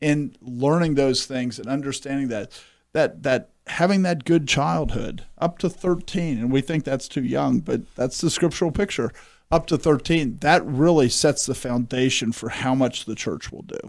In 0.01 0.36
learning 0.41 0.95
those 0.95 1.26
things 1.26 1.59
and 1.59 1.67
understanding 1.67 2.28
that, 2.28 2.51
that, 2.91 3.24
that 3.24 3.51
having 3.67 4.01
that 4.03 4.26
good 4.26 4.47
childhood 4.47 5.26
up 5.38 5.57
to 5.59 5.69
13, 5.69 6.39
and 6.39 6.51
we 6.51 6.61
think 6.61 6.84
that's 6.84 7.07
too 7.07 7.24
young, 7.24 7.59
but 7.59 7.82
that's 7.95 8.19
the 8.19 8.30
scriptural 8.30 8.71
picture 8.71 9.11
up 9.49 9.65
to 9.67 9.78
13, 9.78 10.39
that 10.41 10.65
really 10.65 11.07
sets 11.07 11.45
the 11.45 11.55
foundation 11.55 12.32
for 12.32 12.49
how 12.49 12.76
much 12.76 13.05
the 13.05 13.15
church 13.15 13.51
will 13.51 13.61
do. 13.61 13.80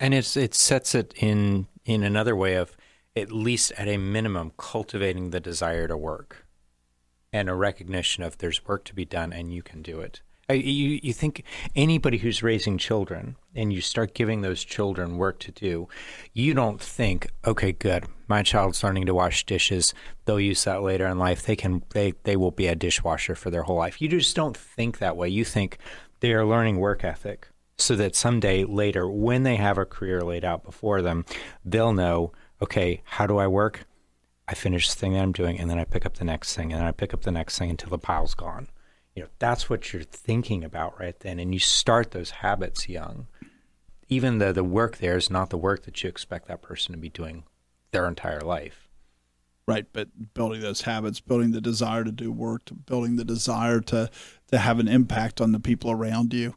And 0.00 0.14
it's 0.14 0.36
it 0.36 0.54
sets 0.54 0.94
it 0.94 1.12
in 1.16 1.66
in 1.84 2.04
another 2.04 2.36
way 2.36 2.54
of 2.54 2.76
at 3.18 3.32
least 3.32 3.72
at 3.72 3.88
a 3.88 3.96
minimum 3.96 4.52
cultivating 4.56 5.30
the 5.30 5.40
desire 5.40 5.88
to 5.88 5.96
work 5.96 6.46
and 7.32 7.48
a 7.48 7.54
recognition 7.54 8.22
of 8.22 8.38
there's 8.38 8.66
work 8.66 8.84
to 8.84 8.94
be 8.94 9.04
done 9.04 9.32
and 9.32 9.52
you 9.52 9.62
can 9.62 9.82
do 9.82 10.00
it. 10.00 10.22
Uh, 10.50 10.54
you 10.54 10.98
you 11.02 11.12
think 11.12 11.44
anybody 11.76 12.16
who's 12.18 12.42
raising 12.42 12.78
children 12.78 13.36
and 13.54 13.70
you 13.70 13.82
start 13.82 14.14
giving 14.14 14.40
those 14.40 14.64
children 14.64 15.18
work 15.18 15.38
to 15.38 15.52
do, 15.52 15.88
you 16.32 16.54
don't 16.54 16.80
think, 16.80 17.28
okay, 17.46 17.72
good, 17.72 18.06
my 18.28 18.42
child's 18.42 18.82
learning 18.82 19.04
to 19.04 19.14
wash 19.14 19.44
dishes. 19.44 19.92
They'll 20.24 20.40
use 20.40 20.64
that 20.64 20.82
later 20.82 21.06
in 21.06 21.18
life. 21.18 21.42
They 21.44 21.56
can 21.56 21.82
they 21.90 22.14
they 22.22 22.36
will 22.36 22.50
be 22.50 22.66
a 22.66 22.74
dishwasher 22.74 23.34
for 23.34 23.50
their 23.50 23.64
whole 23.64 23.76
life. 23.76 24.00
You 24.00 24.08
just 24.08 24.34
don't 24.34 24.56
think 24.56 24.98
that 24.98 25.18
way. 25.18 25.28
You 25.28 25.44
think 25.44 25.76
they 26.20 26.32
are 26.32 26.46
learning 26.46 26.78
work 26.78 27.04
ethic 27.04 27.48
so 27.76 27.94
that 27.96 28.16
someday 28.16 28.64
later 28.64 29.08
when 29.08 29.42
they 29.42 29.56
have 29.56 29.78
a 29.78 29.84
career 29.84 30.22
laid 30.22 30.44
out 30.44 30.64
before 30.64 31.00
them, 31.02 31.24
they'll 31.64 31.92
know, 31.92 32.32
okay, 32.62 33.02
how 33.04 33.26
do 33.26 33.38
I 33.38 33.46
work? 33.46 33.86
I 34.48 34.54
finish 34.54 34.88
the 34.88 34.98
thing 34.98 35.12
that 35.12 35.22
I'm 35.22 35.32
doing 35.32 35.60
and 35.60 35.68
then 35.70 35.78
I 35.78 35.84
pick 35.84 36.06
up 36.06 36.14
the 36.14 36.24
next 36.24 36.56
thing 36.56 36.72
and 36.72 36.80
then 36.80 36.88
I 36.88 36.92
pick 36.92 37.12
up 37.12 37.22
the 37.22 37.30
next 37.30 37.58
thing 37.58 37.68
until 37.70 37.90
the 37.90 37.98
pile's 37.98 38.34
gone. 38.34 38.68
You 39.14 39.24
know, 39.24 39.28
that's 39.38 39.68
what 39.68 39.92
you're 39.92 40.02
thinking 40.02 40.64
about 40.64 40.98
right 40.98 41.18
then. 41.20 41.38
And 41.38 41.52
you 41.52 41.60
start 41.60 42.12
those 42.12 42.30
habits 42.30 42.88
young. 42.88 43.26
Even 44.08 44.38
though 44.38 44.52
the 44.52 44.64
work 44.64 44.98
there 44.98 45.18
is 45.18 45.28
not 45.28 45.50
the 45.50 45.58
work 45.58 45.84
that 45.84 46.02
you 46.02 46.08
expect 46.08 46.48
that 46.48 46.62
person 46.62 46.92
to 46.92 46.98
be 46.98 47.10
doing 47.10 47.44
their 47.90 48.08
entire 48.08 48.40
life. 48.40 48.88
Right, 49.66 49.86
but 49.92 50.08
building 50.32 50.62
those 50.62 50.80
habits, 50.80 51.20
building 51.20 51.50
the 51.52 51.60
desire 51.60 52.02
to 52.02 52.10
do 52.10 52.32
work, 52.32 52.64
to 52.66 52.74
building 52.74 53.16
the 53.16 53.24
desire 53.24 53.80
to 53.80 54.08
to 54.50 54.58
have 54.58 54.78
an 54.78 54.88
impact 54.88 55.42
on 55.42 55.52
the 55.52 55.60
people 55.60 55.90
around 55.90 56.32
you. 56.32 56.54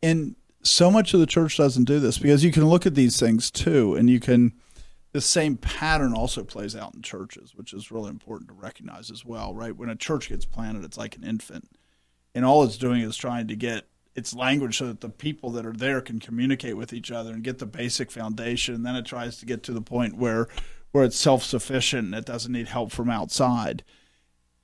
And 0.00 0.36
so 0.62 0.88
much 0.88 1.14
of 1.14 1.20
the 1.20 1.26
church 1.26 1.56
doesn't 1.56 1.84
do 1.84 1.98
this 1.98 2.16
because 2.16 2.44
you 2.44 2.52
can 2.52 2.66
look 2.66 2.86
at 2.86 2.94
these 2.94 3.18
things 3.18 3.50
too, 3.50 3.96
and 3.96 4.08
you 4.08 4.20
can. 4.20 4.52
The 5.14 5.20
same 5.20 5.56
pattern 5.56 6.12
also 6.12 6.44
plays 6.44 6.74
out 6.74 6.94
in 6.94 7.00
churches, 7.00 7.54
which 7.54 7.72
is 7.72 7.90
really 7.92 8.10
important 8.10 8.48
to 8.48 8.54
recognize 8.54 9.10
as 9.12 9.24
well, 9.24 9.54
right? 9.54 9.74
When 9.74 9.88
a 9.88 9.94
church 9.94 10.28
gets 10.28 10.44
planted, 10.44 10.84
it's 10.84 10.98
like 10.98 11.16
an 11.16 11.24
infant, 11.24 11.70
and 12.34 12.44
all 12.44 12.64
it's 12.64 12.76
doing 12.76 13.00
is 13.00 13.16
trying 13.16 13.46
to 13.46 13.54
get 13.54 13.86
its 14.16 14.34
language 14.34 14.76
so 14.76 14.88
that 14.88 15.00
the 15.00 15.08
people 15.08 15.50
that 15.50 15.64
are 15.64 15.72
there 15.72 16.00
can 16.00 16.18
communicate 16.18 16.76
with 16.76 16.92
each 16.92 17.10
other 17.10 17.32
and 17.32 17.44
get 17.44 17.60
the 17.60 17.66
basic 17.66 18.10
foundation. 18.10 18.74
And 18.74 18.84
then 18.84 18.96
it 18.96 19.06
tries 19.06 19.38
to 19.38 19.46
get 19.46 19.62
to 19.64 19.72
the 19.72 19.80
point 19.80 20.16
where 20.16 20.48
where 20.92 21.04
it's 21.04 21.16
self 21.16 21.42
sufficient 21.42 22.06
and 22.06 22.14
it 22.14 22.24
doesn't 22.24 22.52
need 22.52 22.68
help 22.68 22.92
from 22.92 23.10
outside. 23.10 23.82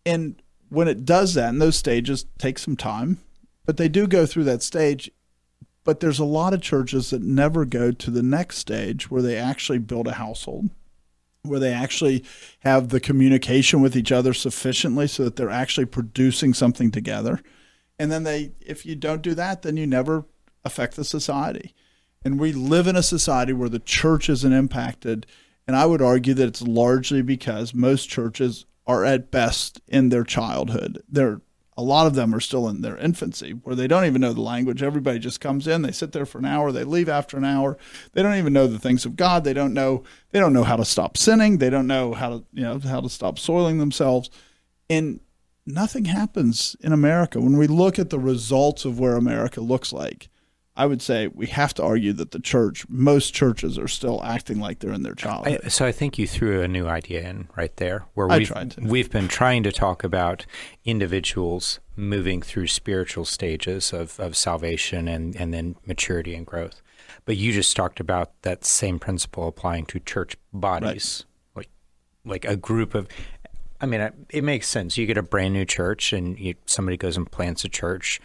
And 0.05 0.43
when 0.69 0.89
it 0.89 1.05
does 1.05 1.35
that, 1.35 1.49
and 1.49 1.63
those 1.63 1.77
stages 1.77 2.27
take 2.39 2.59
some 2.59 2.77
time, 2.77 3.19
but 3.67 3.77
they 3.77 3.89
do 3.89 4.07
go 4.07 4.27
through 4.27 4.45
that 4.45 4.63
stage. 4.63 5.11
But 5.91 5.99
there's 5.99 6.21
a 6.21 6.25
lot 6.25 6.55
of 6.55 6.63
churches 6.63 7.11
that 7.11 7.21
never 7.21 7.65
go 7.65 7.91
to 7.91 8.11
the 8.13 8.23
next 8.23 8.59
stage 8.59 9.11
where 9.11 9.23
they 9.23 9.37
actually 9.37 9.79
build 9.79 10.07
a 10.07 10.13
household, 10.13 10.71
where 11.43 11.59
they 11.59 11.73
actually 11.73 12.25
have 12.61 12.91
the 12.91 13.01
communication 13.01 13.81
with 13.81 13.97
each 13.97 14.13
other 14.13 14.33
sufficiently 14.33 15.09
so 15.09 15.25
that 15.25 15.35
they're 15.35 15.51
actually 15.51 15.87
producing 15.87 16.55
something 16.55 16.93
together. 16.93 17.41
And 17.99 18.13
then 18.13 18.23
they, 18.23 18.53
if 18.61 18.87
you 18.87 18.95
don't 18.95 19.21
do 19.21 19.35
that, 19.35 19.63
then 19.63 19.77
you 19.77 19.85
never 19.85 20.27
affect 20.65 20.95
the 20.95 21.03
society. 21.03 21.75
And 22.25 22.39
we 22.39 22.53
live 22.53 22.87
in 22.87 22.95
a 22.95 23.03
society 23.03 23.53
where 23.53 23.69
the 23.69 23.81
church 23.81 24.29
isn't 24.29 24.53
impacted. 24.53 25.27
And 25.67 25.75
I 25.75 25.87
would 25.87 26.01
argue 26.01 26.35
that 26.35 26.47
it's 26.47 26.63
largely 26.63 27.21
because 27.21 27.75
most 27.75 28.09
churches 28.09 28.65
are 28.87 29.05
at 29.05 29.33
best 29.33 29.81
in 29.89 30.11
their 30.11 30.23
childhood. 30.23 31.03
They're 31.09 31.41
a 31.81 31.83
lot 31.83 32.07
of 32.07 32.15
them 32.15 32.35
are 32.35 32.41
still 32.41 32.69
in 32.69 32.83
their 32.83 32.99
infancy 32.99 33.53
where 33.53 33.75
they 33.75 33.87
don't 33.87 34.05
even 34.05 34.21
know 34.21 34.35
the 34.35 34.43
language. 34.43 34.83
Everybody 34.83 35.19
just 35.19 35.41
comes 35.41 35.67
in, 35.67 35.81
they 35.81 35.93
sit 35.93 36.13
there 36.13 36.27
for 36.27 36.39
an 36.39 36.45
hour, 36.45 36.71
they 36.71 36.85
leave 36.85 37.09
after 37.09 37.39
an 37.39 37.45
hour. 37.45 37.79
They 38.13 38.23
don't 38.23 38.37
even 38.37 38.53
know 38.53 38.67
the 38.67 38.79
things 38.79 39.07
of 39.07 39.17
God. 39.17 39.45
They 39.45 39.55
don't 39.55 39.73
know 39.73 40.05
they 40.31 40.39
don't 40.39 40.53
know 40.53 40.65
how 40.65 40.77
to 40.77 40.85
stop 40.85 41.17
sinning. 41.17 41.57
They 41.57 41.71
don't 41.71 41.87
know 41.87 42.13
how 42.13 42.29
to, 42.29 42.45
you 42.53 42.63
know, 42.63 42.79
how 42.79 43.01
to 43.01 43.09
stop 43.09 43.39
soiling 43.39 43.79
themselves. 43.79 44.29
And 44.91 45.21
nothing 45.65 46.05
happens 46.05 46.77
in 46.81 46.93
America. 46.93 47.41
When 47.41 47.57
we 47.57 47.67
look 47.67 47.99
at 47.99 48.11
the 48.11 48.19
results 48.19 48.85
of 48.85 49.01
where 49.01 49.17
America 49.17 49.63
looks 49.63 49.93
like, 49.93 50.29
I 50.77 50.87
would 50.87 51.03
say 51.03 51.27
we 51.27 51.47
have 51.49 51.75
to 51.75 51.83
argue 51.83 52.13
that 52.15 52.31
the 52.31 52.39
church, 52.39 52.87
most 52.89 53.35
churches, 53.35 53.77
are 53.79 53.89
still 53.89 54.23
acting 54.23 54.61
like 54.61 54.79
they're 54.79 54.93
in 54.93 55.03
their 55.03 55.15
childhood. 55.17 55.61
I, 55.65 55.69
so 55.69 55.85
I 55.85 55.93
think 55.93 56.17
you 56.17 56.27
threw 56.27 56.63
a 56.63 56.69
new 56.69 56.87
idea 56.87 57.29
in 57.29 57.49
right 57.57 57.75
there, 57.77 58.07
where 58.15 58.27
we've 58.39 58.49
we've 58.89 59.11
been 59.11 59.29
trying 59.29 59.63
to 59.65 59.73
talk 59.73 60.05
about 60.05 60.47
individuals 60.85 61.81
moving 61.97 62.43
through 62.43 62.67
spiritual 62.67 63.25
stages 63.25 63.93
of, 63.93 64.19
of 64.21 64.37
salvation 64.37 65.09
and, 65.09 65.35
and 65.37 65.53
then 65.53 65.77
maturity 65.87 66.35
and 66.35 66.47
growth. 66.47 66.83
But 67.25 67.37
you 67.37 67.53
just 67.53 67.77
talked 67.77 68.01
about 68.01 68.31
that 68.43 68.65
same 68.65 68.99
principle 68.99 69.49
applying 69.49 69.87
to 69.87 70.01
church 70.01 70.37
bodies, 70.53 71.25
like 71.55 71.69
like 72.25 72.45
a 72.45 72.57
group 72.57 72.95
of. 72.95 73.09
I 73.83 73.87
mean, 73.87 74.01
it- 74.03 74.15
it 74.29 74.45
makes 74.45 74.69
sense. 74.69 74.99
You 74.99 75.07
get 75.07 75.17
a 75.17 75.23
brand 75.23 75.55
new 75.55 75.65
church, 75.65 76.13
and 76.13 76.39
you, 76.39 76.55
somebody 76.67 76.97
goes 76.99 77.17
and 77.17 77.31
plants 77.31 77.65
a 77.65 77.69
church. 77.69 78.21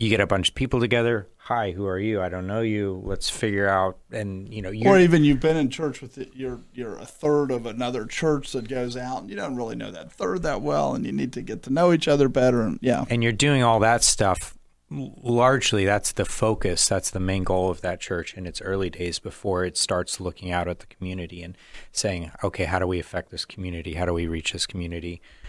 You 0.00 0.08
get 0.08 0.20
a 0.20 0.26
bunch 0.26 0.48
of 0.48 0.54
people 0.54 0.80
together. 0.80 1.28
Hi, 1.36 1.72
who 1.72 1.84
are 1.86 1.98
you? 1.98 2.22
I 2.22 2.30
don't 2.30 2.46
know 2.46 2.62
you. 2.62 3.02
Let's 3.04 3.28
figure 3.28 3.68
out. 3.68 3.98
And 4.10 4.52
you 4.52 4.62
know, 4.62 4.72
or 4.86 4.98
even 4.98 5.24
you've 5.24 5.40
been 5.40 5.58
in 5.58 5.68
church 5.68 6.00
with 6.00 6.16
it, 6.16 6.30
you're 6.34 6.60
you're 6.72 6.96
a 6.96 7.04
third 7.04 7.50
of 7.50 7.66
another 7.66 8.06
church 8.06 8.52
that 8.52 8.66
goes 8.66 8.96
out, 8.96 9.20
and 9.20 9.28
you 9.28 9.36
don't 9.36 9.56
really 9.56 9.76
know 9.76 9.90
that 9.90 10.10
third 10.10 10.42
that 10.42 10.62
well, 10.62 10.94
and 10.94 11.04
you 11.04 11.12
need 11.12 11.34
to 11.34 11.42
get 11.42 11.62
to 11.64 11.70
know 11.70 11.92
each 11.92 12.08
other 12.08 12.30
better. 12.30 12.62
And 12.62 12.78
yeah, 12.80 13.04
and 13.10 13.22
you're 13.22 13.32
doing 13.32 13.62
all 13.62 13.78
that 13.80 14.02
stuff 14.02 14.56
largely 14.92 15.84
that's 15.84 16.10
the 16.10 16.24
focus 16.24 16.88
that's 16.88 17.10
the 17.10 17.20
main 17.20 17.44
goal 17.44 17.70
of 17.70 17.80
that 17.80 18.00
church 18.00 18.34
in 18.34 18.44
its 18.44 18.60
early 18.60 18.90
days 18.90 19.20
before 19.20 19.64
it 19.64 19.76
starts 19.76 20.18
looking 20.18 20.50
out 20.50 20.66
at 20.66 20.80
the 20.80 20.86
community 20.86 21.44
and 21.44 21.56
saying 21.92 22.32
okay 22.42 22.64
how 22.64 22.76
do 22.76 22.88
we 22.88 22.98
affect 22.98 23.30
this 23.30 23.44
community 23.44 23.94
how 23.94 24.04
do 24.04 24.12
we 24.12 24.26
reach 24.26 24.52
this 24.52 24.66
community 24.66 25.12
you 25.12 25.20
know 25.20 25.20
the 25.20 25.39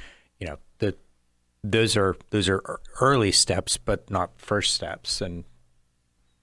those 1.63 1.95
are 1.95 2.15
those 2.31 2.49
are 2.49 2.79
early 2.99 3.31
steps 3.31 3.77
but 3.77 4.09
not 4.09 4.31
first 4.39 4.73
steps 4.73 5.21
and 5.21 5.43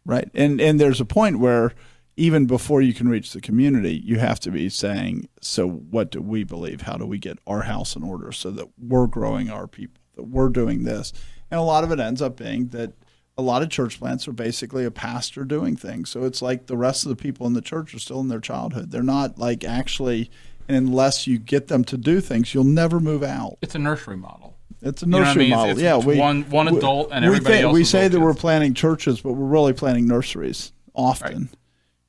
right. 0.04 0.30
And 0.34 0.60
and 0.60 0.80
there's 0.80 1.00
a 1.00 1.04
point 1.04 1.38
where 1.38 1.72
even 2.16 2.46
before 2.46 2.82
you 2.82 2.92
can 2.92 3.08
reach 3.08 3.32
the 3.32 3.40
community, 3.40 4.02
you 4.04 4.18
have 4.18 4.40
to 4.40 4.50
be 4.50 4.68
saying, 4.68 5.28
so 5.40 5.68
what 5.68 6.10
do 6.10 6.20
we 6.20 6.42
believe? 6.42 6.80
How 6.80 6.96
do 6.96 7.06
we 7.06 7.16
get 7.16 7.38
our 7.46 7.62
house 7.62 7.94
in 7.94 8.02
order 8.02 8.32
so 8.32 8.50
that 8.50 8.66
we're 8.76 9.06
growing 9.06 9.50
our 9.50 9.68
people, 9.68 10.02
that 10.16 10.24
we're 10.24 10.48
doing 10.48 10.82
this? 10.82 11.12
And 11.48 11.60
a 11.60 11.62
lot 11.62 11.84
of 11.84 11.92
it 11.92 12.00
ends 12.00 12.20
up 12.20 12.36
being 12.36 12.68
that 12.68 12.94
a 13.36 13.42
lot 13.42 13.62
of 13.62 13.70
church 13.70 14.00
plants 14.00 14.26
are 14.26 14.32
basically 14.32 14.84
a 14.84 14.90
pastor 14.90 15.44
doing 15.44 15.76
things. 15.76 16.10
So 16.10 16.24
it's 16.24 16.42
like 16.42 16.66
the 16.66 16.76
rest 16.76 17.04
of 17.04 17.10
the 17.10 17.16
people 17.16 17.46
in 17.46 17.52
the 17.52 17.62
church 17.62 17.94
are 17.94 18.00
still 18.00 18.18
in 18.18 18.26
their 18.26 18.40
childhood. 18.40 18.90
They're 18.90 19.02
not 19.04 19.38
like 19.38 19.64
actually, 19.64 20.28
and 20.66 20.88
unless 20.88 21.28
you 21.28 21.38
get 21.38 21.68
them 21.68 21.84
to 21.84 21.96
do 21.96 22.20
things, 22.20 22.52
you'll 22.52 22.64
never 22.64 22.98
move 22.98 23.22
out. 23.22 23.58
It's 23.62 23.76
a 23.76 23.78
nursery 23.78 24.16
model. 24.16 24.57
It's 24.80 25.02
a 25.02 25.06
know 25.06 25.18
I 25.18 25.24
nursery 25.24 25.42
mean? 25.44 25.50
Model. 25.50 25.70
it's- 25.78 25.82
yeah, 25.82 25.96
we 25.96 26.18
one- 26.18 26.48
one 26.50 26.70
we- 26.70 26.78
adult 26.78 27.08
and 27.12 27.22
we 27.24 27.28
everybody 27.28 27.54
think- 27.56 27.64
else 27.64 27.74
We 27.74 27.84
say 27.84 28.08
that 28.08 28.20
we're 28.20 28.30
kids. 28.32 28.40
planting 28.40 28.74
churches, 28.74 29.20
but 29.20 29.32
we're 29.32 29.46
really 29.46 29.72
planting 29.72 30.06
nurseries 30.06 30.72
often, 30.94 31.48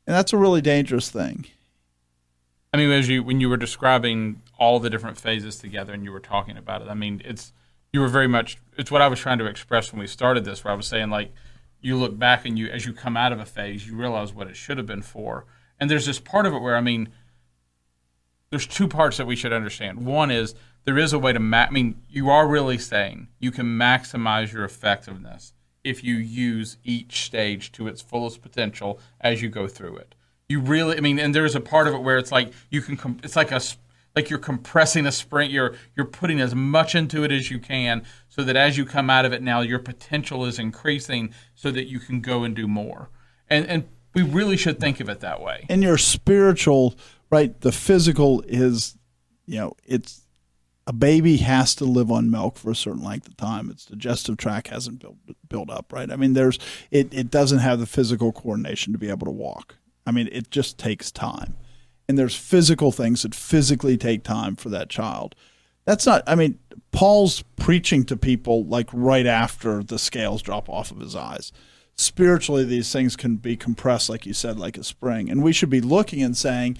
and 0.05 0.15
that's 0.15 0.33
a 0.33 0.37
really 0.37 0.61
dangerous 0.61 1.09
thing. 1.09 1.45
I 2.73 2.77
mean, 2.77 2.91
as 2.91 3.09
you 3.09 3.23
when 3.23 3.41
you 3.41 3.49
were 3.49 3.57
describing 3.57 4.41
all 4.59 4.79
the 4.79 4.89
different 4.89 5.17
phases 5.17 5.57
together 5.57 5.93
and 5.93 6.03
you 6.03 6.11
were 6.11 6.19
talking 6.19 6.57
about 6.57 6.81
it, 6.83 6.87
I 6.89 6.93
mean, 6.93 7.21
it's 7.25 7.51
you 7.91 8.01
were 8.01 8.07
very 8.07 8.27
much 8.27 8.57
it's 8.77 8.91
what 8.91 9.01
I 9.01 9.07
was 9.07 9.19
trying 9.19 9.39
to 9.39 9.45
express 9.45 9.91
when 9.91 9.99
we 9.99 10.05
started 10.07 10.45
this, 10.45 10.63
where 10.63 10.71
I 10.71 10.77
was 10.77 10.85
saying 10.85 11.09
like 11.09 11.33
you 11.81 11.95
look 11.97 12.19
back 12.19 12.45
and 12.45 12.59
you 12.59 12.67
as 12.69 12.85
you 12.85 12.93
come 12.93 13.17
out 13.17 13.31
of 13.31 13.39
a 13.39 13.45
phase, 13.45 13.87
you 13.87 13.95
realize 13.95 14.31
what 14.33 14.47
it 14.47 14.55
should 14.55 14.77
have 14.77 14.85
been 14.85 15.01
for. 15.01 15.45
And 15.79 15.89
there's 15.89 16.05
this 16.05 16.19
part 16.19 16.45
of 16.45 16.53
it 16.53 16.59
where 16.61 16.75
I 16.77 16.81
mean, 16.81 17.09
there's 18.51 18.67
two 18.67 18.87
parts 18.87 19.17
that 19.17 19.25
we 19.25 19.35
should 19.35 19.53
understand. 19.53 20.05
One 20.05 20.29
is 20.29 20.53
there 20.85 20.97
is 20.97 21.13
a 21.13 21.19
way 21.19 21.33
to 21.33 21.39
ma- 21.39 21.67
I 21.67 21.69
mean, 21.69 22.01
you 22.09 22.29
are 22.29 22.47
really 22.47 22.77
saying 22.77 23.27
you 23.39 23.51
can 23.51 23.65
maximize 23.65 24.51
your 24.53 24.63
effectiveness 24.63 25.53
if 25.83 26.03
you 26.03 26.15
use 26.15 26.77
each 26.83 27.25
stage 27.25 27.71
to 27.73 27.87
its 27.87 28.01
fullest 28.01 28.41
potential 28.41 28.99
as 29.21 29.41
you 29.41 29.49
go 29.49 29.67
through 29.67 29.97
it. 29.97 30.15
You 30.47 30.59
really, 30.59 30.97
I 30.97 30.99
mean, 30.99 31.19
and 31.19 31.33
there's 31.33 31.55
a 31.55 31.61
part 31.61 31.87
of 31.87 31.93
it 31.93 32.01
where 32.01 32.17
it's 32.17 32.31
like 32.31 32.51
you 32.69 32.81
can, 32.81 32.97
com- 32.97 33.19
it's 33.23 33.35
like 33.35 33.51
a, 33.51 33.61
like 34.15 34.29
you're 34.29 34.39
compressing 34.39 35.05
a 35.05 35.11
sprint. 35.11 35.51
You're 35.51 35.75
you're 35.95 36.05
putting 36.05 36.41
as 36.41 36.55
much 36.55 36.95
into 36.95 37.23
it 37.23 37.31
as 37.31 37.51
you 37.51 37.59
can, 37.59 38.03
so 38.27 38.43
that 38.43 38.55
as 38.55 38.77
you 38.77 38.85
come 38.85 39.09
out 39.09 39.25
of 39.25 39.33
it 39.33 39.43
now, 39.43 39.61
your 39.61 39.79
potential 39.79 40.45
is 40.45 40.57
increasing, 40.57 41.33
so 41.55 41.71
that 41.71 41.85
you 41.87 41.99
can 41.99 42.19
go 42.19 42.43
and 42.43 42.55
do 42.55 42.67
more. 42.67 43.09
And 43.47 43.67
and 43.67 43.87
we 44.13 44.23
really 44.23 44.57
should 44.57 44.79
think 44.79 44.99
of 44.99 45.07
it 45.07 45.19
that 45.19 45.41
way. 45.41 45.65
And 45.69 45.83
your 45.83 45.97
spiritual, 45.97 46.95
right? 47.29 47.59
The 47.61 47.71
physical 47.71 48.41
is, 48.47 48.97
you 49.45 49.59
know, 49.59 49.73
it's 49.85 50.25
a 50.89 50.93
baby 50.93 51.37
has 51.37 51.75
to 51.75 51.85
live 51.85 52.11
on 52.11 52.31
milk 52.31 52.57
for 52.57 52.71
a 52.71 52.75
certain 52.75 53.03
length 53.03 53.27
of 53.27 53.37
time. 53.37 53.69
Its 53.69 53.85
digestive 53.85 54.37
tract 54.37 54.69
hasn't 54.69 54.99
built 54.99 55.17
built 55.47 55.69
up, 55.69 55.93
right? 55.93 56.11
I 56.11 56.15
mean, 56.15 56.33
there's 56.33 56.57
it. 56.89 57.13
It 57.13 57.29
doesn't 57.29 57.59
have 57.59 57.79
the 57.79 57.85
physical 57.85 58.31
coordination 58.31 58.91
to 58.93 58.97
be 58.97 59.09
able 59.09 59.25
to 59.25 59.31
walk. 59.31 59.75
I 60.07 60.11
mean, 60.11 60.27
it 60.31 60.49
just 60.49 60.79
takes 60.79 61.11
time. 61.11 61.55
And 62.07 62.17
there's 62.17 62.35
physical 62.35 62.91
things 62.91 63.21
that 63.21 63.35
physically 63.35 63.97
take 63.97 64.23
time 64.23 64.55
for 64.55 64.69
that 64.69 64.89
child. 64.89 65.35
That's 65.85 66.07
not. 66.07 66.23
I 66.25 66.33
mean, 66.33 66.57
Paul's 66.91 67.43
preaching 67.55 68.03
to 68.05 68.17
people 68.17 68.65
like 68.65 68.89
right 68.91 69.27
after 69.27 69.83
the 69.83 69.99
scales 69.99 70.41
drop 70.41 70.67
off 70.67 70.89
of 70.89 70.99
his 71.01 71.15
eyes 71.15 71.51
spiritually 71.97 72.63
these 72.63 72.93
things 72.93 73.17
can 73.17 73.35
be 73.35 73.57
compressed 73.57 74.09
like 74.09 74.25
you 74.25 74.33
said 74.33 74.57
like 74.57 74.77
a 74.77 74.83
spring 74.85 75.29
and 75.29 75.43
we 75.43 75.51
should 75.51 75.69
be 75.69 75.81
looking 75.81 76.23
and 76.23 76.37
saying 76.37 76.77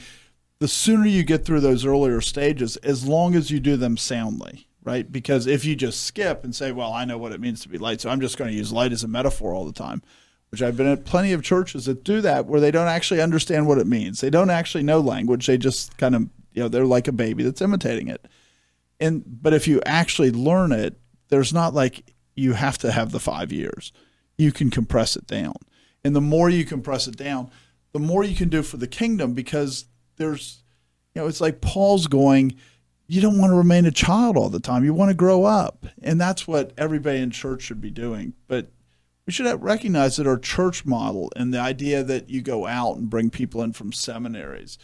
the 0.60 0.68
sooner 0.68 1.06
you 1.06 1.24
get 1.24 1.46
through 1.46 1.62
those 1.62 1.86
earlier 1.86 2.22
stages 2.22 2.78
as 2.78 3.08
long 3.08 3.36
as 3.36 3.52
you 3.52 3.60
do 3.60 3.78
them 3.78 3.98
soundly 3.98 4.66
right? 4.84 5.12
Because 5.12 5.46
if 5.46 5.66
you 5.66 5.76
just 5.76 6.04
skip 6.04 6.44
and 6.44 6.56
say 6.56 6.72
well 6.72 6.94
i 6.94 7.06
know 7.06 7.18
what 7.18 7.32
it 7.32 7.42
means 7.42 7.62
to 7.62 7.70
be 7.70 7.78
light 7.78 8.02
so 8.02 8.10
i'm 8.10 8.22
just 8.22 8.38
going 8.38 8.52
to 8.52 8.58
use 8.58 8.72
light 8.72 8.92
as 8.92 9.04
a 9.04 9.08
metaphor 9.08 9.54
all 9.54 9.66
the 9.66 9.74
time 9.74 10.02
which 10.50 10.62
i've 10.62 10.78
been 10.78 10.88
at 10.88 11.06
plenty 11.06 11.32
of 11.32 11.44
churches 11.44 11.86
that 11.86 12.04
do 12.04 12.22
that 12.22 12.46
where 12.46 12.60
they 12.60 12.72
don't 12.72 12.88
actually 12.88 13.22
understand 13.22 13.68
what 13.68 13.78
it 13.78 13.88
means. 13.88 14.22
They 14.22 14.30
don't 14.30 14.50
actually 14.50 14.84
know 14.84 15.00
language. 15.00 15.46
They 15.46 15.58
just 15.58 15.98
kind 15.98 16.16
of 16.16 16.24
you 16.54 16.64
know 16.64 16.70
they're 16.70 16.86
like 16.86 17.08
a 17.08 17.14
baby 17.14 17.44
that's 17.44 17.62
imitating 17.62 18.08
it. 18.08 18.28
And 19.00 19.24
but 19.26 19.54
if 19.54 19.68
you 19.68 19.82
actually 19.86 20.32
learn 20.32 20.72
it 20.72 21.00
there's 21.30 21.54
not 21.54 21.74
like 21.74 22.14
you 22.36 22.54
have 22.54 22.78
to 22.80 22.92
have 22.92 23.12
the 23.12 23.20
five 23.20 23.52
years. 23.52 23.92
You 24.38 24.52
can 24.52 24.72
compress 24.72 25.16
it 25.16 25.28
down. 25.28 25.54
And 26.04 26.16
the 26.16 26.22
more 26.22 26.50
you 26.50 26.66
compress 26.66 27.08
it 27.08 27.18
down 27.18 27.52
the 27.92 28.00
more 28.00 28.24
you 28.24 28.36
can 28.36 28.50
do 28.50 28.62
for 28.62 28.78
the 28.78 28.88
kingdom 28.88 29.34
because 29.34 29.86
there's 30.20 30.64
you 31.16 31.22
know 31.22 31.28
it's 31.28 31.42
like 31.42 31.62
paul's 31.62 32.08
going 32.08 32.56
you 33.08 33.22
don't 33.22 33.40
want 33.40 33.50
to 33.50 33.56
remain 33.56 33.88
a 33.88 33.92
child 33.92 34.38
all 34.38 34.50
the 34.50 34.60
time 34.60 34.84
you 34.84 34.94
want 34.94 35.10
to 35.10 35.16
grow 35.16 35.44
up 35.44 35.88
and 36.04 36.22
that's 36.22 36.48
what 36.48 36.72
everybody 36.78 37.18
in 37.18 37.32
church 37.32 37.64
should 37.64 37.82
be 37.82 37.90
doing 37.90 38.34
but 38.48 38.70
we 39.26 39.34
should 39.34 39.46
have- 39.46 39.62
recognize 39.62 40.16
that 40.16 40.26
our 40.26 40.40
church 40.40 40.86
model 40.88 41.32
and 41.36 41.54
the 41.54 41.60
idea 41.60 42.04
that 42.04 42.32
you 42.32 42.42
go 42.42 42.66
out 42.66 42.98
and 42.98 43.12
bring 43.12 43.30
people 43.30 43.62
in 43.62 43.74
from 43.74 43.94
seminaries 43.94 44.80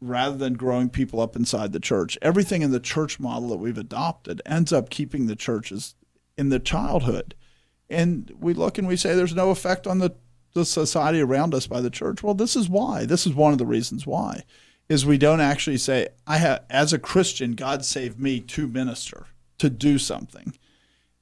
rather 0.00 0.36
than 0.36 0.54
growing 0.54 0.88
people 0.88 1.20
up 1.20 1.34
inside 1.36 1.72
the 1.72 1.80
church. 1.80 2.16
Everything 2.22 2.62
in 2.62 2.70
the 2.70 2.78
church 2.78 3.20
model 3.20 3.48
that 3.48 3.56
we've 3.56 3.76
adopted 3.76 4.40
ends 4.46 4.72
up 4.72 4.90
keeping 4.90 5.26
the 5.26 5.34
churches 5.34 5.96
in 6.38 6.50
the 6.50 6.60
childhood. 6.60 7.34
And 7.88 8.32
we 8.38 8.54
look 8.54 8.78
and 8.78 8.86
we 8.86 8.96
say 8.96 9.14
there's 9.14 9.34
no 9.34 9.50
effect 9.50 9.86
on 9.88 9.98
the, 9.98 10.14
the 10.54 10.64
society 10.64 11.20
around 11.20 11.52
us 11.52 11.66
by 11.66 11.80
the 11.80 11.90
church. 11.90 12.22
Well, 12.22 12.34
this 12.34 12.54
is 12.54 12.68
why. 12.68 13.04
This 13.04 13.26
is 13.26 13.34
one 13.34 13.50
of 13.52 13.58
the 13.58 13.66
reasons 13.66 14.06
why. 14.06 14.44
Is 14.90 15.06
we 15.06 15.18
don't 15.18 15.40
actually 15.40 15.78
say, 15.78 16.08
I 16.26 16.38
have 16.38 16.64
as 16.68 16.92
a 16.92 16.98
Christian, 16.98 17.52
God 17.52 17.84
saved 17.84 18.20
me 18.20 18.40
to 18.40 18.66
minister, 18.66 19.26
to 19.58 19.70
do 19.70 19.98
something. 19.98 20.52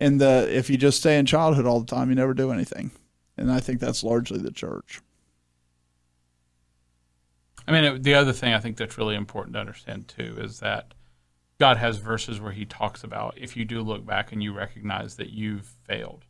And 0.00 0.20
the 0.20 0.48
if 0.50 0.70
you 0.70 0.76
just 0.76 0.98
stay 0.98 1.18
in 1.18 1.26
childhood 1.26 1.66
all 1.66 1.78
the 1.78 1.86
time, 1.86 2.08
you 2.08 2.16
never 2.16 2.34
do 2.34 2.50
anything. 2.50 2.90
And 3.36 3.52
I 3.52 3.60
think 3.60 3.78
that's 3.78 4.02
largely 4.02 4.38
the 4.38 4.50
church. 4.50 5.00
I 7.66 7.72
mean, 7.72 7.84
it, 7.84 8.02
the 8.02 8.14
other 8.14 8.32
thing 8.32 8.54
I 8.54 8.60
think 8.60 8.78
that's 8.78 8.96
really 8.96 9.14
important 9.14 9.52
to 9.52 9.60
understand 9.60 10.08
too 10.08 10.38
is 10.40 10.60
that 10.60 10.94
God 11.60 11.76
has 11.76 11.98
verses 11.98 12.40
where 12.40 12.52
He 12.52 12.64
talks 12.64 13.04
about 13.04 13.34
if 13.36 13.54
you 13.54 13.66
do 13.66 13.82
look 13.82 14.06
back 14.06 14.32
and 14.32 14.42
you 14.42 14.54
recognize 14.54 15.16
that 15.16 15.30
you've 15.30 15.74
failed, 15.86 16.24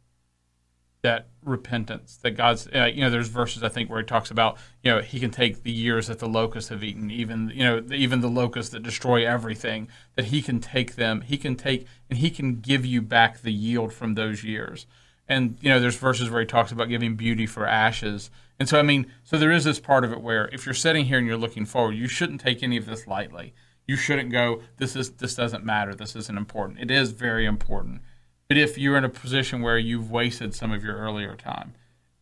that 1.03 1.29
repentance, 1.45 2.17
that 2.23 2.33
God's, 2.33 2.69
uh, 2.75 2.91
you 2.93 3.03
know, 3.03 3.11
there's 3.11 3.29
verses 3.29 3.63
I 3.63 3.69
think 3.69 3.89
where 3.89 4.01
He 4.01 4.07
talks 4.07 4.31
about, 4.31 4.59
you 4.83 4.91
know, 4.91 5.01
He 5.01 5.21
can 5.21 5.31
take 5.31 5.63
the 5.63 5.71
years 5.71 6.09
that 6.09 6.19
the 6.19 6.29
locusts 6.29 6.71
have 6.71 6.83
eaten, 6.83 7.11
even, 7.11 7.51
you 7.55 7.65
know, 7.65 7.83
even 7.93 8.21
the 8.21 8.29
locusts 8.29 8.73
that 8.73 8.83
destroy 8.83 9.27
everything, 9.27 9.89
that 10.17 10.27
He 10.27 10.43
can 10.43 10.61
take 10.61 10.97
them, 10.97 11.21
He 11.21 11.37
can 11.37 11.55
take, 11.55 11.87
and 12.11 12.19
He 12.19 12.31
can 12.31 12.61
give 12.61 12.85
you 12.85 13.01
back 13.01 13.43
the 13.43 13.53
yield 13.53 13.93
from 13.93 14.15
those 14.15 14.43
years. 14.43 14.87
And, 15.29 15.59
you 15.61 15.69
know, 15.69 15.79
there's 15.79 15.97
verses 15.97 16.31
where 16.31 16.41
He 16.41 16.47
talks 16.47 16.73
about 16.73 16.89
giving 16.89 17.15
beauty 17.15 17.47
for 17.47 17.67
ashes 17.67 18.31
and 18.59 18.69
so, 18.69 18.79
I 18.79 18.83
mean, 18.83 19.07
so 19.23 19.39
there 19.39 19.53
is 19.53 19.65
this 19.65 19.79
part 19.79 20.05
of 20.05 20.13
it 20.13 20.21
where 20.21 20.49
if 20.53 20.67
you're 20.67 20.75
sitting 20.75 21.05
here 21.05 21.19
and 21.19 21.27
you're 21.27 21.37
looking 21.37 21.65
forward, 21.65 21.95
you 21.95 22.09
shouldn't 22.09 22.41
take 22.41 22.63
any 22.63 22.77
of 22.77 22.87
this 22.87 23.07
lightly. 23.07 23.55
You 23.87 23.97
shouldn't 23.97 24.33
go, 24.33 24.63
this 24.77 24.97
is 24.97 25.13
this 25.13 25.35
doesn't 25.35 25.65
matter. 25.65 25.95
This 25.95 26.17
isn't 26.17 26.37
important. 26.37 26.81
It 26.81 26.91
is 26.91 27.13
very 27.13 27.47
important. 27.47 28.03
But 28.49 28.57
if 28.57 28.79
you're 28.79 28.97
in 28.97 29.05
a 29.05 29.11
position 29.11 29.61
where 29.61 29.79
you've 29.79 30.11
wasted 30.11 30.55
some 30.55 30.73
of 30.73 30.83
your 30.83 30.97
earlier 30.97 31.37
time, 31.37 31.75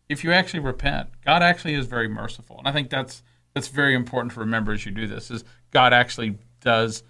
if 0.08 0.24
you 0.24 0.32
actually 0.32 0.60
repent, 0.60 1.08
God 1.24 1.42
actually 1.42 1.74
is 1.74 1.86
very 1.86 2.08
merciful. 2.08 2.58
And 2.58 2.68
I 2.68 2.72
think 2.72 2.90
that's 2.90 3.22
that's 3.54 3.68
very 3.68 3.94
important 3.94 4.34
to 4.34 4.40
remember 4.40 4.72
as 4.72 4.84
you 4.84 4.92
do 4.92 5.06
this. 5.06 5.30
Is 5.30 5.44
God 5.70 5.92
actually 5.92 6.38
does 6.60 7.02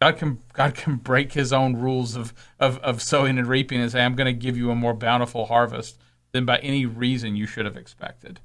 God 0.00 0.16
can 0.16 0.38
God 0.52 0.74
can 0.74 0.96
break 0.96 1.32
his 1.32 1.52
own 1.52 1.76
rules 1.76 2.16
of, 2.16 2.32
of, 2.58 2.78
of 2.78 3.02
sowing 3.02 3.38
and 3.38 3.46
reaping 3.46 3.80
and 3.80 3.90
say, 3.90 4.02
I'm 4.02 4.14
going 4.14 4.26
to 4.26 4.32
give 4.32 4.56
you 4.56 4.70
a 4.70 4.74
more 4.74 4.94
bountiful 4.94 5.46
harvest 5.46 5.98
than 6.32 6.44
by 6.44 6.58
any 6.58 6.86
reason 6.86 7.36
you 7.36 7.46
should 7.46 7.64
have 7.64 7.76
expected. 7.76 8.40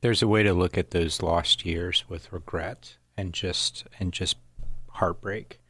There's 0.00 0.22
a 0.22 0.28
way 0.28 0.42
to 0.42 0.54
look 0.54 0.76
at 0.76 0.90
those 0.90 1.22
lost 1.22 1.64
years 1.64 2.04
with 2.08 2.32
regret 2.32 2.96
and 3.16 3.32
just 3.32 3.84
and 4.00 4.12
just 4.12 4.36
heartbreak. 4.90 5.60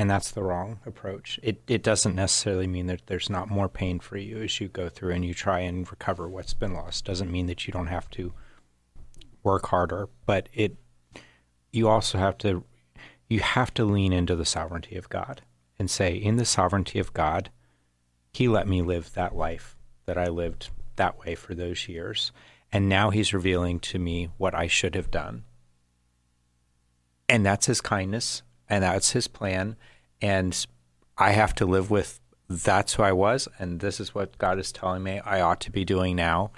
And 0.00 0.08
that's 0.08 0.30
the 0.30 0.44
wrong 0.44 0.78
approach. 0.86 1.40
It 1.42 1.60
it 1.66 1.82
doesn't 1.82 2.14
necessarily 2.14 2.68
mean 2.68 2.86
that 2.86 3.06
there's 3.06 3.28
not 3.28 3.50
more 3.50 3.68
pain 3.68 3.98
for 3.98 4.16
you 4.16 4.38
as 4.42 4.60
you 4.60 4.68
go 4.68 4.88
through 4.88 5.12
and 5.12 5.24
you 5.24 5.34
try 5.34 5.58
and 5.60 5.90
recover 5.90 6.28
what's 6.28 6.54
been 6.54 6.72
lost. 6.72 7.04
Doesn't 7.04 7.32
mean 7.32 7.46
that 7.46 7.66
you 7.66 7.72
don't 7.72 7.88
have 7.88 8.08
to 8.10 8.32
work 9.42 9.66
harder, 9.66 10.08
but 10.24 10.48
it 10.54 10.76
you 11.72 11.88
also 11.88 12.16
have 12.16 12.38
to 12.38 12.64
you 13.28 13.40
have 13.40 13.74
to 13.74 13.84
lean 13.84 14.12
into 14.12 14.36
the 14.36 14.44
sovereignty 14.44 14.96
of 14.96 15.08
God 15.08 15.42
and 15.80 15.90
say 15.90 16.14
in 16.14 16.36
the 16.36 16.44
sovereignty 16.44 17.00
of 17.00 17.12
God, 17.12 17.50
he 18.32 18.46
let 18.46 18.68
me 18.68 18.82
live 18.82 19.12
that 19.14 19.34
life 19.34 19.76
that 20.06 20.16
I 20.16 20.28
lived 20.28 20.70
that 20.94 21.18
way 21.18 21.34
for 21.34 21.54
those 21.54 21.88
years. 21.88 22.30
And 22.70 22.88
now 22.88 23.10
he's 23.10 23.34
revealing 23.34 23.80
to 23.80 23.98
me 23.98 24.28
what 24.36 24.54
I 24.54 24.66
should 24.66 24.94
have 24.94 25.10
done. 25.10 25.44
And 27.28 27.44
that's 27.44 27.66
his 27.66 27.80
kindness 27.80 28.42
and 28.68 28.84
that's 28.84 29.12
his 29.12 29.28
plan. 29.28 29.76
And 30.20 30.66
I 31.16 31.30
have 31.30 31.54
to 31.56 31.66
live 31.66 31.90
with 31.90 32.20
that's 32.48 32.94
who 32.94 33.02
I 33.02 33.12
was 33.12 33.46
and 33.58 33.80
this 33.80 34.00
is 34.00 34.14
what 34.14 34.38
God 34.38 34.58
is 34.58 34.72
telling 34.72 35.02
me 35.02 35.20
I 35.20 35.40
ought 35.40 35.60
to 35.60 35.70
be 35.70 35.84
doing 35.84 36.16
now. 36.16 36.50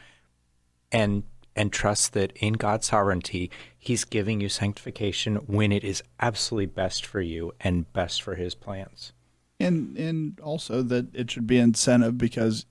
And 0.93 1.25
and 1.57 1.73
trust 1.73 2.13
that 2.13 2.33
in 2.37 2.55
God's 2.55 2.87
sovereignty, 2.87 3.51
He's 3.79 4.05
giving 4.05 4.41
you 4.41 4.49
sanctification 4.49 5.37
when 5.37 5.73
it 5.73 5.85
is 5.85 6.03
absolutely 6.21 6.67
best 6.67 7.05
for 7.05 7.21
you 7.21 7.53
and 7.61 7.93
best 7.93 8.23
for 8.23 8.35
His 8.35 8.55
plans. 8.55 9.13
And 9.59 9.97
and 9.97 10.39
also 10.41 10.83
that 10.83 11.15
it 11.15 11.31
should 11.31 11.47
be 11.47 11.59
incentive 11.59 12.17
because 12.17 12.67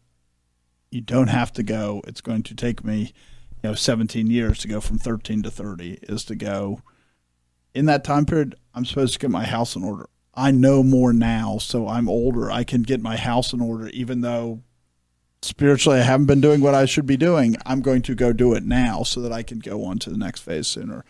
you 0.92 1.02
don't 1.02 1.28
have 1.28 1.52
to 1.54 1.64
go. 1.64 2.02
It's 2.08 2.22
going 2.22 2.44
to 2.44 2.56
take 2.56 2.84
me, 2.84 3.14
you 3.62 3.70
know, 3.70 3.76
17 3.76 4.28
years 4.28 4.60
to 4.60 4.68
go 4.68 4.82
from 4.82 4.98
13 4.98 5.44
to 5.44 5.52
30 5.52 6.00
is 6.04 6.24
to 6.26 6.36
go 6.36 6.82
in 7.74 7.86
that 7.86 8.04
time 8.04 8.26
period. 8.26 8.56
I'm 8.80 8.86
supposed 8.86 9.12
to 9.14 9.20
get 9.20 9.30
my 9.30 9.44
house 9.44 9.76
in 9.76 9.84
order. 9.84 10.08
I 10.34 10.52
know 10.52 10.84
more 10.84 11.12
now, 11.12 11.58
so 11.58 11.90
I'm 11.90 12.08
older. 12.08 12.50
I 12.50 12.64
can 12.64 12.82
get 12.82 13.02
my 13.02 13.18
house 13.18 13.52
in 13.52 13.60
order, 13.60 13.90
even 13.90 14.22
though 14.22 14.62
spiritually 15.42 16.00
I 16.00 16.04
haven't 16.04 16.28
been 16.28 16.40
doing 16.40 16.62
what 16.62 16.74
I 16.74 16.86
should 16.86 17.06
be 17.06 17.18
doing. 17.18 17.58
I'm 17.66 17.82
going 17.82 18.02
to 18.04 18.16
go 18.16 18.32
do 18.32 18.54
it 18.54 18.64
now 18.64 19.04
so 19.04 19.20
that 19.20 19.34
I 19.34 19.44
can 19.44 19.60
go 19.60 19.84
on 19.84 20.00
to 20.00 20.10
the 20.10 20.18
next 20.18 20.40
phase 20.40 20.68
sooner. 20.68 21.04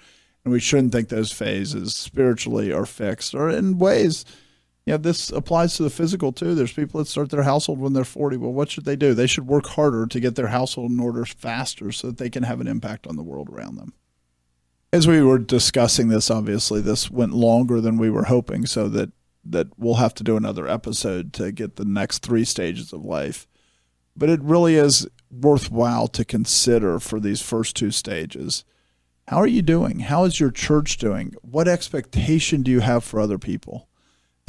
And 0.44 0.52
we 0.52 0.60
shouldn't 0.60 0.92
think 0.92 1.10
those 1.10 1.32
phases 1.32 1.96
spiritually 1.96 2.74
are 2.74 2.88
fixed 2.88 3.36
or 3.36 3.52
in 3.52 3.78
ways 3.78 4.26
yeah, 4.90 4.98
this 4.98 5.30
applies 5.30 5.76
to 5.76 5.84
the 5.84 5.92
physical 5.92 6.32
too. 6.32 6.56
There's 6.56 6.74
people 6.74 6.98
that 6.98 7.06
start 7.06 7.30
their 7.30 7.44
household 7.44 7.80
when 7.80 7.94
they're 7.94 8.04
40. 8.04 8.38
Well, 8.38 8.52
what 8.52 8.72
should 8.72 8.86
they 8.86 8.96
do? 8.96 9.14
They 9.14 9.28
should 9.28 9.46
work 9.46 9.68
harder 9.68 10.08
to 10.08 10.20
get 10.20 10.34
their 10.34 10.48
household 10.48 10.90
in 10.90 11.00
order 11.00 11.26
faster 11.26 11.92
so 11.92 12.08
that 12.08 12.18
they 12.18 12.32
can 12.32 12.42
have 12.42 12.60
an 12.60 12.66
impact 12.66 13.06
on 13.06 13.16
the 13.16 13.22
world 13.22 13.50
around 13.52 13.76
them. 13.76 13.94
As 14.92 15.08
we 15.08 15.22
were 15.22 15.40
discussing 15.40 16.08
this, 16.08 16.32
obviously 16.32 16.82
this 16.82 17.12
went 17.12 17.34
longer 17.34 17.80
than 17.80 17.98
we 17.98 18.10
were 18.10 18.26
hoping, 18.26 18.66
so 18.66 18.90
that 18.90 19.12
that 19.46 19.68
we'll 19.78 19.96
have 19.96 20.14
to 20.16 20.24
do 20.24 20.36
another 20.36 20.68
episode 20.68 21.32
to 21.34 21.52
get 21.52 21.76
the 21.76 21.86
next 21.86 22.20
three 22.20 22.44
stages 22.44 22.92
of 22.92 23.06
life. 23.06 23.48
But 24.16 24.30
it 24.30 24.42
really 24.42 24.76
is 24.76 25.08
worthwhile 25.32 26.08
to 26.10 26.26
consider 26.26 27.00
for 27.00 27.20
these 27.20 27.42
first 27.42 27.76
two 27.76 27.92
stages. 27.92 28.66
How 29.30 29.38
are 29.38 29.48
you 29.48 29.62
doing? 29.62 30.00
How 30.00 30.26
is 30.26 30.40
your 30.40 30.52
church 30.52 30.98
doing? 30.98 31.34
What 31.42 31.68
expectation 31.68 32.64
do 32.64 32.72
you 32.72 32.82
have 32.82 33.04
for 33.04 33.20
other 33.20 33.38
people? 33.38 33.90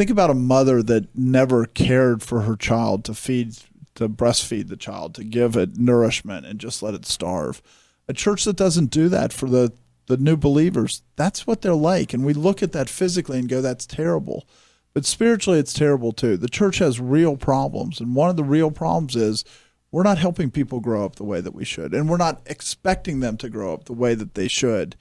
think 0.01 0.09
about 0.09 0.31
a 0.31 0.35
mother 0.35 0.83
that 0.83 1.15
never 1.15 1.67
cared 1.67 2.23
for 2.23 2.41
her 2.41 2.57
child 2.57 3.05
to 3.05 3.13
feed 3.13 3.55
to 3.95 4.09
breastfeed 4.09 4.69
the 4.69 4.77
child 4.77 5.15
to 5.15 5.23
give 5.23 5.57
it 5.57 5.77
nourishment 5.77 6.47
and 6.47 6.59
just 6.59 6.83
let 6.83 6.95
it 6.95 7.05
starve 7.05 7.61
a 8.09 8.15
church 8.15 8.45
that 8.45 8.57
doesn't 8.57 8.87
do 8.87 9.11
that 9.11 9.31
for 9.31 9.47
the 9.47 9.71
the 10.07 10.17
new 10.17 10.37
believers 10.37 11.03
that's 11.17 11.47
what 11.47 11.63
they're 11.63 11.75
like. 11.75 12.13
And 12.13 12.25
we 12.25 12.33
look 12.33 12.63
at 12.63 12.73
that 12.73 12.89
physically 12.89 13.39
and 13.39 13.49
go 13.49 13.61
that's 13.61 13.87
terrible. 13.87 14.47
But 14.93 15.07
spiritually 15.07 15.59
it's 15.59 15.73
terrible 15.73 16.13
too. 16.13 16.37
The 16.37 16.49
church 16.49 16.79
has 16.79 17.01
real 17.01 17.37
problems. 17.37 18.01
And 18.01 18.15
one 18.15 18.31
of 18.31 18.37
the 18.37 18.45
real 18.45 18.71
problems 18.71 19.15
is 19.17 19.45
we're 19.93 20.03
not 20.03 20.19
helping 20.19 20.51
people 20.51 20.81
grow 20.81 21.05
up 21.05 21.17
the 21.17 21.25
way 21.25 21.41
that 21.41 21.55
we 21.55 21.65
should. 21.65 21.95
And 21.95 22.09
we're 22.09 22.17
not 22.17 22.43
expecting 22.47 23.21
them 23.21 23.37
to 23.39 23.49
grow 23.49 23.73
up 23.75 23.85
the 23.85 23.93
way 23.93 24.15
that 24.15 24.35
they 24.35 24.49
should. 24.49 24.97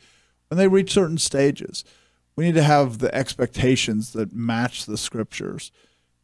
When 0.48 0.58
they 0.58 0.68
reach 0.68 0.94
certain 0.94 1.18
stages 1.18 1.84
we 2.40 2.46
need 2.46 2.56
to 2.56 2.64
have 2.64 3.00
the 3.00 3.14
expectations 3.14 4.14
that 4.14 4.32
match 4.32 4.86
the 4.86 4.98
scriptures. 4.98 5.74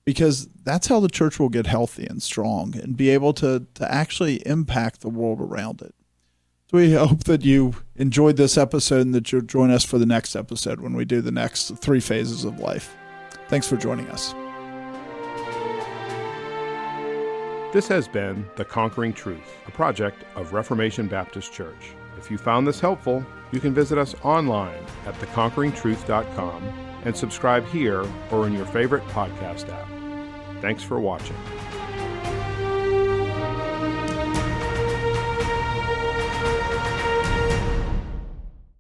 Because 0.06 0.48
that's 0.64 0.88
how 0.88 1.02
the 1.02 1.10
church 1.10 1.40
will 1.40 1.50
get 1.50 1.68
healthy 1.68 2.08
and 2.08 2.24
strong 2.24 2.74
and 2.78 2.96
be 2.96 3.10
able 3.10 3.34
to, 3.34 3.68
to 3.74 3.92
actually 3.92 4.36
impact 4.48 5.02
the 5.02 5.10
world 5.10 5.42
around 5.42 5.82
it. 5.82 5.94
We 6.76 6.92
hope 6.92 7.24
that 7.24 7.46
you 7.46 7.74
enjoyed 7.96 8.36
this 8.36 8.58
episode 8.58 9.00
and 9.00 9.16
that 9.16 9.32
you'll 9.32 9.44
join 9.44 9.72
us 9.72 9.86
for 9.86 9.98
the 9.98 10.06
next 10.06 10.36
episode 10.36 10.82
when 10.82 10.94
we 10.94 11.06
do 11.06 11.22
the 11.22 11.32
next 11.32 11.70
three 11.78 12.02
phases 12.02 12.44
of 12.44 12.60
life. 12.60 12.98
Thanks 13.48 13.66
for 13.66 13.78
joining 13.78 14.10
us. 14.10 14.34
This 17.74 17.88
has 17.88 18.10
been 18.10 18.46
The 18.58 18.66
Conquering 18.66 19.14
Truth, 19.14 19.56
a 19.66 19.72
project 19.72 20.26
of 20.36 20.52
Reformation 20.52 21.08
Baptist 21.08 21.54
Church. 21.54 21.96
If 22.18 22.30
you 22.30 22.38
found 22.38 22.68
this 22.68 22.82
helpful, 22.82 23.26
you 23.54 23.62
can 23.62 23.74
visit 23.74 23.98
us 23.98 24.14
online 24.22 24.84
at 25.06 25.14
theconqueringtruth.com 25.16 26.64
and 27.06 27.16
subscribe 27.16 27.66
here 27.68 28.06
or 28.32 28.48
in 28.48 28.54
your 28.54 28.66
favorite 28.66 29.06
podcast 29.08 29.70
app. 29.70 30.62
Thanks 30.62 30.84
for 30.84 31.00
watching. 31.00 31.38